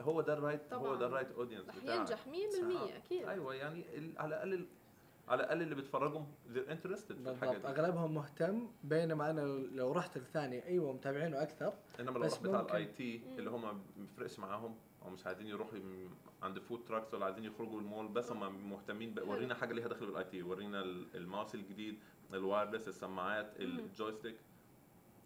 هو 0.00 0.20
ده 0.20 0.32
ال 0.34 0.40
right 0.40 0.72
هو. 0.72 0.94
ده 0.94 1.06
ال 1.06 1.10
right 1.10 1.32
audience 1.32 1.68
رح 1.68 1.76
بتاعك. 1.78 1.98
ينجح 1.98 2.24
100% 2.26 2.96
أكيد. 2.96 3.28
أيوه 3.28 3.54
يعني 3.54 3.84
على 4.18 4.34
الأقل 4.34 4.66
على 5.28 5.42
الأقل 5.42 5.62
اللي 5.62 5.74
بيتفرجوا 5.74 6.20
they're 6.54 6.70
interested 6.72 7.12
في 7.12 7.30
الحاجة 7.30 7.58
دي. 7.58 7.66
أغلبهم 7.66 8.14
مهتم 8.14 8.66
بينما 8.84 9.30
أنا 9.30 9.40
لو 9.72 9.92
رحت 9.92 10.16
الثاني 10.16 10.66
أيوه 10.66 10.92
متابعينه 10.92 11.42
أكثر 11.42 11.72
إنما 12.00 12.18
لو 12.18 12.24
رحت 12.24 12.42
بتاع 12.42 12.60
الاي 12.60 12.86
تي. 12.86 13.20
اللي 13.38 13.50
هم 13.50 13.62
ما 13.62 13.78
بيفرقش 13.96 14.38
معاهم 14.38 14.74
أو 15.04 15.10
مش 15.10 15.26
عايزين 15.26 15.46
يروحوا 15.46 15.78
عند 16.42 16.58
food 16.58 16.84
trucks 16.88 17.14
ولا 17.14 17.24
عايزين 17.24 17.44
يخرجوا 17.44 17.80
المول 17.80 18.08
بس 18.08 18.32
هم 18.32 18.70
مهتمين 18.70 19.14
ورينا 19.26 19.54
حاجة 19.54 19.72
ليها 19.72 19.88
دخل 19.88 20.06
بال 20.06 20.24
IT 20.24 20.42
ورينا 20.42 20.80
ال- 20.80 21.16
الماوس 21.16 21.54
الجديد 21.54 21.98
ال 22.32 22.38
wireless 22.38 22.88
السماعات. 22.88 23.52
ال 23.60 23.68
joystick 23.68 24.36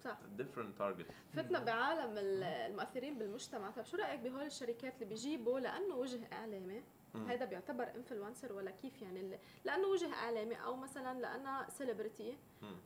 صح 0.04 0.18
different 0.38 0.80
target. 0.82 1.12
فتنا 1.36 1.58
بعالم 1.58 2.18
ال- 2.18 2.42
المؤثرين 2.44 3.18
بالمجتمع. 3.18 3.70
طيب 3.70 3.84
شو 3.84 3.96
رأيك 3.96 4.20
بهول 4.20 4.42
الشركات 4.42 4.94
اللي 4.94 5.04
بيجيبوا 5.04 5.60
لأنه 5.60 5.94
وجه 5.96 6.20
إعلامي. 6.32 6.82
هذا 7.16 7.44
بيعتبر 7.44 7.94
influencer 7.94 8.52
ولا 8.52 8.70
كيف 8.70 9.02
يعني 9.02 9.38
لأنه 9.64 9.88
وجه 9.88 10.12
إعلامي 10.14 10.54
أو 10.54 10.76
مثلا 10.76 11.20
لانها 11.20 11.70
celebrity. 11.70 12.36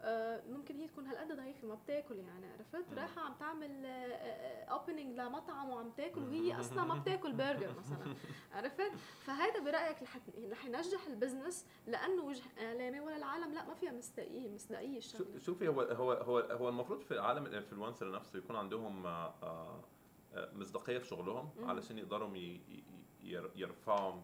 آه 0.02 0.42
ممكن 0.48 0.76
هي 0.76 0.86
تكون 0.88 1.06
هالقد 1.06 1.32
ضعيفة 1.36 1.68
ما 1.68 1.74
بتاكل 1.74 2.18
يعني 2.18 2.46
عرفت. 2.52 2.92
رايحة 2.98 3.20
عم 3.22 3.34
تعمل 3.34 3.86
opening 4.70 5.16
لمطعم 5.20 5.70
وعم 5.70 5.90
تاكل 5.90 6.20
وهي 6.20 6.60
أصلا 6.60 6.84
ما 6.84 6.94
بتاكل 6.94 7.32
برجر 7.42 7.74
مثلا 7.78 8.14
عرفت؟ 8.52 8.92
فهذا 9.26 9.60
برأيك 9.60 10.02
رح 10.02 10.16
رح 10.50 10.64
ينجح 10.64 11.06
ال 11.06 11.13
business 11.13 11.66
لأنه 11.86 12.22
وجه 12.22 12.42
إعلامي 12.60 13.00
ولا 13.00 13.16
العالم؟ 13.16 13.55
لا 13.55 13.64
ما 13.64 13.74
فيها 13.74 13.92
مصداقية 13.92 14.48
مصداقية 14.48 14.98
الشغله 14.98 15.38
شوفي 15.38 15.68
هو 15.68 15.80
هو 15.80 16.12
هو 16.12 16.38
هو 16.38 16.68
المفروض 16.68 17.00
في 17.00 17.18
عالم 17.18 17.46
ال 17.47 17.52
influencer 17.52 18.10
نفسه 18.12 18.38
يكون 18.38 18.56
عندهم 18.56 19.06
آه، 19.06 19.34
آه، 19.42 19.84
آه، 20.34 20.50
مصداقية 20.55 20.98
في 20.98 21.06
شغلهم. 21.06 21.50
علشان 21.64 21.98
يقدروا 21.98 22.28
ي- 23.28 23.30
ي- 23.30 23.34
ير- 23.34 23.50
يرفعوا 23.56 24.20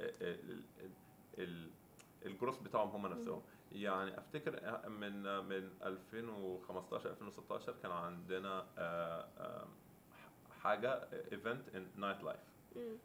ال- 0.00 0.22
ال- 0.22 0.90
ال- 1.38 1.70
الجروس 2.26 2.58
بتاعهم 2.58 2.88
هم 2.88 3.06
نفسهم 3.06 3.42
يعني 3.72 4.18
أفتكر 4.18 4.88
من 4.88 5.22
من 5.48 5.70
2015 5.82 7.10
2016 7.10 7.72
كان 7.82 7.90
عندنا 7.90 8.66
آه، 8.78 9.28
آه، 9.38 9.66
حاجة 10.62 11.08
event 11.32 11.74
in 11.74 11.86
nightlife. 11.96 12.40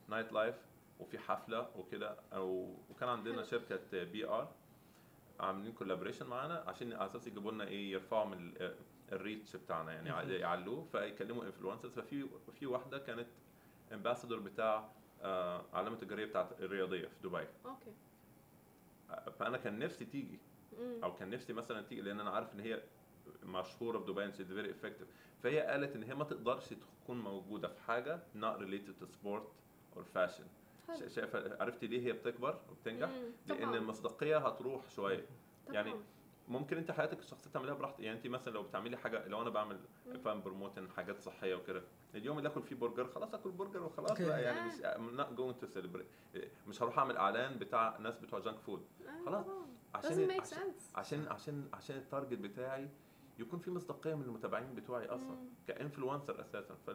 nightlife 0.10 0.56
وفي 1.00 1.20
حفلة 1.20 1.70
وكده 1.76 2.16
وكان 2.90 3.10
عندنا. 3.10 3.44
شركة 3.44 4.04
PR 4.04 4.52
عاملين 5.40 5.74
collaboration 5.74 6.26
معانا 6.28 6.64
عشان 6.68 6.94
على 6.94 7.06
أساس 7.06 7.28
يجيبوا 7.28 7.52
لنا 7.52 7.64
إيه 7.68 7.92
يرفعوا 7.92 8.26
من 8.26 8.38
ال- 8.38 8.76
ال 9.12 9.19
reach 9.19 9.56
بتاعنا 9.56 9.94
يعني. 9.94 10.10
يعلوه 10.40 10.86
فيكلموا 10.92 11.44
influencers 11.46 12.00
ففي 12.00 12.28
في 12.60 12.66
واحدة 12.66 12.98
كانت 12.98 13.28
امباسادور 13.94 14.40
بتاع 14.40 14.78
آه، 14.78 14.90
علامة 15.74 15.96
التجاريه 15.96 16.26
بتاعت 16.26 16.48
الرياضية 16.62 17.08
في 17.08 17.28
دبي 17.28 17.38
أوكي 17.66 17.92
آه، 19.12 19.30
فأنا 19.40 19.58
كان 19.58 19.80
نفسي 19.80 20.06
تيجي. 20.06 20.40
أو 21.04 21.14
كان 21.16 21.30
نفسي 21.30 21.54
مثلا 21.54 21.82
تيجي 21.82 22.02
لأن 22.02 22.20
أنا 22.20 22.30
عارف 22.30 22.54
إن 22.54 22.60
هي 22.60 22.82
مشهورة 23.44 23.98
بدبي 23.98 24.32
and 24.32 24.36
she's 24.36 24.52
very 24.52 24.74
effective 24.76 25.06
فهي 25.44 25.60
قالت 25.60 25.96
إن 25.96 26.04
هي 26.04 26.16
ما 26.16 26.24
تقدرش 26.24 26.74
تكون 27.04 27.20
موجودة 27.20 27.68
في 27.68 27.82
حاجة 27.82 28.20
not 28.36 28.60
related 28.60 29.04
to 29.04 29.06
sport 29.06 29.42
or 29.96 30.02
fashion 30.18 30.44
حلو. 30.88 30.98
شا- 31.00 31.08
شايفة 31.08 31.58
عرفتي 31.64 31.88
ليه 31.88 32.08
هي 32.08 32.12
بتكبر 32.14 32.60
وبتنجح. 32.72 33.10
لأن. 33.48 33.74
المصداقيه 33.76 34.38
هتروح 34.38 34.90
شوية 34.90 35.26
يعني. 35.72 35.94
ممكن 36.50 36.78
انت 36.78 36.92
حياتك 36.92 37.20
الشخصية 37.20 37.52
تعمليها 37.52 37.74
براحتك 37.74 38.00
يعني 38.00 38.18
انت 38.18 38.28
مثلا 38.28 38.54
لو 38.54 38.64
بتعملي 38.64 38.98
حاجة 38.98 39.28
لو 39.28 39.42
أنا 39.42 39.50
بعمل. 39.50 39.80
فاهم 40.26 40.42
promoting 40.42 40.90
حاجات 40.92 41.22
صحية 41.22 41.56
وكده 41.56 41.82
اليوم 42.16 42.38
اللي 42.38 42.50
آكل 42.50 42.64
فيه 42.64 42.76
برجر 42.76 43.08
خلاص 43.08 43.34
آكل 43.34 43.52
برجر 43.52 43.84
وخلاص. 43.84 44.22
بقى 44.22 44.44
يعني 44.44 44.60
آه. 44.86 44.98
مش 44.98 45.14
not 45.20 45.40
going 45.40 45.64
to 45.64 45.68
celebrate 45.78 46.38
مش 46.68 46.82
هروح 46.84 47.00
أعمل 47.00 47.18
إعلان 47.18 47.60
بتاع 47.60 47.98
ناس 47.98 48.18
بتوع 48.20 48.40
junk 48.40 48.60
food 48.60 48.86
آه، 49.08 49.26
خلاص. 49.26 49.46
طبعاً. 49.46 49.66
عشان 49.96 50.32
عشان 50.32 50.74
عشان 50.96 51.28
عشان 51.28 51.70
عشان 51.74 51.98
ال 51.98 52.04
target 52.04 52.40
بتاعي 52.40 52.90
يكون 53.40 53.60
في 53.60 53.72
مصداقية 53.72 54.14
من 54.16 54.22
المتابعين 54.24 54.76
بتوعي 54.76 55.06
أصلا. 55.06 55.38
ك 55.68 55.75
influencer 55.75 56.42
أساسا 56.42 56.76
ف... 56.88 56.92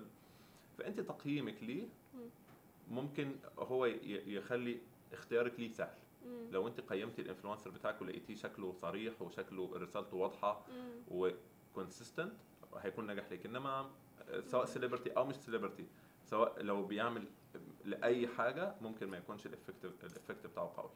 فأنت 0.78 1.00
تقييمك 1.00 1.62
ليه 1.62 1.88
مم. 2.14 2.20
ممكن 2.90 3.36
هو 3.58 3.86
يخلي 3.86 4.78
اختيارك 5.12 5.60
ليه 5.60 5.72
سهل 5.72 5.98
مم. 6.24 6.48
لو 6.50 6.68
انت 6.68 6.80
قيمتي 6.80 7.22
ال 7.22 7.27
influencer 7.27 7.70
بتاعك 7.70 8.02
ولقيتيه 8.02 8.34
شكله 8.34 8.72
صريح 8.72 9.22
وشكله 9.22 9.70
رسالته 9.78 10.16
واضحة. 10.16 10.66
و 11.08 11.20
consistent 11.20 12.32
هيكون 12.76 13.06
ناجح 13.06 13.30
ليك. 13.30 13.46
انما 13.46 13.90
سواء 14.46 14.64
celebrity 14.64 15.10
أو 15.10 15.24
مش 15.24 15.34
celebrity 15.36 15.86
سواء 16.24 16.62
لو 16.62 16.84
بيعمل 16.84 17.24
لأي 17.84 18.26
حاجة 18.28 18.74
ممكن 18.80 19.06
ما 19.06 19.16
يكونش 19.16 19.46
ال 19.46 19.52
effect 19.52 19.84
ال 19.84 19.93
effect 19.93 20.46
بتاعه 20.46 20.72
قوي. 20.76 20.90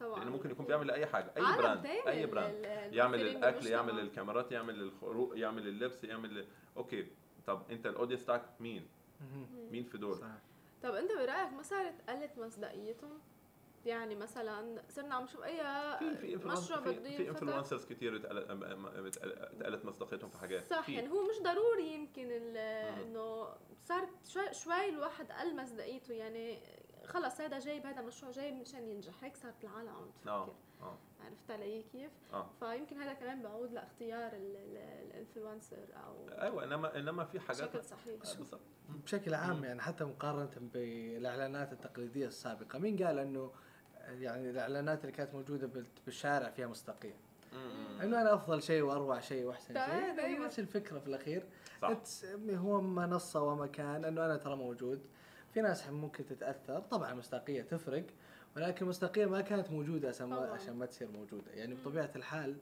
طبعا. 0.00 0.18
لأنه 0.18 0.30
ممكن 0.30 0.50
يكون 0.50 0.66
بيعمل 0.66 0.86
لأي 0.86 1.06
حاجة 1.06 1.32
أي 1.36 1.42
brand 1.56 1.86
أي 1.86 2.24
ال- 2.24 2.30
brand 2.30 2.54
ال- 2.54 2.94
يعمل 2.94 3.20
الأكل 3.20 3.66
يعمل. 3.66 4.00
الكاميرات 4.00 4.52
يعمل 4.52 4.80
الخروج 4.82 5.38
يعمل 5.38 5.68
اللبس 5.68 6.04
يعمل 6.04 6.46
okay 6.76 7.06
طب 7.46 7.62
أنت 7.70 7.86
ال 7.86 7.90
audience 7.90 8.22
بتاعك 8.22 8.42
مين؟ 8.60 8.88
مم. 9.20 9.46
مين 9.72 9.84
في 9.84 9.98
دول؟ 9.98 10.16
صح. 10.16 10.26
طب 10.82 10.94
أنت 10.94 11.12
برأيك 11.12 11.52
ما 11.52 11.62
صارت 11.62 12.10
قلت 12.10 12.38
مصداقيتهم؟ 12.38 13.18
يعني 13.86 14.14
مثلا 14.14 14.82
صرنا 14.88 15.14
عم 15.14 15.24
نشوف 15.24 15.44
أي 15.44 15.56
مشروع 16.36 16.80
بده 16.80 16.92
في, 17.16 17.28
influencers 17.28 17.84
أم- 17.84 17.90
اتقلت 19.22 19.84
مصداقيتهم 19.84 20.30
في 20.30 20.38
حاجات 20.38 20.70
صح 20.70 20.80
في. 20.86 20.94
يعني 20.94 21.08
هو 21.08 21.22
مش 21.22 21.42
ضروري 21.42 21.94
يمكن. 21.94 22.30
إنه 22.32 23.48
صارت 23.84 24.08
شوي 24.26 24.54
شوي 24.54 24.88
الواحد 24.88 25.32
قل 25.32 25.56
مصداقيته 25.56 26.14
يعني 26.14 26.58
خلص 27.04 27.40
هذا 27.40 27.58
جايب 27.58 27.86
هذا 27.86 28.00
مشروع 28.02 28.32
جايب 28.32 28.54
مشان 28.54 28.88
ينجح 28.88 29.24
هيك 29.24 29.36
صارت 29.36 29.64
العالم 29.64 29.88
عم 29.88 30.10
تفكر 30.10 30.54
آه 30.82 30.98
عرفت 31.24 31.50
علي 31.50 31.82
كيف؟ 31.92 32.10
آه 32.32 32.50
فيمكن 32.60 32.96
هذا 32.96 33.12
كمان 33.12 33.42
بعود 33.42 33.72
لاختيار 33.72 34.32
ال- 34.32 34.56
ال- 34.56 34.76
ال 35.10 35.16
influencer 35.16 35.76
أو 36.06 36.28
أيوه 36.28 36.64
انما 36.64 36.98
إنما 36.98 37.24
في 37.24 37.40
حاجات 37.40 37.68
بشكل 37.76 37.84
صحيح 37.84 38.14
آه، 38.26 38.38
بالظبط 38.38 38.60
بشكل 38.88 39.34
عام 39.34 39.56
مم. 39.56 39.64
يعني 39.64 39.82
حتى 39.82 40.04
مقارنة 40.04 40.50
بالإعلانات 40.60 41.72
التقليدية 41.72 42.26
السابقة 42.26 42.78
مين 42.78 43.02
قال 43.04 43.18
إنه 43.18 43.52
يعني 44.08 44.50
الإعلانات 44.50 45.00
اللي 45.00 45.12
كانت 45.12 45.34
موجودة 45.34 45.66
بال- 45.66 45.86
بالشارع 46.04 46.50
فيها 46.50 46.66
مم. 47.52 48.00
إنه 48.00 48.20
أنا 48.20 48.34
أفضل 48.34 48.62
شيء 48.62 48.82
وأروع 48.82 49.20
شيء 49.20 49.44
وأحسن 49.44 49.66
شيء 49.74 49.86
دايماً. 49.86 50.22
يعني 50.22 50.38
نفس 50.38 50.58
الفكرة 50.58 50.98
في 50.98 51.06
الأخير 51.06 51.42
صح 51.82 51.88
هو 52.56 52.80
منصة 52.80 53.42
ومكان 53.42 54.04
إنه 54.04 54.24
أنا 54.26 54.36
ترى 54.36 54.56
موجود 54.56 55.00
في 55.54 55.60
ناس 55.60 55.88
ممكن 55.88 56.26
تتأثر 56.26 56.80
طبعا 56.80 57.12
المصداقية 57.12 57.62
تفرق 57.62 58.04
ولكن 58.56 58.84
المصداقية 58.84 59.26
ما 59.26 59.40
كانت 59.40 59.70
موجودة 59.70 60.08
عشان 60.08 60.26
ما. 60.26 60.36
عشان 60.36 60.76
ما 60.76 60.86
تصير 60.86 61.08
موجودة 61.10 61.52
يعني 61.52 61.74
مم. 61.74 61.80
بطبيعة 61.80 62.10
الحال 62.16 62.56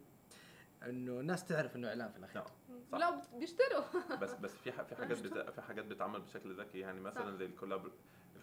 إنه 0.83 1.21
الناس 1.21 1.45
تعرف 1.45 1.77
إنه 1.77 1.89
إعلان 1.89 2.11
في 2.11 2.19
الأخير 2.19 2.43
نعم. 2.43 2.81
صح. 2.93 2.99
لا 2.99 3.21
بيشتروا 3.39 4.17
بس 4.21 4.33
بس 4.35 4.51
في 4.51 4.73
في 4.73 4.95
حاجات 4.97 5.19
بت... 5.23 5.51
في 5.51 5.63
حاجات 5.63 5.85
بتتعمل 5.85 6.21
بشكل 6.21 6.61
ذكي 6.61 6.79
يعني 6.79 7.01
مثلا 7.01 7.31
صح. 7.31 7.37
زي 7.39 7.45
الكولاب 7.45 7.83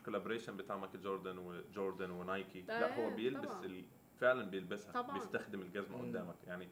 ال 0.01 0.05
collaboration 0.05 0.57
بتاع 0.57 0.77
مايكل 0.77 1.01
جوردن 1.01 1.37
وجوردن 1.37 2.11
ونايكي 2.11 2.59
آه، 2.69 2.79
لا 2.79 2.95
هو 2.97 3.09
بيلبس. 3.09 3.51
ال... 3.63 3.83
فعلا 4.19 4.43
بيلبسها 4.49 4.91
طبعاً. 4.91 5.13
بيستخدم 5.13 5.61
الجزمة 5.61 5.97
مم. 5.97 6.09
قدامك 6.09 6.35
يعني 6.47 6.67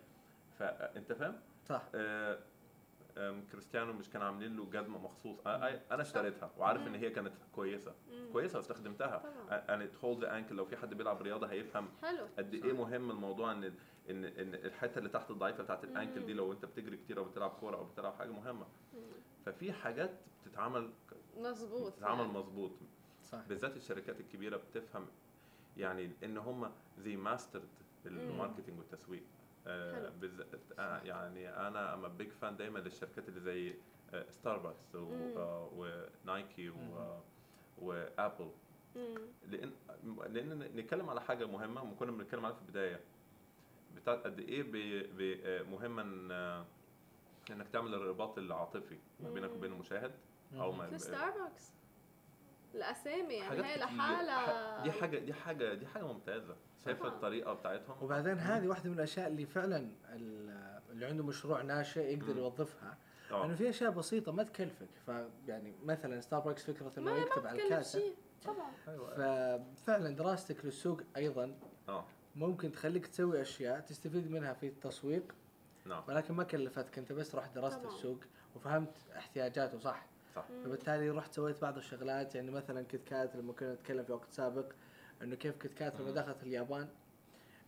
فانت 0.60 1.14
فاهم 1.14 1.40
صح 1.66 1.82
آه، 1.96 2.40
كريستيانو 3.52 3.94
مش 3.94 4.10
كان 4.10 4.22
عاملين 4.22 4.58
له 4.58 4.66
جزمة 4.66 4.98
مخصوص 5.00 5.38
أنا 5.48 6.02
اشتريتها 6.02 6.52
وعارف 6.58 6.88
إن. 6.88 6.96
هي 6.96 7.10
كانت 7.10 7.32
كويسة 7.56 7.94
مم. 8.12 8.32
كويسة 8.34 8.58
واستخدمتها 8.58 9.24
أنا 9.70 9.90
hold 10.04 10.24
ankle 10.24 10.56
لو 10.56 10.66
في 10.66 10.78
حد 10.78 10.94
بيلعب 10.94 11.22
رياضة 11.22 11.48
هيفهم 11.48 11.90
حلو 12.02 12.28
قد 12.38 12.54
إيه 12.54 12.74
مهم 12.74 13.12
الموضوع 13.12 13.52
إن 13.52 13.64
ان 14.10 14.26
إن 14.26 14.54
الحتة 14.56 14.98
اللي 15.00 15.10
تحت 15.10 15.32
الضعيفة 15.32 15.64
بتاعت 15.64 15.84
ال 15.84 15.91
ankle 15.91 16.26
دي. 16.26 16.34
لو 16.34 16.54
أنت 16.54 16.66
بتجري 16.66 16.98
كتير 16.98 17.18
أو 17.20 17.24
بتلعب 17.26 17.50
كورة 17.50 17.78
أو 17.78 17.84
بتلعب 17.86 18.14
حاجة 18.14 18.32
مهمة 18.32 18.66
مم. 18.94 19.00
ففي 19.46 19.74
حاجات 19.74 20.12
بتتعمل 20.46 20.90
مظبوط 21.38 21.94
بتتعمل 21.94 22.20
يعني. 22.20 22.34
مظبوط 22.34 22.72
صح 23.32 23.40
بالذات 23.50 23.76
الشركات 23.78 24.20
الكبيرة 24.20 24.58
بتفهم 24.58 25.06
يعني 25.78 26.12
إن 26.24 26.38
هم 26.38 26.72
زي 26.98 27.16
mastered 27.16 27.68
ال 28.06 28.13
marketing 28.13 28.78
والتسويق. 28.78 29.24
آه. 29.68 30.10
بالذات 30.10 30.48
آه 30.80 31.02
يعني 31.02 31.50
أنا 31.68 31.94
am 31.94 32.08
big 32.18 32.30
fan 32.32 32.58
دايما 32.58 32.80
للشركات 32.80 33.30
اللي 33.30 33.40
زي 33.40 33.74
آه، 34.14 34.30
ستاربكس 34.30 34.96
ونايكي 34.96 36.70
و- 36.70 37.20
وأبل. 37.78 38.52
لأن 39.48 39.72
لأن 40.30 40.60
نتكلم 40.60 41.10
على 41.10 41.22
حاجة 41.22 41.46
مهمة 41.46 41.84
وكنا 41.92 42.12
بنتكلم 42.12 42.46
عليها 42.46 42.56
في 42.58 42.62
البداية. 42.62 43.00
بتاعت 43.96 44.24
قد 44.24 44.40
إيه 44.40 44.64
بي 44.64 45.04
بي 45.04 45.42
آه، 45.48 45.64
مهم 45.64 46.00
إن 46.00 46.32
آه، 46.32 46.66
إنك 47.52 47.68
تعمل 47.70 47.94
الرباط 47.94 48.38
العاطفي 48.38 48.98
ما 49.20 49.30
بينك. 49.30 49.52
وبين 49.52 49.72
المشاهد 49.74 50.12
أو 50.54 50.72
ما 50.72 50.90
مثل 50.90 51.00
ستاربكس 51.00 51.74
الأسامي 52.76 53.34
يعني 53.34 53.64
هي. 53.66 53.78
لحالها 53.78 54.84
دي 54.84 54.92
حاجة 54.92 55.20
دي 55.20 55.34
حاجة 55.34 55.74
دي 55.74 55.88
حاجة 55.88 56.04
ممتازة. 56.14 56.56
شايفة. 56.86 57.08
الطريقة 57.08 57.54
بتاعتهم؟ 57.54 57.96
وبعدين 58.04 58.38
هذه 58.40 58.68
واحدة 58.68 58.90
من 58.90 58.96
الأشياء 58.96 59.28
اللي 59.28 59.46
فعلا 59.46 59.78
ال- 60.14 60.80
اللي 60.92 61.06
عنده 61.06 61.24
مشروع 61.24 61.62
ناشئ 61.62 62.02
يقدر 62.14 62.34
مم. 62.34 62.40
يوظفها. 62.40 62.98
آه. 63.32 63.46
انه 63.46 63.56
في 63.56 63.70
أشياء 63.70 63.92
بسيطة 63.92 64.32
ما 64.32 64.44
تكلفك. 64.44 64.88
فيعني 65.06 65.74
مثلا 65.84 66.22
ستاربكس 66.22 66.64
فكرة 66.64 66.92
إنه 66.98 67.12
ما 67.14 67.18
يكتب 67.18 67.48
على 67.48 67.64
الكاسة. 67.64 68.14
طبعا. 68.46 68.72
أيوة. 68.88 69.10
ففعلا 69.78 70.16
دراستك 70.16 70.66
للسوق 70.66 71.02
أيضا 71.18 71.56
آه. 71.90 72.06
ممكن 72.36 72.72
تخليك 72.72 73.08
تسوي 73.08 73.42
أشياء 73.42 73.80
تستفيد 73.80 74.32
منها 74.32 74.54
في 74.54 74.68
التسويق. 74.68 75.36
نعم. 75.86 76.04
ولكن 76.08 76.34
ما 76.34 76.44
كلفتك. 76.44 76.98
أنت 76.98 77.12
بس 77.12 77.36
رحت 77.36 77.56
درست. 77.56 77.86
السوق 77.86 78.18
وفهمت 78.56 78.94
احتياجاته 79.18 79.80
صح؟ 79.80 80.06
صح. 80.36 80.46
فبالتالي 80.66 81.10
رحت 81.10 81.34
سويت 81.34 81.62
بعض 81.62 81.78
الشغلات 81.78 82.36
يعني 82.36 82.52
مثلا 82.52 82.82
كيت 82.82 83.04
كات 83.04 83.36
لما 83.36 83.54
كنا 83.54 83.74
نتكلم 83.74 84.04
في 84.04 84.12
وقت 84.12 84.32
سابق 84.32 84.66
إنه 85.22 85.36
كيف 85.36 85.56
كيت 85.58 85.74
كات 85.74 86.00
لما. 86.02 86.12
دخلت 86.12 86.44
اليابان 86.44 86.88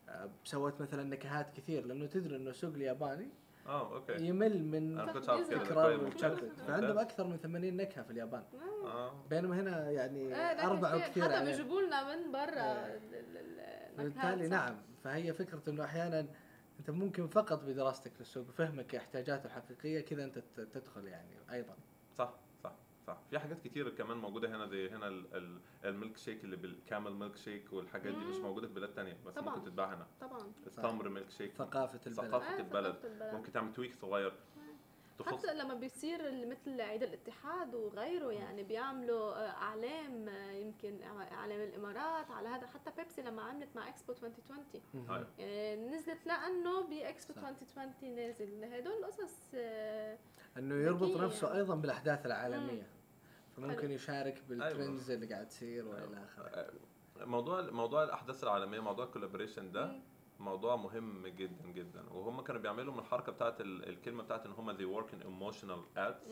آه، 0.10 0.30
سوت 0.44 0.82
مثلا 0.82 1.04
نكهات 1.04 1.50
كثير 1.58 1.86
لأنه 1.86 2.06
تدري 2.06 2.36
إنه 2.36 2.50
السوق 2.50 2.74
الياباني 2.74 3.30
آه 3.68 3.96
okay 3.96 4.26
يمل 4.26 4.64
من 4.66 5.12
تكرار 5.50 5.98
ممتاز. 6.04 6.40
فعندهم 6.68 6.98
أكثر 6.98 7.24
من 7.28 7.38
80 7.38 7.78
نكهة 7.78 8.04
في 8.04 8.12
اليابان 8.12 8.44
آه 8.86 9.14
بينما 9.30 9.60
هنا 9.60 9.92
يعني 9.92 10.36
أربعة 10.64 10.92
كتير. 10.98 11.08
وكثير 11.08 11.24
حتى 11.24 11.34
عليه. 11.36 11.52
بيجيبوا 11.52 11.82
لنا 11.82 12.16
من 12.16 12.32
برا 12.32 12.86
ال- 12.86 13.98
بالتالي. 13.98 14.48
نعم 14.48 14.76
فهي 15.04 15.34
فكرة 15.34 15.62
إنه 15.68 15.84
أحيانا 15.84 16.26
أنت 16.80 16.90
ممكن 16.90 17.28
فقط 17.28 17.64
بدراستك 17.64 18.12
للسوق 18.20 18.48
وفهمك 18.48 18.96
احتياجاته 18.96 19.46
الحقيقية 19.46 20.02
كذا 20.02 20.24
أنت 20.24 20.40
تدخل 20.74 21.08
يعني 21.08 21.30
أيضا 21.52 21.74
صح 22.18 22.34
صح 23.14 23.18
في 23.30 23.40
حاجات 23.40 23.60
كتير 23.64 23.90
كمان 23.90 24.18
موجودة 24.18 24.56
هنا 24.56 24.66
زي 24.68 24.90
هنا 24.90 25.08
ال- 25.08 25.36
ال- 25.36 25.60
الميلك 25.86 26.18
شيك 26.18 26.44
اللي 26.44 26.56
بالكامل 26.56 27.14
ميلك 27.14 27.36
شيك 27.36 27.74
والحاجات 27.74 28.14
دي 28.14 28.26
مش. 28.26 28.36
موجودة 28.36 28.68
في 28.68 28.74
بلاد 28.74 28.94
تانية 28.94 29.18
بس 29.26 29.34
طبعاً. 29.34 29.56
ممكن 29.56 29.70
تتباع 29.70 29.94
هنا 29.94 30.08
طبعا 30.22 30.52
التمر 30.68 31.10
ميلك 31.10 31.30
شيك 31.30 31.52
ثقافة 31.54 32.00
البلد 32.08 32.28
ثقافة 32.30 32.54
إيه، 32.54 32.60
البلد. 32.60 32.96
البلد. 33.06 33.34
ممكن 33.34 33.52
تعمل 33.52 33.74
tweak 33.74 33.94
صغير 33.94 34.34
تخص 35.20 35.34
حتى 35.46 35.54
لما 35.54 35.74
بيصير 35.74 36.46
مثل 36.48 36.82
عيد 36.82 37.04
الاتحاد 37.04 37.76
وغيره 37.76 38.32
يعني 38.32 38.64
بيعملوا 38.64 39.32
آه، 39.36 39.50
إعلام 39.50 40.28
آه، 40.30 40.52
يمكن 40.52 41.02
إعلام 41.32 41.62
الإمارات 41.62 42.32
على 42.32 42.48
هذا 42.48 42.68
حتى 42.68 42.92
بيبسي 42.98 43.22
لما 43.22 43.42
عملت 43.42 43.70
مع 43.76 43.90
إكسبو 43.90 44.12
2020 44.14 44.66
هاي. 45.10 45.26
يعني 45.38 45.90
نزلت 45.90 46.26
لأنه 46.28 46.82
بإكسبو 46.88 47.34
صح. 47.34 47.48
2020 47.48 48.16
نازل 48.16 48.64
هدول 48.64 49.06
قصص 49.06 49.52
آه، 49.56 50.18
إنه 50.58 50.76
يربط 50.76 51.18
نفسه 51.22 51.48
يعني. 51.48 51.60
أيضا 51.60 51.76
بالأحداث 51.76 52.26
العالمية 52.26 52.88
حلو. 53.70 53.90
يشارك 53.90 54.44
بال 54.50 54.65
trends 54.65 55.12
اللي 55.12 55.26
قاعد 55.26 55.48
تصير 55.48 55.88
والى 55.88 56.24
آخره 56.24 56.68
موضوع 57.26 57.62
موضوع 57.62 58.04
الأحداث 58.04 58.44
العالمية 58.44 58.80
موضوع 58.80 59.06
ال 59.06 59.11
collaboration 59.11 59.72
ده. 59.72 59.92
موضوع 60.40 60.76
مهم 60.76 61.28
جدا 61.28 61.66
جدا 61.68 62.10
وهم 62.12 62.42
كانوا 62.42 62.62
بيعملوا 62.62 62.94
من 62.94 63.00
الحركة 63.00 63.32
بتاعت 63.32 63.62
ال- 63.62 63.90
الكلمة 63.90 64.24
بتاعت 64.24 64.46
إن 64.46 64.52
هم 64.52 64.78
they 64.78 65.02
work 65.02 65.08
in 65.12 65.24
emotional 65.24 65.98
ads. 65.98 66.30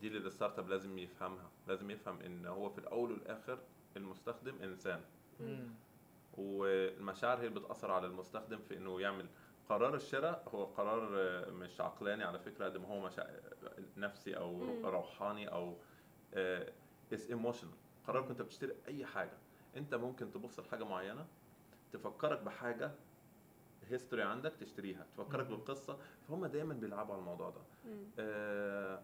دي 0.00 0.08
اللي 0.08 0.18
ال 0.18 0.58
startup 0.58 0.68
لازم 0.68 0.98
يفهمها 0.98 1.50
لازم 1.68 1.90
يفهم 1.90 2.20
إن 2.20 2.46
هو 2.46 2.68
في 2.70 2.78
الأول 2.78 3.12
والآخر 3.12 3.58
المستخدم 3.96 4.54
إنسان 4.62 5.00
مم. 5.40 5.68
والمشاعر 6.34 7.38
هي 7.40 7.46
اللي 7.46 7.60
بتأثر 7.60 7.90
على 7.90 8.06
المستخدم 8.06 8.58
في 8.58 8.76
إنه 8.76 9.00
يعمل 9.00 9.26
قرار 9.68 9.94
الشراء 9.94 10.44
هو 10.54 10.64
قرار 10.64 11.08
آه، 11.20 11.50
مش 11.50 11.80
عقلاني 11.80 12.24
على 12.24 12.38
فكرة 12.38 12.64
قد 12.64 12.76
ما 12.76 12.88
هو 12.88 13.00
مشاعر 13.06 13.40
نفسي 13.96 14.36
أو 14.36 14.54
مم. 14.56 14.86
روحاني 14.86 15.52
أو 15.52 15.76
اس 17.12 17.28
emotional 17.30 17.72
قرار 18.06 18.28
كنت 18.28 18.42
بتشتري 18.42 18.72
أي 18.88 19.06
حاجة. 19.06 19.38
انت 19.76 19.94
ممكن 19.94 20.30
تبص 20.32 20.60
لحاجة 20.60 20.84
معينة 20.84 21.26
تفكرك 21.92 22.40
بحاجة 22.42 22.90
history 23.90 24.22
عندك 24.22 24.52
تشتريها 24.60 25.06
تفكرك 25.16 25.50
مم. 25.50 25.56
بالقصة 25.56 25.98
فهم 26.28 26.46
دايما 26.46 26.74
بيلعبوا 26.74 27.12
على 27.14 27.20
الموضوع 27.20 27.50
ده. 27.50 27.60
آه، 28.18 29.02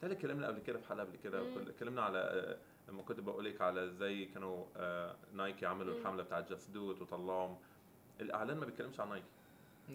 تالي 0.00 0.14
اتكلمنا 0.14 0.46
قبل 0.46 0.58
كده 0.60 0.78
في 0.78 0.88
حلقة 0.88 1.04
قبل 1.04 1.16
كده 1.16 1.42
اتكلمنا 1.70 2.02
على 2.02 2.18
آه، 2.18 2.58
لما 2.88 3.02
كنت 3.02 3.20
بقول 3.20 3.44
لك 3.44 3.60
على 3.60 3.84
إزاي 3.84 4.24
كانوا 4.24 4.64
آه، 4.76 5.16
نايكي 5.32 5.66
عملوا 5.66 5.94
مم. 5.94 6.00
الحملة 6.00 6.22
بتاعت 6.22 6.50
just 6.50 6.70
do 6.70 6.90
وطلعهم 6.90 7.58
الإعلان 8.20 8.56
ما 8.56 8.66
بيتكلمش 8.66 9.00
عن 9.00 9.08
نايكي. 9.08 9.26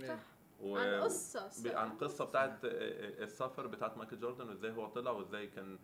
صح. 0.07 0.20
و- 0.62 0.78
عن 0.78 1.02
قصص 1.02 1.62
ب- 1.68 1.76
عن 1.76 1.90
قصة 1.98 2.26
بتاعت 2.26 2.66
آه، 2.66 3.24
السفر 3.24 3.68
بتاعت 3.68 3.98
مايكل 3.98 4.20
جوردن 4.20 4.49
وإزاي 4.49 4.72
هو 4.72 4.88
طلع 4.88 5.12
وإزاي 5.12 5.48
كان 5.48 5.78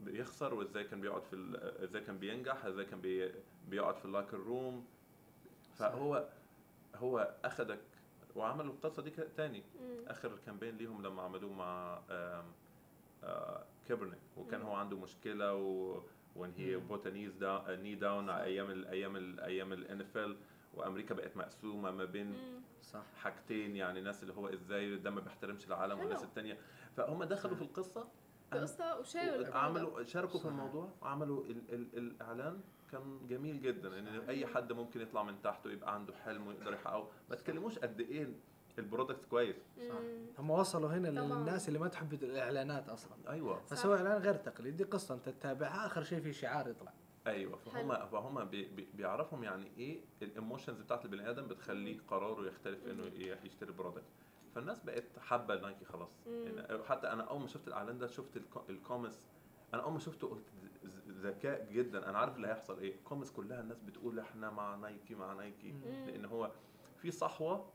بيخسر 0.00 0.54
وإزاي 0.54 0.84
كان 0.84 1.00
بيقعد 1.00 1.22
في 1.24 1.32
ال- 1.36 1.82
إزاي 1.84 2.02
كان 2.02 2.18
بينجح 2.18 2.64
إزاي 2.64 2.84
كان 2.84 3.00
بي 3.00 3.32
بيقعد 3.68 3.96
في 3.96 4.04
ال 4.04 4.09
locker 4.09 4.36
room 4.38 4.86
فهو 5.74 6.28
هو 6.96 7.34
أخدك 7.44 7.80
وعملوا 8.36 8.72
القصة 8.72 9.02
دي 9.02 9.10
تاني 9.10 9.62
مم. 9.80 10.08
آخر 10.08 10.36
campaign 10.46 10.76
ليهم 10.76 11.02
لما 11.02 11.22
عملوه 11.22 11.52
مع 11.52 12.00
آم، 12.10 12.44
آه، 13.24 13.64
وكان 14.36 14.60
مم. 14.60 14.66
هو 14.66 14.74
عنده 14.74 14.96
مشكلة 14.96 15.54
و 15.54 16.00
when 16.36 16.52
he 16.56 16.76
kneels 17.06 17.34
down 17.34 17.80
kneel 17.82 17.94
down 17.94 18.26
صح. 18.26 18.34
أيام 18.34 18.70
ال 18.70 18.86
أيام 18.86 19.16
ال 19.16 19.40
أيام 19.40 19.72
ال 19.72 20.00
NFL 20.00 20.36
وأمريكا 20.74 21.14
بقت 21.14 21.36
مقسومة 21.36 21.90
ما 21.90 22.04
بين. 22.04 22.34
صح 22.82 23.02
حاجتين 23.16 23.76
يعني 23.76 24.00
ناس 24.00 24.22
اللي 24.22 24.34
هو 24.34 24.48
إزاي 24.48 24.96
ده 24.96 25.10
ما 25.10 25.20
بيحترمش 25.20 25.66
العالم. 25.66 25.98
والناس 25.98 26.24
التانية 26.24 26.58
فهم 26.96 27.24
دخلوا 27.24 27.56
في 27.56 27.62
القصة 27.62 28.08
قصة 28.52 28.98
وشايوا 28.98 29.34
الموضوع. 29.34 29.60
عملوا 29.60 30.02
شاركوا 30.04 30.40
في. 30.40 30.48
الموضوع 30.48 30.88
وعملوا 31.02 31.44
ال 31.44 31.74
ال 31.74 31.98
الإعلان 31.98 32.60
كان 32.92 33.20
جميل 33.28 33.62
جدا. 33.62 33.98
ان 33.98 34.06
أي 34.06 34.46
حد 34.46 34.72
ممكن 34.72 35.00
يطلع 35.00 35.22
من 35.22 35.42
تحت 35.42 35.66
ويبقى 35.66 35.94
عنده 35.94 36.14
حلم 36.14 36.46
ويقدر 36.46 36.72
يحققه. 36.72 37.08
ما 37.30 37.36
تكلموش 37.36 37.78
قد 37.78 38.00
إيه 38.00 38.28
ال 38.78 38.84
product 38.84 39.24
كويس. 39.24 39.56
صح. 39.88 39.94
هم 40.38 40.50
وصلوا 40.50 40.90
هنا 40.90 41.10
طبعاً. 41.26 41.38
للناس 41.38 41.68
اللي 41.68 41.78
ما 41.78 41.88
تحب 41.88 42.12
الإعلانات 42.12 42.88
أصلا. 42.88 43.12
أيوه. 43.28 43.60
فسووا 43.60 43.96
إعلان 43.96 44.22
غير 44.22 44.34
تقليدي 44.34 44.84
قصة 44.84 45.14
أنت 45.14 45.28
تتابعها 45.28 45.86
آخر 45.86 46.02
شيء 46.02 46.20
في 46.20 46.32
شعار 46.32 46.68
يطلع. 46.68 46.92
أيوه. 47.26 47.56
فهم 47.56 47.92
حلو. 47.92 48.06
فهم 48.08 48.44
بي 48.44 48.64
بي 48.64 48.88
بيعرفهم 48.94 49.44
يعني 49.44 49.70
إيه 49.78 50.00
ال 50.22 50.28
emotions 50.28 50.80
بتاعت 50.80 51.04
البني 51.04 51.30
آدم 51.30 51.46
بتخليه 51.46 51.98
قراره 52.08 52.46
يختلف 52.48 52.86
إنه 52.86 53.04
يشتري 53.44 53.72
product. 53.72 54.04
فالناس 54.54 54.80
بقت 54.80 55.18
حابة 55.18 55.60
نايكي 55.60 55.84
خلاص. 55.84 56.10
يعني 56.26 56.84
حتى 56.84 57.06
أنا 57.12 57.22
أول 57.22 57.40
ما 57.40 57.46
شفت 57.46 57.68
الإعلان 57.68 57.98
ده 57.98 58.06
شفت 58.06 58.36
ال 58.36 58.43
com- 58.43 58.70
ال 58.70 58.76
comments 58.76 59.26
أنا 59.74 59.82
أول 59.82 59.92
ما 59.92 59.98
شفته 59.98 60.28
قلت 60.28 60.44
ذكاء 61.08 61.72
جدا. 61.72 62.08
أنا 62.10 62.18
عارف 62.18 62.36
اللي 62.36 62.48
هيحصل 62.48 62.78
إيه. 62.78 62.94
ال 62.94 62.98
comments 62.98 63.30
كلها 63.30 63.60
الناس 63.60 63.80
بتقول 63.80 64.18
إحنا 64.20 64.50
مع 64.50 64.76
نايكي 64.76 65.14
مع 65.14 65.32
نايكي 65.32 65.72
مم. 65.72 66.06
لأن 66.06 66.24
هو 66.24 66.50
في 67.02 67.10
صحوة 67.10 67.70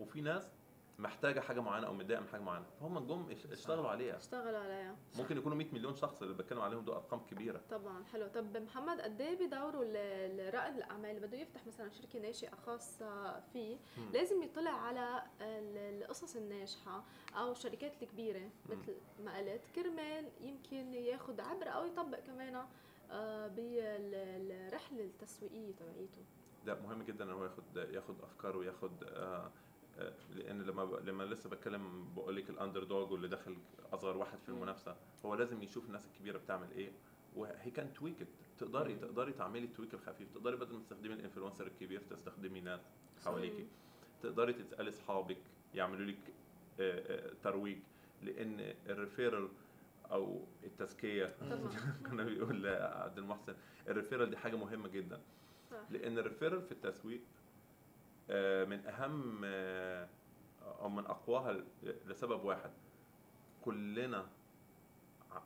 وفي 0.00 0.20
ناس 0.20 0.57
محتاجة 0.98 1.40
حاجة 1.40 1.60
معينة 1.60 1.86
أو 1.86 1.94
متضايقة 1.94 2.20
من 2.20 2.28
حاجة 2.28 2.40
معينة. 2.40 2.64
فهم 2.80 2.98
جم 3.06 3.30
اش- 3.30 3.46
اشتغلوا 3.46 3.88
عليها. 3.88 4.16
اشتغلوا 4.16 4.58
عليها. 4.58 4.96
ممكن 5.18 5.36
يكونوا 5.38 5.56
100 5.58 5.66
مليون 5.72 5.94
شخص 5.96 6.22
اللي 6.22 6.34
بتكلم 6.34 6.60
عليهم 6.60 6.84
دول 6.84 6.94
أرقام 6.94 7.20
كبيرة. 7.30 7.60
طبعا 7.70 8.04
حلو. 8.04 8.26
طب 8.28 8.56
محمد 8.56 9.00
قد 9.00 9.20
إيه 9.20 9.46
بدوروا 9.46 9.84
ل- 9.84 10.36
لرائد 10.36 10.76
الأعمال؟ 10.76 11.10
اللي 11.16 11.26
بده 11.26 11.38
يفتح 11.38 11.66
مثلا 11.66 11.90
شركة 11.90 12.18
ناشئة 12.18 12.54
خاصة 12.54 13.40
فيه 13.40 13.76
مم. 13.98 14.10
لازم 14.12 14.42
يطلع 14.42 14.70
على 14.70 15.22
ال- 15.40 16.02
القصص 16.02 16.36
الناجحة 16.36 17.04
أو 17.36 17.52
الشركات 17.52 17.92
الكبيرة. 18.02 18.50
مثل 18.70 18.94
ما 19.24 19.36
قلت 19.38 19.62
كرمال 19.74 20.28
يمكن 20.40 20.94
ياخذ 20.94 21.40
عبره 21.40 21.70
أو 21.70 21.84
يطبق 21.86 22.18
كمان 22.20 22.64
آه، 23.10 23.46
بالرحلة 23.46 25.04
التسويقية 25.04 25.72
تبعيته. 25.72 26.22
ده 26.66 26.74
مهم 26.74 27.02
جدا 27.02 27.24
إن 27.24 27.30
هو 27.30 27.44
ياخد 27.44 27.76
ياخد 27.76 28.14
افكار 28.22 28.56
وياخد 28.56 29.04
آه، 29.04 29.50
لأن 30.34 30.62
لما 30.62 30.84
ب- 30.84 31.08
لما 31.08 31.22
لسه 31.24 31.50
بتكلم 31.50 32.08
بقول 32.16 32.36
لك 32.36 32.50
ال 32.50 32.84
underdog 32.84 33.12
واللي 33.12 33.28
دخل 33.28 33.56
أصغر 33.92 34.16
واحد 34.16 34.38
في. 34.38 34.48
المنافسة 34.48 34.96
هو 35.24 35.34
لازم 35.34 35.62
يشوف 35.62 35.86
الناس 35.86 36.06
الكبيرة 36.06 36.38
بتعمل 36.38 36.68
إيه 36.76 36.90
و 37.36 37.70
he 37.70 37.79
can 37.79 37.92
tweak 37.94 38.26
تقدري. 38.58 38.94
تقدري 38.96 39.32
تعملي 39.32 39.64
ال 39.64 39.69
tweak 39.69 39.94
الخفيف 39.94 40.28
تقدري 40.34 40.56
بدل 40.56 40.72
ما 40.74 40.80
تستخدمي 40.80 41.14
ال 41.14 41.19
influencer 41.19 41.66
الكبير 41.66 42.00
تستخدمي 42.10 42.60
ناس 42.60 42.80
حواليكي. 43.24 43.66
تقدري 44.22 44.52
تسألي 44.52 44.88
اصحابك 44.88 45.38
يعملوا 45.74 46.06
لك 46.06 46.18
آه، 46.80 47.28
آه، 47.30 47.32
ترويج 47.42 47.78
لأن 48.22 48.74
ال 48.86 48.93
referral 48.93 49.48
أو 50.10 50.40
التزكية 50.64 51.36
كنا 52.10 52.24
بيقول 52.24 52.66
عبد 52.66 53.18
المحسن 53.18 53.54
ال 53.88 53.93
referral 53.93 54.30
دي 54.30 54.36
حاجة 54.36 54.56
مهمة 54.56 54.88
جدا 54.88 55.20
لأن 55.90 56.18
ال 56.18 56.23
referral 56.23 56.62
في 56.62 56.72
التسويق 56.72 57.20
من 58.64 58.86
أهم 58.86 59.40
آه، 59.44 60.08
أو 60.80 60.88
من 60.88 61.06
أقواها 61.06 61.64
لسبب 62.06 62.44
واحد 62.44 62.70
كلنا 63.64 64.26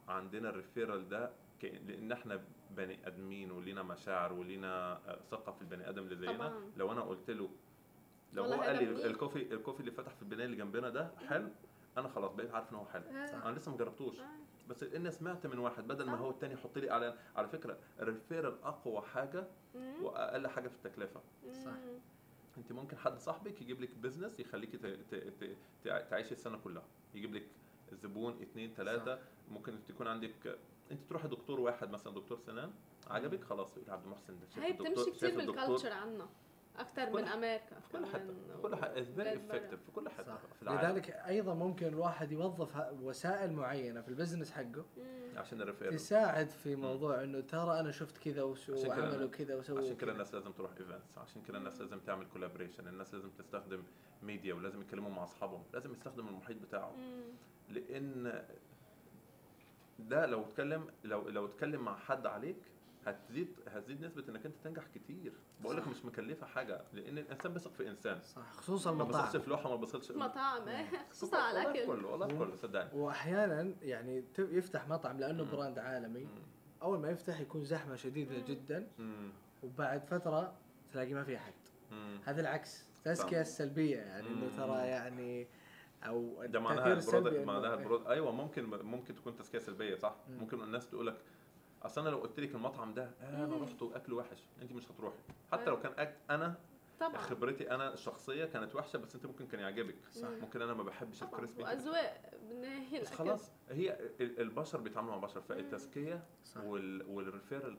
عندنا 0.08 0.48
ال 0.48 0.55
referral 0.55 1.08
ده 1.08 1.30
لأن 1.62 2.12
إحنا 2.12 2.40
بني 2.70 3.06
آدمين 3.06 3.50
ولينا 3.50 3.82
مشاعر 3.82 4.32
ولينا 4.32 4.92
آه، 5.08 5.18
ثقة 5.30 5.52
في 5.52 5.62
البني 5.62 5.88
آدم 5.88 6.02
اللي 6.02 6.16
زينا. 6.16 6.32
لو 6.76 6.92
أنا 6.92 7.00
قلت 7.00 7.30
له 7.30 7.50
لو 8.32 8.44
هو 8.44 8.60
قال 8.60 8.76
لي. 8.76 9.06
ال 9.06 9.13
coffee 9.13 9.54
ال 9.54 9.58
coffee 9.58 9.80
اللي 9.80 9.90
فتح 9.90 10.14
في 10.14 10.22
البناية 10.22 10.44
اللي 10.46 10.56
جنبنا 10.56 10.88
ده 10.88 11.10
حلو 11.28 11.48
أنا 11.98 12.08
خلاص 12.08 12.32
بقيت 12.32 12.54
عارف 12.54 12.70
إن 12.70 12.76
هو 12.76 12.84
حلو 12.86 13.02
آه. 13.04 13.48
أنا 13.48 13.56
لسه 13.58 13.70
ما 13.70 13.76
جربتوش 13.76 14.20
آه. 14.20 14.24
بس 14.68 14.82
لأن 14.82 15.10
سمعت 15.10 15.46
من 15.46 15.58
واحد 15.58 15.88
بدل 15.88 16.06
ما. 16.06 16.16
هو 16.16 16.30
التاني 16.30 16.54
يحط 16.54 16.78
لي 16.78 16.90
على 16.90 17.14
على 17.36 17.48
فكرة 17.48 17.78
ال 18.00 18.07
referral 18.07 18.62
أقوى 18.64 19.02
حاجة. 19.02 19.44
وأقل 20.02 20.46
حاجة 20.48 20.68
في 20.68 20.74
التكلفة. 20.74 21.20
صح. 21.64 21.70
انت 22.58 22.72
ممكن 22.72 22.96
حد 22.96 23.18
صاحبك 23.18 23.62
يجيب 23.62 23.80
لك 23.80 23.94
business 23.94 24.40
تع- 25.84 26.00
تعيشي 26.00 26.32
السنة 26.32 26.58
كلها. 26.58 26.84
يجيب 27.14 27.34
لك 27.34 27.46
زبون 27.92 28.42
اثنين 28.42 28.74
ثلاثة 28.74 29.18
ممكن 29.50 29.78
تكون 29.88 30.06
عندك 30.06 30.58
انت 30.90 31.02
تروحي 31.08 31.28
دكتور 31.28 31.60
واحد 31.60 31.90
مثلا 31.90 32.14
دكتور 32.14 32.38
سنان 32.38 32.72
عجبك 33.06 33.44
خلاص 33.44 33.76
يقول 33.76 33.90
عبد 33.90 34.04
المحسن 34.04 34.38
ده 34.40 34.46
شايف 34.54 34.64
هي 34.64 34.72
بتمشي 34.72 34.90
الدكتور 35.10 35.30
بال 35.46 35.56
culture 35.56 35.92
عنا. 35.92 36.28
أكثر 36.78 37.10
من 37.10 37.24
أمريكا 37.24 37.80
في 37.80 37.88
كل 37.92 38.06
حتة 38.06 38.34
كل 38.62 38.76
حتة 38.76 39.02
very. 39.02 39.32
effective 39.36 39.80
في 39.84 39.92
كل 39.94 40.08
حتة 40.08 40.36
في 40.36 40.62
العالم. 40.62 40.80
لذلك 40.90 41.10
أيضا 41.10 41.54
ممكن 41.54 41.86
الواحد 41.86 42.32
يوظف 42.32 42.76
وسائل 43.02 43.52
معينة 43.52 44.00
في 44.00 44.08
ال 44.08 44.13
business 44.13 44.50
حقه 44.52 44.84
مم. 44.96 45.38
عشان 45.38 45.60
ال 45.60 45.64
referral 45.64 45.94
تساعد 45.96 46.50
في 46.50 46.76
موضوع 46.76 47.22
إنه 47.22 47.40
ترى 47.40 47.80
أنا 47.80 47.90
شفت 47.90 48.18
كذا 48.18 48.42
وعملوا 48.42 49.28
كذا 49.28 49.54
وسووا 49.56 49.78
عشان 49.80 49.96
كذا. 49.96 50.12
الناس 50.12 50.34
لازم 50.34 50.52
تروح 50.52 50.70
events 50.80 51.18
عشان 51.18 51.42
كده 51.42 51.58
الناس 51.58 51.80
لازم 51.80 51.98
تعمل 52.00 52.26
collaboration 52.32 52.88
الناس 52.88 53.14
لازم 53.14 53.30
تستخدم 53.30 53.82
ميديا 54.22 54.54
ولازم 54.54 54.80
يتكلموا 54.80 55.10
مع 55.10 55.24
أصحابهم. 55.24 55.62
لازم 55.72 55.92
يستخدم 55.92 56.28
المحيط 56.28 56.56
بتاعه 56.56 56.90
مم. 56.96 57.22
لأن 57.68 58.44
ده 59.98 60.26
لو 60.26 60.42
اتكلم 60.42 60.86
لو 61.04 61.28
لو 61.28 61.46
اتكلم 61.46 61.84
مع 61.84 61.96
حد 61.98 62.26
عليك 62.26 62.56
هتزيد 63.06 63.48
هتزيد 63.68 64.04
نسبة 64.04 64.24
إنك 64.28 64.46
أنت 64.46 64.54
تنجح 64.64 64.82
كتير 64.94 65.32
بقول 65.60 65.76
لك. 65.76 65.88
مش 65.88 66.04
مكلفة 66.04 66.46
حاجة 66.46 66.80
لأن 66.92 67.18
الإنسان 67.18 67.52
بيثق 67.52 67.72
في 67.72 67.88
إنسان 67.88 68.20
صح 68.22 68.52
خصوصا 68.52 68.92
ما 68.92 69.04
بيثقش 69.04 69.16
المطاعم 69.34 69.42
في 69.42 69.50
لوحة 69.50 69.70
ما 69.70 69.76
بيثقش 69.76 70.10
مطاعم 70.10 70.62
خصوصا 71.10 71.36
على 71.36 71.58
والله 71.58 71.70
الأكل 71.72 71.86
كله 71.86 72.08
والله 72.08 72.26
كله 72.26 72.56
صدقني 72.56 73.00
واحيانا 73.00 73.74
يعني 73.82 74.20
ت- 74.34 74.38
يفتح 74.38 74.88
مطعم 74.88 75.18
لأنه. 75.20 75.44
براند 75.44 75.78
عالمي. 75.78 76.28
أول 76.82 76.98
ما 76.98 77.10
يفتح 77.10 77.40
يكون 77.40 77.64
زحمة 77.64 77.96
شديدة. 77.96 78.38
جدا. 78.38 78.88
وبعد 79.62 80.04
فترة 80.06 80.54
تلاقي 80.92 81.14
ما 81.14 81.24
في 81.24 81.36
أحد. 81.36 81.52
هذا 82.24 82.40
العكس 82.40 82.84
التزكيه. 82.98 83.40
السلبية 83.40 83.96
يعني 83.96 84.28
إنه. 84.28 84.56
ترى 84.56 84.78
يعني 84.86 85.46
أو 86.06 86.44
ده 86.46 86.60
معناها 86.60 86.92
ال 86.92 86.99
product 86.99 87.46
معناها 87.46 87.70
إيه. 87.74 87.78
ال 87.78 87.82
product 87.82 88.06
أيوه 88.06 88.32
ممكن 88.32 88.64
ممكن 88.64 89.14
تكون 89.14 89.36
تزكية 89.36 89.58
سلبية 89.58 89.94
صح 89.94 90.14
مم. 90.28 90.38
ممكن 90.38 90.62
الناس 90.62 90.90
تقول 90.90 91.06
لك 91.06 91.16
أصل 91.82 92.00
أنا 92.00 92.08
لو 92.10 92.18
قلت 92.18 92.40
لك 92.40 92.54
المطعم 92.54 92.94
ده 92.94 93.10
آه 93.22 93.36
أنا 93.44 93.46
مم. 93.56 93.62
رحت 93.62 93.82
واكله 93.82 94.16
وحش 94.16 94.38
أنت 94.62 94.72
مش 94.72 94.90
هتروحي 94.90 95.16
حتى 95.52 95.62
أيوة. 95.62 95.74
لو 95.74 95.80
كان 95.82 95.92
أك... 95.98 96.16
أنا 96.30 96.54
طبعا 97.00 97.16
خبرتي 97.18 97.70
أنا 97.70 97.94
الشخصية 97.94 98.44
كانت 98.44 98.74
وحشة 98.74 98.96
بس 98.96 99.14
أنت 99.14 99.26
ممكن 99.26 99.46
كان 99.46 99.60
يعجبك 99.60 99.94
صح. 100.12 100.28
ممكن 100.28 100.62
أنا 100.62 100.74
ما 100.74 100.82
بحبش 100.82 101.22
ال 101.22 101.28
crispy 101.28 101.62
وأذواق 101.62 102.30
بالنهايه 102.48 103.00
بس. 103.00 103.10
خلاص 103.14 103.50
هي 103.70 103.98
ال- 104.20 104.40
البشر 104.40 104.80
بيتعاملوا 104.80 105.14
مع 105.14 105.20
بشر 105.20 105.40
فالتزكية. 105.40 106.22
وال... 106.64 107.02
وال 107.08 107.22
referral 107.22 107.76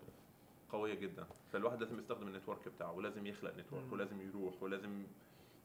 قوية 0.69 0.93
جدا 0.93 1.25
فالواحد 1.51 1.79
لازم 1.81 1.99
يستخدم 1.99 2.27
ال 2.27 2.32
network 2.32 2.69
بتاعه 2.69 2.91
ولازم 2.93 3.27
يخلق 3.27 3.55
network. 3.57 3.91
ولازم 3.93 4.21
يروح 4.21 4.63
ولازم 4.63 5.03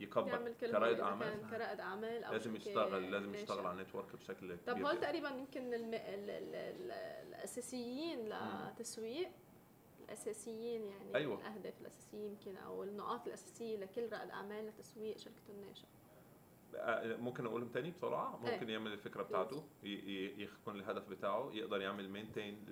يكبر 0.01 0.53
كرائد 0.61 1.01
أعمال 1.01 1.51
كرائد 1.51 1.81
أعمال 1.81 2.25
أو 2.25 2.33
لازم 2.33 2.57
يشتغل 2.57 3.11
لازم. 3.11 3.35
يشتغل 3.35 3.67
على 3.67 3.81
ال 3.83 3.87
network 3.87 4.17
بشكل 4.17 4.59
طب 4.67 4.73
كبير 4.73 4.87
هول 4.87 4.97
جداً. 4.97 5.07
تقريبا 5.07 5.29
يمكن 5.29 5.75
الم... 5.75 5.95
ال... 5.95 6.31
ال... 6.31 6.55
ال... 6.55 6.93
الأساسيين 7.29 8.29
لتسويق 8.29 9.29
الأساسيين 10.05 10.85
يعني 10.87 11.15
أيوة. 11.15 11.41
الأهداف 11.41 11.81
الأساسية 11.81 12.27
يمكن 12.27 12.57
أو 12.57 12.83
النقاط 12.83 13.27
الأساسية 13.27 13.77
لكل 13.77 14.09
رائد 14.13 14.31
أعمال 14.31 14.67
لتسويق 14.67 15.19
شركته 15.19 15.51
الناشئة 15.51 15.89
آه، 16.75 17.17
ممكن 17.17 17.47
أقولهم 17.47 17.69
تاني 17.69 17.91
بسرعة 17.91 18.41
إيه. 18.45 18.53
ممكن 18.55 18.71
يعمل 18.71 18.93
الفكرة 18.93 19.23
بتاعته 19.23 19.65
يكون 19.83 20.77
الهدف 20.77 21.09
بتاعه 21.09 21.51
يقدر 21.53 21.81
يعمل 21.81 22.11
maintain 22.11 22.65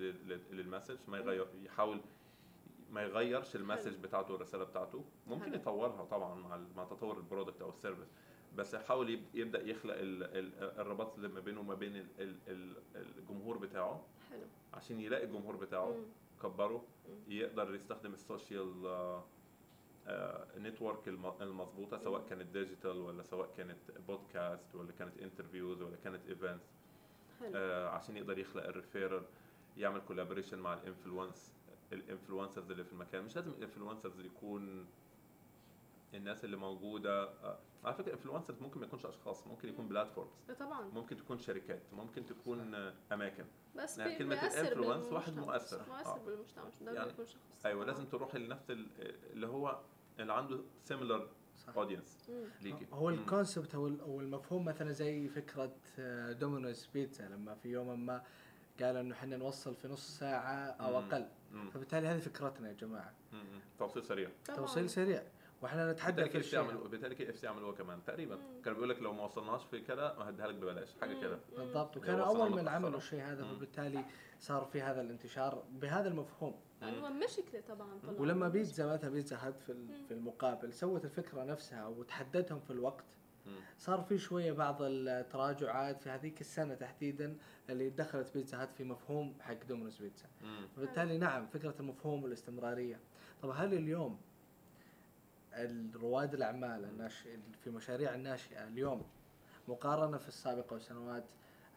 لل 0.51 0.61
message 0.61 0.97
ما 1.07 1.17
يغير 1.17 1.47
يحاول 1.63 2.01
ما 2.91 3.01
يغيرش 3.01 3.55
ال 3.55 3.60
message 3.60 3.95
بتاعته 3.95 4.33
والرسالة 4.33 4.63
بتاعته. 4.63 5.03
ممكن. 5.27 5.53
يطورها 5.53 6.03
طبعا 6.05 6.35
مع 6.35 6.59
مع 6.75 6.83
تطور 6.83 7.17
ال 7.17 7.22
product 7.22 7.61
أو 7.61 7.69
ال 7.69 7.73
service. 7.73 8.07
بس 8.55 8.73
يحاول 8.73 9.09
يب- 9.09 9.25
يبدأ 9.35 9.61
يخلق 9.67 9.93
ال- 9.95 10.23
ال- 10.23 10.79
الرباط 10.79 11.15
اللي 11.15 11.27
ما 11.27 11.39
بينه 11.39 11.59
وما 11.59 11.73
بين 11.73 11.95
ال- 11.95 12.07
ال- 12.19 12.37
ال- 12.47 12.77
الجمهور 13.19 13.57
بتاعه. 13.57 14.01
حلو. 14.31 14.43
عشان 14.73 14.99
يلاقي 14.99 15.23
الجمهور 15.25 15.55
بتاعه 15.55 15.91
مم. 15.91 16.03
كبره 16.43 16.83
مم. 17.09 17.15
يقدر 17.33 17.75
يستخدم 17.75 18.13
ال 18.13 18.22
social 18.22 18.73
network 20.57 21.07
المضبوطه 21.41 21.97
سواء 21.97 22.25
كانت 22.29 22.41
digital 22.57 22.97
ولا 22.97 23.23
سواء 23.23 23.49
كانت 23.57 23.77
بودكاست 24.07 24.75
ولا 24.75 24.91
كانت 24.99 25.17
interviews 25.17 25.81
ولا 25.81 25.95
كانت 26.03 26.27
events 26.29 26.69
حلو. 27.39 27.87
عشان 27.87 28.17
يقدر 28.17 28.39
يخلق 28.39 28.63
ال 28.67 28.73
referral 28.73 29.23
يعمل 29.77 30.01
collaboration 30.07 30.59
مع 30.59 30.73
ال 30.73 30.81
influence 30.81 31.53
ال 31.93 31.99
influencers 31.99 32.71
اللي 32.71 32.83
في 32.83 32.93
المكان 32.93 33.23
مش 33.23 33.35
لازم 33.35 33.51
ال 33.51 33.57
influencers 33.57 34.19
يكون 34.19 34.85
الناس 36.13 36.45
اللي 36.45 36.57
موجودة 36.57 37.23
آه، 37.23 37.59
على 37.83 37.93
فكرة 37.93 38.07
ال 38.07 38.11
influencers 38.11 38.61
ممكن 38.61 38.79
ما 38.79 38.85
يكونش 38.85 39.05
أشخاص 39.05 39.47
ممكن 39.47 39.69
يكون 39.69 39.87
platform 39.87 40.26
ز 40.26 40.31
آه، 40.49 40.53
طبعا 40.53 40.81
ممكن 40.89 41.17
تكون 41.17 41.39
شركات 41.39 41.81
ممكن 41.93 42.25
تكون 42.25 42.75
آه، 42.75 42.93
أماكن 43.11 43.45
بس 43.75 43.97
يعني 43.97 44.23
بيأثر 44.25 44.61
ال 44.61 44.65
influence 44.65 45.05
واحد. 45.05 45.35
مؤثر. 45.35 45.81
مؤثر 45.89 46.15
آه. 46.15 46.25
بالمجتمع 46.25 46.65
مش 46.67 46.73
دايما 46.79 46.93
يعني 46.99 47.09
يكون 47.09 47.25
شخص 47.25 47.65
أيوه 47.65 47.85
لازم 47.85 48.05
تروحي 48.05 48.37
لنفس 48.39 48.71
ال- 48.71 48.87
اللي 49.33 49.47
هو 49.47 49.79
اللي 50.19 50.33
عنده 50.33 50.59
similar. 50.83 51.29
audience. 51.77 52.31
like 52.61 52.87
هو. 52.93 53.09
ال 53.09 53.17
concept 53.17 53.75
أو 53.75 53.87
ال- 53.87 54.01
أو 54.01 54.19
المفهوم 54.19 54.65
مثلا 54.65 54.91
زي 54.91 55.27
فكرة 55.29 55.75
آه، 55.99 56.31
دومينوز 56.31 56.85
بيتزا 56.93 57.27
لما 57.27 57.55
في 57.55 57.69
يوم 57.69 58.05
ما 58.05 58.23
قال 58.81 58.97
إنه 58.97 59.15
إحنا 59.15 59.37
نوصل 59.37 59.75
في 59.75 59.87
نص 59.87 60.19
ساعة 60.19 60.55
أو. 60.55 60.99
أقل. 60.99 61.25
فبالتالي 61.73 62.07
هذه 62.07 62.19
فكرتنا 62.19 62.67
يا 62.67 62.73
جماعة. 62.73 63.13
توصيل 63.79 64.03
سريع 64.03 64.29
طبعاً. 64.45 64.57
توصيل 64.57 64.89
سريع 64.89 65.23
وإحنا 65.61 65.91
نتحدى 65.91 66.29
في 66.29 66.37
الشيء 66.37 66.87
بالتالي 66.87 67.15
كي 67.15 67.29
اف 67.29 67.37
سي 67.39 67.47
عملوها 67.47 67.75
كمان 67.75 68.03
تقريبا. 68.05 68.39
كان 68.65 68.73
بيقول 68.73 68.89
لك 68.89 68.99
لو 69.01 69.13
ما 69.13 69.23
وصلناش 69.23 69.63
في 69.65 69.81
كده 69.81 70.07
هديها 70.11 70.47
لك 70.47 70.55
ببلاش 70.55 70.89
حاجة. 71.01 71.21
كده. 71.21 71.39
بالضبط 71.57 71.97
وصلنا 71.97 72.27
أول 72.27 72.51
من. 72.51 72.67
عملوا 72.67 72.97
الشيء 72.97 73.21
هذا. 73.21 73.43
فبالتالي 73.43 74.05
صار 74.39 74.65
في 74.65 74.81
هذا 74.81 75.01
الانتشار 75.01 75.63
بهذا 75.71 76.07
المفهوم 76.07 76.55
يعني 76.81 77.01
هو 77.01 77.09
مشكلة 77.09 77.61
طبعا 77.69 77.99
طلع 78.03 78.19
ولما. 78.21 78.47
بيتزا 78.47 78.93
مثلا 78.93 79.09
بيتزا 79.09 79.37
هات 79.37 79.59
في 79.59 79.71
ال- 79.71 79.85
مم. 79.87 80.05
في 80.07 80.13
المقابل 80.13 80.73
سوت 80.73 81.05
الفكرة 81.05 81.43
نفسها 81.43 81.87
وتحدتهم 81.87 82.59
في 82.59 82.71
الوقت. 82.71 83.05
صار 83.77 84.01
في 84.01 84.17
شوية 84.17 84.51
بعض 84.51 84.77
التراجعات 84.81 86.01
في 86.01 86.09
هذيك 86.09 86.41
السنة 86.41 86.75
تحديدا 86.75 87.37
اللي 87.69 87.89
دخلت 87.89 88.33
بيتزا 88.37 88.61
هات 88.61 88.73
في 88.73 88.83
مفهوم 88.83 89.33
حق 89.41 89.63
دومينوز 89.69 89.97
بيتزا. 89.97 90.25
فبالتالي 90.75 91.17
نعم 91.17 91.47
فكرة 91.47 91.75
المفهوم 91.79 92.23
والاستمرارية. 92.23 92.99
طب 93.41 93.49
هل 93.49 93.73
اليوم 93.73 94.19
رواد 95.95 96.33
الأعمال 96.33 97.09
في 97.63 97.69
مشاريع 97.69 98.15
الناشئة 98.15 98.63
اليوم 98.67 99.05
مقارنة 99.67 100.17
في 100.17 100.27
السابقة 100.27 100.73
والسنوات 100.73 101.23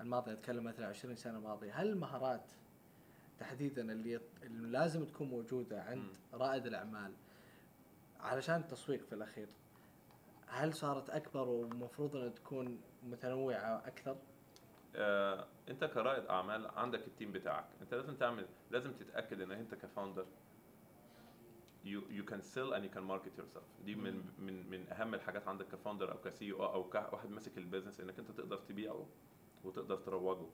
الماضية 0.00 0.32
أتكلم 0.32 0.64
مثلا 0.64 0.86
20 0.86 1.16
سنة 1.16 1.40
ماضيه 1.40 1.72
هل 1.74 1.88
المهارات 1.88 2.44
تحديدا 3.38 3.92
اللي, 3.92 4.20
اللي 4.42 4.68
لازم 4.68 5.04
تكون 5.04 5.28
موجودة 5.28 5.82
عند 5.82 6.16
رائد 6.34 6.66
الأعمال 6.66 7.12
علشان 8.20 8.56
التسويق 8.56 9.04
في 9.04 9.14
الأخير 9.14 9.48
هل 10.50 10.74
صارت 10.74 11.10
أكبر 11.10 11.48
ومفروض 11.48 12.16
إنها 12.16 12.28
تكون 12.28 12.80
متنوعة 13.02 13.82
أكثر؟ 13.86 14.16
آه، 14.96 15.46
أنت 15.68 15.84
كرائد 15.84 16.24
أعمال 16.26 16.66
عندك 16.66 17.06
ال 17.06 17.11
team 17.11 17.32
بتاعك 17.32 17.64
أنت 17.82 17.94
لازم 17.94 18.16
تعمل 18.16 18.46
لازم 18.70 18.92
تتأكد 18.92 19.40
إن 19.40 19.52
أنت 19.52 19.74
ك 19.74 19.81
founder 19.81 20.26
you 21.84 22.00
you 22.10 22.22
can 22.22 22.42
sell 22.42 22.72
and 22.74 22.84
you 22.84 22.90
can 22.90 23.04
market 23.04 23.34
yourself. 23.38 23.84
دي 23.84 23.94
من 23.94 24.22
من 24.38 24.70
من 24.70 24.92
أهم 24.92 25.14
الحاجات 25.14 25.48
عندك 25.48 25.66
ك 25.68 25.74
founder 25.74 26.12
أو 26.12 26.18
ك 26.20 26.28
CEO 26.28 26.52
أو 26.52 26.84
كواحد 26.90 27.30
ماسك 27.30 27.58
ال 27.58 27.63
business 27.63 28.00
إنك 28.00 28.18
أنت 28.18 28.30
تقدر 28.30 28.56
تبيعه 28.56 29.06
وتقدر 29.64 29.96
تروجه. 29.96 30.46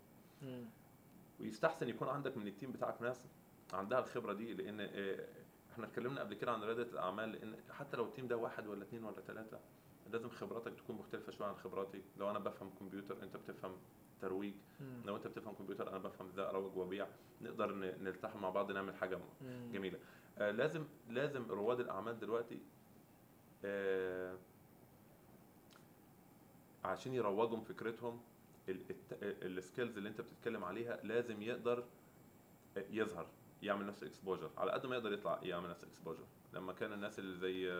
ويستحسن 1.41 1.89
يكون 1.89 2.09
عندك 2.09 2.37
من 2.37 2.47
ال 2.49 2.53
team 2.53 2.73
بتاعك 2.73 3.03
ناس 3.03 3.25
عندها 3.73 3.99
الخبرة 3.99 4.33
دي 4.33 4.55
لأن 4.55 4.81
آه، 4.81 5.29
إحنا 5.73 5.87
اتكلمنا 5.87 6.21
قبل 6.21 6.35
كده 6.35 6.53
عن 6.53 6.63
رياده 6.63 6.83
الأعمال 6.83 7.33
لأن 7.33 7.57
حتى 7.71 7.97
لو 7.97 8.05
ال 8.05 8.09
team 8.09 8.27
ده 8.27 8.37
واحد 8.37 8.67
ولا 8.67 8.83
اثنين 8.83 9.05
ولا 9.05 9.21
ثلاثة 9.21 9.61
لازم 10.13 10.29
خبراتك 10.31 10.75
تكون 10.75 10.97
مختلفة 10.97 11.33
شوية 11.33 11.49
عن 11.49 11.55
خبراتي. 11.57 12.03
لو 12.19 12.31
أنا 12.31 12.39
بفهم 12.39 12.71
كمبيوتر 12.81 13.23
أنت 13.23 13.37
بتفهم 13.37 13.77
ترويج. 14.21 14.55
لو 15.05 15.17
أنت 15.17 15.27
بتفهم 15.27 15.55
كمبيوتر 15.55 15.89
أنا 15.91 15.99
بفهم 15.99 16.27
إزاي 16.29 16.47
اروج 16.47 16.77
وابيع 16.77 17.07
نقدر 17.43 17.75
نلتحم 17.75 18.41
مع 18.41 18.51
بعض 18.51 18.73
نعمل 18.73 18.95
حاجة 18.95 19.19
مم. 19.41 19.71
جميلة. 19.73 19.99
آه 20.39 20.51
لازم 20.51 20.85
لازم 21.11 21.51
رواد 21.51 21.81
الأعمال 21.81 22.19
دلوقتي 22.21 22.61
آه 23.65 24.37
عشان 26.85 27.15
يروجوا 27.15 27.61
فكرتهم 27.61 28.21
ال 29.23 29.33
skills 29.33 29.97
اللي 29.97 30.09
أنت 30.09 30.21
بتتكلم 30.21 30.65
عليها 30.65 31.01
لازم 31.03 31.43
يقدر 31.43 31.85
يظهر 32.91 33.27
يعمل 33.63 33.87
نفس 33.87 34.03
ال 34.03 34.08
exposure 34.08 34.51
على 34.57 34.73
قد 34.73 34.87
ما 34.87 34.97
يقدر 34.97 35.13
يطلع 35.13 35.41
يعمل 35.43 35.71
نفس 35.71 35.83
ال 35.85 35.89
exposure 35.89 36.25
لما 36.53 36.73
كان 36.73 36.93
الناس 36.93 37.19
اللي 37.19 37.37
زي 37.39 37.71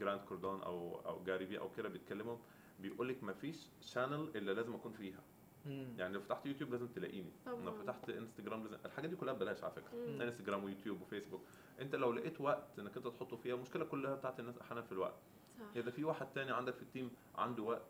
Grant 0.00 0.20
Cardone 0.20 0.62
أو 0.62 1.00
أو 1.06 1.24
Gary 1.24 1.46
Vee 1.46 1.58
أو 1.58 1.70
كده 1.76 1.88
بيتكلموا 1.88 2.36
بيقول 2.80 3.08
لك 3.08 3.24
ما 3.24 3.32
فيش 3.32 3.68
channel 3.80 4.30
إلا 4.36 4.52
لازم 4.52 4.74
أكون 4.74 4.92
فيها 4.92 5.20
مم. 5.66 5.94
يعني 5.98 6.14
لو 6.14 6.20
فتحت 6.20 6.46
يوتيوب 6.46 6.70
لازم 6.70 6.86
تلاقيني 6.88 7.30
طبعاً. 7.46 7.64
لو 7.64 7.72
فتحت 7.72 8.10
إنستجرام 8.10 8.62
لازم 8.62 8.76
الحاجات 8.84 9.10
دي 9.10 9.16
كلها 9.16 9.34
ببلاش 9.34 9.64
على 9.64 9.72
فكرة 9.72 9.94
مم. 9.94 10.22
إنستجرام 10.22 10.64
ويوتيوب 10.64 11.00
وفيسبوك 11.02 11.40
أنت 11.80 11.94
لو 11.94 12.12
لقيت 12.12 12.40
وقت 12.40 12.78
إنك 12.78 12.96
أنت 12.96 13.06
تحطه 13.06 13.36
فيها 13.36 13.54
المشكلة 13.54 13.84
كلها 13.84 14.14
بتاعت 14.14 14.40
الناس 14.40 14.58
أحيانا 14.58 14.82
في 14.82 14.92
الوقت 14.92 15.14
صح 15.60 15.76
إذا 15.76 15.90
في 15.90 16.04
واحد 16.04 16.26
تاني 16.34 16.50
عندك 16.50 16.74
في 16.74 16.82
ال 16.82 16.88
team 16.88 17.10
عنده 17.34 17.62
وقت 17.62 17.82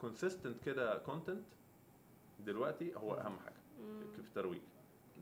consistent 0.00 0.64
كده 0.64 0.98
content 0.98 1.44
دلوقتي 2.40 2.94
هو 2.96 3.14
أهم 3.14 3.38
حاجة 3.38 3.56
مم. 3.80 4.00
في 4.12 4.18
الترويج 4.18 4.62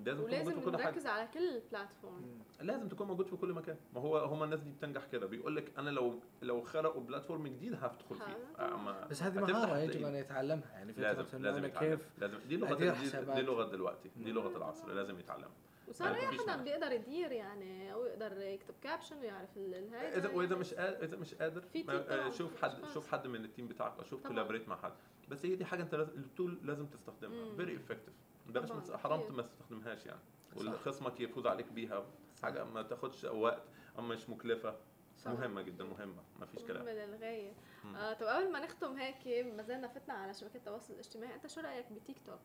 لازم 0.05 0.23
تكون 0.24 0.31
موجود 0.31 0.47
ولازم 0.47 0.60
في 0.60 0.70
كل 0.70 0.77
حاجة 0.77 0.86
نركز 0.90 1.06
على 1.06 1.28
كل 1.35 1.48
ال 1.49 1.56
platform 1.56 2.15
مم. 2.23 2.66
لازم 2.66 2.89
تكون 2.89 3.06
موجود 3.06 3.27
في 3.27 3.36
كل 3.36 3.52
مكان 3.52 3.77
ما 3.94 4.01
هو 4.01 4.18
هم 4.18 4.43
الناس 4.43 4.60
دي 4.60 4.70
بتنجح 4.70 5.06
كده 5.12 5.27
بيقول 5.27 5.56
لك 5.56 5.73
أنا 5.78 5.90
لو 5.90 6.20
لو 6.43 6.62
خلقوا 6.62 7.01
platform 7.03 7.47
جديد 7.47 7.73
هدخل 7.74 8.16
فيه. 8.16 8.64
أما 8.74 9.06
بس 9.06 9.23
هذه 9.23 9.35
مهارة 9.40 9.78
يجب. 9.78 10.05
أن 10.06 10.14
يتعلمها 10.14 10.73
يعني 10.73 10.93
لازم 10.93 11.24
لازم 11.43 11.64
يتعلم 11.64 11.90
كيف 11.97 12.01
لازم 12.18 12.39
دي 12.48 12.56
لغة 12.56 12.74
دي. 12.74 13.10
دي 13.35 13.43
لغة 13.43 13.64
دلوقتي 13.70 14.10
دي 14.16 14.32
لغة. 14.32 14.56
العصر 14.56 14.93
لازم 14.93 15.18
يتعلم 15.18 15.48
وصار 15.89 16.14
اي 16.14 16.27
حدا. 16.27 16.56
بيقدر 16.56 16.93
يدير 16.93 17.32
يعني 17.32 17.93
أو 17.93 18.05
يقدر 18.05 18.40
يكتب 18.40 18.74
caption 18.83 19.19
ويعرف 19.18 19.56
ال- 19.56 19.74
الهيدا 19.74 20.16
إذا 20.18 20.28
وإذا 20.28 20.48
يعني. 20.48 20.60
مش 20.60 20.74
قادر 20.74 21.05
إذا 21.05 21.16
مش 21.16 21.35
قادر 21.35 21.60
في 21.60 21.82
ما- 21.82 21.98
team 22.03 22.19
آه، 22.18 22.31
شوف 22.31 22.62
حد. 22.62 22.85
شوف 22.94 23.09
حد 23.12 23.27
من 23.27 23.44
ال 23.45 23.49
team 23.49 23.69
بتاعك 23.68 23.98
أو 23.98 24.05
شوف. 24.05 24.27
collaborate 24.27 24.69
مع 24.68 24.77
حد 24.77 24.93
بس 25.28 25.47
هي 25.47 25.55
دي 25.56 25.64
حاجة 25.64 25.82
أنت 25.82 25.94
لازم 25.94 26.12
ال 26.16 26.25
tool 26.25 26.59
لازم 26.64 26.86
تستخدمها. 26.86 27.55
very 27.57 27.77
effective 27.77 28.15
بلاش 28.48 28.90
حرام. 28.90 29.36
ما 29.36 29.43
تستخدمهاش 29.43 30.06
يعني 30.06 30.20
صح. 30.56 30.73
وخصمك 30.73 31.20
يفوز 31.20 31.47
عليك 31.47 31.73
بيها 31.73 32.06
حاجة 32.43 32.64
ما 32.64 32.82
تاخدش 32.82 33.24
وقت 33.24 33.62
أما 33.98 34.14
مش 34.14 34.28
مكلفة 34.28 34.77
صح. 35.18 35.31
مهمة 35.31 35.62
جدا 35.62 35.85
مهمة 35.85 36.23
ما 36.40 36.47
فيش 36.47 36.62
كلام 36.62 36.85
مهمة 36.85 37.05
للغاية 37.06 37.52
مم. 37.85 37.97
آه 37.97 38.12
طب 38.12 38.27
قبل 38.27 38.52
ما 38.52 38.60
نختم 38.64 38.97
هيك 38.97 39.47
ما 39.47 39.62
زلنا 39.62 39.89
فتنا 39.89 40.14
على 40.14 40.35
شبكات 40.35 40.56
التواصل 40.56 40.93
الاجتماعي 40.93 41.35
أنت 41.35 41.47
شو 41.47 41.60
رأيك 41.60 41.93
بتيك 41.93 42.16
توك؟ 42.27 42.39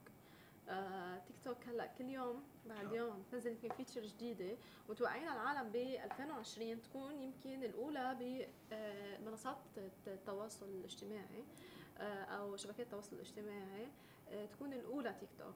آه 0.70 1.18
تيك 1.18 1.36
توك 1.44 1.58
هلأ 1.68 1.86
كل 1.86 2.06
يوم 2.10 2.44
بعد 2.70 2.94
آه. 2.94 2.98
يوم 2.98 3.24
تنزل 3.32 3.52
يمكن 3.52 3.70
feature 3.70 4.02
جديدة 4.02 4.58
متوقعين 4.90 5.24
العالم 5.28 5.70
ب 5.72 5.76
2020 5.76 6.82
تكون 6.82 7.22
يمكن 7.22 7.64
الأولى 7.64 8.18
بمنصات 9.22 9.58
التواصل 10.08 10.66
الاجتماعي 10.66 11.44
آه 11.98 12.24
أو 12.24 12.58
شبكات 12.58 12.80
التواصل 12.80 13.16
الاجتماعي 13.16 13.84
آه 13.84 13.88
تكون 14.56 14.74
الأولى 14.74 15.16
تيك 15.20 15.30
توك 15.38 15.56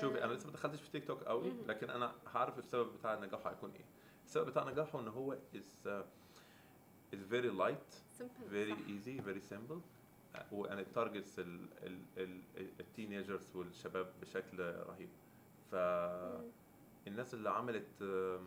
شوفي 0.00 0.24
أنا 0.24 0.32
لسه 0.32 0.46
ما 0.46 0.52
دخلتش 0.52 0.80
في 0.80 0.90
تيك 0.90 1.06
توك 1.06 1.22
قوي. 1.22 1.52
لكن 1.68 1.90
أنا 1.90 2.12
هعرف 2.34 2.58
السبب 2.58 2.92
بتاع 2.98 3.14
نجاحه 3.24 3.50
هيكون 3.50 3.70
إيه. 3.70 3.84
السبب 4.24 4.46
بتاع 4.46 4.70
نجاحه 4.70 5.00
إن 5.00 5.08
هو 5.08 5.36
is 5.54 5.86
uh, 5.86 5.90
is 7.14 7.32
very 7.32 7.50
light 7.58 7.94
simple 8.18 8.50
very 8.50 8.76
easy 8.76 9.22
very 9.22 9.54
simple. 9.54 9.78
and 10.52 10.82
it 10.82 10.95
targets 10.95 11.40
ال 12.80 12.88
teenagers 12.88 13.56
والشباب 13.56 14.12
بشكل 14.22 14.58
رهيب. 14.60 15.08
فالناس 15.72 17.34
اللي 17.34 17.50
عملت 17.50 18.02
آه، 18.02 18.40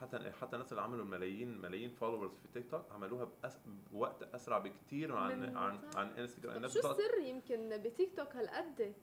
حتى 0.00 0.32
حتى 0.40 0.56
الناس 0.56 0.72
اللي 0.72 0.82
عملوا 0.82 1.04
الملايين 1.04 1.58
ملايين 1.60 1.90
followers 1.90 2.30
في 2.30 2.48
تيك 2.54 2.70
توك 2.70 2.84
عملوها 2.92 3.28
بأس... 3.42 3.58
بوقت 3.92 4.22
أسرع 4.22 4.58
بكتير 4.58 5.16
عن 5.16 5.56
عن. 5.56 5.78
عن 5.96 6.06
انستغرام 6.08 6.50
طب 6.52 6.56
الناس 6.56 6.78
شو 6.78 6.90
السر 6.90 7.18
يمكن 7.22 7.82
بتيك 7.84 8.16
توك 8.16 8.36
هالقد 8.36 8.94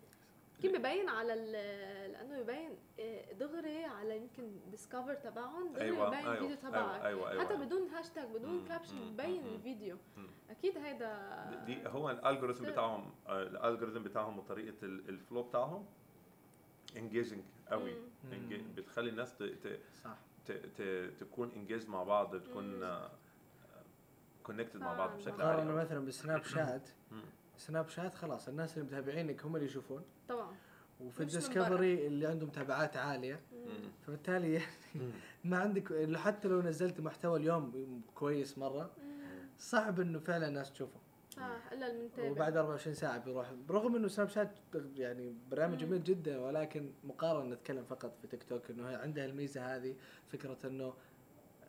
كيف 0.61 0.71
ببين 0.77 1.09
على 1.09 1.33
ال- 1.33 2.11
لأنه 2.11 2.37
يبين 2.37 2.69
آه، 2.99 3.33
دغري 3.33 3.85
على 3.85 4.17
يمكن 4.17 4.51
discover 4.71 5.13
تبعهم 5.15 5.73
دغري 5.73 5.85
أيوه 5.85 6.07
يبين 6.07 6.19
أيوه 6.19 6.33
الفيديو 6.33 6.55
تبعك 6.55 7.01
أيوه 7.01 7.07
أيوه, 7.07 7.31
أيوة. 7.31 7.45
حتى 7.45 7.55
بدون 7.55 7.87
هاشتاج 7.89 8.27
بدون 8.29 8.65
caption 8.67 9.13
ببين 9.13 9.45
الفيديو 9.45 9.97
مم. 10.17 10.27
أكيد 10.49 10.77
هيدا 10.77 11.63
دي 11.65 11.87
هو 11.87 12.09
ال 12.09 12.15
algorithm 12.15 12.63
سر. 12.65 12.71
بتاعهم 12.71 13.11
آه، 13.27 13.43
ال 13.43 13.49
algorithm 13.49 14.03
بتاعهم 14.03 14.39
وطريقة 14.39 14.75
ال- 14.83 15.09
ال 15.09 15.16
flow 15.16 15.43
بتاعهم 15.43 15.85
engaging 16.97 17.41
قوي 17.71 17.95
بتخلي 18.77 19.09
الناس 19.09 19.37
ت... 19.37 19.43
صح. 20.03 20.17
تكون 21.19 21.51
انجيج 21.55 21.87
مع 21.89 22.03
بعض 22.03 22.35
تكون. 22.35 22.81
connected 24.43 24.79
مع 24.79 24.93
بعض. 24.97 25.17
بشكل 25.17 25.31
مقارنه 25.31 25.71
عالي 25.71 25.73
مثلا 25.73 25.99
بالسناب 26.05 26.43
شات. 26.43 26.89
سناب 27.57 27.89
شات 27.89 28.13
خلاص 28.15 28.47
الناس 28.47 28.77
اللي 28.77 28.85
متابعينك 28.87 29.45
هم 29.45 29.55
اللي 29.55 29.65
يشوفون 29.67 30.01
طبعا 30.29 30.55
وفي 30.99 31.21
ال 31.21 31.30
discovery 31.30 32.07
اللي 32.07 32.27
عندهم 32.27 32.49
متابعات 32.49 32.97
عالية 32.97 33.39
مم. 33.53 33.91
فبالتالي 34.07 34.61
مم. 34.95 35.11
ما 35.43 35.57
عندك 35.59 35.91
لو- 35.91 36.17
حتى 36.19 36.47
لو 36.47 36.61
نزلت 36.61 36.99
محتوى 37.01 37.39
اليوم 37.39 38.01
كويس 38.15 38.57
مرة. 38.57 38.91
صعب 39.57 39.99
إنه 39.99 40.19
فعلا 40.19 40.47
الناس 40.47 40.71
تشوفه 40.71 40.99
صح 41.35 41.71
إلا 41.71 41.91
المنتبه 41.91 42.31
وبعد 42.31 42.57
24 42.57 42.95
ساعة 42.95 43.17
بيروح 43.17 43.51
برغم 43.53 43.95
إنه 43.95 44.07
سناب 44.07 44.29
شات 44.29 44.51
يعني 44.95 45.35
برنامج. 45.51 45.77
جميل 45.77 46.03
جدا 46.03 46.39
ولكن 46.39 46.93
مقارنة 47.03 47.55
نتكلم 47.55 47.83
فقط 47.83 48.17
في 48.21 48.27
تيك 48.27 48.43
توك 48.43 48.69
إنه 48.69 48.89
هي 48.89 48.95
عندها 48.95 49.25
الميزة 49.25 49.75
هذه 49.75 49.95
فكرة 50.27 50.57
إنه 50.65 50.93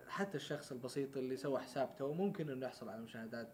حتى 0.09 0.37
الشخص 0.37 0.73
البسيط 0.73 1.17
اللي 1.17 1.37
سوى 1.37 1.61
حساب 1.61 1.97
توه 1.97 2.13
ممكن 2.13 2.51
إنه 2.51 2.67
يحصل 2.67 2.89
على 2.89 3.03
مشاهدات 3.03 3.49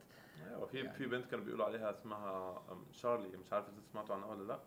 أيوه 0.46 0.66
في 0.66 0.78
يعني. 0.78 0.92
في 0.92 1.06
بنت 1.06 1.26
كانوا 1.26 1.44
بيقولوا 1.44 1.64
عليها 1.64 1.90
اسمها 1.90 2.62
شارلي 2.92 3.36
مش 3.36 3.52
عارف 3.52 3.68
إذا 3.68 3.80
سمعتوا 3.92 4.14
عنها 4.14 4.26
ولا 4.26 4.42
لا. 4.42 4.60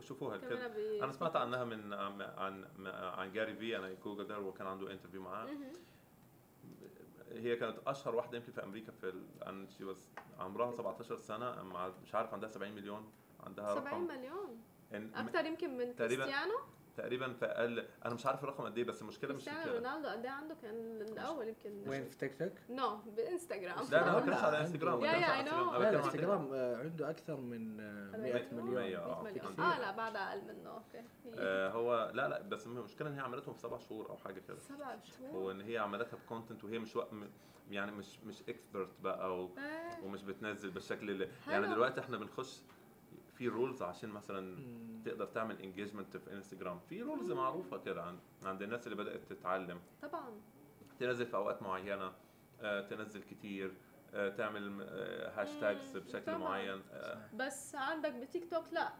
شوفوها 0.00 0.36
ب 0.36 0.78
أنا 1.02 1.12
سمعت 1.12 1.36
عنها 1.36 1.64
من 1.64 1.92
عن 1.92 2.22
عن, 2.88 3.32
Gary 3.32 3.54
Vee 3.54 3.76
أنا 3.76 3.94
جوجل 4.04 4.38
وكان 4.38 4.66
عنده 4.66 4.92
interview 4.92 5.22
معاه. 5.22 5.48
هي 7.32 7.56
كانت 7.56 7.78
أشهر 7.86 8.14
واحدة 8.14 8.38
يمكن 8.38 8.52
في 8.52 8.62
أمريكا 8.64 8.92
في. 8.92 9.12
عن 9.42 9.66
she 9.68 9.82
was 9.82 10.20
عمرها 10.40 10.70
17 10.72 11.16
سنة. 11.16 11.62
مع 11.62 11.92
مش 12.02 12.14
عارف 12.14 12.34
عندها 12.34 12.48
70 12.48 12.72
مليون 12.72 13.10
عندها 13.40 13.74
70 13.74 13.86
رقم. 13.86 14.06
مليون؟ 14.18 14.62
إن- 14.92 15.18
أكثر 15.18 15.44
يمكن 15.46 15.76
من 15.78 15.92
كريستيانو؟ 15.92 16.54
تقريبا 16.98 17.32
في 17.32 17.44
أقل 17.44 17.86
أنا 18.04 18.14
مش 18.14 18.26
عارف 18.26 18.44
الرقم 18.44 18.64
قد 18.64 18.78
إيه 18.78 18.84
بس 18.84 19.02
المشكلة 19.02 19.34
مش 19.34 19.44
كده. 19.44 19.74
رونالدو 19.74 20.08
قد 20.08 20.24
إيه 20.24 20.30
عنده؟ 20.30 20.54
كان 20.62 21.00
الأول 21.02 21.48
يمكن. 21.48 21.88
وين؟ 21.88 22.08
في 22.08 22.16
تيك 22.18 22.38
توك؟ 22.38 22.52
no 22.70 22.96
بانستغرام 23.16 23.84
لا 23.90 23.96
لا 23.96 24.24
ما 24.24 24.36
على 24.36 24.60
انستغرام 24.60 25.00
يا- 25.04 25.06
يا،. 25.12 25.40
أنا 25.40 25.78
لا 25.78 25.90
الانستغرام 25.90 26.48
آه، 26.52 26.76
عنده 26.76 27.10
أكثر 27.10 27.36
من 27.36 27.80
آه، 27.80 28.16
100 28.16 28.48
مليون. 28.52 28.64
مليون 28.66 28.82
مية، 28.82 28.98
آه، 28.98 29.22
100 29.22 29.32
في 29.32 29.38
مليون. 29.40 29.60
آه 29.60 29.80
لا 29.80 29.96
بعدها 29.96 30.30
أقل 30.30 30.40
منه. 30.44 30.70
okay. 30.70 31.02
آه 31.34 31.70
هو 31.70 32.10
لا 32.14 32.28
لا 32.28 32.42
بس 32.42 32.66
المشكلة 32.66 33.08
إن 33.08 33.14
هي 33.14 33.20
عملتهم 33.20 33.54
في 33.54 33.60
سبع 33.60 33.78
شهور 33.78 34.10
أو 34.10 34.16
حاجة 34.16 34.40
كده. 34.48 34.58
سبع 34.58 34.96
شهور؟ 35.18 35.36
وإن 35.36 35.60
هي 35.60 35.78
عملتها 35.78 36.16
ب 36.16 36.22
content 36.22 36.64
وهي 36.64 36.78
مش 36.78 36.98
يعني 37.70 37.92
مش 37.92 38.20
مش 38.26 38.42
expert 38.48 39.00
بقى. 39.02 39.48
ومش 40.02 40.22
بتنزل 40.22 40.70
بالشكل 40.70 41.10
اللي. 41.10 41.28
يعني 41.48 41.66
دلوقتي 41.66 42.00
إحنا 42.00 42.16
بنخش 42.16 42.60
في 43.38 43.48
rules 43.48 43.82
عشان 43.82 44.08
مثلا. 44.10 44.58
تقدر 45.04 45.26
تعمل 45.26 45.60
engagement 45.62 46.16
في 46.16 46.32
انستغرام 46.32 46.78
في 46.88 47.02
rules 47.02 47.32
معروفة 47.32 47.78
كده 47.78 48.02
عند 48.02 48.18
عند 48.44 48.62
الناس 48.62 48.86
اللي 48.86 48.96
بدأت 48.96 49.20
تتعلم. 49.32 49.80
طبعا. 50.02 50.40
تنزل 51.00 51.26
في 51.26 51.36
أوقات 51.36 51.62
معينة 51.62 52.12
آه، 52.60 52.80
تنزل 52.80 53.22
كتير 53.22 53.72
آه، 54.14 54.28
تعمل 54.28 54.82
hashtags 55.36 55.96
مم، 55.96 56.02
بشكل 56.02 56.24
طبعاً. 56.26 56.38
معين. 56.38 56.82
آه، 56.92 57.28
بس 57.34 57.74
عندك 57.74 58.12
بتيك 58.12 58.50
توك 58.50 58.64
لا. 58.72 58.92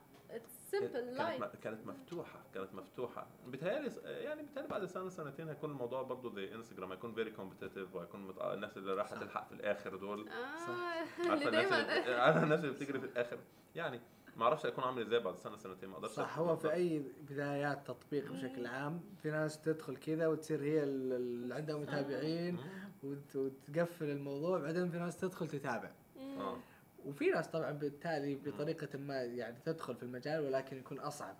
simple 0.70 0.86
كانت 0.88 0.96
live 1.18 1.44
كانت 1.44 1.86
مفتوحة 1.86 2.40
كانت 2.54 2.74
مفتوحة. 2.74 3.26
بتهيألي 3.46 3.90
يعني 4.04 4.42
بتهيألي 4.42 4.68
بعد 4.68 4.84
سنة 4.84 5.08
سنتين 5.08 5.48
هيكون 5.48 5.70
الموضوع 5.70 6.02
برضه 6.02 6.30
زي 6.30 6.54
انستغرام 6.54 6.90
هيكون 6.92 7.14
very 7.14 7.30
competitive 7.30 7.94
وهيكون 7.94 8.20
مت... 8.26 8.38
آه، 8.38 8.54
الناس 8.54 8.76
اللي 8.76 8.92
رايحة 8.94 9.14
صح. 9.14 9.20
تلحق 9.20 9.48
في 9.48 9.54
الآخر 9.54 9.96
دول. 9.96 10.28
عارفه 10.28 11.32
اللي 11.34 11.48
الناس 11.48 11.68
دايما. 11.70 11.98
اللي 12.04 12.14
عارفة 12.14 12.42
الناس 12.42 12.60
اللي 12.60 12.72
بتجري 12.72 13.00
في 13.00 13.06
الآخر. 13.06 13.38
يعني 13.74 14.00
ما 14.38 14.44
أعرفش 14.44 14.66
هيكون 14.66 14.84
عامل 14.84 15.02
إزاي 15.02 15.20
بعد 15.20 15.38
سنة 15.38 15.56
سنتين 15.56 15.88
ما 15.88 15.94
أقدرش 15.96 16.10
صح 16.10 16.38
هو 16.38 16.56
في. 16.56 16.72
أي 16.72 17.02
بدايات 17.30 17.86
تطبيق 17.86 18.32
بشكل 18.32 18.66
عام 18.66 19.00
في 19.22 19.30
ناس 19.30 19.60
تدخل 19.62 19.96
كذا 19.96 20.26
وتصير 20.26 20.62
هي 20.62 20.82
ال- 20.82 21.12
اللي 21.12 21.54
عندها 21.54 21.76
متابعين 21.76 22.58
وتقفل 23.34 24.10
الموضوع 24.10 24.58
بعدين 24.58 24.90
في 24.90 24.98
ناس 24.98 25.16
تدخل 25.16 25.48
تتابع. 25.48 25.90
آه. 26.18 26.56
وفي 27.06 27.30
ناس 27.30 27.48
طبعا 27.48 27.72
بالتالي 27.72 28.34
بطريقة 28.34 28.98
ما 28.98 29.22
يعني 29.22 29.56
تدخل 29.64 29.94
في 29.96 30.02
المجال 30.02 30.40
ولكن 30.44 30.76
يكون 30.78 30.98
أصعب. 30.98 31.36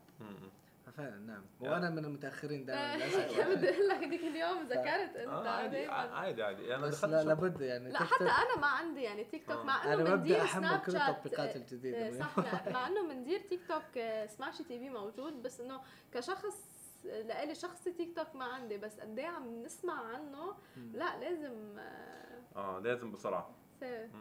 مم. 0.89 0.93
ففعلا 0.93 1.17
نعم. 1.19 1.45
وأنا 1.61 1.91
من 1.91 2.05
المتأخرين 2.05 2.65
دائما 2.67 2.95
للأسف 2.97 3.49
بدي 3.49 3.71
أقول 3.71 3.89
لك 3.89 3.97
هذيك 3.97 4.21
اليوم 4.21 4.63
ذكرت 4.69 5.17
أنت 5.17 5.29
آه 5.29 5.49
عادي 5.49 5.87
عادي 5.87 6.43
عادي 6.43 6.75
أنا 6.75 6.87
بس 6.87 6.95
دخلت 6.95 7.13
لا 7.13 7.25
لابد 7.25 7.61
يعني 7.61 7.91
لا 7.93 7.99
حتى 7.99 8.25
أنا 8.25 8.57
ما 8.61 8.67
عندي 8.67 9.03
يعني 9.03 9.25
تيك 9.25 9.47
توك 9.49 9.59
آه. 9.59 9.63
مع 9.63 9.85
إنه 9.85 9.95
أنا 9.95 10.03
بندير 10.17 10.35
ببدأ 10.37 10.43
أحمل 10.45 10.65
سناب 10.69 10.81
كل 10.81 10.93
شات 10.93 11.09
التطبيقات 11.09 11.49
آه، 11.49 11.57
الجديدة 11.57 12.07
آه، 12.09 12.11
صح 12.11 12.39
مع- 12.39 12.73
مع 12.73 12.87
إنه 12.89 13.09
بندير 13.09 13.41
تيك 13.41 13.61
توك 13.69 13.99
آه، 13.99 14.27
سماشي 14.27 14.65
تي 14.65 14.79
في 14.79 14.91
موجود 14.91 15.43
بس 15.43 15.61
إنه 15.61 15.81
كشخص 16.13 16.79
لإلي 17.05 17.55
شخصي 17.55 17.93
تيك 17.93 18.17
توك 18.17 18.35
ما 18.37 18.45
عندي 18.45 18.77
بس 18.79 19.01
قد 19.01 19.19
إيه 19.19 19.27
عم 19.27 19.63
نسمع 19.63 20.01
عنه. 20.15 20.55
لا 20.93 21.21
لازم 21.21 21.79
آه، 21.79 22.43
آه 22.57 22.79
لازم 22.79 23.13
بسرعة. 23.13 23.58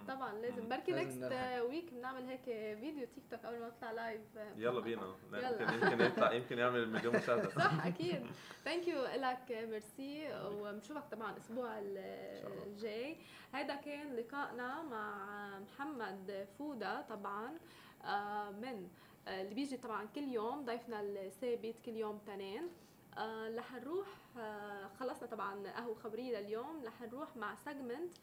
طبعا 0.07 0.33
لازم. 0.33 0.69
بركي 0.69 0.91
next. 0.91 1.33
week 1.69 1.93
بنعمل 1.93 2.25
هيك 2.25 2.43
فيديو 2.79 3.07
تيك 3.15 3.23
توك 3.31 3.39
قبل 3.45 3.59
ما 3.59 3.67
نطلع 3.67 3.91
live 3.91 4.21
يلا 4.57 4.79
بينا. 4.79 5.15
يلا. 5.33 5.61
يمكن 5.61 5.73
يمكن 5.91 6.01
يطلع 6.01 6.33
يمكن 6.33 6.57
يعمل 6.57 6.89
مليون 6.89 7.15
مشاهدة. 7.15 7.49
صح 7.63 7.85
أكيد. 7.85 8.25
thank 8.65 8.87
you 8.87 9.03
لك 9.03 9.51
ميرسي 9.51 10.29
وبنشوفك 10.45 11.03
طبعا 11.11 11.31
الأسبوع. 11.31 11.79
الجاي. 11.79 13.17
هذا 13.53 13.75
كان 13.75 14.15
لقائنا 14.15 14.83
مع 14.83 15.59
محمد 15.59 16.47
فودا 16.57 17.01
طبعا. 17.01 17.57
آه، 18.05 18.49
من 18.51 18.87
آه، 19.27 19.41
اللي 19.41 19.55
بيجي 19.55 19.77
طبعا 19.77 20.05
كل 20.15 20.23
يوم 20.27 20.65
ضيفنا 20.65 21.01
الثابت 21.01 21.75
كل 21.85 21.95
يوم 21.95 22.17
تنين 22.27 22.69
آه، 23.17 23.55
رح 23.55 23.73
نروح 23.73 24.07
آه، 24.37 24.87
خلصنا 24.99 25.27
طبعا 25.27 25.67
قهوة 25.67 25.95
خبرية 25.95 26.39
لليوم. 26.39 26.83
رح 26.85 27.01
نروح 27.01 27.37
مع 27.37 27.55
segment 27.55 28.17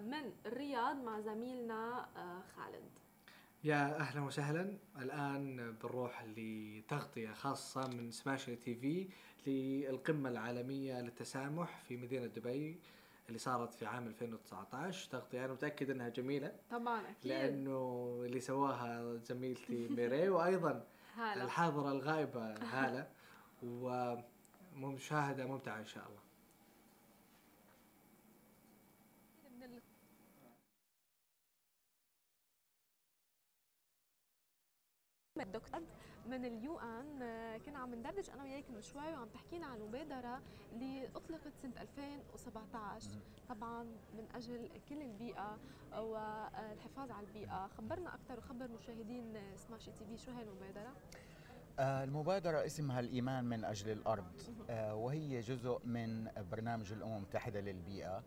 من 0.00 0.32
الرياض 0.46 0.96
مع 0.96 1.20
زميلنا 1.20 2.08
آه، 2.16 2.42
خالد. 2.56 2.90
يا 3.64 3.96
أهلا 4.00 4.20
وسهلا. 4.20 4.76
الآن 4.98 5.72
بنروح 5.82 6.24
لتغطية 6.36 7.32
خاصة 7.32 7.88
من 7.88 8.10
سماشي 8.10 8.56
تي 8.56 8.74
في 8.74 9.08
للقمة 9.90 10.28
العالمية 10.28 11.00
للتسامح 11.00 11.80
في 11.88 11.96
مدينة 11.96 12.26
دبي 12.26 12.80
اللي 13.28 13.38
صارت 13.38 13.74
في 13.74 13.86
عام 13.86 14.06
2019 14.06 15.10
تغطية 15.10 15.44
أنا 15.44 15.52
متأكد 15.52 15.90
إنها 15.90 16.08
جميلة 16.08 16.52
طبعا 16.70 17.00
أكيد. 17.00 17.32
لأنه 17.32 18.08
اللي 18.26 18.40
سواها 18.40 19.16
زميلتي 19.16 19.88
ميري 19.88 20.28
وأيضا 20.28 20.86
هلا 21.16 21.44
الحاضرة 21.44 21.92
الغائبة 21.92 22.54
هالة 22.54 23.08
ومشاهدة 24.82 25.46
ممتعة 25.46 25.78
إن 25.78 25.86
شاء 25.86 26.04
الله 26.08 26.22
من 29.58 29.62
ال- 29.62 29.82
الدكتور 35.42 35.80
من 36.26 36.44
ال 36.44 36.78
UN 36.78 37.18
كنا 37.66 37.78
عم 37.78 37.94
ندردش 37.94 38.30
أنا 38.30 38.42
وياك 38.42 38.64
من 38.70 38.82
شوي 38.82 39.12
وعم 39.12 39.28
تحكينا 39.28 39.66
عن 39.66 39.80
مبادرة 39.80 40.42
اللي 40.72 41.08
اطلقت 41.16 41.52
سنه 41.62 41.72
2017 41.80 43.08
طبعا 43.48 43.82
من 44.14 44.26
أجل 44.34 44.68
كل 44.88 45.02
البيئة 45.02 45.58
والحفاظ 45.98 47.10
على 47.10 47.26
البيئة. 47.26 47.66
خبرنا 47.66 48.14
أكثر 48.14 48.38
وخبر 48.38 48.68
مشاهدين 48.68 49.56
سماشي 49.56 49.92
تي 49.92 50.04
في 50.04 50.16
شو 50.16 50.30
هاي 50.30 50.42
المبادرة؟ 50.42 50.92
آه، 51.78 52.04
المبادرة 52.04 52.66
اسمها 52.66 53.00
الإيمان 53.00 53.44
من 53.44 53.64
أجل 53.64 53.90
الأرض. 53.92 54.42
آه، 54.70 54.94
وهي 54.94 55.40
جزء 55.40 55.80
من 55.84 56.28
برنامج 56.50 56.92
الأمم 56.92 57.16
المتحدة 57.16 57.60
للبيئة. 57.60 58.22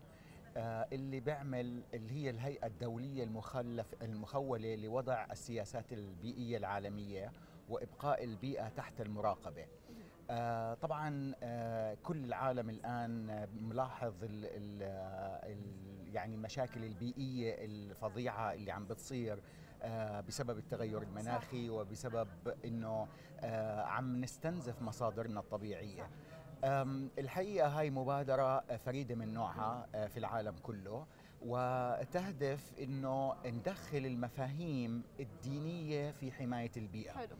اللي 0.57 1.19
بيعمل 1.19 1.83
اللي 1.93 2.13
هي 2.13 2.29
الهيئة 2.29 2.67
الدولية 2.67 3.23
المخلف 3.23 3.95
المخولة 4.01 4.75
لوضع 4.75 5.25
السياسات 5.31 5.93
البيئية 5.93 6.57
العالمية 6.57 7.31
وإبقاء 7.69 8.23
البيئة 8.23 8.67
تحت 8.69 9.01
المراقبة. 9.01 9.65
آه، 10.29 10.73
طبعا 10.73 11.33
آه، 11.43 11.97
كل 12.03 12.25
العالم 12.25 12.69
الآن 12.69 13.29
آه، 13.29 13.47
ملاحظ 13.61 14.23
ال 14.23 14.45
ال 14.45 14.83
ال 15.51 16.15
يعني 16.15 16.35
المشاكل 16.35 16.83
البيئية 16.83 17.65
الفظيعة 17.65 18.53
اللي 18.53 18.71
عم 18.71 18.85
بتصير 18.85 19.39
آه، 19.81 20.21
بسبب 20.21 20.57
التغير 20.57 21.01
المناخي 21.01 21.69
وبسبب 21.69 22.27
إنه 22.65 23.07
آه، 23.39 23.81
عم 23.81 24.21
نستنزف 24.21 24.81
مصادرنا 24.81 25.39
الطبيعية. 25.39 26.09
أم، 26.63 27.09
الحقيقة 27.19 27.67
هاي 27.67 27.89
مبادرة 27.89 28.59
فريدة 28.77 29.15
من 29.15 29.33
نوعها 29.33 29.87
آه، 29.95 30.07
في 30.07 30.17
العالم 30.17 30.55
كله 30.63 31.05
وتهدف 31.45 32.73
إنه 32.79 33.33
ندخل 33.45 33.97
المفاهيم 33.97 35.03
الدينية 35.19 36.11
في 36.11 36.31
حماية 36.31 36.71
البيئة 36.77 37.11
حلو 37.11 37.35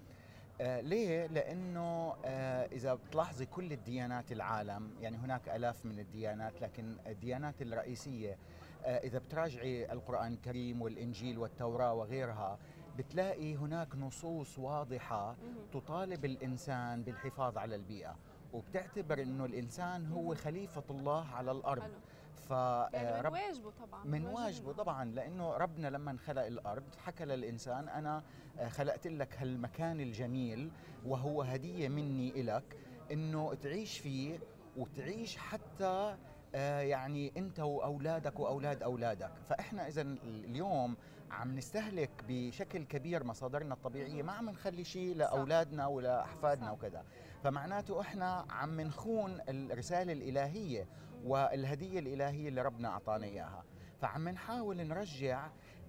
آه 0.61 0.81
ليه؟ 0.81 1.27
لأنه 1.27 2.15
آه 2.25 2.65
إذا 2.71 2.93
بتلاحظي 2.93 3.45
كل 3.45 3.71
الديانات 3.73 4.31
العالم 4.31 4.91
يعني 5.01 5.17
هناك 5.17 5.49
آلاف 5.49 5.85
من 5.85 5.99
الديانات 5.99 6.61
لكن 6.61 6.95
الديانات 7.07 7.61
الرئيسية 7.61 8.37
آه 8.85 8.97
إذا 8.97 9.19
بتراجعي 9.19 9.91
القرآن 9.91 10.33
الكريم 10.33 10.81
والإنجيل 10.81 11.37
والتوراة 11.37 11.93
وغيرها 11.93 12.57
بتلاقي 12.97 13.55
هناك 13.55 13.95
نصوص 13.95 14.59
واضحة. 14.59 15.35
تطالب 15.73 16.25
الإنسان 16.25 17.03
بالحفاظ 17.03 17.57
على 17.57 17.75
البيئة 17.75 18.15
وبتعتبر 18.55 19.21
أنه 19.21 19.45
الإنسان 19.45 20.11
هو 20.11 20.35
خليفة 20.35 20.83
الله 20.89 21.25
على 21.25 21.51
الأرض. 21.51 21.81
حلو. 21.81 21.93
ف 22.35 22.49
يعني 22.51 23.29
من 23.29 23.33
واجبه 23.33 23.71
طبعا 23.71 24.03
من. 24.05 24.25
واجبه. 24.25 24.73
طبعا 24.73 25.05
لأنه 25.05 25.53
ربنا 25.57 25.87
لما 25.87 26.17
خلق 26.17 26.45
الأرض 26.45 26.83
حكى 27.05 27.25
للإنسان 27.25 27.89
أنا 27.89 28.23
آه، 28.59 28.67
خلقت 28.69 29.07
لك 29.07 29.35
هالمكان 29.37 29.99
الجميل 30.01 30.71
وهو 31.05 31.41
هدية 31.41 31.89
مني 31.89 32.43
لك 32.43 32.77
إنه 33.11 33.53
تعيش 33.53 33.99
فيه 33.99 34.39
وتعيش 34.77 35.37
حتى 35.37 36.17
آه، 36.55 36.79
يعني 36.79 37.31
أنت 37.37 37.59
وأولادك 37.59 38.39
وأولاد 38.39 38.83
أولادك. 38.83 39.31
فإحنا 39.45 39.87
اذا 39.87 40.01
اليوم 40.01 40.97
عم 41.31 41.55
نستهلك 41.55 42.09
بشكل 42.27 42.83
كبير 42.83 43.23
مصادرنا 43.23 43.73
الطبيعية 43.73 44.23
ما 44.23 44.31
عم 44.31 44.49
نخلي 44.49 44.83
شيء 44.83 45.15
لأولادنا 45.15 45.87
ولا 45.87 46.23
أحفادنا 46.23 46.65
صح. 46.67 46.71
وكذا. 46.73 47.03
فمعناته 47.43 48.01
إحنا 48.01 48.45
عم 48.49 48.81
نخون 48.81 49.41
الرسالة 49.49 50.13
الإلهية 50.13 50.87
والهدية 51.25 51.99
الإلهية 51.99 52.49
اللي 52.49 52.61
ربنا 52.61 52.87
أعطانا 52.89 53.25
إياها. 53.25 53.63
فعم 54.01 54.29
نحاول 54.29 54.77
نرجع 54.77 55.47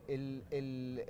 ال 0.09 0.43
ال 0.53 1.01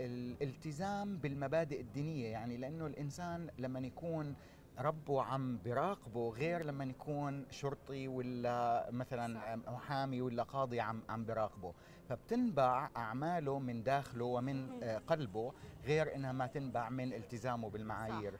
الالتزام 0.43 1.17
بالمبادئ 1.19 1.81
الدينية 1.81 2.29
يعني 2.33 2.57
لأنه 2.57 2.87
الإنسان 2.87 3.51
لما 3.59 3.79
يكون 3.79 4.35
ربه 4.79 5.23
عم 5.23 5.59
براقبه 5.65 6.31
غير 6.31 6.65
لما 6.65 6.85
يكون 6.85 7.47
شرطي 7.51 8.09
ولا 8.09 8.89
مثلا 8.91 9.57
محامي 9.57 10.21
ولا 10.23 10.43
قاضي 10.43 10.81
عم 10.81 11.03
عم 11.09 11.25
براقبه. 11.25 11.73
فبتنبع 12.09 12.91
أعماله 12.97 13.59
من 13.59 13.83
داخله 13.83 14.25
ومن 14.25 14.81
قلبه 15.07 15.53
غير 15.85 16.15
إنها 16.15 16.33
ما 16.33 16.47
تنبع 16.47 16.89
من 16.89 17.13
التزامه 17.13 17.71
بالمعايير. 17.71 18.35
آه 18.35 18.39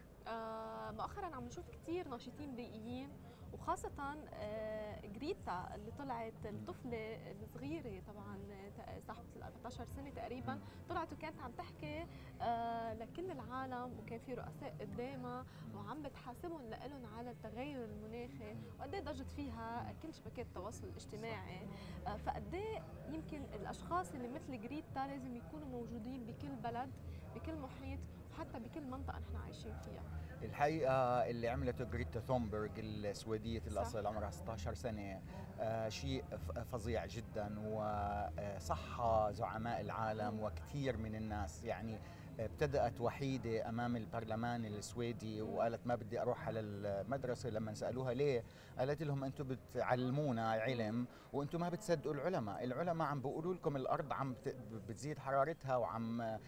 مؤخرا 0.93 1.27
عم 1.37 1.45
نشوف 1.45 1.69
كثير 1.71 2.09
ناشطين 2.09 2.57
بيئيين 2.57 3.09
وخاصة 3.53 4.17
آه 4.35 5.07
جريتا 5.07 5.75
اللي 5.75 5.91
طلعت 5.99 6.33
الطفلة 6.47 7.19
الصغيرة 7.43 8.03
طبعا 8.09 8.39
آه، 8.53 9.01
صاحبة 9.07 9.27
ال 9.37 9.43
14 9.43 9.85
سنة 9.97 10.11
تقريبا 10.11 10.59
طلعت 10.89 11.13
وكانت 11.13 11.41
عم 11.41 11.53
تحكي 11.53 12.07
آه 12.43 12.95
لكل 12.95 13.31
العالم 13.31 13.99
وكان 13.99 14.19
في 14.19 14.35
رؤساء 14.35 14.75
قدامها 14.81 15.45
وعم 15.75 16.03
بتحاسبهم 16.03 16.71
لهم 16.71 17.07
على 17.17 17.31
التغير 17.31 17.85
المناخي 17.85 18.57
وقد 18.79 18.95
إيه 18.95 19.01
ضجت 19.01 19.31
فيها 19.31 19.95
كل 20.03 20.15
شبكات 20.15 20.47
التواصل 20.47 20.87
الاجتماعي. 20.87 21.67
آه 22.07 22.17
فقد 22.17 22.55
إيه 22.55 22.83
يمكن 23.09 23.43
الأشخاص 23.55 24.13
اللي 24.13 24.29
مثل 24.29 24.61
جريتا 24.61 25.07
لازم 25.07 25.37
يكونوا 25.37 25.69
موجودين 25.69 26.25
بكل 26.27 26.57
بلد 26.65 26.91
بكل 27.35 27.55
محيط 27.57 28.01
وحتى 28.37 28.59
بكل 28.59 28.83
منطقة 28.91 29.19
نحن 29.19 29.37
عايشين 29.45 29.75
فيها. 29.85 30.03
الحقيقة 30.43 30.93
اللي 31.31 31.49
عملته 31.49 31.85
جريتا 31.85 32.21
ثومبرغ 32.21 32.69
السويدية 32.79 33.63
الأصل 33.67 34.07
عمرها 34.07 34.31
16 34.31 34.75
سنة 34.75 35.21
آه 35.61 35.89
شيء 35.89 36.25
فظيع 36.73 37.07
جدا 37.07 37.55
وصح 37.61 39.01
زعماء 39.31 39.81
العالم 39.81 40.41
وكثير 40.41 40.97
من 40.97 41.15
الناس 41.15 41.65
يعني 41.65 41.99
ابتدأت 42.41 43.01
وحيدة 43.01 43.69
أمام 43.69 43.97
البرلمان 43.97 44.65
السويدي 44.65 45.43
وقالت 45.43 45.87
ما 45.87 45.95
بدي 45.95 46.21
أروح 46.23 46.47
على 46.49 46.61
المدرسة 46.61 47.51
لما 47.51 47.75
سألوها 47.75 48.15
ليه 48.15 48.45
قالت 48.79 49.03
لهم 49.03 49.25
أنتم 49.25 49.45
بتعلمونا 49.49 50.51
علم 50.51 51.07
وأنتم 51.33 51.61
ما 51.61 51.69
بتصدقوا 51.69 52.15
العلماء 52.15 52.65
العلماء 52.65 53.09
عم 53.09 53.21
بيقولوا 53.21 53.55
لكم 53.55 53.77
الأرض 53.77 54.13
عم 54.13 54.33
بت- 54.33 54.57
بتزيد 54.89 55.19
حرارتها 55.19 55.77
وعم 55.77 56.21
آه، 56.21 56.39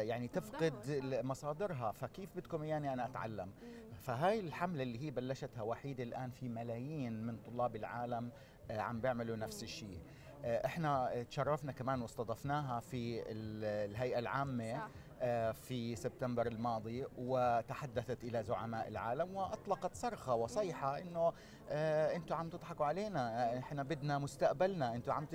يعني 0.00 0.28
تفقد 0.28 0.72
مصادرها 1.24 1.92
فكيف 1.92 2.36
بدكم 2.36 2.62
إياني 2.62 2.92
أنا 2.92 3.06
أتعلم؟ 3.06 3.50
فهاي 4.00 4.40
الحملة 4.40 4.82
اللي 4.82 4.98
هي 5.06 5.10
بلشتها 5.10 5.62
وحيدة 5.62 6.04
الآن 6.04 6.30
في 6.30 6.48
ملايين 6.48 7.26
من 7.26 7.36
طلاب 7.36 7.76
العالم 7.76 8.30
آه، 8.70 8.80
عم 8.80 9.00
بيعملوا 9.00 9.36
نفس 9.36 9.62
الشيء. 9.62 9.98
آه، 10.44 10.66
إحنا 10.66 11.22
تشرفنا 11.22 11.72
كمان 11.72 12.02
واستضفناها 12.02 12.80
في 12.80 13.20
ال- 13.20 13.90
الهيئة 13.90 14.18
العامة 14.18 14.72
صح. 14.78 14.88
آه، 15.22 15.52
في 15.52 15.96
سبتمبر 15.96 16.46
الماضي 16.46 17.04
وتحدثت 17.18 18.24
إلى 18.24 18.42
زعماء 18.42 18.88
العالم 18.88 19.34
وأطلقت 19.34 19.94
صرخة 19.94 20.34
وصيحة 20.34 20.98
إنه 20.98 21.32
آه، 21.70 22.16
أنتم 22.16 22.34
عم 22.34 22.48
تضحكوا 22.48 22.86
علينا 22.86 23.54
آه، 23.54 23.58
إحنا 23.58 23.82
بدنا 23.82 24.18
مستقبلنا 24.18 24.94
أنتم 24.94 25.12
عم. 25.12 25.26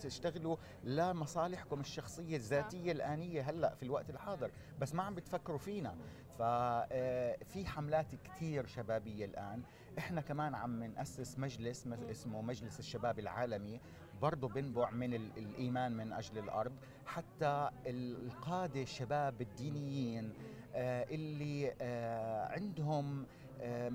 تشتغلوا 0.00 0.56
لمصالحكم 0.84 1.80
الشخصية 1.80 2.36
الذاتية 2.36 2.92
الآنية 2.92 3.42
هلأ 3.50 3.74
في 3.74 3.82
الوقت 3.82 4.10
الحاضر 4.10 4.50
بس 4.78 4.94
ما 4.94 5.02
عم 5.02 5.14
بتفكروا 5.14 5.58
فينا. 5.58 5.94
ففي 6.38 7.64
حملات 7.66 8.14
كثير 8.24 8.66
شبابية 8.66 9.24
الآن. 9.24 9.62
إحنا 9.98 10.20
كمان 10.20 10.54
عم 10.54 10.82
نأسس 10.82 11.38
مجلس 11.38 11.86
اسمه 12.10 12.42
مجلس 12.42 12.78
الشباب 12.78 13.18
العالمي. 13.18 13.80
برضه 14.22 14.48
بينبع 14.48 14.90
من 14.90 15.14
الإيمان 15.14 15.92
من 15.92 16.12
أجل 16.12 16.38
الأرض. 16.38 16.72
حتى 17.06 17.70
القادة 17.86 18.82
الشباب 18.82 19.40
الدينيين 19.40 20.32
اللي 20.74 21.74
عندهم 22.50 23.26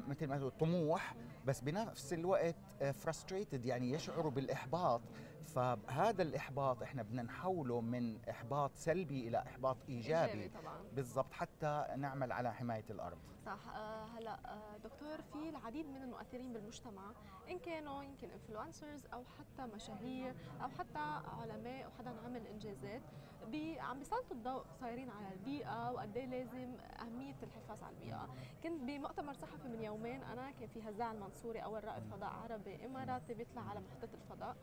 مثل 0.07 0.27
ما 0.27 0.49
طموح 0.49 1.15
بس 1.45 1.61
بنفس 1.61 2.13
الوقت 2.13 2.55
فرستريتد 2.93 3.65
يعني 3.65 3.91
يشعروا 3.91 4.31
بالإحباط. 4.31 5.01
فهذا 5.45 6.21
الإحباط 6.21 6.83
إحنا 6.83 7.03
بدنا 7.03 7.23
نحوله 7.23 7.81
من 7.81 8.17
إحباط 8.29 8.71
سلبي 8.75 9.27
إلى 9.27 9.37
إحباط 9.37 9.77
إيجابي, 9.89 10.31
إيجابي. 10.31 10.51
بالضبط 10.95 11.33
حتى 11.33 11.85
نعمل 11.97 12.31
على 12.31 12.53
حماية 12.53 12.85
الأرض. 12.89 13.17
صح. 13.47 13.75
آه 13.75 14.05
هلا 14.05 14.39
آه 14.53 14.77
دكتور 14.77 15.21
في 15.21 15.49
العديد 15.49 15.85
من 15.85 16.01
المؤثرين 16.03 16.53
بالمجتمع 16.53 17.11
إن 17.49 17.59
كانوا 17.59 18.03
يمكن 18.03 18.31
influencers 18.31 19.05
أو 19.13 19.23
حتى 19.39 19.65
مشاهير 19.75 20.35
أو 20.63 20.69
حتى 20.69 20.99
علماء 21.41 21.85
أو 21.85 21.89
حدا 21.99 22.13
عمل 22.25 22.47
إنجازات 22.47 23.01
بي 23.47 23.79
عم 23.79 23.99
بيسلطوا 23.99 24.31
الضوء 24.37 24.63
صايرين 24.81 25.09
على 25.09 25.33
البيئة 25.33 25.91
وقد 25.91 26.17
إيه 26.17 26.25
لازم 26.25 26.75
أهمية 27.01 27.35
الحفاظ 27.43 27.83
على 27.83 27.95
البيئة. 27.95 28.27
كنت 28.63 28.81
بمؤتمر 28.81 29.33
صحفي 29.33 29.67
من 29.67 29.81
يومين 29.81 30.23
أنا 30.23 30.51
كان 30.51 30.67
في 30.67 30.89
هزاع 30.89 31.11
المنصوري 31.11 31.59
أول 31.63 31.83
رائد 31.83 32.03
فضاء 32.03 32.29
عربي 32.29 32.85
إماراتي 32.85 33.33
بيطلع 33.33 33.61
على 33.61 33.79
محطة 33.79 34.09
الفضاء. 34.13 34.55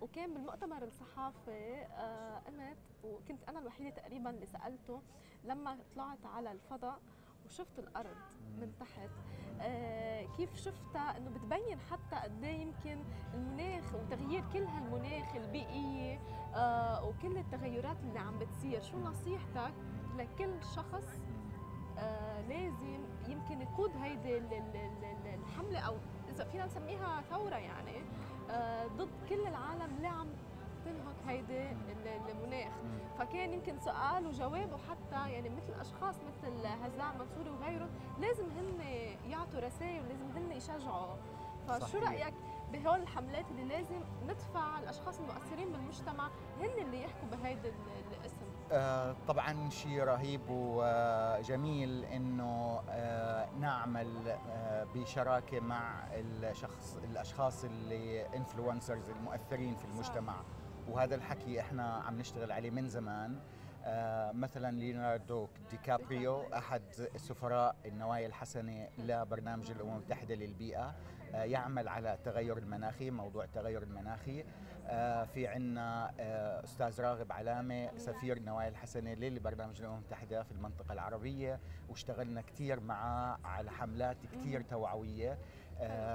وكان 0.00 0.34
بالمؤتمر 0.34 0.82
الصحافي 0.82 1.82
آه 1.82 2.38
قمت 2.38 2.78
وكنت 3.04 3.44
أنا 3.48 3.58
الوحيدة 3.58 3.90
تقريبا 3.90 4.30
اللي 4.30 4.46
سألته 4.46 5.02
لما 5.44 5.78
طلعت 5.94 6.26
على 6.26 6.52
الفضاء 6.52 7.00
وشفت 7.50 7.78
الأرض 7.78 8.16
من 8.60 8.72
تحت 8.80 9.10
آه 9.60 10.26
كيف 10.36 10.56
شفتها؟ 10.56 11.16
إنه 11.16 11.30
بتبين 11.30 11.78
حتى 11.90 12.16
قد 12.24 12.44
إيه 12.44 12.60
يمكن 12.60 12.98
المناخ 13.34 13.84
وتغيير 13.94 14.44
كل 14.52 14.64
هالمناخ 14.64 15.36
البيئيه 15.36 16.18
آه 16.54 17.04
وكل 17.04 17.38
التغيرات 17.38 17.96
اللي 18.02 18.18
عم 18.18 18.38
بتصير. 18.38 18.82
شو 18.82 18.98
نصيحتك 18.98 19.72
لكل 20.16 20.64
شخص 20.76 21.20
آه 21.98 22.40
لازم 22.40 23.00
يمكن 23.28 23.60
يقود 23.60 23.90
هيدي 23.96 24.38
الحملة 25.34 25.78
أو 25.78 25.96
إذا 26.28 26.44
فينا 26.44 26.66
نسميها 26.66 27.22
ثورة 27.30 27.56
يعني 27.56 28.02
ضد 28.96 29.10
كل 29.28 29.40
العالم 29.46 29.96
اللي 29.96 30.08
عم 30.08 30.28
تنهك 30.90 31.16
هيدي 31.28 31.70
المناخ. 32.32 32.72
فكان 33.18 33.52
يمكن 33.52 33.78
سؤال 33.78 34.26
وجوابه 34.26 34.76
حتى 34.90 35.30
يعني 35.32 35.48
مثل 35.48 35.80
اشخاص 35.80 36.14
مثل 36.16 36.66
هزاع 36.66 37.12
منصوري 37.12 37.50
وغيرهم 37.50 37.88
لازم 38.20 38.44
هن 38.44 38.80
يعطوا 39.30 39.60
رسائل 39.60 40.00
ولازم 40.02 40.30
هن 40.36 40.52
يشجعوا. 40.52 41.14
فشو 41.68 41.98
رأيك 41.98 42.34
بهول 42.72 43.00
الحملات 43.02 43.44
اللي 43.50 43.64
لازم 43.64 44.00
ندفع 44.26 44.78
الأشخاص 44.78 45.18
المؤثرين 45.20 45.72
بالمجتمع 45.72 46.28
هن 46.60 46.82
اللي 46.86 47.02
يحكوا 47.02 47.28
بهيدا 47.32 47.72
الاسم؟ 48.20 48.36
آه 48.72 49.16
طبعا 49.28 49.70
شيء 49.70 50.02
رهيب 50.04 50.40
وجميل 50.50 52.04
إنه 52.04 52.80
آه 52.90 53.48
نعمل 53.60 54.28
آه 54.28 54.84
بشراكة 54.94 55.60
مع 55.60 56.04
الشخص 56.12 56.96
الأشخاص 57.04 57.64
اللي 57.64 58.26
انفلونسرز 58.36 59.08
المؤثرين 59.10 59.76
في 59.76 59.84
المجتمع. 59.84 60.32
صح. 60.32 60.59
وهذا 60.90 61.14
الحكي 61.14 61.60
إحنا 61.60 61.94
عم 61.94 62.18
نشتغل 62.18 62.52
عليه 62.52 62.70
من 62.70 62.88
زمان. 62.88 63.38
آه 63.84 64.32
مثلا 64.32 64.76
ليوناردو 64.76 65.48
دي 65.70 65.76
كابريو 65.76 66.42
أحد 66.54 66.82
سفراء 67.16 67.76
النوايا 67.86 68.26
الحسنة 68.26 68.88
لبرنامج 68.98 69.70
الأمم 69.70 69.92
المتحدة 69.96 70.34
للبيئة. 70.34 70.94
آه 71.34 71.42
يعمل 71.44 71.88
على 71.88 72.14
التغير 72.14 72.58
المناخي 72.58 73.10
موضوع 73.10 73.44
التغير 73.44 73.82
المناخي. 73.82 74.44
آه 74.86 75.24
في 75.24 75.46
عنا 75.48 76.12
آه 76.20 76.64
أستاذ 76.64 77.00
راغب 77.00 77.32
علامة 77.32 77.90
سفير 77.96 78.36
النوايا 78.36 78.68
الحسنة 78.68 79.12
لبرنامج 79.12 79.80
الأمم 79.80 79.94
المتحدة 79.94 80.42
في 80.42 80.52
المنطقة 80.52 80.92
العربية. 80.92 81.60
واشتغلنا 81.88 82.40
كثير 82.40 82.80
معه 82.80 83.38
على 83.44 83.70
حملات 83.70 84.16
كثير 84.32 84.62
توعوية. 84.62 85.38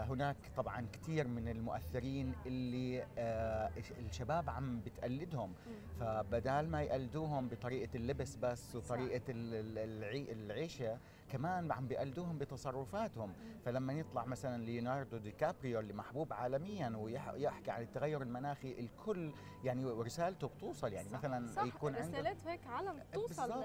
هناك 0.10 0.38
طبعا 0.58 0.88
كثير 0.94 1.28
من 1.28 1.48
المؤثرين 1.48 2.34
اللي 2.46 3.06
آه 3.18 3.72
الشباب 4.00 4.50
عم 4.50 4.80
بتقلدهم. 4.80 5.54
فبدال 6.00 6.72
ما 6.72 6.82
يقلدوهم 6.82 7.48
بطريقة 7.48 7.98
اللبس 7.98 8.36
بس 8.36 8.76
وطريقة 8.76 9.24
العيشة 9.30 10.98
كمان 11.30 11.72
عم 11.72 11.88
بيقلدوهم 11.88 12.38
بتصرفاتهم. 12.38 13.34
فلما 13.66 13.94
يطلع 13.94 14.26
مثلا 14.26 14.64
ليوناردو 14.64 15.18
دي 15.18 15.32
كابريو 15.32 15.80
اللي 15.80 15.94
محبوب 15.94 16.34
عالميا 16.34 16.94
ويحكي 16.98 17.72
عن 17.72 17.82
التغير 17.82 18.22
المناخي 18.22 18.80
الكل 18.80 19.34
يعني 19.64 19.86
رسالته 19.86 20.48
بتوصل. 20.48 20.94
يعني 20.94 21.10
صح 21.10 21.18
مثلا 21.18 21.48
صح 21.48 21.64
يكون 21.64 21.96
رسالات 21.96 22.48
هيك 22.48 22.68
عالم 22.68 23.00
توصل 23.14 23.64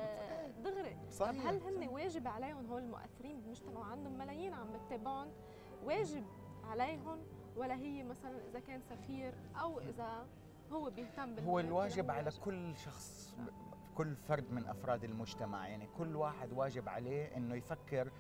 دغري. 0.65 0.97
صحيح. 1.11 1.43
طب 1.43 1.47
هل 1.47 1.61
هن 1.63 1.89
واجب 1.89 2.29
عليهم 2.29 2.67
هول 2.67 2.83
المؤثرين 2.83 3.41
بالمجتمع؟ 3.41 3.85
عندهم 3.85 4.19
ملايين 4.19 4.55
عم 4.55 4.73
بتتابعهم 4.73 5.29
واجب 5.85 6.25
عليهم 6.65 7.19
ولا 7.57 7.75
هي 7.75 8.03
مثلا 8.03 8.39
إذا 8.51 8.61
كان 8.61 8.81
سفير 8.81 9.35
أو 9.61 9.81
إذا 9.81 10.27
هو 10.73 10.91
بيهتم 10.91 11.39
هو 11.39 11.61
الواجب 11.61 12.11
على 12.11 12.31
كل 12.45 12.77
شخص 12.77 13.35
كل 13.95 14.17
فرد 14.17 14.53
من 14.53 14.67
أفراد 14.67 15.05
المجتمع. 15.05 15.69
يعني 15.69 15.89
كل 15.99 16.17
واحد 16.17 16.53
واجب 16.53 16.89
عليه 16.89 17.37
إنه 17.37 17.55
يفكر 17.55 18.11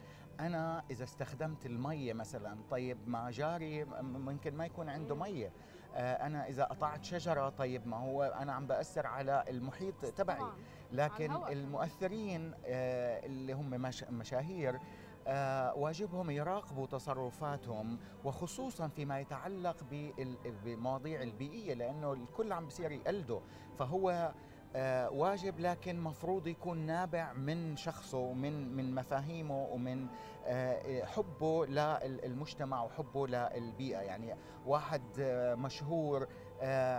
أنا 0.40 0.84
إذا 0.90 1.04
استخدمت 1.04 1.66
الميه 1.66 2.12
مثلا 2.12 2.58
طيب 2.70 2.98
ما 3.06 3.30
جاري 3.30 3.84
ممكن 4.02 4.54
ما 4.54 4.66
يكون 4.66 4.88
عنده 4.88 5.14
ميه 5.14 5.52
آه، 5.94 6.26
أنا 6.26 6.48
إذا 6.48 6.64
قطعت 6.64 7.04
شجرة 7.04 7.48
طيب 7.48 7.86
ما 7.86 7.96
هو 7.96 8.22
أنا 8.22 8.52
عم 8.52 8.66
بأثر 8.66 9.06
على 9.06 9.44
المحيط 9.48 10.06
تبعي. 10.06 10.52
لكن 10.92 11.32
المؤثرين 11.32 12.54
آه، 12.66 13.26
اللي 13.26 13.52
هم 13.52 13.90
مشاهير 14.10 14.78
واجبهم 15.76 16.30
يراقبوا 16.30 16.86
تصرفاتهم 16.86 17.98
وخصوصا 18.24 18.88
فيما 18.88 19.20
يتعلق 19.20 19.76
بالمواضيع 20.64 21.22
البيئية 21.22 21.74
لأنه 21.74 22.12
الكل 22.12 22.52
عم 22.52 22.66
بصير 22.66 22.90
يقلده. 22.92 23.40
فهو 23.78 24.32
آه، 24.76 25.10
واجب 25.10 25.60
لكن 25.60 26.00
مفروض 26.00 26.46
يكون 26.46 26.78
نابع 26.78 27.32
من 27.32 27.76
شخصه 27.76 28.18
ومن 28.18 28.76
من 28.76 28.94
مفاهيمه 28.94 29.62
ومن 29.64 30.06
آه، 30.46 31.04
حبه 31.04 31.66
للمجتمع 31.66 32.82
وحبه 32.82 33.26
للبيئة. 33.26 33.98
يعني 34.00 34.34
واحد 34.66 35.02
مشهور 35.58 36.22
آه، 36.22 36.28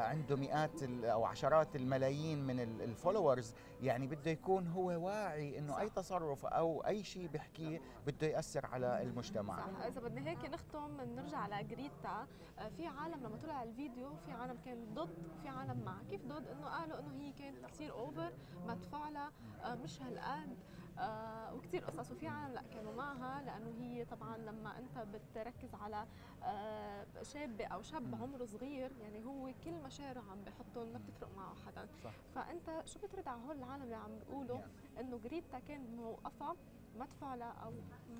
عنده 0.09 0.35
مئات 0.35 0.83
أو 1.03 1.25
عشرات 1.25 1.75
الملايين 1.75 2.47
من 2.47 2.59
الفولورز. 2.59 3.53
يعني 3.81 4.07
بده 4.07 4.31
يكون 4.31 4.67
هو 4.67 4.88
واعي 4.88 5.59
إنه 5.59 5.79
أي 5.79 5.89
تصرف 5.89 6.45
أو 6.45 6.85
أي 6.85 7.03
شيء 7.03 7.27
بيحكيه 7.27 7.81
بده 8.07 8.27
يأثر 8.27 8.65
على 8.65 9.01
المجتمع. 9.01 9.57
صح. 9.57 9.85
إذا 9.85 10.01
بدنا 10.01 10.29
هيك 10.29 10.45
نختم 10.45 11.01
نرجع 11.01 11.38
على 11.38 11.63
جريتا. 11.63 12.27
آه، 12.59 12.69
في 12.77 12.88
عالم 12.88 13.23
لما 13.23 13.38
طلع 13.38 13.63
الفيديو 13.63 14.15
في 14.25 14.31
عالم 14.31 14.57
كان 14.65 14.93
ضد 14.93 15.09
وفي 15.39 15.47
عالم 15.49 15.83
مع. 15.85 15.97
كيف 16.09 16.25
ضد؟ 16.25 16.47
إنه 16.47 16.67
قالوا 16.67 16.99
إنه 16.99 17.13
هي 17.23 17.31
كانت 17.31 17.65
كثير 17.65 17.91
over 17.91 18.34
مدفوع 18.67 19.09
لها 19.09 19.31
آه، 19.63 19.75
مش 19.75 20.01
هالقد. 20.01 20.57
آه 21.02 21.53
وكثير 21.56 21.86
قصص. 21.86 22.11
وفي 22.11 22.28
عالم 22.28 22.53
لا 22.53 22.61
كانوا 22.73 22.94
معها 22.94 23.41
لأنه 23.41 23.73
هي 23.82 24.06
طبعا 24.06 24.38
لما 24.38 24.78
أنت 24.78 24.98
بتركز 25.14 25.76
على 25.76 26.06
آه 26.44 27.06
شاب 27.23 27.61
أو 27.61 27.82
شاب 27.82 28.15
عمره 28.22 28.45
صغير 28.45 28.91
يعني 29.02 29.26
هو 29.26 29.52
كل 29.64 29.72
مشاعره 29.86 30.19
عم 30.32 30.44
بحطهم 30.44 30.88
ما 30.94 30.99
بتفرق 31.07 31.30
معه 31.38 31.56
حدا. 31.65 31.88
صح. 32.03 32.11
فأنت 32.36 32.84
شو 32.86 32.99
بترد 32.99 33.28
على 33.28 33.41
هول 33.48 33.56
العالم 33.57 33.84
اللي 33.84 33.95
عم 33.95 34.19
بيقولوا؟ 34.19 34.60
إنه 34.99 35.18
جريتا 35.18 35.60
كان 35.60 35.95
موقفة 35.95 36.56
مدفع 36.99 37.35
لها 37.35 37.51
أو 37.63 37.72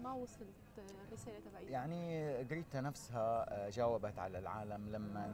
ما 0.03 0.11
وصلت 0.14 0.56
الرساله 1.07 1.39
تبعيتها 1.39 1.72
يعني 1.72 2.43
جريتا 2.43 2.81
نفسها 2.81 3.45
آه، 3.65 3.69
جاوبت 3.69 4.19
على 4.19 4.39
العالم 4.39 4.89
لما 4.89 5.27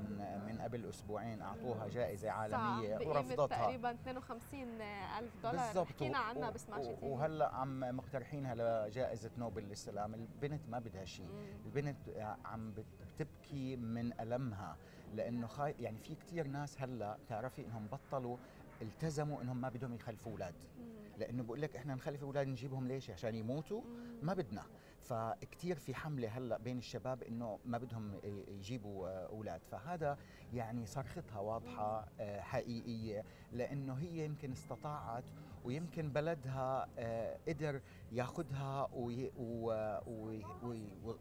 من 0.48 0.62
قبل 0.62 0.86
أسبوعين 0.90 1.42
أعطوها 1.42 1.88
جائزة 1.88 2.32
عالمية 2.32 2.96
ورفضتها. 3.08 3.48
تقريبا 3.48 3.92
52 3.92 4.82
ألف 5.20 5.34
دولار. 5.44 5.66
بالضبط. 5.68 5.88
حكينا 5.88 6.18
عنها 6.18 6.50
بسماش 6.50 6.86
وهلأ 7.02 7.56
عم 7.56 7.80
مقترحينها 7.80 8.56
لجائزة 8.88 9.32
نوبل 9.38 9.64
للسلام. 9.64 10.14
البنت 10.14 10.62
ما 10.70 10.80
بدها 10.80 11.06
شيء. 11.06 11.30
البنت 11.66 11.98
عم 12.46 12.74
بتبكي 12.74 13.76
من 13.76 14.20
ألمها 14.20 14.78
لأنه 15.14 15.48
خاي 15.48 15.76
يعني 15.80 15.98
في 15.98 16.16
كثير 16.16 16.48
ناس 16.48 16.82
هلأ 16.82 17.18
بتعرفي 17.26 17.66
إنهم 17.66 17.88
بطلوا 17.88 18.38
التزموا 18.82 19.42
إنهم 19.42 19.62
ما 19.62 19.70
بدهم 19.70 19.94
يخلفوا 19.94 20.32
أولاد. 20.32 20.56
لأنه 21.18 21.44
بقول 21.44 21.62
لك 21.62 21.76
إحنا 21.76 21.96
نخلف 21.96 22.24
أولاد 22.24 22.48
نجيبهم 22.48 22.88
ليش؟ 22.88 23.10
عشان 23.10 23.36
يموتوا؟ 23.36 23.82
ما 24.22 24.34
بدنا. 24.34 24.64
فكتير 25.02 25.76
في 25.76 25.96
حملة 25.96 26.28
هلأ 26.38 26.58
بين 26.58 26.78
الشباب 26.78 27.24
إنه 27.24 27.60
ما 27.66 27.78
بدهم 27.78 28.20
يجيبوا 28.48 29.10
أولاد. 29.28 29.62
فهذا 29.72 30.18
يعني 30.54 30.86
صرختها 30.86 31.40
واضحة 31.40 32.08
آه، 32.20 32.42
حقيقية 32.42 33.24
لأنه 33.52 33.94
هي 33.94 34.26
يمكن 34.26 34.52
استطاعت 34.52 35.24
ويمكن 35.66 36.10
بلدها 36.10 36.88
آه، 36.98 37.38
قدر 37.48 37.82
ياخذها 38.12 38.90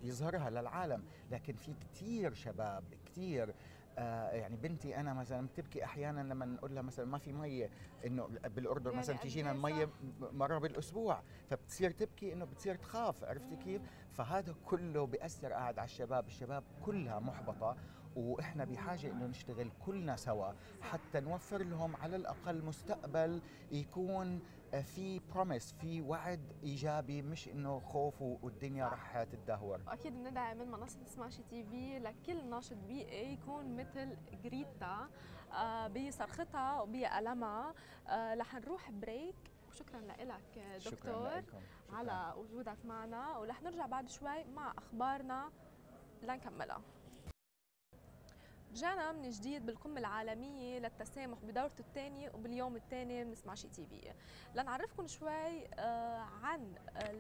ويظهرها 0.02 0.50
للعالم. 0.50 1.04
لكن 1.30 1.54
في 1.54 1.74
كتير 1.74 2.34
شباب 2.34 2.84
كتير 3.06 3.54
آه 3.98 4.30
يعني 4.30 4.56
بنتي 4.56 4.96
أنا 5.00 5.14
مثلا 5.14 5.46
بتبكي 5.46 5.84
أحيانا 5.84 6.20
لما 6.20 6.46
نقول 6.46 6.74
لها 6.74 6.82
مثلا 6.82 7.06
ما 7.06 7.18
في 7.18 7.32
مية 7.32 7.70
إنه 8.06 8.26
بالأردن 8.26 8.86
يعني 8.86 8.98
مثلا 8.98 9.16
تجينا 9.16 9.52
الميه؟ 9.52 9.88
مرة 10.20 10.58
بالأسبوع 10.58 11.22
فبتصير 11.50 11.90
تبكي 11.90 12.32
إنه 12.32 12.44
بتصير 12.44 12.74
تخاف 12.74 13.24
عرفتي 13.24 13.56
كيف 13.56 13.82
فهذا 14.12 14.54
كله 14.64 15.06
بيأثر 15.06 15.52
قاعد 15.52 15.78
على 15.78 15.86
الشباب 15.86 16.26
الشباب 16.26 16.64
كلها 16.84 17.18
محبطة 17.18 17.76
وإحنا 18.16 18.64
بحاجة 18.64 19.10
إنه 19.12 19.26
نشتغل 19.26 19.70
كلنا 19.86 20.16
سوا 20.16 20.52
حتى 20.80 21.20
نوفر 21.20 21.62
لهم 21.62 21.96
على 21.96 22.16
الأقل 22.16 22.64
مستقبل 22.64 23.42
يكون 23.72 24.40
في 24.82 25.18
بروميس 25.18 25.72
في 25.72 26.00
وعد 26.00 26.52
إيجابي 26.62 27.22
مش 27.22 27.48
إنه 27.48 27.80
خوف 27.80 28.22
والدنيا 28.22 28.88
رح 28.88 29.22
تتدهور. 29.22 29.80
واكيد 29.86 30.12
بندعي 30.24 30.54
من 30.54 30.70
منصة 30.70 31.04
سماشي 31.06 31.42
تي 31.42 31.64
في 31.64 31.98
لكل 31.98 32.50
ناشط 32.50 32.76
بيئي 32.76 33.32
يكون 33.32 33.76
مثل 33.76 34.16
جريتا 34.44 35.08
آه، 35.52 35.86
بصرختها 35.88 36.80
وبألمها 36.80 37.74
آه، 38.08 38.34
رح 38.34 38.54
نروح 38.54 38.90
break 38.90 39.34
وشكرا 39.68 40.00
لك 40.00 40.78
شكرا 40.78 40.90
دكتور 41.12 41.28
لكم. 41.28 41.60
شكراً. 41.88 41.96
على 41.96 42.34
وجودك 42.36 42.84
معنا. 42.84 43.36
ورح 43.38 43.62
نرجع 43.62 43.86
بعد 43.86 44.08
شوي 44.08 44.44
مع 44.44 44.72
أخبارنا 44.78 45.50
لنكملها. 46.22 46.80
رجعنا 48.76 49.12
من 49.12 49.30
جديد 49.30 49.66
بالقمة 49.66 50.00
العالمية 50.00 50.78
للتسامح 50.78 51.38
بدورته 51.44 51.80
الثانية 51.80 52.30
وباليوم 52.34 52.76
الثاني 52.76 53.24
من 53.24 53.34
سماشي 53.34 53.68
تي 53.68 53.86
في. 53.86 54.12
لنعرفكم 54.54 55.06
شوي 55.06 55.66
آه، 55.74 56.18
عن 56.42 56.74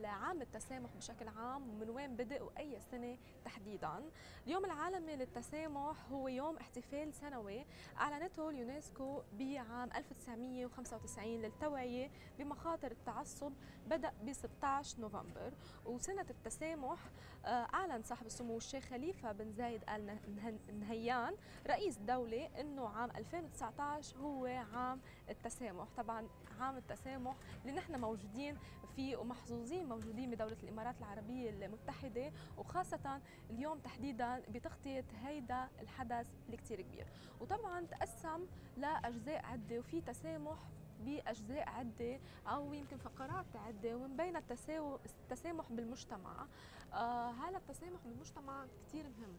عام 0.04 0.42
التسامح 0.42 0.90
بشكل 0.96 1.28
عام 1.28 1.70
ومن 1.70 1.90
وين 1.90 2.16
بدأ 2.16 2.42
وأي 2.42 2.80
سنة 2.90 3.18
تحديدا. 3.44 4.10
اليوم 4.46 4.64
العالمي 4.64 5.16
للتسامح 5.16 5.96
هو 6.12 6.28
يوم 6.28 6.56
احتفال 6.56 7.14
سنوي 7.14 7.66
أعلنته 7.98 8.50
اليونسكو 8.50 9.22
بعام 9.32 9.90
1995 9.92 11.42
للتوعية 11.42 12.10
بمخاطر 12.38 12.90
التعصب 12.90 13.52
بدأ 13.86 14.12
ب 14.22 14.32
16 14.32 15.00
نوفمبر. 15.00 15.52
وسنة 15.86 16.26
التسامح 16.30 16.98
آه، 17.44 17.48
أعلن 17.74 18.02
صاحب 18.02 18.26
السمو 18.26 18.56
الشيخ 18.56 18.84
خليفة 18.84 19.32
بن 19.32 19.52
زايد 19.52 19.82
آل 19.90 20.06
نه- 20.06 20.58
نهيان 20.72 21.34
رئيس 21.66 21.98
دولة 21.98 22.48
أنه 22.60 22.88
عام 22.88 23.10
2019 23.10 24.16
هو 24.18 24.46
عام 24.46 25.00
التسامح. 25.30 25.86
طبعا 25.96 26.28
عام 26.60 26.76
التسامح 26.76 27.36
اللي 27.62 27.76
نحن 27.76 28.00
موجودين 28.00 28.56
فيه 28.96 29.16
ومحظوظين 29.16 29.88
موجودين 29.88 30.30
بدولة 30.30 30.56
الإمارات 30.62 30.94
العربية 30.98 31.50
المتحدة 31.50 32.32
وخاصة 32.58 33.20
اليوم 33.50 33.78
تحديدا 33.78 34.42
بتغطية 34.48 35.04
هيدا 35.24 35.68
الحدث 35.80 36.26
اللي 36.46 36.56
كتير 36.56 36.80
كبير. 36.80 37.06
وطبعا 37.40 37.86
تقسم 37.86 38.46
لأجزاء 38.76 39.44
عدة 39.44 39.78
وفي 39.78 40.00
تسامح 40.00 40.56
بأجزاء 41.04 41.68
عدة 41.68 42.18
أو 42.46 42.72
يمكن 42.72 42.96
فقرات 42.96 43.46
عدة 43.56 43.96
ومن 43.96 44.16
بين 44.16 44.36
التسامح 44.36 45.72
بالمجتمع. 45.72 46.46
آه 46.92 47.30
هذا 47.30 47.56
التسامح 47.58 48.00
بالمجتمع 48.04 48.66
كتير 48.88 49.04
مهم. 49.04 49.36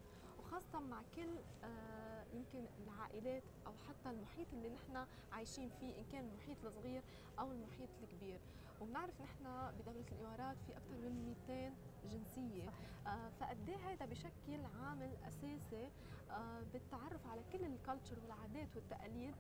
وخاصة 0.47 0.79
مع 0.79 1.01
كل 1.15 1.29
آه 1.63 2.23
يمكن 2.33 2.65
العائلات 2.83 3.43
أو 3.65 3.71
حتى 3.87 4.09
المحيط 4.09 4.47
اللي 4.53 4.69
نحن 4.69 5.05
عايشين 5.31 5.69
فيه 5.79 5.99
إن 5.99 6.05
كان 6.11 6.25
المحيط 6.29 6.65
الصغير 6.65 7.03
أو 7.39 7.51
المحيط 7.51 7.89
الكبير. 8.03 8.39
وبنعرف 8.81 9.21
نحن 9.21 9.71
بدولة 9.79 10.05
الإمارات 10.11 10.57
في 10.67 10.77
أكثر 10.77 10.95
من 10.97 11.35
200 11.49 11.73
جنسية. 12.11 12.69
آه 13.07 13.29
فقد 13.39 13.69
هذا 13.69 14.05
بشكل 14.05 14.65
عامل 14.81 15.09
أساسي 15.27 15.89
آه 16.31 16.61
بالتعرف 16.73 17.27
على 17.27 17.41
كل 17.53 17.65
الكالتشر 17.65 18.19
والعادات 18.19 18.75
والتقاليد 18.75 19.35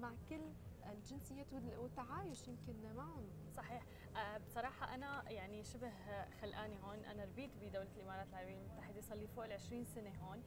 مع 0.00 0.12
كل 0.30 0.40
الجنسيات 0.90 1.52
وال- 1.52 1.78
والتعايش 1.78 2.48
يمكن 2.48 2.94
معهم. 2.96 3.24
صحيح. 3.56 3.82
آه، 4.16 4.38
بصراحة 4.38 4.94
أنا 4.94 5.30
يعني 5.30 5.64
شبه 5.64 5.92
خلقاني 6.40 6.76
هون. 6.82 7.04
أنا 7.04 7.24
ربيت 7.24 7.50
بدولة 7.62 7.88
الإمارات 7.96 8.26
العربية 8.28 8.56
المتحدة 8.58 9.00
صار 9.00 9.18
لي 9.18 9.26
فوق 9.26 9.44
ال 9.44 9.52
20 9.52 9.84
سنة 9.84 10.12
هون. 10.24 10.42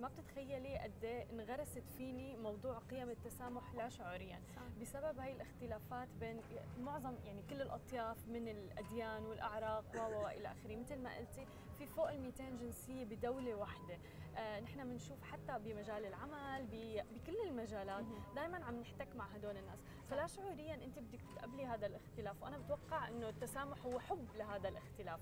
ما 0.00 0.08
بتتخيلي 0.08 0.78
قد 0.78 1.04
إيه 1.04 1.26
انغرست 1.32 1.82
فيني 1.98 2.36
موضوع 2.36 2.78
قيم 2.78 3.10
التسامح 3.10 3.74
لا 3.74 3.88
شعوريا. 3.88 4.40
بسبب 4.80 5.18
هاي 5.18 5.32
الاختلافات 5.32 6.08
بين 6.20 6.40
معظم 6.80 7.14
يعني 7.24 7.42
كل 7.50 7.62
الأطياف 7.62 8.28
من 8.28 8.48
الأديان 8.48 9.26
والأعراق 9.26 9.84
و 9.94 10.24
والى 10.24 10.48
آخره. 10.48 10.76
مثل 10.76 10.98
ما 10.98 11.16
قلتي 11.16 11.46
في 11.78 11.86
فوق 11.86 12.10
ال 12.10 12.20
200 12.20 12.44
جنسية 12.60 13.04
بدولة 13.04 13.54
واحدة. 13.54 13.98
آه 14.36 14.60
نحن 14.60 14.84
بنشوف 14.84 15.22
حتى 15.22 15.58
بمجال 15.58 16.04
العمل 16.06 16.66
بكل 17.14 17.36
المجالات. 17.48 18.04
دائما 18.34 18.64
عم 18.64 18.80
نحتك 18.80 19.16
مع 19.16 19.26
هدول 19.26 19.56
الناس. 19.56 19.78
فلا 20.10 20.26
شعوريا 20.26 20.74
أنت 20.74 20.98
بدك 20.98 21.20
تقبلي 21.36 21.66
هذا 21.66 21.86
الاختلاف. 21.86 22.42
وأنا 22.42 22.58
بتوقع 22.58 23.08
إنه 23.08 23.28
التسامح 23.28 23.86
هو 23.86 23.98
حب 23.98 24.26
لهذا 24.36 24.68
الاختلاف. 24.68 25.20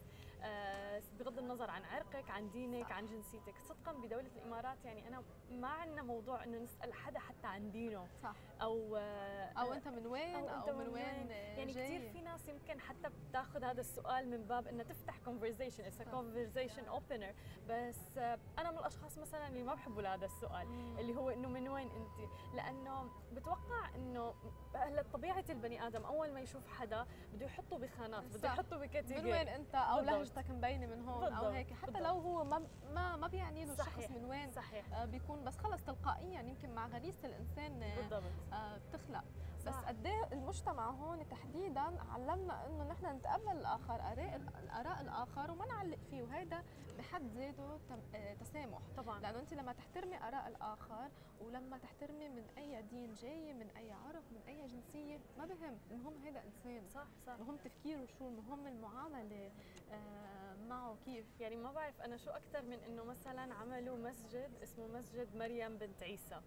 بغض 1.19 1.39
النظر 1.39 1.70
عن 1.70 1.85
عرقك 1.85 2.31
عن 2.31 2.51
دينك 2.51 2.86
صح. 2.86 2.93
عن 2.93 3.06
جنسيتك 3.06 3.59
صدقا 3.59 3.93
بدولة 3.93 4.31
الإمارات 4.36 4.85
يعني 4.85 5.09
أنا 5.09 5.23
ما 5.51 5.69
عندنا 5.69 6.02
موضوع 6.02 6.44
إنه 6.44 6.59
نسأل 6.59 6.93
حدا 6.94 7.19
حتى 7.19 7.47
عن 7.47 7.70
دينه 7.70 8.06
صح 8.23 8.35
أو 8.62 8.97
آه 8.97 9.44
أو 9.59 9.73
أنت 9.73 9.89
من 9.89 10.06
وين 10.06 10.35
أو 10.48 10.59
أنت 10.60 10.69
من 10.70 10.77
من 10.86 10.89
وين 10.89 11.05
وين؟ 11.05 11.31
يعني 11.31 11.73
جاي. 11.73 11.98
كثير 11.98 12.12
في 12.12 12.20
ناس 12.20 12.48
يمكن 12.48 12.81
حتى 12.81 13.09
بتاخذ 13.28 13.64
هذا 13.64 13.81
السؤال 13.81 14.31
من 14.31 14.44
باب 14.44 14.66
انها 14.69 14.85
تفتح 14.85 15.14
conversation 15.27 15.82
it's 15.85 16.01
a 16.01 16.05
conversation 16.14 16.90
opener 16.98 17.35
بس 17.69 18.19
آه، 18.19 18.39
أنا 18.59 18.70
من 18.70 18.78
الأشخاص 18.78 19.19
مثلا 19.19 19.48
اللي 19.48 19.62
ما 19.62 19.74
بحبوا 19.74 20.02
لهذا 20.02 20.24
السؤال 20.27 20.66
مم. 20.66 20.98
اللي 20.98 21.16
هو 21.16 21.31
إنه 21.31 21.48
من 21.48 21.69
وين 21.69 21.89
أنت 21.90 22.31
لأنه 22.55 23.10
بتوقع 23.32 23.94
إنه 23.94 24.35
هلا 24.74 25.02
طبيعة 25.12 25.44
البني 25.51 25.86
آدم 25.86 26.05
أول 26.05 26.32
ما 26.32 26.40
يشوف 26.40 26.66
حدا 26.69 27.06
بده 27.32 27.47
يحطه 27.47 27.78
بخانات 27.78 28.24
بده. 28.24 28.48
يحطه 28.48 28.77
من 28.78 28.86
بكاتيجوري 28.86 29.31
وين 29.32 29.48
أنت 29.48 29.74
أو 29.74 29.97
بالضبط. 29.97 30.14
لهجتك 30.37 30.51
مبينه 30.51 30.87
من 30.87 31.09
هون 31.09 31.25
أو 31.25 31.31
بالضبط. 31.31 31.45
هيك 31.53 31.73
حتى 31.73 31.93
بالضبط. 31.93 32.07
لو 32.07 32.21
هو 32.21 32.45
ما 32.45 32.63
ما 32.95 33.17
ما 33.17 33.27
بيعني 33.27 33.65
له 33.65 33.73
الشخص. 33.73 34.11
من 34.11 34.25
وين 34.25 34.51
صحيح 34.51 34.93
آه، 34.93 35.05
بيكون 35.05 35.45
بس 35.45 35.59
خلص 35.59 35.83
تلقائيا 35.83 36.41
يمكن 36.43 36.75
مع 36.75 36.87
غريزة 36.87 37.19
الإنسان 37.25 37.83
آه، 37.83 37.97
بالضبط 37.97 38.23
آه، 38.53 38.77
بتخلق 38.89 39.25
بس. 39.66 39.74
قد 39.74 40.06
إيه 40.06 40.28
المجتمع 40.32 40.90
هون 40.90 41.28
تحديدا 41.28 41.80
علمنا 42.10 42.66
إنه 42.66 42.84
نحن 42.84 43.16
نتقبل 43.16 43.51
الآخر 43.56 43.94
اراء 43.94 44.40
الآراء 44.62 45.01
الآخر 45.01 45.51
وما 45.51 45.66
نعلق 45.66 45.98
فيه 46.10 46.22
وهذا 46.22 46.64
بحد 46.98 47.22
ذاته 47.36 47.78
آه، 48.14 48.34
تسامح. 48.34 48.78
طبعا. 48.97 49.20
لأنه 49.20 49.39
أنت 49.40 49.55
لما 49.55 49.72
تحترمي 49.72 50.16
آراء 50.16 50.48
الآخر 50.48 51.10
ولما 51.40 51.78
تحترمي 51.78 52.28
من 52.28 52.44
أي 52.59 52.82
دين 52.82 53.14
جاي 53.14 53.52
من 53.52 53.68
أي 53.76 53.93
عرق 53.93 54.22
من 54.32 54.40
أي 54.48 54.66
جنسية 54.66 55.18
ما 55.39 55.47
بهم. 55.47 55.78
المهم 55.90 56.14
هذا 56.26 56.43
إنسان. 56.44 56.89
صح 56.89 57.06
صح. 57.26 57.32
المهم 57.32 57.56
تفكيره 57.56 58.06
شو 58.18 58.28
المهم 58.28 58.66
المعاملة 58.66 59.51
آه، 59.93 60.55
معه 60.68 60.97
كيف. 61.05 61.26
يعني 61.40 61.56
ما 61.56 61.72
بعرف 61.72 62.01
أنا 62.01 62.16
شو 62.16 62.30
أكثر 62.30 62.62
من 62.62 62.78
إنه 62.89 63.05
مثلا 63.05 63.55
عملوا 63.55 63.97
مسجد 63.98 64.51
اسمه 64.62 64.86
مسجد 64.86 65.36
مريم 65.36 65.76
بنت 65.78 66.02
عيسى. 66.02 66.40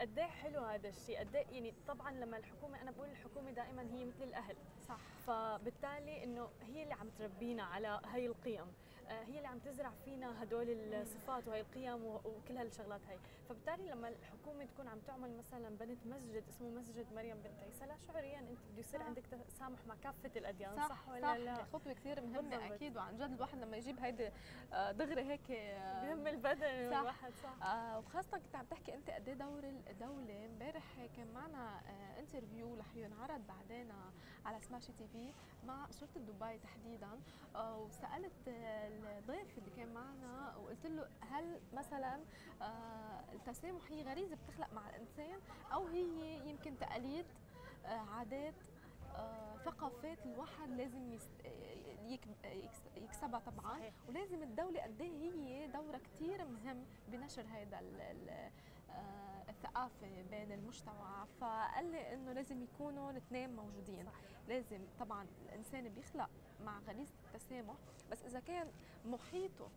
قد 0.00 0.18
إيه 0.18 0.26
حلو 0.26 0.60
هذا 0.60 0.88
الشيء؟ 0.88 1.18
قد 1.20 1.36
إيه 1.36 1.46
يعني 1.52 1.74
طبعا 1.88 2.10
لما 2.10 2.36
الحكومة 2.36 2.82
أنا 2.82 2.90
بقول 2.90 3.08
الحكومة 3.08 3.50
دائما 3.50 3.82
هي 3.82 4.04
مثل 4.04 4.24
الأهل. 4.24 4.56
صح. 4.88 4.98
فبالتالي 5.26 6.24
إنه 6.24 6.48
هي 6.62 6.82
اللي 6.82 6.94
عم 6.94 7.08
تربينا 7.18 7.62
على 7.62 8.00
هاي 8.04 8.26
القيم. 8.26 8.66
هي 9.10 9.36
اللي 9.36 9.48
عم 9.48 9.58
تزرع 9.58 9.90
فينا 10.04 10.42
هدول 10.42 10.70
الصفات 10.94 11.48
وهي 11.48 11.60
القيم 11.60 12.04
وكل 12.04 12.56
هالشغلات 12.56 13.00
هاي 13.08 13.18
فبالتالي 13.48 13.88
لما 13.90 14.08
الحكومة 14.08 14.64
تكون 14.64 14.88
عم 14.88 14.98
تعمل 14.98 15.36
مثلا 15.36 15.68
بنت 15.76 16.06
مسجد 16.06 16.44
اسمه 16.48 16.68
مسجد 16.70 17.06
مريم 17.12 17.36
بنت 17.36 17.62
عيسى 17.62 17.86
لا 17.86 17.96
شعوريا 18.06 18.38
أنت 18.38 18.58
بده 18.70 18.78
يصير 18.80 19.00
صح. 19.00 19.06
عندك 19.06 19.22
تسامح 19.48 19.78
مع 19.86 19.94
كافة 20.02 20.30
الأديان 20.36 20.76
صح, 20.76 20.88
صح, 20.88 21.08
ولا 21.08 21.38
لا 21.38 21.64
خطوة 21.64 21.92
كثير 21.92 22.20
مهمة 22.20 22.40
بالضبط. 22.56 22.72
أكيد 22.72 22.96
وعن 22.96 23.16
جد 23.16 23.32
الواحد 23.32 23.58
لما 23.58 23.76
يجيب 23.76 24.00
هيدي 24.00 24.30
آه، 24.72 24.92
دغري 24.92 25.22
هيك 25.22 25.50
آه، 25.50 26.06
بهم 26.06 26.26
البدن 26.26 26.90
صح. 26.90 26.98
الواحد 26.98 27.32
صح 27.42 27.66
آه 27.66 27.98
وخاصة 27.98 28.38
كنت 28.38 28.56
عم 28.56 28.66
تحكي 28.66 28.94
أنت 28.94 29.10
قد 29.10 29.28
إيه 29.28 29.34
دور 29.34 29.64
الدولة 29.90 30.46
امبارح 30.46 31.06
كان 31.16 31.32
معنا 31.34 31.80
آه 31.86 32.20
interview 32.20 32.74
رح 32.76 32.96
ينعرض 32.96 33.40
بعدين 33.46 33.92
على 34.46 34.60
سماشي 34.60 34.92
تي 34.92 35.06
في 35.12 35.32
مع 35.66 35.86
شرطة 35.90 36.20
دبي 36.20 36.58
تحديدا 36.58 37.08
آه 37.54 37.58
آه 37.58 37.88
الضيف 39.06 39.58
اللي 39.58 39.70
كان 39.76 39.94
معنا 39.94 40.56
وقلت 40.56 40.86
له 40.86 41.08
هل 41.20 41.60
مثلا 41.72 42.20
آه 42.62 43.20
التسامح 43.32 43.82
هي 43.90 44.02
غريزة 44.02 44.36
بتخلق 44.36 44.72
مع 44.72 44.88
الإنسان 44.90 45.40
أو 45.72 45.86
هي 45.86 46.48
يمكن 46.50 46.78
تقاليد 46.78 47.26
آه 47.86 47.88
عادات 47.88 48.54
آه 49.16 49.56
ثقافات 49.64 50.26
الواحد 50.26 50.68
لازم 50.70 51.18
يكسبها 52.96 53.40
طبعا 53.40 53.78
صحيح. 53.78 53.94
ولازم 54.08 54.42
الدولة 54.42 54.82
قد 54.82 55.00
إيه 55.00 55.30
هي 55.32 55.66
دورها 55.66 55.98
كثير 55.98 56.44
مهم 56.44 56.84
بنشر 57.08 57.42
هذا 57.46 57.78
ال- 59.48 59.54
ال- 59.54 59.56
الثقافة 59.56 60.22
بين 60.30 60.52
المجتمع 60.52 61.24
فقال 61.40 61.90
لي 61.90 62.14
إنه 62.14 62.32
لازم 62.32 62.62
يكونوا 62.62 63.10
الاثنين 63.10 63.56
موجودين. 63.56 64.06
لازم 64.48 64.80
طبعا 65.00 65.26
الإنسان 65.46 65.88
بيخلق 65.88 66.30
مع 66.64 66.78
غريزة 66.78 67.14
التسامح 67.34 67.74
بس 68.10 68.24
إذا 68.24 68.40
كان 68.40 68.70
محيطه 69.06 69.68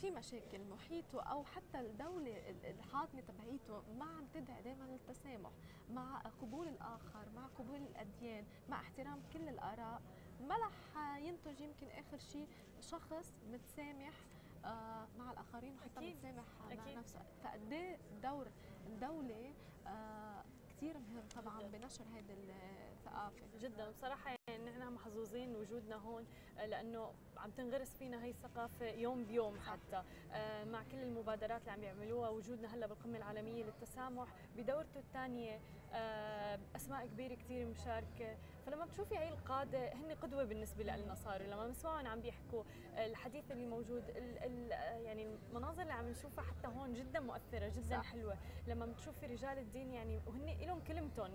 في 0.00 0.10
مشاكل 0.10 0.64
محيطه 0.64 1.20
أو 1.22 1.44
حتى 1.44 1.80
الدولة 1.80 2.42
الحاضنة 2.64 3.20
تبعيته 3.20 3.82
ما 3.98 4.04
عم 4.04 4.26
تدعي 4.34 4.62
دائما 4.62 4.84
للتسامح 4.84 5.50
مع 5.90 6.18
قبول 6.18 6.68
الآخر 6.68 7.28
مع 7.36 7.46
قبول 7.46 7.76
الأديان 7.80 8.44
مع 8.68 8.80
احترام 8.80 9.22
كل 9.32 9.48
الآراء 9.48 10.02
ما 10.40 10.56
رح 10.56 11.16
ينتج 11.18 11.60
يمكن 11.60 11.86
آخر 11.88 12.18
شيء 12.18 12.48
شخص 12.80 13.34
متسامح 13.52 14.12
آه، 14.66 15.06
مع 15.18 15.30
الآخرين 15.32 15.74
وحتى 15.74 15.98
أكيد. 15.98 16.16
متسامح 16.16 16.44
مع 16.68 16.92
نفسه. 16.98 17.20
فقد 17.44 17.72
إيه؟ 17.72 17.98
دور 18.22 18.46
الدولة 18.86 19.54
آه، 19.86 20.44
كثير 20.68 20.98
مهم 20.98 21.28
طبعا 21.36 21.62
بنشر 21.62 22.04
هذه 22.14 22.32
الثقافه 23.06 23.58
جدا. 23.60 23.90
بصراحه 23.90 24.36
يعني 24.48 24.64
نحن 24.70 24.92
محظوظين 24.92 25.56
وجودنا 25.56 25.96
هون 25.96 26.24
آه، 26.58 26.66
لأنه 26.66 27.12
عم 27.36 27.50
تنغرس 27.50 27.96
فينا 27.98 28.24
هي 28.24 28.30
الثقافة 28.30 28.86
يوم 28.86 29.24
بيوم 29.24 29.60
حتى. 29.60 30.02
مع 30.72 30.82
كل 30.92 30.98
المبادرات 30.98 31.60
اللي 31.60 31.70
عم 31.72 31.82
يعملوها 31.82 32.28
وجودنا 32.28 32.74
هلأ 32.74 32.86
بالقمة 32.86 33.16
العالمية 33.18 33.64
للتسامح 33.64 34.28
بدورته 34.56 34.98
الثانية 34.98 35.60
أسماء 36.76 37.06
كبيرة 37.06 37.34
كثير 37.34 37.66
مشاركة. 37.66 38.36
فلما 38.66 38.84
بتشوفي 38.84 39.18
هي 39.18 39.28
القادة 39.28 39.92
هن 39.92 40.12
قدوة 40.22 40.44
بالنسبة 40.44 40.84
لنا 40.84 41.14
صاروا. 41.14 41.46
لما 41.46 41.66
بنسمعهم 41.66 42.06
عم 42.06 42.20
بيحكوا 42.20 42.62
الحديث 42.96 43.50
اللي 43.50 43.66
موجود 43.66 44.02
ال 44.08 44.38
ال 44.38 44.70
يعني 45.04 45.26
المناظر 45.50 45.82
اللي 45.82 45.92
عم 45.92 46.08
نشوفها 46.08 46.44
حتى 46.44 46.68
هون 46.68 46.94
جدا 46.94 47.20
مؤثرة 47.20 47.68
جدا 47.68 47.96
صح. 48.02 48.12
حلوة. 48.12 48.36
لما 48.66 48.86
بتشوفي 48.86 49.26
رجال 49.26 49.58
الدين 49.58 49.92
يعني 49.92 50.20
وهن 50.26 50.56
لهم 50.60 50.80
كلمتهم 50.80 51.30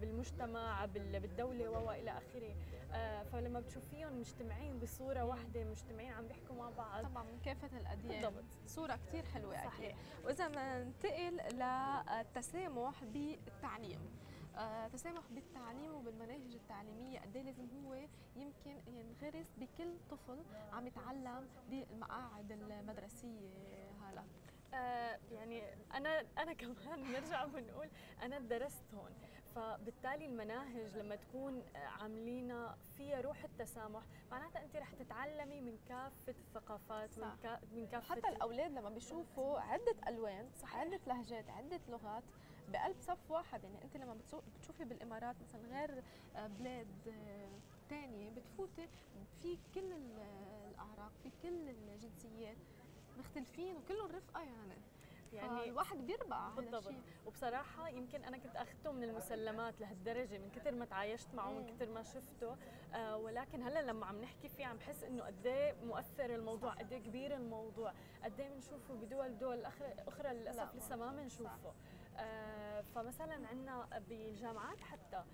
بالمجتمع 0.00 0.86
بالدولة 0.98 1.68
والى 1.70 2.10
آخره. 2.10 2.54
آه، 2.92 3.22
فلما 3.22 3.60
بتشوفيهم 3.60 4.18
مجتمعين 4.20 4.78
بصورة 4.78 5.24
واحدة 5.24 5.64
مجتمعين 5.64 6.12
عم 6.12 6.26
بيحكوا 6.28 6.56
مع 6.56 6.70
بعض. 6.70 7.04
طبعا 7.04 7.22
من 7.22 7.40
كافة 7.44 7.76
الأديان. 7.78 8.20
بالضبط. 8.22 8.44
صورة 8.66 8.98
كثير 9.06 9.24
حلوة 9.24 9.54
صحيح. 9.56 9.74
أكيد 9.74 9.96
وإذا 10.24 10.48
ننتقل 10.48 11.36
للتسامح 12.20 13.04
بالتعليم. 13.04 14.00
آه 14.56 14.88
تسامح 14.88 15.22
بالتعليم 15.30 15.94
وبالمناهج 15.94 16.54
التعليمية 16.54 17.20
قد 17.20 17.36
إيه 17.36 17.42
لازم 17.42 17.66
هو 17.86 17.94
يمكن 18.36 18.76
ينغرس 18.86 19.46
بكل 19.58 19.94
طفل 20.10 20.38
عم 20.72 20.86
يتعلم 20.86 21.48
بالمقاعد 21.70 22.52
المدرسية 22.52 23.48
هلا؟ 24.02 24.22
آه 24.74 25.18
يعني 25.32 25.62
أنا 25.94 26.24
أنا 26.38 26.52
كمان 26.52 27.02
بنرجع 27.04 27.44
بنقول 27.44 27.88
أنا 28.22 28.38
درست 28.38 28.84
هون. 28.94 29.10
فبالتالي 29.54 30.26
المناهج 30.26 30.96
لما 30.96 31.16
تكون 31.16 31.62
عاملينها 31.74 32.76
فيها 32.96 33.20
روح 33.20 33.44
التسامح 33.44 34.02
معناتها 34.30 34.64
انت 34.64 34.76
رح 34.76 34.92
تتعلمي 34.94 35.60
من 35.60 35.78
كافة 35.88 36.12
الثقافات 36.28 37.12
صح. 37.12 37.26
من, 37.26 37.36
كا 37.42 37.60
من 37.72 37.86
كافة 37.86 38.14
حتى 38.14 38.28
الأولاد 38.28 38.70
لما 38.70 38.90
بيشوفوا 38.90 39.60
عدة 39.60 39.96
ألوان 40.08 40.50
صح. 40.54 40.76
عدة 40.76 41.00
لهجات 41.06 41.50
عدة 41.50 41.80
لغات 41.88 42.22
بقلب 42.68 42.96
صف 43.00 43.30
واحد 43.30 43.64
يعني 43.64 43.84
انت 43.84 43.96
لما 43.96 44.16
بتشوفي 44.56 44.84
بالإمارات 44.84 45.36
مثلا 45.42 45.60
غير 45.78 46.02
آه، 46.36 46.46
بلاد 46.46 46.86
ثانية 47.90 48.28
آه، 48.28 48.32
بتفوتي 48.32 48.88
في 49.42 49.58
كل 49.74 49.92
الأعراق 50.70 51.12
في 51.22 51.30
كل 51.42 51.68
الجنسيات 51.68 52.56
مختلفين 53.18 53.76
وكلهم 53.76 54.10
رفقة 54.10 54.40
يعني 54.42 54.74
يعني 55.32 55.64
الواحد 55.64 56.06
بيربع 56.06 56.48
بالضبط. 56.48 56.92
وبصراحة 57.26 57.88
يمكن 57.88 58.24
أنا 58.24 58.38
كنت 58.38 58.56
أخذته 58.56 58.92
من 58.92 59.04
المسلمات 59.04 59.80
لهالدرجة 59.80 60.38
من 60.38 60.50
كثر 60.50 60.74
ما 60.74 60.84
تعايشت 60.84 61.34
معه 61.34 61.50
من 61.50 61.66
كثر 61.66 61.88
ما 61.88 62.02
شفته. 62.02 62.56
آه 62.94 63.16
ولكن 63.16 63.62
هلأ 63.62 63.82
لما 63.82 64.06
عم 64.06 64.20
نحكي 64.22 64.48
فيه 64.48 64.66
عم 64.66 64.76
بحس 64.76 65.04
إنه 65.04 65.24
قد 65.24 65.46
إيه 65.46 65.74
مؤثر 65.84 66.34
الموضوع 66.34 66.72
قد 66.72 66.92
إيه 66.92 67.02
كبير 67.02 67.34
الموضوع. 67.34 67.92
قد 68.24 68.40
إيه 68.40 68.48
بنشوفه 68.48 68.94
بدول 68.94 69.38
دول 69.38 69.64
أخرى 70.08 70.34
للأسف 70.34 70.74
لسه 70.74 70.96
ما 70.96 71.12
بنشوفه. 71.12 71.72
آه 72.18 72.80
فمثلا 72.94 73.46
عندنا 73.48 74.00
بالجامعات 74.08 74.80
حتى 74.80 75.16
آه 75.16 75.24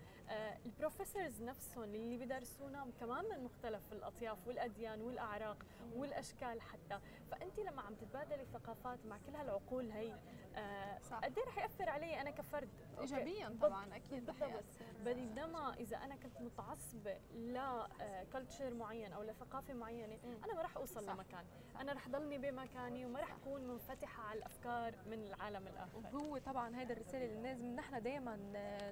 البروفيسورز 0.66 1.42
نفسهم 1.42 1.84
اللي 1.94 2.16
بيدرسونا 2.16 2.86
كمان 3.00 3.24
من 3.24 3.44
مختلف 3.44 3.92
الأطياف 3.92 4.38
والأديان 4.46 5.00
والأعراق 5.00 5.56
والأشكال 5.96 6.60
حتى. 6.60 7.00
فأنت 7.30 7.58
لما 7.60 7.82
عم 7.82 7.94
تتبادلي 7.94 8.44
ثقافات 8.44 9.06
مع 9.06 9.18
كل 9.26 9.34
هالعقول 9.36 9.90
هي 9.90 10.16
آه 10.56 10.98
قد 11.22 11.38
إيه 11.38 11.44
رح 11.46 11.58
يأثر 11.58 11.88
علي 11.90 12.20
أنا 12.20 12.30
كفرد؟ 12.30 12.68
ايجابيا 13.00 13.56
طبعا 13.62 13.96
أكيد 13.96 14.30
رح 14.30 14.42
يأثر. 14.42 14.84
بينما 15.04 15.74
إذا 15.74 15.96
أنا 15.96 16.16
كنت 16.16 16.40
متعصبه 16.40 17.18
لكلتشر 17.34 18.74
معين 18.74 19.12
أو 19.12 19.22
لثقافة 19.22 19.74
معينة 19.74 20.18
أنا 20.44 20.54
ما 20.54 20.62
رح 20.62 20.76
أوصل 20.76 21.04
صح. 21.04 21.12
لمكان. 21.12 21.44
أنا 21.80 21.92
رح 21.92 22.08
ضلني 22.08 22.38
بمكاني 22.38 23.06
وما 23.06 23.20
رح 23.20 23.32
أكون 23.34 23.64
منفتحة 23.68 24.22
على 24.22 24.38
الأفكار 24.38 24.94
من 25.06 25.26
العالم 25.26 25.66
الآخر. 25.66 25.98
وهو 25.98 26.38
طبعا 26.38 26.80
هيدا 26.80 26.94
الرسالة 26.94 27.24
اللي 27.24 27.42
لازم 27.42 27.66
نحن 27.66 28.02
دائما 28.02 28.36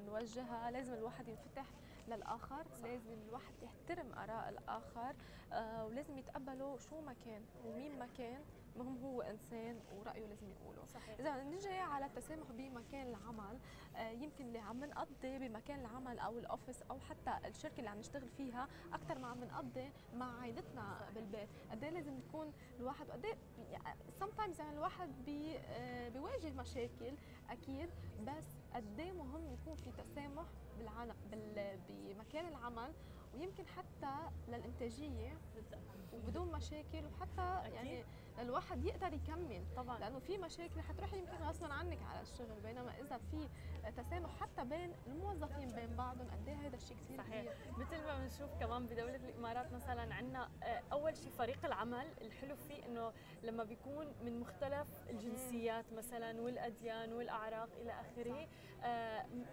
نوجهها 0.06 0.70
لازم 0.70 0.94
الواحد 0.94 1.25
ينفتح 1.28 1.66
للآخر 2.08 2.64
صح. 2.74 2.84
لازم 2.88 3.12
الواحد 3.28 3.54
يحترم 3.62 4.12
آراء 4.12 4.48
الآخر 4.48 5.14
آه 5.52 5.86
ولازم 5.86 6.18
يتقبله 6.18 6.78
شو 6.78 7.00
ما 7.00 7.12
كان 7.24 7.42
ومين 7.64 7.98
ما 7.98 8.08
كان 8.18 8.40
المهم 8.76 9.04
هو 9.04 9.22
إنسان 9.22 9.80
ورأيه 9.98 10.26
لازم 10.26 10.46
يقوله 10.50 10.84
صحيح. 10.86 11.20
إذا 11.20 11.42
نجي 11.42 11.68
على 11.78 12.06
التسامح 12.06 12.46
بمكان 12.50 13.06
العمل 13.06 13.58
آه 13.96 14.10
يمكن 14.10 14.44
اللي 14.44 14.58
عم 14.58 14.84
نقضي 14.84 15.38
بمكان 15.38 15.80
العمل 15.80 16.18
أو 16.18 16.38
الأوفيس 16.38 16.82
أو 16.82 16.98
حتى 17.00 17.48
الشركة 17.48 17.78
اللي 17.78 17.90
عم 17.90 17.98
نشتغل 17.98 18.28
فيها 18.28 18.68
أكثر 18.92 19.18
ما 19.18 19.28
عم 19.28 19.44
نقضي 19.44 19.90
مع 20.14 20.40
عائلتنا 20.40 21.08
بالبيت 21.14 21.48
قد 21.70 21.84
إيه 21.84 21.90
لازم 21.90 22.18
يكون 22.18 22.52
الواحد 22.80 23.10
قد 23.10 23.24
إيه 23.24 23.36
سم 24.20 24.26
تايمز 24.30 24.60
يعني 24.60 24.72
الواحد 24.76 25.08
بي 25.26 25.58
آه 25.58 26.08
بيواجه 26.08 26.50
مشاكل 26.50 27.14
أكيد 27.50 27.90
بس 28.26 28.44
قد 28.74 29.00
إيه 29.00 29.12
مهم 29.12 29.52
يكون 29.52 29.74
في 29.74 29.90
تسامح 29.92 30.44
بالعالم 30.78 31.14
بمكان 31.88 32.46
العمل 32.48 32.92
ويمكن 33.34 33.64
حتى 33.66 34.14
للإنتاجية 34.48 35.38
وبدون 36.12 36.52
مشاكل 36.52 37.04
وحتى 37.06 37.60
أكيد. 37.66 37.74
يعني 37.74 38.04
الواحد 38.38 38.84
يقدر 38.84 39.12
يكمل. 39.12 39.64
طبعا. 39.76 39.98
لأنه 39.98 40.18
في 40.18 40.38
مشاكل 40.38 40.80
حتروحي 40.80 41.18
يمكن 41.18 41.36
غصبا 41.36 41.72
عنك 41.72 41.98
على 42.10 42.20
الشغل 42.20 42.60
بينما 42.64 42.92
إذا 43.00 43.20
في 43.30 43.48
تسامح 43.96 44.30
حتى 44.40 44.64
بين 44.64 44.92
الموظفين 45.06 45.68
بين 45.68 45.96
بعضهم 45.96 46.26
قد 46.30 46.48
إيه 46.48 46.54
هذا 46.68 46.76
الشيء 46.76 46.96
كثير 46.96 47.18
صحيح. 47.18 47.40
كبير. 47.40 47.54
مثل 47.78 48.02
ما 48.04 48.18
بنشوف 48.18 48.50
كمان 48.60 48.86
بدولة 48.86 49.16
الإمارات 49.16 49.72
مثلا 49.72 50.14
عندنا 50.14 50.48
آه، 50.62 50.82
أول 50.92 51.16
شيء 51.16 51.30
فريق 51.30 51.64
العمل 51.64 52.06
الحلو 52.20 52.56
فيه 52.56 52.86
إنه 52.86 53.12
لما 53.42 53.64
بيكون 53.64 54.06
من 54.24 54.40
مختلف 54.40 54.88
الجنسيات 55.10 55.84
مثلا 55.92 56.40
والأديان 56.40 57.12
والأعراق 57.12 57.68
إلى 57.80 57.92
آخره 57.92 58.48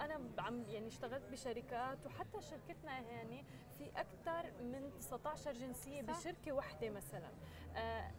أنا 0.02 0.20
عم 0.40 0.64
يعني 0.70 0.88
اشتغلت 0.88 1.24
بشركات 1.32 2.06
وحتى 2.06 2.42
شركتنا 2.42 3.00
يعني 3.00 3.46
في 3.78 3.92
أكثر 3.96 4.52
من 4.64 4.92
19 5.00 5.54
جنسية 5.54 6.02
صح. 6.02 6.20
بشركة 6.20 6.52
واحدة 6.52 6.90
مثلا. 6.90 7.30
آه، 7.76 8.12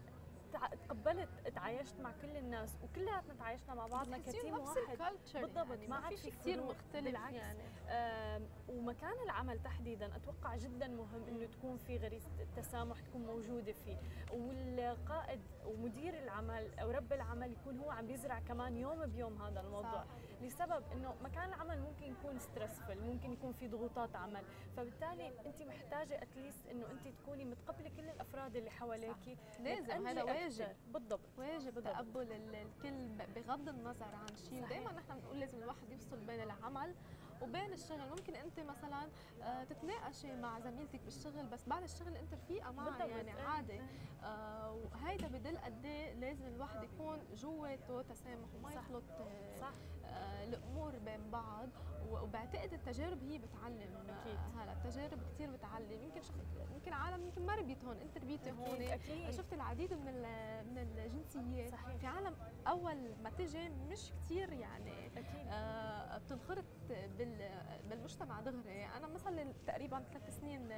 تقبلت 0.89 1.29
تعايشت 1.55 2.01
مع 2.01 2.13
كل 2.23 2.37
الناس 2.37 2.77
وكلياتنا 2.83 3.35
تعايشنا 3.35 3.75
مع 3.75 3.87
بعضنا 3.87 4.19
كتيم 4.19 4.55
واحد. 4.59 4.99
بالضبط 5.35 5.71
يعني 5.71 5.87
ما 5.87 5.97
عاد 5.97 6.17
في 6.17 6.31
كثير 6.31 6.63
مختلف 6.63 7.05
بالعكس. 7.05 7.35
يعني. 7.35 7.63
آه 7.89 8.41
ومكان 8.69 9.13
العمل 9.25 9.63
تحديدا 9.63 10.17
أتوقع 10.17 10.57
جدا 10.57 10.89
مهم 10.89 11.25
إنه 11.29 11.47
تكون 11.47 11.77
في 11.77 11.97
غريزة 11.97 12.29
التسامح 12.41 13.01
تكون 13.01 13.27
موجودة 13.27 13.73
فيه. 13.73 13.97
والقائد 14.33 15.41
ومدير 15.67 16.23
العمل 16.23 16.79
أو 16.79 16.91
رب 16.91 17.13
العمل 17.13 17.53
يكون 17.53 17.79
هو 17.79 17.91
عم 17.91 18.07
بيزرع 18.07 18.39
كمان 18.39 18.77
يوم 18.77 19.07
بيوم 19.07 19.43
هذا 19.43 19.61
الموضوع. 19.61 20.05
صح. 20.05 20.07
لسبب 20.45 20.85
إنه 20.93 21.15
مكان 21.25 21.49
العمل 21.49 21.81
ممكن 21.81 22.07
يكون 22.07 22.39
ستريسفل 22.39 23.01
ممكن 23.01 23.33
يكون 23.33 23.53
في 23.53 23.69
ضغوطات 23.69 24.17
عمل. 24.17 24.43
فبالتالي 24.77 25.33
أنت 25.47 25.63
محتاجة 25.63 26.23
اتليست 26.23 26.67
إنه 26.67 26.91
أنت 26.91 27.09
تكوني 27.09 27.45
متقبلة 27.45 27.89
كل 27.97 28.09
الأفراد 28.09 28.57
اللي 28.57 28.71
حواليك 28.71 29.39
لازم 29.61 30.07
هذا 30.07 30.23
واجب 30.23 30.69
بالضبط. 30.93 31.21
واجب 31.39 31.75
بالضبط. 31.75 31.93
تقبل 31.95 32.33
الكل 32.33 33.09
بغض 33.35 33.69
النظر 33.69 34.15
عن 34.15 34.37
شيء. 34.37 34.65
ودائما 34.65 34.93
نحن 34.93 35.15
بنقول 35.21 35.41
لازم 35.41 35.63
الواحد 35.63 35.91
يفصل 35.91 36.21
بين 36.27 36.41
العمل 36.43 36.95
وبين 37.43 37.73
الشغل. 37.73 38.09
ممكن 38.11 38.35
أنت 38.37 38.61
مثلا 38.61 39.09
آه، 39.43 39.65
تتناقشي 39.65 40.33
مع 40.37 40.61
زميلتك 40.61 41.01
بالشغل 41.05 41.47
بس 41.47 41.69
بعد 41.69 41.83
الشغل 41.83 42.17
أنت 42.17 42.35
رفيقه 42.35 42.71
معها 42.73 43.05
يعني 43.07 43.31
عادي. 43.31 43.81
آه 44.25 44.73
وهيدا 44.73 45.29
بدل 45.29 45.59
قد 45.59 45.85
إيه 45.85 46.13
لازم 46.13 46.47
الواحد 46.47 46.83
يكون 46.83 47.19
جواته 47.35 48.03
تسامح 48.03 48.49
وما 48.55 48.73
يخلط 48.73 49.03
آه، 49.11 49.61
صح. 49.61 49.73
الأمور 50.45 50.99
بين 50.99 51.31
بعض 51.31 51.69
وبعتقد 52.11 52.73
التجارب 52.73 53.23
هي 53.23 53.39
بتعلم 53.39 53.97
أكيد. 54.09 54.39
هلا 54.57 54.73
التجارب 54.73 55.19
كثير 55.35 55.51
بتعلم. 55.51 56.03
يمكن 56.03 56.23
شخص 56.23 56.39
يمكن 56.73 56.93
عالم 56.93 57.25
يمكن 57.25 57.47
ما 57.47 57.55
ربيت 57.55 57.85
هون 57.85 57.97
انت 57.97 58.19
ربيتي 58.19 58.51
هون. 58.51 58.83
أكيد. 58.83 59.31
شفت 59.31 59.53
العديد 59.53 59.93
من 59.93 60.23
من 60.75 60.99
الجنسيات 60.99 61.73
صحيح. 61.73 61.97
في 61.97 62.07
عالم 62.07 62.37
أول 62.67 63.15
ما 63.23 63.31
تجي 63.31 63.69
مش 63.69 64.13
كثير 64.13 64.53
يعني 64.53 65.07
أكيد. 65.07 65.49
آه 65.49 66.19
بتنخرط 66.19 66.65
بالمجتمع 67.89 68.41
دغري. 68.41 68.87
أنا 68.87 69.07
مثلا 69.07 69.53
تقريبا 69.67 70.03
ثلاث 70.13 70.41
سنين 70.41 70.69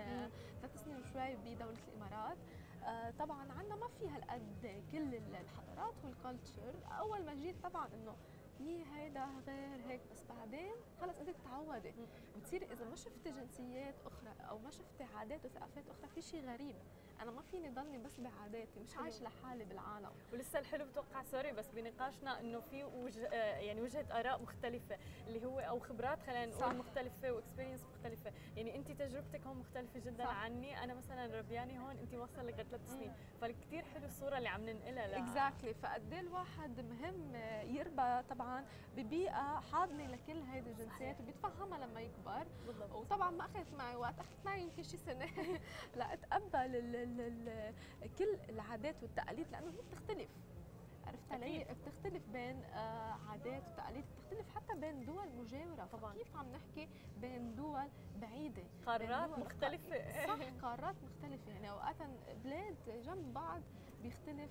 ثلاث 0.61 0.85
سنين 0.85 0.97
وشوي 0.97 1.37
بدولة 1.37 1.79
الإمارات. 1.89 2.37
آه 2.85 3.11
طبعا 3.11 3.53
عندنا 3.53 3.77
ما 3.77 3.89
في 3.89 4.09
هالقد 4.09 4.83
كل 4.93 5.15
الحضارات 5.15 5.95
وال 6.05 6.20
culture 6.20 6.75
أول 6.99 7.25
ما 7.25 7.35
جيت 7.35 7.63
طبعا 7.63 7.89
إنه 7.95 8.17
يي 8.61 8.85
هيدا 8.95 9.27
غير 9.47 9.81
هيك 9.89 10.01
بس 10.13 10.25
بعدين 10.25 10.75
خلص 11.01 11.19
انت 11.19 11.31
تتعودي 11.31 11.93
بتصيري 12.37 12.67
إذا 12.73 12.85
ما 12.85 12.97
شفتي 12.97 13.31
جنسيات 13.31 13.95
أخرى 14.07 14.35
أو 14.51 14.59
ما 14.59 14.71
شفتي 14.71 15.05
عادات 15.05 15.45
وثقافات 15.45 15.85
أخرى 15.91 16.09
في 16.15 16.23
شيء 16.23 16.45
غريب. 16.45 16.77
أنا 17.23 17.31
ما 17.31 17.43
فيني 17.43 17.69
ضلني 17.71 17.99
بس 17.99 18.21
بعاداتي 18.21 18.81
مش 18.81 18.97
عايش 18.97 19.23
لحالي 19.23 19.65
بالعالم. 19.65 20.11
ولسه 20.33 20.59
الحلو 20.59 20.85
بتوقع 20.85 21.23
sorry 21.23 21.53
بس 21.53 21.67
بنقاشنا 21.71 22.41
إنه 22.41 22.61
في 22.61 22.85
وجه 22.85 23.29
آه، 23.29 23.59
يعني 23.59 23.81
وجهة 23.81 24.07
آراء 24.21 24.43
مختلفة 24.43 24.99
اللي 25.29 25.47
هو 25.47 25.59
أو 25.59 25.79
خبرات 25.81 26.23
خلينا 26.23 26.53
صح. 26.53 26.61
نقول 26.67 26.77
مختلفه 26.77 27.33
و 27.33 27.37
experience 27.37 27.85
مختلفة. 27.85 28.33
يعني 28.57 28.77
انت 28.77 28.91
تجربتك 28.91 29.47
هون 29.47 29.57
مختلفة 29.59 30.01
جدا 30.01 30.25
صح. 30.25 30.37
عني. 30.37 30.85
أنا 30.85 30.95
مثلا 30.95 31.39
ربياني 31.39 31.79
هون 31.79 31.99
انت 31.99 32.15
واصلة 32.15 32.43
لغاية 32.43 32.65
ثلاث 32.65 32.91
سنين. 32.91 33.13
فكتير 33.41 33.85
حلو 33.85 34.05
الصورة 34.05 34.39
اللي 34.39 34.49
عم 34.49 34.61
ننقلها 34.61 35.07
لا 35.07 35.19
exactly 35.19 35.75
فقد 35.75 36.13
إيه 36.13 36.21
الواحد 36.21 36.81
مهم 36.81 37.35
يربى 37.77 38.23
طبعا 38.31 38.65
ببيئة 38.97 39.61
حاضنة 39.73 40.07
لكل 40.07 40.41
هيدي 40.43 40.71
الجنسيات 40.71 41.21
وبيتفهمها 41.21 41.79
لما 41.79 42.01
يكبر. 42.01 42.47
بالضبط. 42.67 42.93
وطبعا 42.93 43.31
ما 43.31 43.45
أخذت 43.45 43.75
معي 43.79 43.97
وقت 43.97 44.19
أخذت 44.21 44.45
معي 44.45 44.63
يمكن 44.63 44.83
شي 44.83 44.97
سنة. 44.97 45.27
لاتقبل 45.97 46.75
كل 48.19 48.37
العادات 48.49 48.95
والتقاليد 49.03 49.47
لأنه 49.51 49.67
هي 49.71 49.83
بتختلف. 49.91 50.29
عرفت 51.07 51.33
علي؟ 51.33 51.65
بتختلف 51.65 52.23
بين 52.33 52.65
آه، 52.65 53.17
عادات 53.29 53.63
وتقاليد 53.73 54.05
بتختلف 54.19 54.55
حتى 54.57 54.75
بين 54.81 55.05
دول 55.05 55.29
مجاورة. 55.39 55.85
طبعاً. 55.93 56.15
كيف 56.15 56.37
عم 56.37 56.47
نحكي 56.53 56.89
بين 57.21 57.55
دول 57.55 57.89
بعيدة؟ 58.21 58.63
قارات 58.87 59.39
مختلفة. 59.39 60.27
صح 60.27 60.39
قارات 60.63 60.95
مختلفة. 61.03 61.53
يعني 61.53 61.71
اوقات 61.71 61.97
بلاد 62.45 62.77
جنب 63.07 63.35
بعض 63.35 63.61
بيختلف 64.07 64.51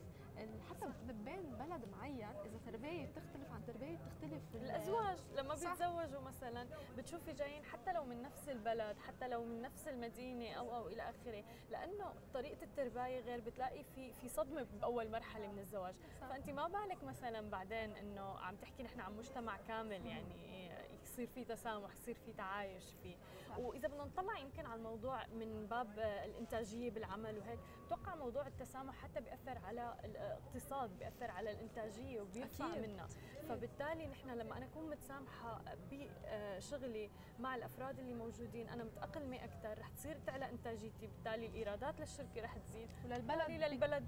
حتى 0.70 0.86
بين 1.08 1.56
بلد 1.60 1.86
معين 1.92 2.28
إذا 2.46 2.58
تربية 2.66 3.06
بتختلف 3.06 3.52
عن 3.52 3.66
تربية 3.68 3.98
بتختلف 3.98 4.56
ال- 4.56 4.62
الأزواج 4.66 5.18
لما. 5.38 5.54
بيتزوجوا 5.56 6.22
مثلا 6.22 6.68
بتشوفي 6.98 7.34
جايين 7.34 7.64
حتى 7.66 7.94
لو 7.94 8.04
من 8.06 8.22
نفس 8.22 8.50
البلد 8.50 8.98
حتى 9.00 9.28
لو 9.28 9.44
من 9.44 9.62
نفس 9.62 9.88
المدينة 9.88 10.52
أو 10.54 10.76
أو 10.76 10.88
إلى 10.88 11.02
آخره 11.10 11.44
لأنه 11.72 12.14
طريقة 12.34 12.64
الترباية 12.64 13.20
غير 13.20 13.40
بتلاقي 13.42 13.84
في 13.84 14.14
في 14.14 14.30
صدمة 14.30 14.64
بأول 14.82 15.12
مرحلة 15.12 15.48
من 15.52 15.60
الزواج 15.60 15.94
صح. 16.22 16.28
فانت 16.28 16.50
ما 16.50 16.68
بالك 16.68 17.04
مثلا 17.04 17.50
بعدين 17.50 17.96
إنه 17.96 18.38
عم 18.40 18.56
تحكي 18.56 18.84
نحن 18.84 19.00
عن 19.00 19.18
مجتمع 19.18 19.58
كامل 19.58 20.06
يعني 20.06 20.70
يصير 21.04 21.28
في 21.28 21.46
تسامح 21.46 21.92
يصير 21.94 22.16
في 22.26 22.34
تعايش 22.34 22.84
فيه. 23.04 23.16
وإذا 23.58 23.88
بدنا 23.88 24.04
نطلع 24.04 24.38
يمكن 24.38 24.66
على 24.66 24.76
الموضوع 24.76 25.28
من 25.28 25.68
باب 25.68 26.00
آه، 26.00 26.26
الإنتاجية 26.26 26.92
بالعمل 26.92 27.38
وهيك 27.38 27.60
بتوقع 27.86 28.16
موضوع 28.16 28.48
التسامح 28.48 28.96
حتى 28.96 29.22
بيأثر 29.22 29.58
على 29.58 29.96
الاقتصاد 30.04 31.00
بيأثر 31.00 31.32
على 31.32 31.52
الإنتاجية 31.52 32.22
وبيرفع. 32.22 32.68
منها 32.68 33.08
فبالتالي 33.50 34.08
نحن 34.08 34.30
لما 34.30 34.58
أنا 34.58 34.66
أكون 34.66 34.90
متسامحة 34.90 35.62
بشغلي 35.92 37.10
مع 37.40 37.56
الأفراد 37.56 38.00
اللي 38.00 38.14
موجودين 38.14 38.70
أنا 38.70 38.84
متأقلمة 38.84 39.44
أكثر 39.44 39.80
رح 39.80 39.90
تصير 39.90 40.18
تعلى 40.28 40.50
إنتاجيتي 40.50 41.08
بالتالي 41.08 41.46
الإيرادات 41.46 42.00
للشركة 42.00 42.42
رح 42.42 42.58
تزيد. 42.58 42.90
وللبلد 43.06 43.52
للبلد 43.52 44.06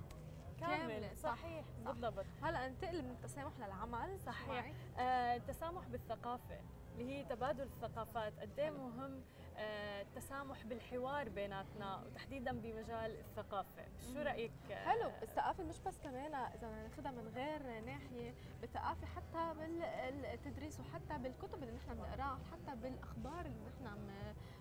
كامل 0.60 1.18
صح، 1.18 1.36
صحيح 1.36 1.66
صح. 1.86 1.92
بالضبط. 1.92 2.26
هلا 2.42 2.68
ننتقل 2.68 3.02
من 3.04 3.12
التسامح 3.12 3.58
للعمل. 3.60 4.20
صحيح. 4.26 4.74
آه، 5.00 5.36
التسامح 5.36 5.88
بالثقافة. 5.88 6.60
اللي 6.98 7.18
هي 7.18 7.24
تبادل 7.24 7.64
الثقافات. 7.64 8.40
قد 8.40 8.60
إيه 8.60 8.70
مهم 8.70 9.22
آه، 9.58 10.02
التسامح 10.02 10.66
بالحوار 10.66 11.30
بيناتنا 11.30 12.04
وتحديدا 12.06 12.52
بمجال 12.52 13.20
الثقافة. 13.20 13.86
شو 14.14 14.20
رأيك؟ 14.22 14.52
حلو. 14.72 15.12
الثقافة 15.24 15.64
مش 15.64 15.80
بس 15.80 15.98
كمان 16.00 16.36
إذا 16.36 16.70
ناخذها 16.70 17.12
من 17.12 17.28
غير 17.28 17.80
ناحية 17.80 18.34
بالثقافة 18.62 19.08
حتى 19.08 19.54
بالتدريس 19.60 20.80
وحتى 20.80 21.18
بالكتب 21.24 21.64
اللي 21.64 21.76
نحن 21.76 21.94
بنقراها 21.94 22.40
حتى 22.52 22.76
بالأخبار 22.76 23.46
اللي 23.46 23.60
نحن 23.70 23.88
عم 23.88 24.08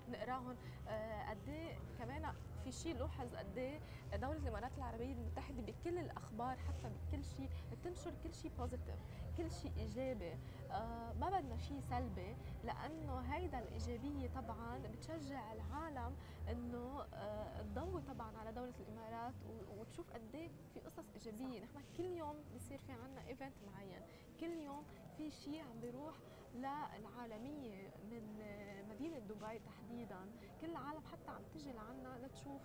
نقراهم 0.08 0.56
آه، 0.88 1.30
قد 1.30 1.48
إيه 1.48 1.78
كمان 1.98 2.32
في 2.66 2.72
شيء 2.72 2.96
لوحظ 2.96 3.34
قد 3.34 3.58
إيه 3.58 3.78
دولة 4.14 4.38
الإمارات 4.38 4.70
العربية 4.78 5.12
المتحدة 5.12 5.62
بكل 5.62 5.98
الأخبار 5.98 6.56
حتى 6.56 6.90
بكل 6.90 7.24
شيء 7.24 7.48
بتنشر 7.72 8.12
كل 8.24 8.34
شيء 8.34 8.50
بوزيتيف 8.58 8.98
كل 9.36 9.50
شيء 9.50 9.72
إيجابي. 9.76 10.32
آه، 10.70 11.12
ما 11.12 11.30
بدنا 11.30 11.56
شيء 11.56 11.80
سلبي 11.90 12.36
لأنه 12.64 13.18
هيدا 13.18 13.58
الإيجابية 13.58 14.28
طبعا 14.28 14.78
بتشجع 14.78 15.52
العالم 15.52 16.16
إنه 16.50 17.04
آه، 17.14 17.62
تضوي 17.62 18.02
طبعا 18.02 18.36
على 18.38 18.52
دولة 18.52 18.74
الإمارات 18.80 19.34
وتشوف 19.78 20.10
قد 20.12 20.34
إيه 20.34 20.48
في 20.74 20.80
قصص 20.80 21.04
إيجابية. 21.14 21.60
نحن 21.60 21.78
كل 21.96 22.04
يوم 22.04 22.36
بصير 22.54 22.78
في 22.78 22.92
عنا 22.92 23.26
ايفنت 23.28 23.54
معين 23.66 24.00
كل 24.40 24.46
يوم 24.64 24.82
في 25.16 25.30
شيء 25.30 25.60
عم 25.60 25.80
بيروح 25.80 26.14
للعالمية 26.54 27.90
من 28.10 28.40
آه، 28.42 28.82
مدينة 28.96 29.18
دبي 29.18 29.58
تحديدا. 29.58 30.18
كل 30.60 30.70
العالم 30.70 31.02
حتى 31.12 31.30
عم 31.30 31.42
تجي 31.54 31.72
لعنا 31.72 32.26
لتشوف 32.26 32.62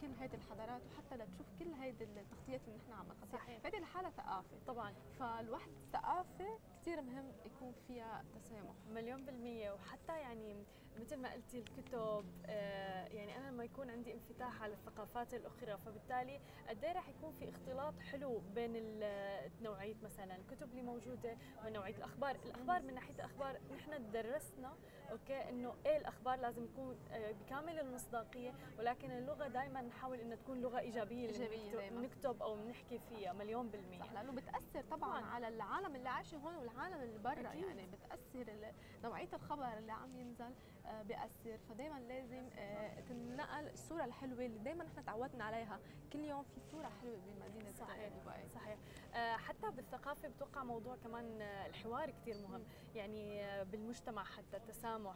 كل 0.00 0.10
هيدي 0.20 0.36
الحضارات 0.36 0.82
وحتى 0.86 1.16
لتشوف 1.16 1.46
كل 1.58 1.72
هيدي 1.72 2.04
التغطيات 2.04 2.60
اللي 2.68 2.76
نحن 2.76 2.92
عم 2.92 3.06
نغطيها 3.08 3.38
صحيح. 3.38 3.60
فهيدي 3.60 3.78
لحالها 3.78 4.10
ثقافة. 4.10 4.58
طبعا. 4.66 4.94
فالوحدة 5.18 5.72
الثقافة 5.86 6.58
كثير 6.80 7.02
مهم 7.02 7.32
يكون 7.44 7.72
فيها 7.88 8.24
تسامح. 8.34 8.74
مليون 8.90 9.24
بالمية. 9.24 9.72
وحتى 9.72 10.18
يعني 10.20 10.64
مثل 11.00 11.16
ما 11.16 11.32
قلتي 11.32 11.58
الكتب 11.58 12.24
آه، 12.46 13.06
يعني 13.06 13.36
أنا 13.38 13.48
لما 13.50 13.64
يكون 13.64 13.90
عندي 13.90 14.12
انفتاح 14.14 14.62
على 14.62 14.72
الثقافات 14.72 15.34
الأخرى 15.34 15.78
فبالتالي 15.86 16.40
قد 16.68 16.84
إيه 16.84 16.92
رح 16.92 17.08
يكون 17.08 17.32
في 17.32 17.48
اختلاط 17.48 17.94
حلو 18.00 18.38
بين 18.54 18.72
ال- 18.76 19.50
نوعية 19.62 19.94
مثلا 20.02 20.36
الكتب 20.36 20.70
اللي 20.70 20.82
موجودة 20.82 21.36
ونوعية 21.66 21.96
الأخبار 21.96 22.34
الأخبار 22.46 22.82
من 22.82 22.94
ناحية 22.94 23.14
الأخبار 23.14 23.58
نحن 23.74 24.10
درسنا 24.10 24.76
أوكي 25.10 25.48
إنه 25.48 25.74
إيه 25.86 25.96
الأخبار 25.96 26.38
لازم 26.38 26.64
يكون 26.64 26.96
آه، 27.12 27.32
بكامل 27.32 27.78
المصداقية 27.80 28.52
ولكن 28.78 29.10
اللغة 29.10 29.48
دائما 29.48 29.82
نحاول 29.82 30.20
إنه 30.20 30.34
تكون 30.34 30.76
إيجابية 30.76 31.28
بنكتب- 31.28 31.76
دايماً. 31.76 32.00
نكتب 32.00 32.42
أو 32.42 32.54
بنحكي 32.56 32.98
فيها 32.98 33.32
مليون 33.32 33.68
بالمية 33.68 33.98
صح 33.98 34.12
لأنه 34.12 34.32
بتأثر 34.32 34.82
طبعا. 34.90 35.24
على 35.24 35.48
العالم 35.48 35.96
اللي 35.96 36.08
عايشه 36.08 36.36
هون 36.36 36.54
والعالم 36.56 37.02
اللي 37.02 37.18
برا. 37.18 37.52
يعني 37.52 37.86
بتأثر 37.86 38.72
نوعية 39.04 39.28
الخبر 39.32 39.78
اللي 39.78 39.92
عم 39.92 40.16
ينزل 40.16 40.54
آه، 40.88 41.02
بيأثر. 41.02 41.58
فدائما 41.68 41.98
لازم 41.98 42.48
آه، 42.58 43.00
تنقل 43.00 43.68
الصورة 43.72 44.04
الحلوة 44.04 44.44
اللي 44.46 44.58
دائما 44.58 44.84
نحن 44.84 45.04
تعودنا 45.04 45.44
عليها 45.44 45.78
كل 46.12 46.18
يوم 46.18 46.42
في 46.42 46.60
صورة 46.60 46.88
حلوة 47.02 47.16
بمدينه 47.16 47.72
صحيح. 47.72 48.08
دبي 48.08 48.48
صحيح. 48.54 48.78
آه، 49.14 49.36
حتى 49.36 49.70
بالثقافة 49.70 50.28
بتوقع 50.28 50.64
موضوع 50.64 50.96
كمان 50.96 51.42
الحوار 51.42 52.10
كتير 52.10 52.36
مهم. 52.48 52.62
يعني 52.94 53.42
بالمجتمع 53.64 54.24
حتى 54.24 54.56
التسامح. 54.56 55.14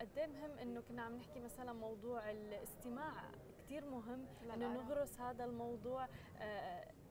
قد 0.00 0.18
إيه 0.18 0.26
مهم 0.26 0.50
إنه 0.58 0.80
كنا 0.80 1.02
عم 1.02 1.16
نحكي 1.16 1.40
مثلا 1.40 1.72
موضوع 1.72 2.30
الاستماع؟ 2.30 3.12
كتير 3.64 3.84
مهم 3.90 4.26
إنه. 4.42 4.56
نغرس 4.74 5.20
هذا 5.20 5.44
الموضوع. 5.44 6.08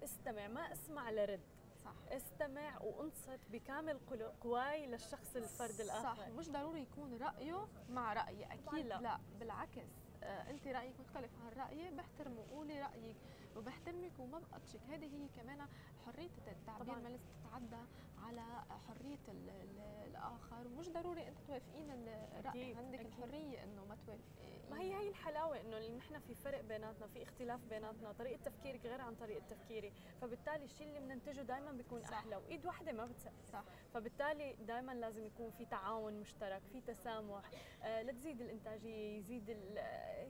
استمع 0.04 0.48
ما 0.48 0.72
أسمع 0.74 1.12
لرد. 1.12 1.40
صح 1.86 1.94
استمع 2.14 2.82
وانصت 2.82 3.40
بكامل 3.52 4.00
قواي 4.42 4.86
للشخص 4.86 5.36
الفرد 5.36 5.82
الآخر 5.82 6.04
صح 6.16 6.28
مش 6.28 6.50
ضروري 6.50 6.82
يكون 6.82 7.18
رأيه 7.18 7.68
مع 7.90 8.14
رأيي 8.14 8.46
أكيد. 8.46 8.86
لا. 8.86 9.02
لا 9.02 9.20
بالعكس 9.40 9.82
آه، 10.24 10.50
أنت 10.52 10.68
رأيك 10.68 10.94
مختلف 11.00 11.32
عن 11.46 11.52
رأيي 11.68 11.92
بحترمه 11.92 12.44
قولي 12.52 12.82
رايك 12.82 13.16
وبحترمك 13.56 14.12
وما 14.20 14.40
بقطشك 14.40 14.80
هذه 14.90 15.06
هي 15.06 15.28
كمان 15.36 15.68
حرية 16.06 16.30
التعبير. 16.48 16.96
ما 16.96 17.10
لازم 17.10 17.24
تتعدى 17.44 17.84
على 18.24 18.42
حرية 18.88 19.20
ال 19.28 19.50
ال 19.50 19.80
الآخر. 20.08 20.68
ومش 20.68 20.90
ضروري 20.90 21.28
أنت 21.28 21.38
توافقين 21.48 21.92
الراي 21.92 22.76
عندك 22.76 23.00
أكيد. 23.00 23.08
الحرية 23.08 23.64
إنه 23.64 23.86
ما 23.86 23.98
توافقي 24.06 24.46
ما 24.72 24.82
هي 24.82 24.94
هي 24.94 25.10
الحلاوة 25.10 25.62
إنه 25.62 25.78
اللي 25.78 25.98
نحن 25.98 26.20
في 26.20 26.36
فرق 26.36 26.62
بيناتنا 26.62 27.08
في 27.08 27.24
اختلاف 27.24 27.60
بيناتنا. 27.70 28.12
طريقة 28.12 28.44
تفكيرك 28.44 28.86
غير 28.86 29.02
عن 29.02 29.16
طريقة 29.16 29.46
تفكيري. 29.50 29.94
فبالتالي 30.22 30.66
الشيء 30.66 30.88
اللي 30.88 31.00
بننتجه 31.00 31.42
دائما 31.42 31.72
بيكون 31.72 32.04
صح. 32.04 32.14
أحلى 32.14 32.36
وإيد 32.36 32.66
واحدة 32.66 32.92
ما 32.92 33.06
بتسقف. 33.06 33.46
صح. 33.54 33.64
فبالتالي 33.94 34.54
دائما 34.54 34.92
لازم 34.92 35.26
يكون 35.26 35.52
في 35.52 35.66
تعاون 35.66 36.20
مشترك 36.20 36.62
في 36.72 36.82
تسامح. 36.82 37.52
آه 37.84 38.02
لتزيد 38.02 38.42
الإنتاجية 38.42 39.18
يزيد 39.18 39.58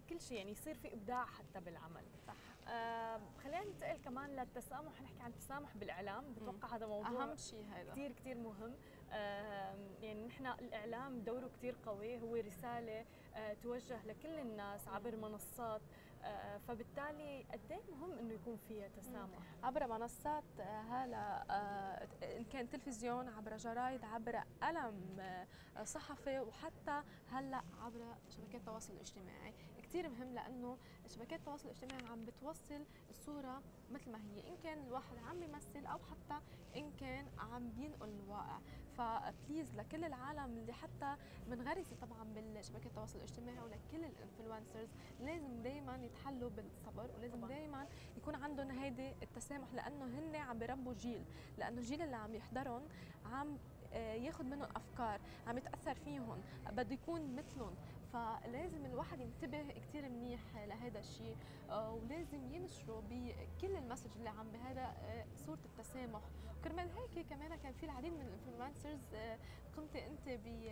كل 0.09 0.21
شيء 0.21 0.37
يعني 0.37 0.51
يصير 0.51 0.75
في 0.75 0.93
إبداع 0.93 1.25
حتى 1.25 1.59
بالعمل. 1.59 2.03
صح. 2.27 2.54
آه 2.67 3.21
خلينا 3.43 3.63
ننتقل 3.63 3.97
كمان 3.97 4.29
للتسامح 4.35 5.01
نحكي 5.01 5.21
عن 5.21 5.29
التسامح 5.29 5.77
بالإعلام. 5.77 6.33
بتوقع 6.33 6.75
هذا 6.75 6.87
موضوع 6.87 7.23
أهم 7.23 7.35
شيء 7.35 7.65
هذا. 7.75 7.91
كثير 7.91 8.11
كثير 8.11 8.37
مهم. 8.37 8.73
آم، 9.11 9.77
يعني 10.01 10.25
نحن 10.27 10.45
الإعلام 10.47 11.19
دوره 11.19 11.47
كثير 11.47 11.75
قوي 11.85 12.21
هو 12.21 12.35
رسالة 12.35 13.05
آه، 13.35 13.53
توجه 13.53 14.05
لكل 14.05 14.39
الناس 14.39 14.87
عبر 14.87 15.15
منصات. 15.15 15.81
آه، 16.23 16.57
فبالتالي 16.57 17.45
قد 17.53 17.79
مهم 17.91 18.11
إنه 18.19 18.33
يكون 18.33 18.57
فيها 18.67 18.87
تسامح؟ 18.87 19.39
عبر 19.63 19.87
منصات 19.87 20.43
آه، 20.59 20.81
هلا 20.81 21.45
آه، 21.49 22.07
إن 22.37 22.43
كان 22.43 22.69
تلفزيون 22.69 23.29
عبر 23.29 23.57
جرايد 23.57 24.05
عبر 24.05 24.35
قلم 24.61 25.17
آه، 25.19 25.47
صحفي 25.83 26.39
وحتى 26.39 27.01
هلا 27.31 27.61
عبر 27.81 28.15
شبكات 28.29 28.55
التواصل 28.61 28.93
الاجتماعي. 28.93 29.53
كثير 29.95 30.09
مهم 30.09 30.33
لأنه 30.33 30.77
شبكات 31.07 31.39
التواصل 31.39 31.69
الاجتماعي 31.69 32.05
عم 32.11 32.25
بتوصل 32.25 32.85
الصورة 33.09 33.61
مثل 33.91 34.11
ما 34.11 34.17
هي. 34.17 34.49
إن 34.49 34.57
كان 34.63 34.87
الواحد 34.87 35.17
عم 35.17 35.39
بيمثل 35.39 35.85
أو 35.85 35.97
حتى 35.97 36.41
إن 36.75 36.91
كان 36.99 37.25
عم 37.37 37.69
بينقل 37.69 38.09
الواقع. 38.09 38.59
ف 38.97 39.08
please 39.08 39.75
لكل 39.75 40.03
العالم 40.03 40.57
اللي 40.57 40.73
حتى 40.73 41.15
منغرسه 41.49 41.95
طبعا 42.01 42.23
بالشبكات 42.35 42.85
التواصل 42.85 43.17
الاجتماعي 43.17 43.59
ولكل 43.59 44.05
ال 44.05 44.12
influencers 44.12 44.89
لازم 45.19 45.61
دائما 45.61 45.95
يتحلوا 45.95 46.49
بالصبر 46.49 47.09
ولازم 47.17 47.47
دائما 47.47 47.87
يكون 48.17 48.35
عندهم 48.35 48.71
هيدي 48.71 49.13
التسامح 49.23 49.73
لأنه 49.73 50.05
هن 50.05 50.35
عم 50.35 50.59
بربوا 50.59 50.93
جيل. 50.93 51.23
لأنه 51.57 51.77
الجيل 51.77 52.01
اللي 52.01 52.15
عم 52.15 52.35
يحضرهم 52.35 52.81
عم 53.25 53.57
آه، 53.93 54.13
ياخذ 54.13 54.43
منهم 54.43 54.69
أفكار 54.75 55.21
عم 55.47 55.57
يتأثر 55.57 55.95
فيهم 55.95 56.41
بده 56.71 56.93
يكون 56.93 57.35
مثلهم. 57.35 57.75
فلازم 58.13 58.85
الواحد 58.85 59.19
ينتبه 59.19 59.63
كثير 59.71 60.09
منيح 60.09 60.39
لهذا 60.57 60.99
الشيء 60.99 61.35
آه، 61.69 61.91
ولازم 61.91 62.53
ينشروا 62.53 63.01
بكل 63.09 63.75
ال 63.75 63.80
message 63.80 64.09
اللي 64.17 64.29
عم 64.29 64.51
بهذا 64.51 64.81
آه، 64.81 65.25
صورة 65.35 65.59
التسامح. 65.65 66.21
وكرمال 66.59 66.89
هيك 66.97 67.27
كمان 67.27 67.55
كان 67.55 67.73
في 67.73 67.85
العديد 67.85 68.13
من 68.13 68.21
ال 68.21 68.29
influencers 68.29 69.15
قمت 69.77 69.95
أنت 69.95 70.27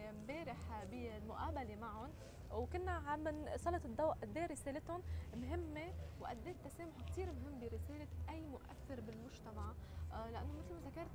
امبارح 0.09 0.83
بالمقابلة 0.91 1.75
معهم 1.75 2.09
وكنا 2.51 2.91
عم 2.91 3.27
نسلط 3.27 3.85
الضوء 3.85 4.11
قد 4.13 4.37
إيه 4.37 4.45
رسالتهم 4.45 5.01
مهمة 5.35 5.93
وقد 6.21 6.37
إيه 6.47 6.53
التسامح 6.53 6.93
كثير 7.07 7.25
مهم 7.31 7.59
برسالة 7.59 8.07
أي 8.29 8.41
مؤثر 8.45 9.01
بالمجتمع 9.01 9.73
آه، 10.13 10.29
لأنه 10.29 10.53
مثل 10.53 10.73
ما 10.73 10.89
ذكرت 10.89 11.11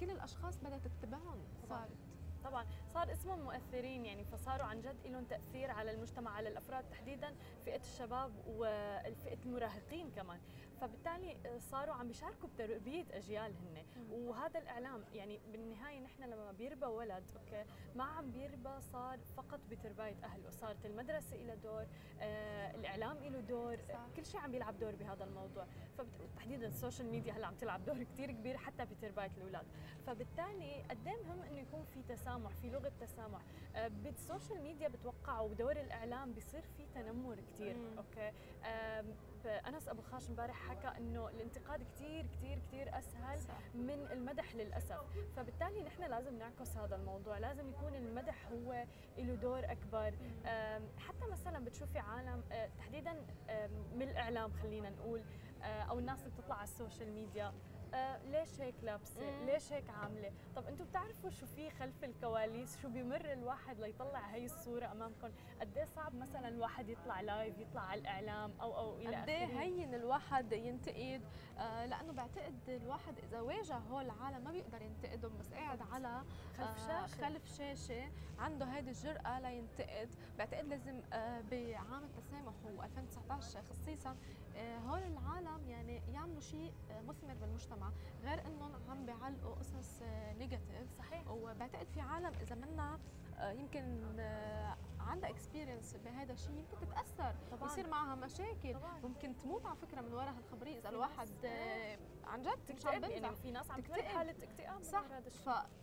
كل 0.00 0.10
الأشخاص 0.10 0.58
بدها 0.58 0.78
تتبعهم 0.78 1.38
صارت 1.68 1.90
طبعا 2.44 2.66
صار 2.94 3.12
اسمهم 3.12 3.40
مؤثرين 3.40 4.06
يعني 4.06 4.24
فصاروا 4.24 4.66
عن 4.66 4.80
جد 4.80 5.06
لهم 5.06 5.24
تأثير 5.24 5.70
على 5.70 5.90
المجتمع 5.90 6.30
على 6.30 6.48
الأفراد 6.48 6.84
تحديدا 6.90 7.34
فئة 7.64 7.80
الشباب 7.80 8.32
وفئه 8.46 9.38
المراهقين 9.44 10.10
كمان. 10.16 10.40
فبالتالي 10.80 11.36
صاروا 11.58 11.94
عم 11.94 12.08
بيشاركوا 12.08 12.48
بتربية 12.54 13.04
أجيال 13.12 13.52
هن. 13.52 13.84
وهذا 14.10 14.58
الإعلام 14.58 15.04
يعني 15.14 15.40
بالنهاية 15.52 16.00
نحن 16.00 16.22
لما 16.22 16.52
بيربى 16.52 16.86
ولد 16.86 17.24
أوكي 17.36 17.64
ما 17.96 18.04
عم 18.04 18.30
بيربى 18.30 18.80
صار 18.92 19.18
فقط 19.36 19.60
بترباية 19.70 20.16
أهله. 20.24 20.50
صارت 20.50 20.86
المدرسة 20.86 21.36
لها 21.36 21.54
دور 21.54 21.86
آه 22.20 22.70
الإعلام 22.70 23.16
له 23.18 23.40
دور 23.40 23.76
صح. 23.76 24.06
كل 24.16 24.26
شيء 24.26 24.40
عم 24.40 24.50
بيلعب 24.52 24.78
دور 24.78 24.94
بهذا 24.94 25.24
الموضوع. 25.24 25.66
فتحديدا 25.98 26.66
ال 26.66 26.72
social 26.72 27.10
media 27.10 27.32
هلأ 27.32 27.46
عم 27.46 27.54
تلعب 27.54 27.84
دور 27.84 28.02
كثير 28.02 28.30
كبير 28.30 28.56
حتى 28.56 28.84
بترباية 28.84 29.30
الأولاد. 29.36 29.66
فبالتالي 30.06 30.82
قد 30.90 31.08
مهم 31.08 31.42
إنه 31.42 31.60
يكون 31.60 31.84
في 31.94 32.02
تسامح 32.02 32.31
في 32.40 32.70
لغة 32.70 32.92
تسامح. 33.00 33.40
آه 33.76 33.88
بال 33.88 34.07
social 34.07 34.62
media 34.62 34.88
بتوقع 34.88 35.40
ودور 35.40 35.72
الإعلام 35.72 36.32
بيصير 36.32 36.62
في 36.76 36.86
تنمر 36.94 37.36
كثير 37.40 37.76
okay؟ 37.98 38.32
آه 38.64 39.04
أنس 39.68 39.88
بوخش 39.88 40.28
امبارح 40.28 40.68
حكى 40.68 40.98
إنه 40.98 41.28
الانتقاد 41.28 41.82
كثير 41.82 42.26
كثير 42.26 42.58
كثير 42.58 42.98
أسهل 42.98 43.40
صح. 43.40 43.74
من 43.74 44.08
المدح 44.12 44.54
للأسف. 44.54 45.00
فبالتالي 45.36 45.82
نحن 45.82 46.02
لازم 46.02 46.38
نعكس 46.38 46.76
هذا 46.76 46.96
الموضوع. 46.96 47.38
لازم 47.38 47.68
يكون 47.68 47.94
المدح 47.94 48.48
هو 48.52 48.84
له 49.18 49.34
دور 49.34 49.64
أكبر. 49.64 50.14
حتى 50.98 51.26
مثلا 51.32 51.64
بتشوفي 51.64 51.98
عالم 51.98 52.42
آه، 52.52 52.68
تحديدا 52.78 53.12
من 53.94 54.02
الإعلام 54.02 54.52
خلينا 54.52 54.90
نقول 54.90 55.22
آه، 55.62 55.82
أو 55.82 55.98
الناس 55.98 56.18
اللي 56.22 56.30
بتطلع 56.30 56.54
على 56.54 56.64
ال 56.64 56.71
social 56.71 57.12
media 57.12 57.52
آه 57.94 58.18
ليش 58.30 58.60
هيك 58.60 58.74
لابسة؟ 58.82 59.44
ليش 59.44 59.72
هيك 59.72 59.90
عاملة؟ 59.90 60.32
طب 60.56 60.66
أنتم 60.66 60.84
بتعرفوا 60.84 61.30
شو 61.30 61.46
في 61.46 61.70
خلف 61.70 62.04
الكواليس؟ 62.04 62.78
شو 62.82 62.88
بيمر 62.88 63.32
الواحد 63.32 63.80
ليطلع 63.80 64.20
هي 64.20 64.44
الصورة 64.44 64.92
امامكم؟ 64.92 65.28
قد 65.60 65.78
إيه 65.78 65.84
صعب 65.84 66.14
مثلا 66.14 66.48
الواحد 66.48 66.88
يطلع 66.88 67.20
live، 67.20 67.58
يطلع 67.58 67.80
على 67.80 68.00
الإعلام 68.00 68.52
أو 68.60 68.76
أو 68.76 68.96
إلى 68.96 69.08
اخره 69.08 69.22
قد 69.22 69.28
إيه 69.28 69.60
هين 69.60 69.94
الواحد 69.94 70.52
ينتقد 70.52 71.22
آه 71.58 71.86
لأنه 71.86 72.12
بعتقد 72.12 72.68
الواحد 72.68 73.18
إذا 73.18 73.40
واجه 73.40 73.76
هول 73.76 74.04
العالم 74.04 74.44
ما 74.44 74.50
بيقدر 74.50 74.82
ينتقدهم 74.82 75.38
بس 75.38 75.52
قاعد 75.52 75.82
على 75.92 76.22
خلف 76.56 76.68
آه 76.90 77.06
شاشة 77.06 77.20
خلف 77.20 77.56
شاشة 77.56 78.10
عنده 78.38 78.66
هيدي 78.66 78.90
الجرأة 78.90 79.40
لينتقد، 79.40 80.08
بعتقد 80.38 80.66
لازم 80.66 81.00
بعام 81.50 82.04
التسامح 82.04 82.52
و2019 82.78 83.58
خصيصا 83.70 84.16
هول 84.86 85.02
العالم 85.02 85.68
يعني 85.68 86.02
يعملوا 86.12 86.40
شيء 86.40 86.72
مثمر 87.08 87.34
بالمجتمع 87.34 87.81
غير 88.22 88.46
إنهم 88.46 88.72
عم 88.90 89.06
بيعلقوا 89.06 89.54
قصص 89.54 90.02
negative 90.38 90.98
صحيح. 90.98 91.28
وبعتقد 91.28 91.86
في 91.94 92.00
عالم 92.00 92.32
إذا 92.42 92.54
منا 92.54 92.94
آه، 92.94 92.98
يمكن 93.40 94.20
آه، 94.20 94.76
عندها 95.00 95.30
experience 95.30 95.96
بهذا 96.04 96.32
الشيء 96.32 96.50
يمكن 96.56 96.86
تتأثر 96.86 97.34
طبعا. 97.50 97.66
يصير 97.72 97.88
معها 97.88 98.14
مشاكل. 98.14 98.74
طبعا. 98.74 98.98
ممكن 99.02 99.36
تموت 99.36 99.66
على 99.66 99.76
فكرة 99.76 100.00
من 100.00 100.12
وراء 100.14 100.34
هالخبريه 100.36 100.78
إذا 100.78 100.88
الواحد 100.88 101.28
آه، 101.44 101.98
عن 102.26 102.42
جد 102.42 102.72
مش 102.76 102.86
عم 102.86 103.04
يعني 103.04 103.36
في 103.36 103.50
ناس 103.50 103.70
عم 103.70 103.80
تكتئب. 103.80 104.04
حالة 104.04 104.34
اكتئاب 104.42 104.82
صح. 104.82 105.04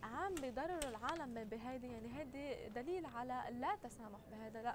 فعم 0.02 0.34
بيضرروا 0.34 0.88
العالم 0.88 1.44
بهيدي 1.44 1.92
يعني 1.92 2.18
هيدي 2.18 2.68
دليل 2.68 3.06
على 3.06 3.44
لا 3.50 3.76
تسامح 3.82 4.18
بهذا 4.30 4.62
لا 4.62 4.74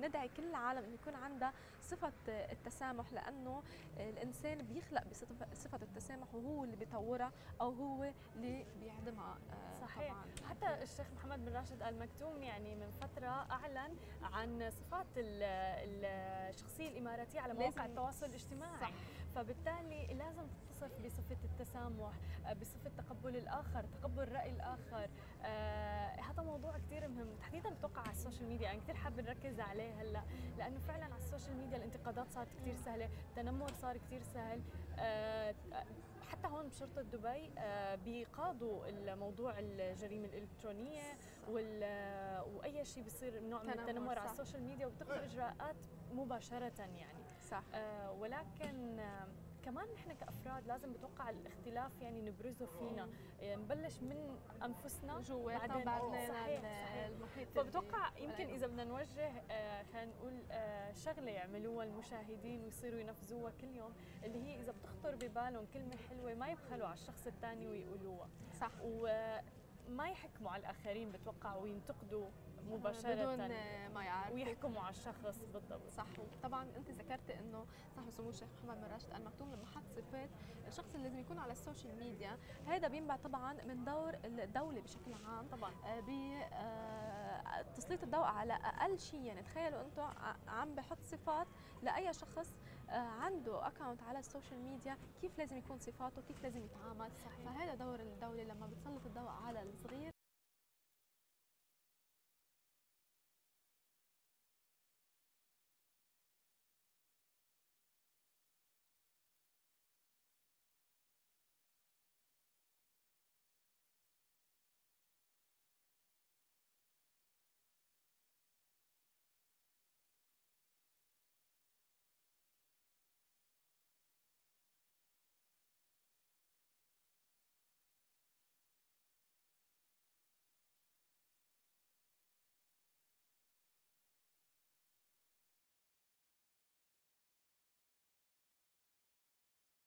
ندعي 0.00 0.28
كل 0.28 0.44
العالم 0.44 0.84
انه 0.84 0.94
يكون 0.94 1.14
عندها 1.14 1.52
صفة 1.80 2.12
التسامح 2.28 3.12
لأنه 3.12 3.62
الإنسان 3.96 4.58
بيخلق 4.58 5.04
بصفة 5.52 5.78
التسامح 5.82 6.34
وهو 6.34 6.64
اللي 6.64 6.76
بيطورها 6.76 7.32
أو 7.60 7.70
هو 7.70 8.12
اللي 8.36 8.66
بيعدمها 8.80 9.38
صحيح. 9.80 10.12
طبعا. 10.12 10.48
حتى 10.50 10.82
الشيخ 10.82 11.06
محمد 11.16 11.44
بن 11.44 11.52
راشد 11.56 11.82
ال 11.82 11.91
مكتوم 11.92 12.42
يعني 12.42 12.74
من 12.74 12.90
فترة 13.00 13.46
أعلن 13.50 13.96
عن 14.22 14.70
صفات 14.70 15.06
الشخصية 15.16 16.88
الإماراتية 16.88 17.40
على 17.40 17.54
مواقع 17.54 17.84
التواصل 17.84 18.26
الاجتماعي. 18.26 18.80
صح. 18.80 18.90
فبالتالي 19.34 20.06
لازم 20.06 20.42
تتصف 20.46 20.90
بصفة 21.04 21.36
التسامح 21.44 22.12
بصفة 22.60 22.90
تقبل 22.98 23.36
الآخر 23.36 23.84
تقبل 23.84 24.32
رأي 24.32 24.50
الآخر. 24.50 25.08
آه 25.44 26.20
هذا 26.20 26.42
موضوع 26.42 26.78
كثير 26.78 27.08
مهم. 27.08 27.36
تحديدا 27.40 27.70
بتوقع 27.70 28.00
على 28.00 28.10
ال 28.10 28.15
social 28.15 28.48
media. 28.48 28.70
أنا 28.70 28.80
كثير 28.80 28.94
حابة 28.94 29.22
نركز 29.22 29.60
عليه 29.60 30.02
هلأ 30.02 30.22
لأنه 30.58 30.78
فعلا 30.88 31.04
على 31.04 31.16
ال 31.16 31.22
social 31.22 31.56
media 31.56 31.76
الانتقادات 31.76 32.26
صارت 32.30 32.48
كثير 32.60 32.76
سهلة 32.76 33.08
التنمر 33.30 33.72
صار 33.72 33.96
كثير 33.96 34.22
سهل. 34.22 34.60
آه 34.98 35.54
حتى 36.32 36.48
هون 36.48 36.68
بشرطة 36.68 37.02
دبي 37.02 37.50
آه، 37.58 37.94
بيقاضوا 37.94 38.88
الموضوع 38.88 39.58
الجريمة 39.58 40.26
الإلكترونية 40.26 41.18
وأي 41.48 42.84
شيء 42.84 43.02
بيصير 43.02 43.40
نوع 43.40 43.62
من 43.62 43.70
التنمر 43.70 44.18
على 44.18 44.30
ال 44.30 44.35
social 44.35 44.62
media 44.62 44.86
وبتاخذ 44.86 45.12
إجراءات 45.12 45.76
مباشرة 46.12 46.80
يعني. 46.80 47.24
صح. 47.50 47.62
آه، 47.74 48.12
ولكن 48.12 49.00
كمان 49.64 49.86
نحن 49.94 50.12
كأفراد 50.12 50.66
لازم 50.66 50.92
بتوقع 50.92 51.30
الاختلاف 51.30 52.00
يعني 52.00 52.22
نبرزه 52.22 52.66
فينا. 52.66 53.08
يعني 53.40 53.62
نبلش 53.62 53.98
من 54.00 54.36
أنفسنا 54.64 55.20
جواتنا 55.20 55.84
بعدين 55.84 56.64
المحيط 57.06 57.48
فبتوقع 57.48 58.10
يمكن 58.18 58.46
إذا 58.46 58.66
بدنا 58.66 58.84
نوجه 58.84 59.32
آه 59.50 59.82
خلينا 59.82 60.06
نقول 60.12 60.42
آه 60.50 60.92
شغلة 60.92 61.30
يعملوها 61.30 61.84
المشاهدين 61.84 62.64
ويصيروا 62.64 63.00
ينفذوها 63.00 63.52
كل 63.60 63.76
يوم 63.76 63.92
اللي 64.24 64.42
هي 64.46 64.60
إذا 64.60 64.72
بتخطر 64.72 65.14
ببالهم 65.14 65.66
كلمة 65.74 65.96
حلوة 66.10 66.34
ما 66.34 66.48
يبخلوا 66.48 66.86
على 66.86 66.94
الشخص 66.94 67.26
الثاني 67.26 67.66
ويقولوها. 67.68 68.28
صح. 68.60 68.70
وما 69.92 70.08
يحكموا 70.08 70.50
على 70.50 70.60
الآخرين 70.60 71.12
بتوقع 71.12 71.54
وينتقدوا 71.54 72.28
مباشرة 72.70 73.14
بدون 73.14 73.48
ما 73.94 74.04
يعرفوا. 74.04 74.34
ويحكموا 74.34 74.80
على 74.80 74.90
الشخص 74.90 75.40
بالضبط. 75.52 75.90
صح 75.96 76.06
طبعا 76.42 76.66
أنت 76.76 76.90
ذكرت 76.90 77.30
إنه 77.30 77.66
صاحب 77.96 78.10
سمو 78.10 78.30
الشيخ 78.30 78.48
محمد 78.64 78.80
بن 78.80 78.92
راشد 78.92 79.12
آل 79.14 79.25
مكتوم 79.25 79.52
لما 79.52 79.66
حط 79.66 79.82
صفات 79.96 80.30
الشخص 80.68 80.94
اللي 80.94 81.04
لازم 81.08 81.18
يكون 81.18 81.38
على 81.38 81.52
ال 81.52 81.59
social 81.59 81.98
media. 81.98 82.38
هذا 82.66 82.88
بينبع 82.88 83.16
طبعا 83.16 83.52
من 83.52 83.84
دور 83.84 84.14
الدولة 84.24 84.80
بشكل 84.80 85.14
عام 85.26 85.48
طبعا. 85.48 85.72
آه، 85.84 86.00
ب 86.00 86.08
آه، 86.52 87.62
تسليط 87.62 88.02
الضوء 88.02 88.24
على 88.24 88.52
أقل 88.52 88.98
شيء. 88.98 89.20
يعني 89.20 89.42
تخيلوا 89.42 89.80
أنتم 89.80 90.02
عم 90.48 90.74
بحط 90.74 90.98
صفات 91.02 91.46
لأي 91.82 92.12
شخص 92.12 92.54
عنده 92.98 93.66
account 93.66 94.02
على 94.02 94.18
ال 94.18 94.24
social 94.24 94.60
media 94.60 94.96
كيف 95.20 95.38
لازم 95.38 95.56
يكون 95.56 95.78
صفاته 95.78 96.22
كيف 96.22 96.42
لازم 96.42 96.64
يتعامل 96.64 97.10
صحيح. 97.24 97.44
فهذا 97.52 97.74
دور 97.74 98.00
الدولة 98.00 98.42
لما 98.42 98.66
بتسلط 98.66 99.06
الضوء 99.06 99.28
على 99.46 99.62
الصغير 99.62 100.10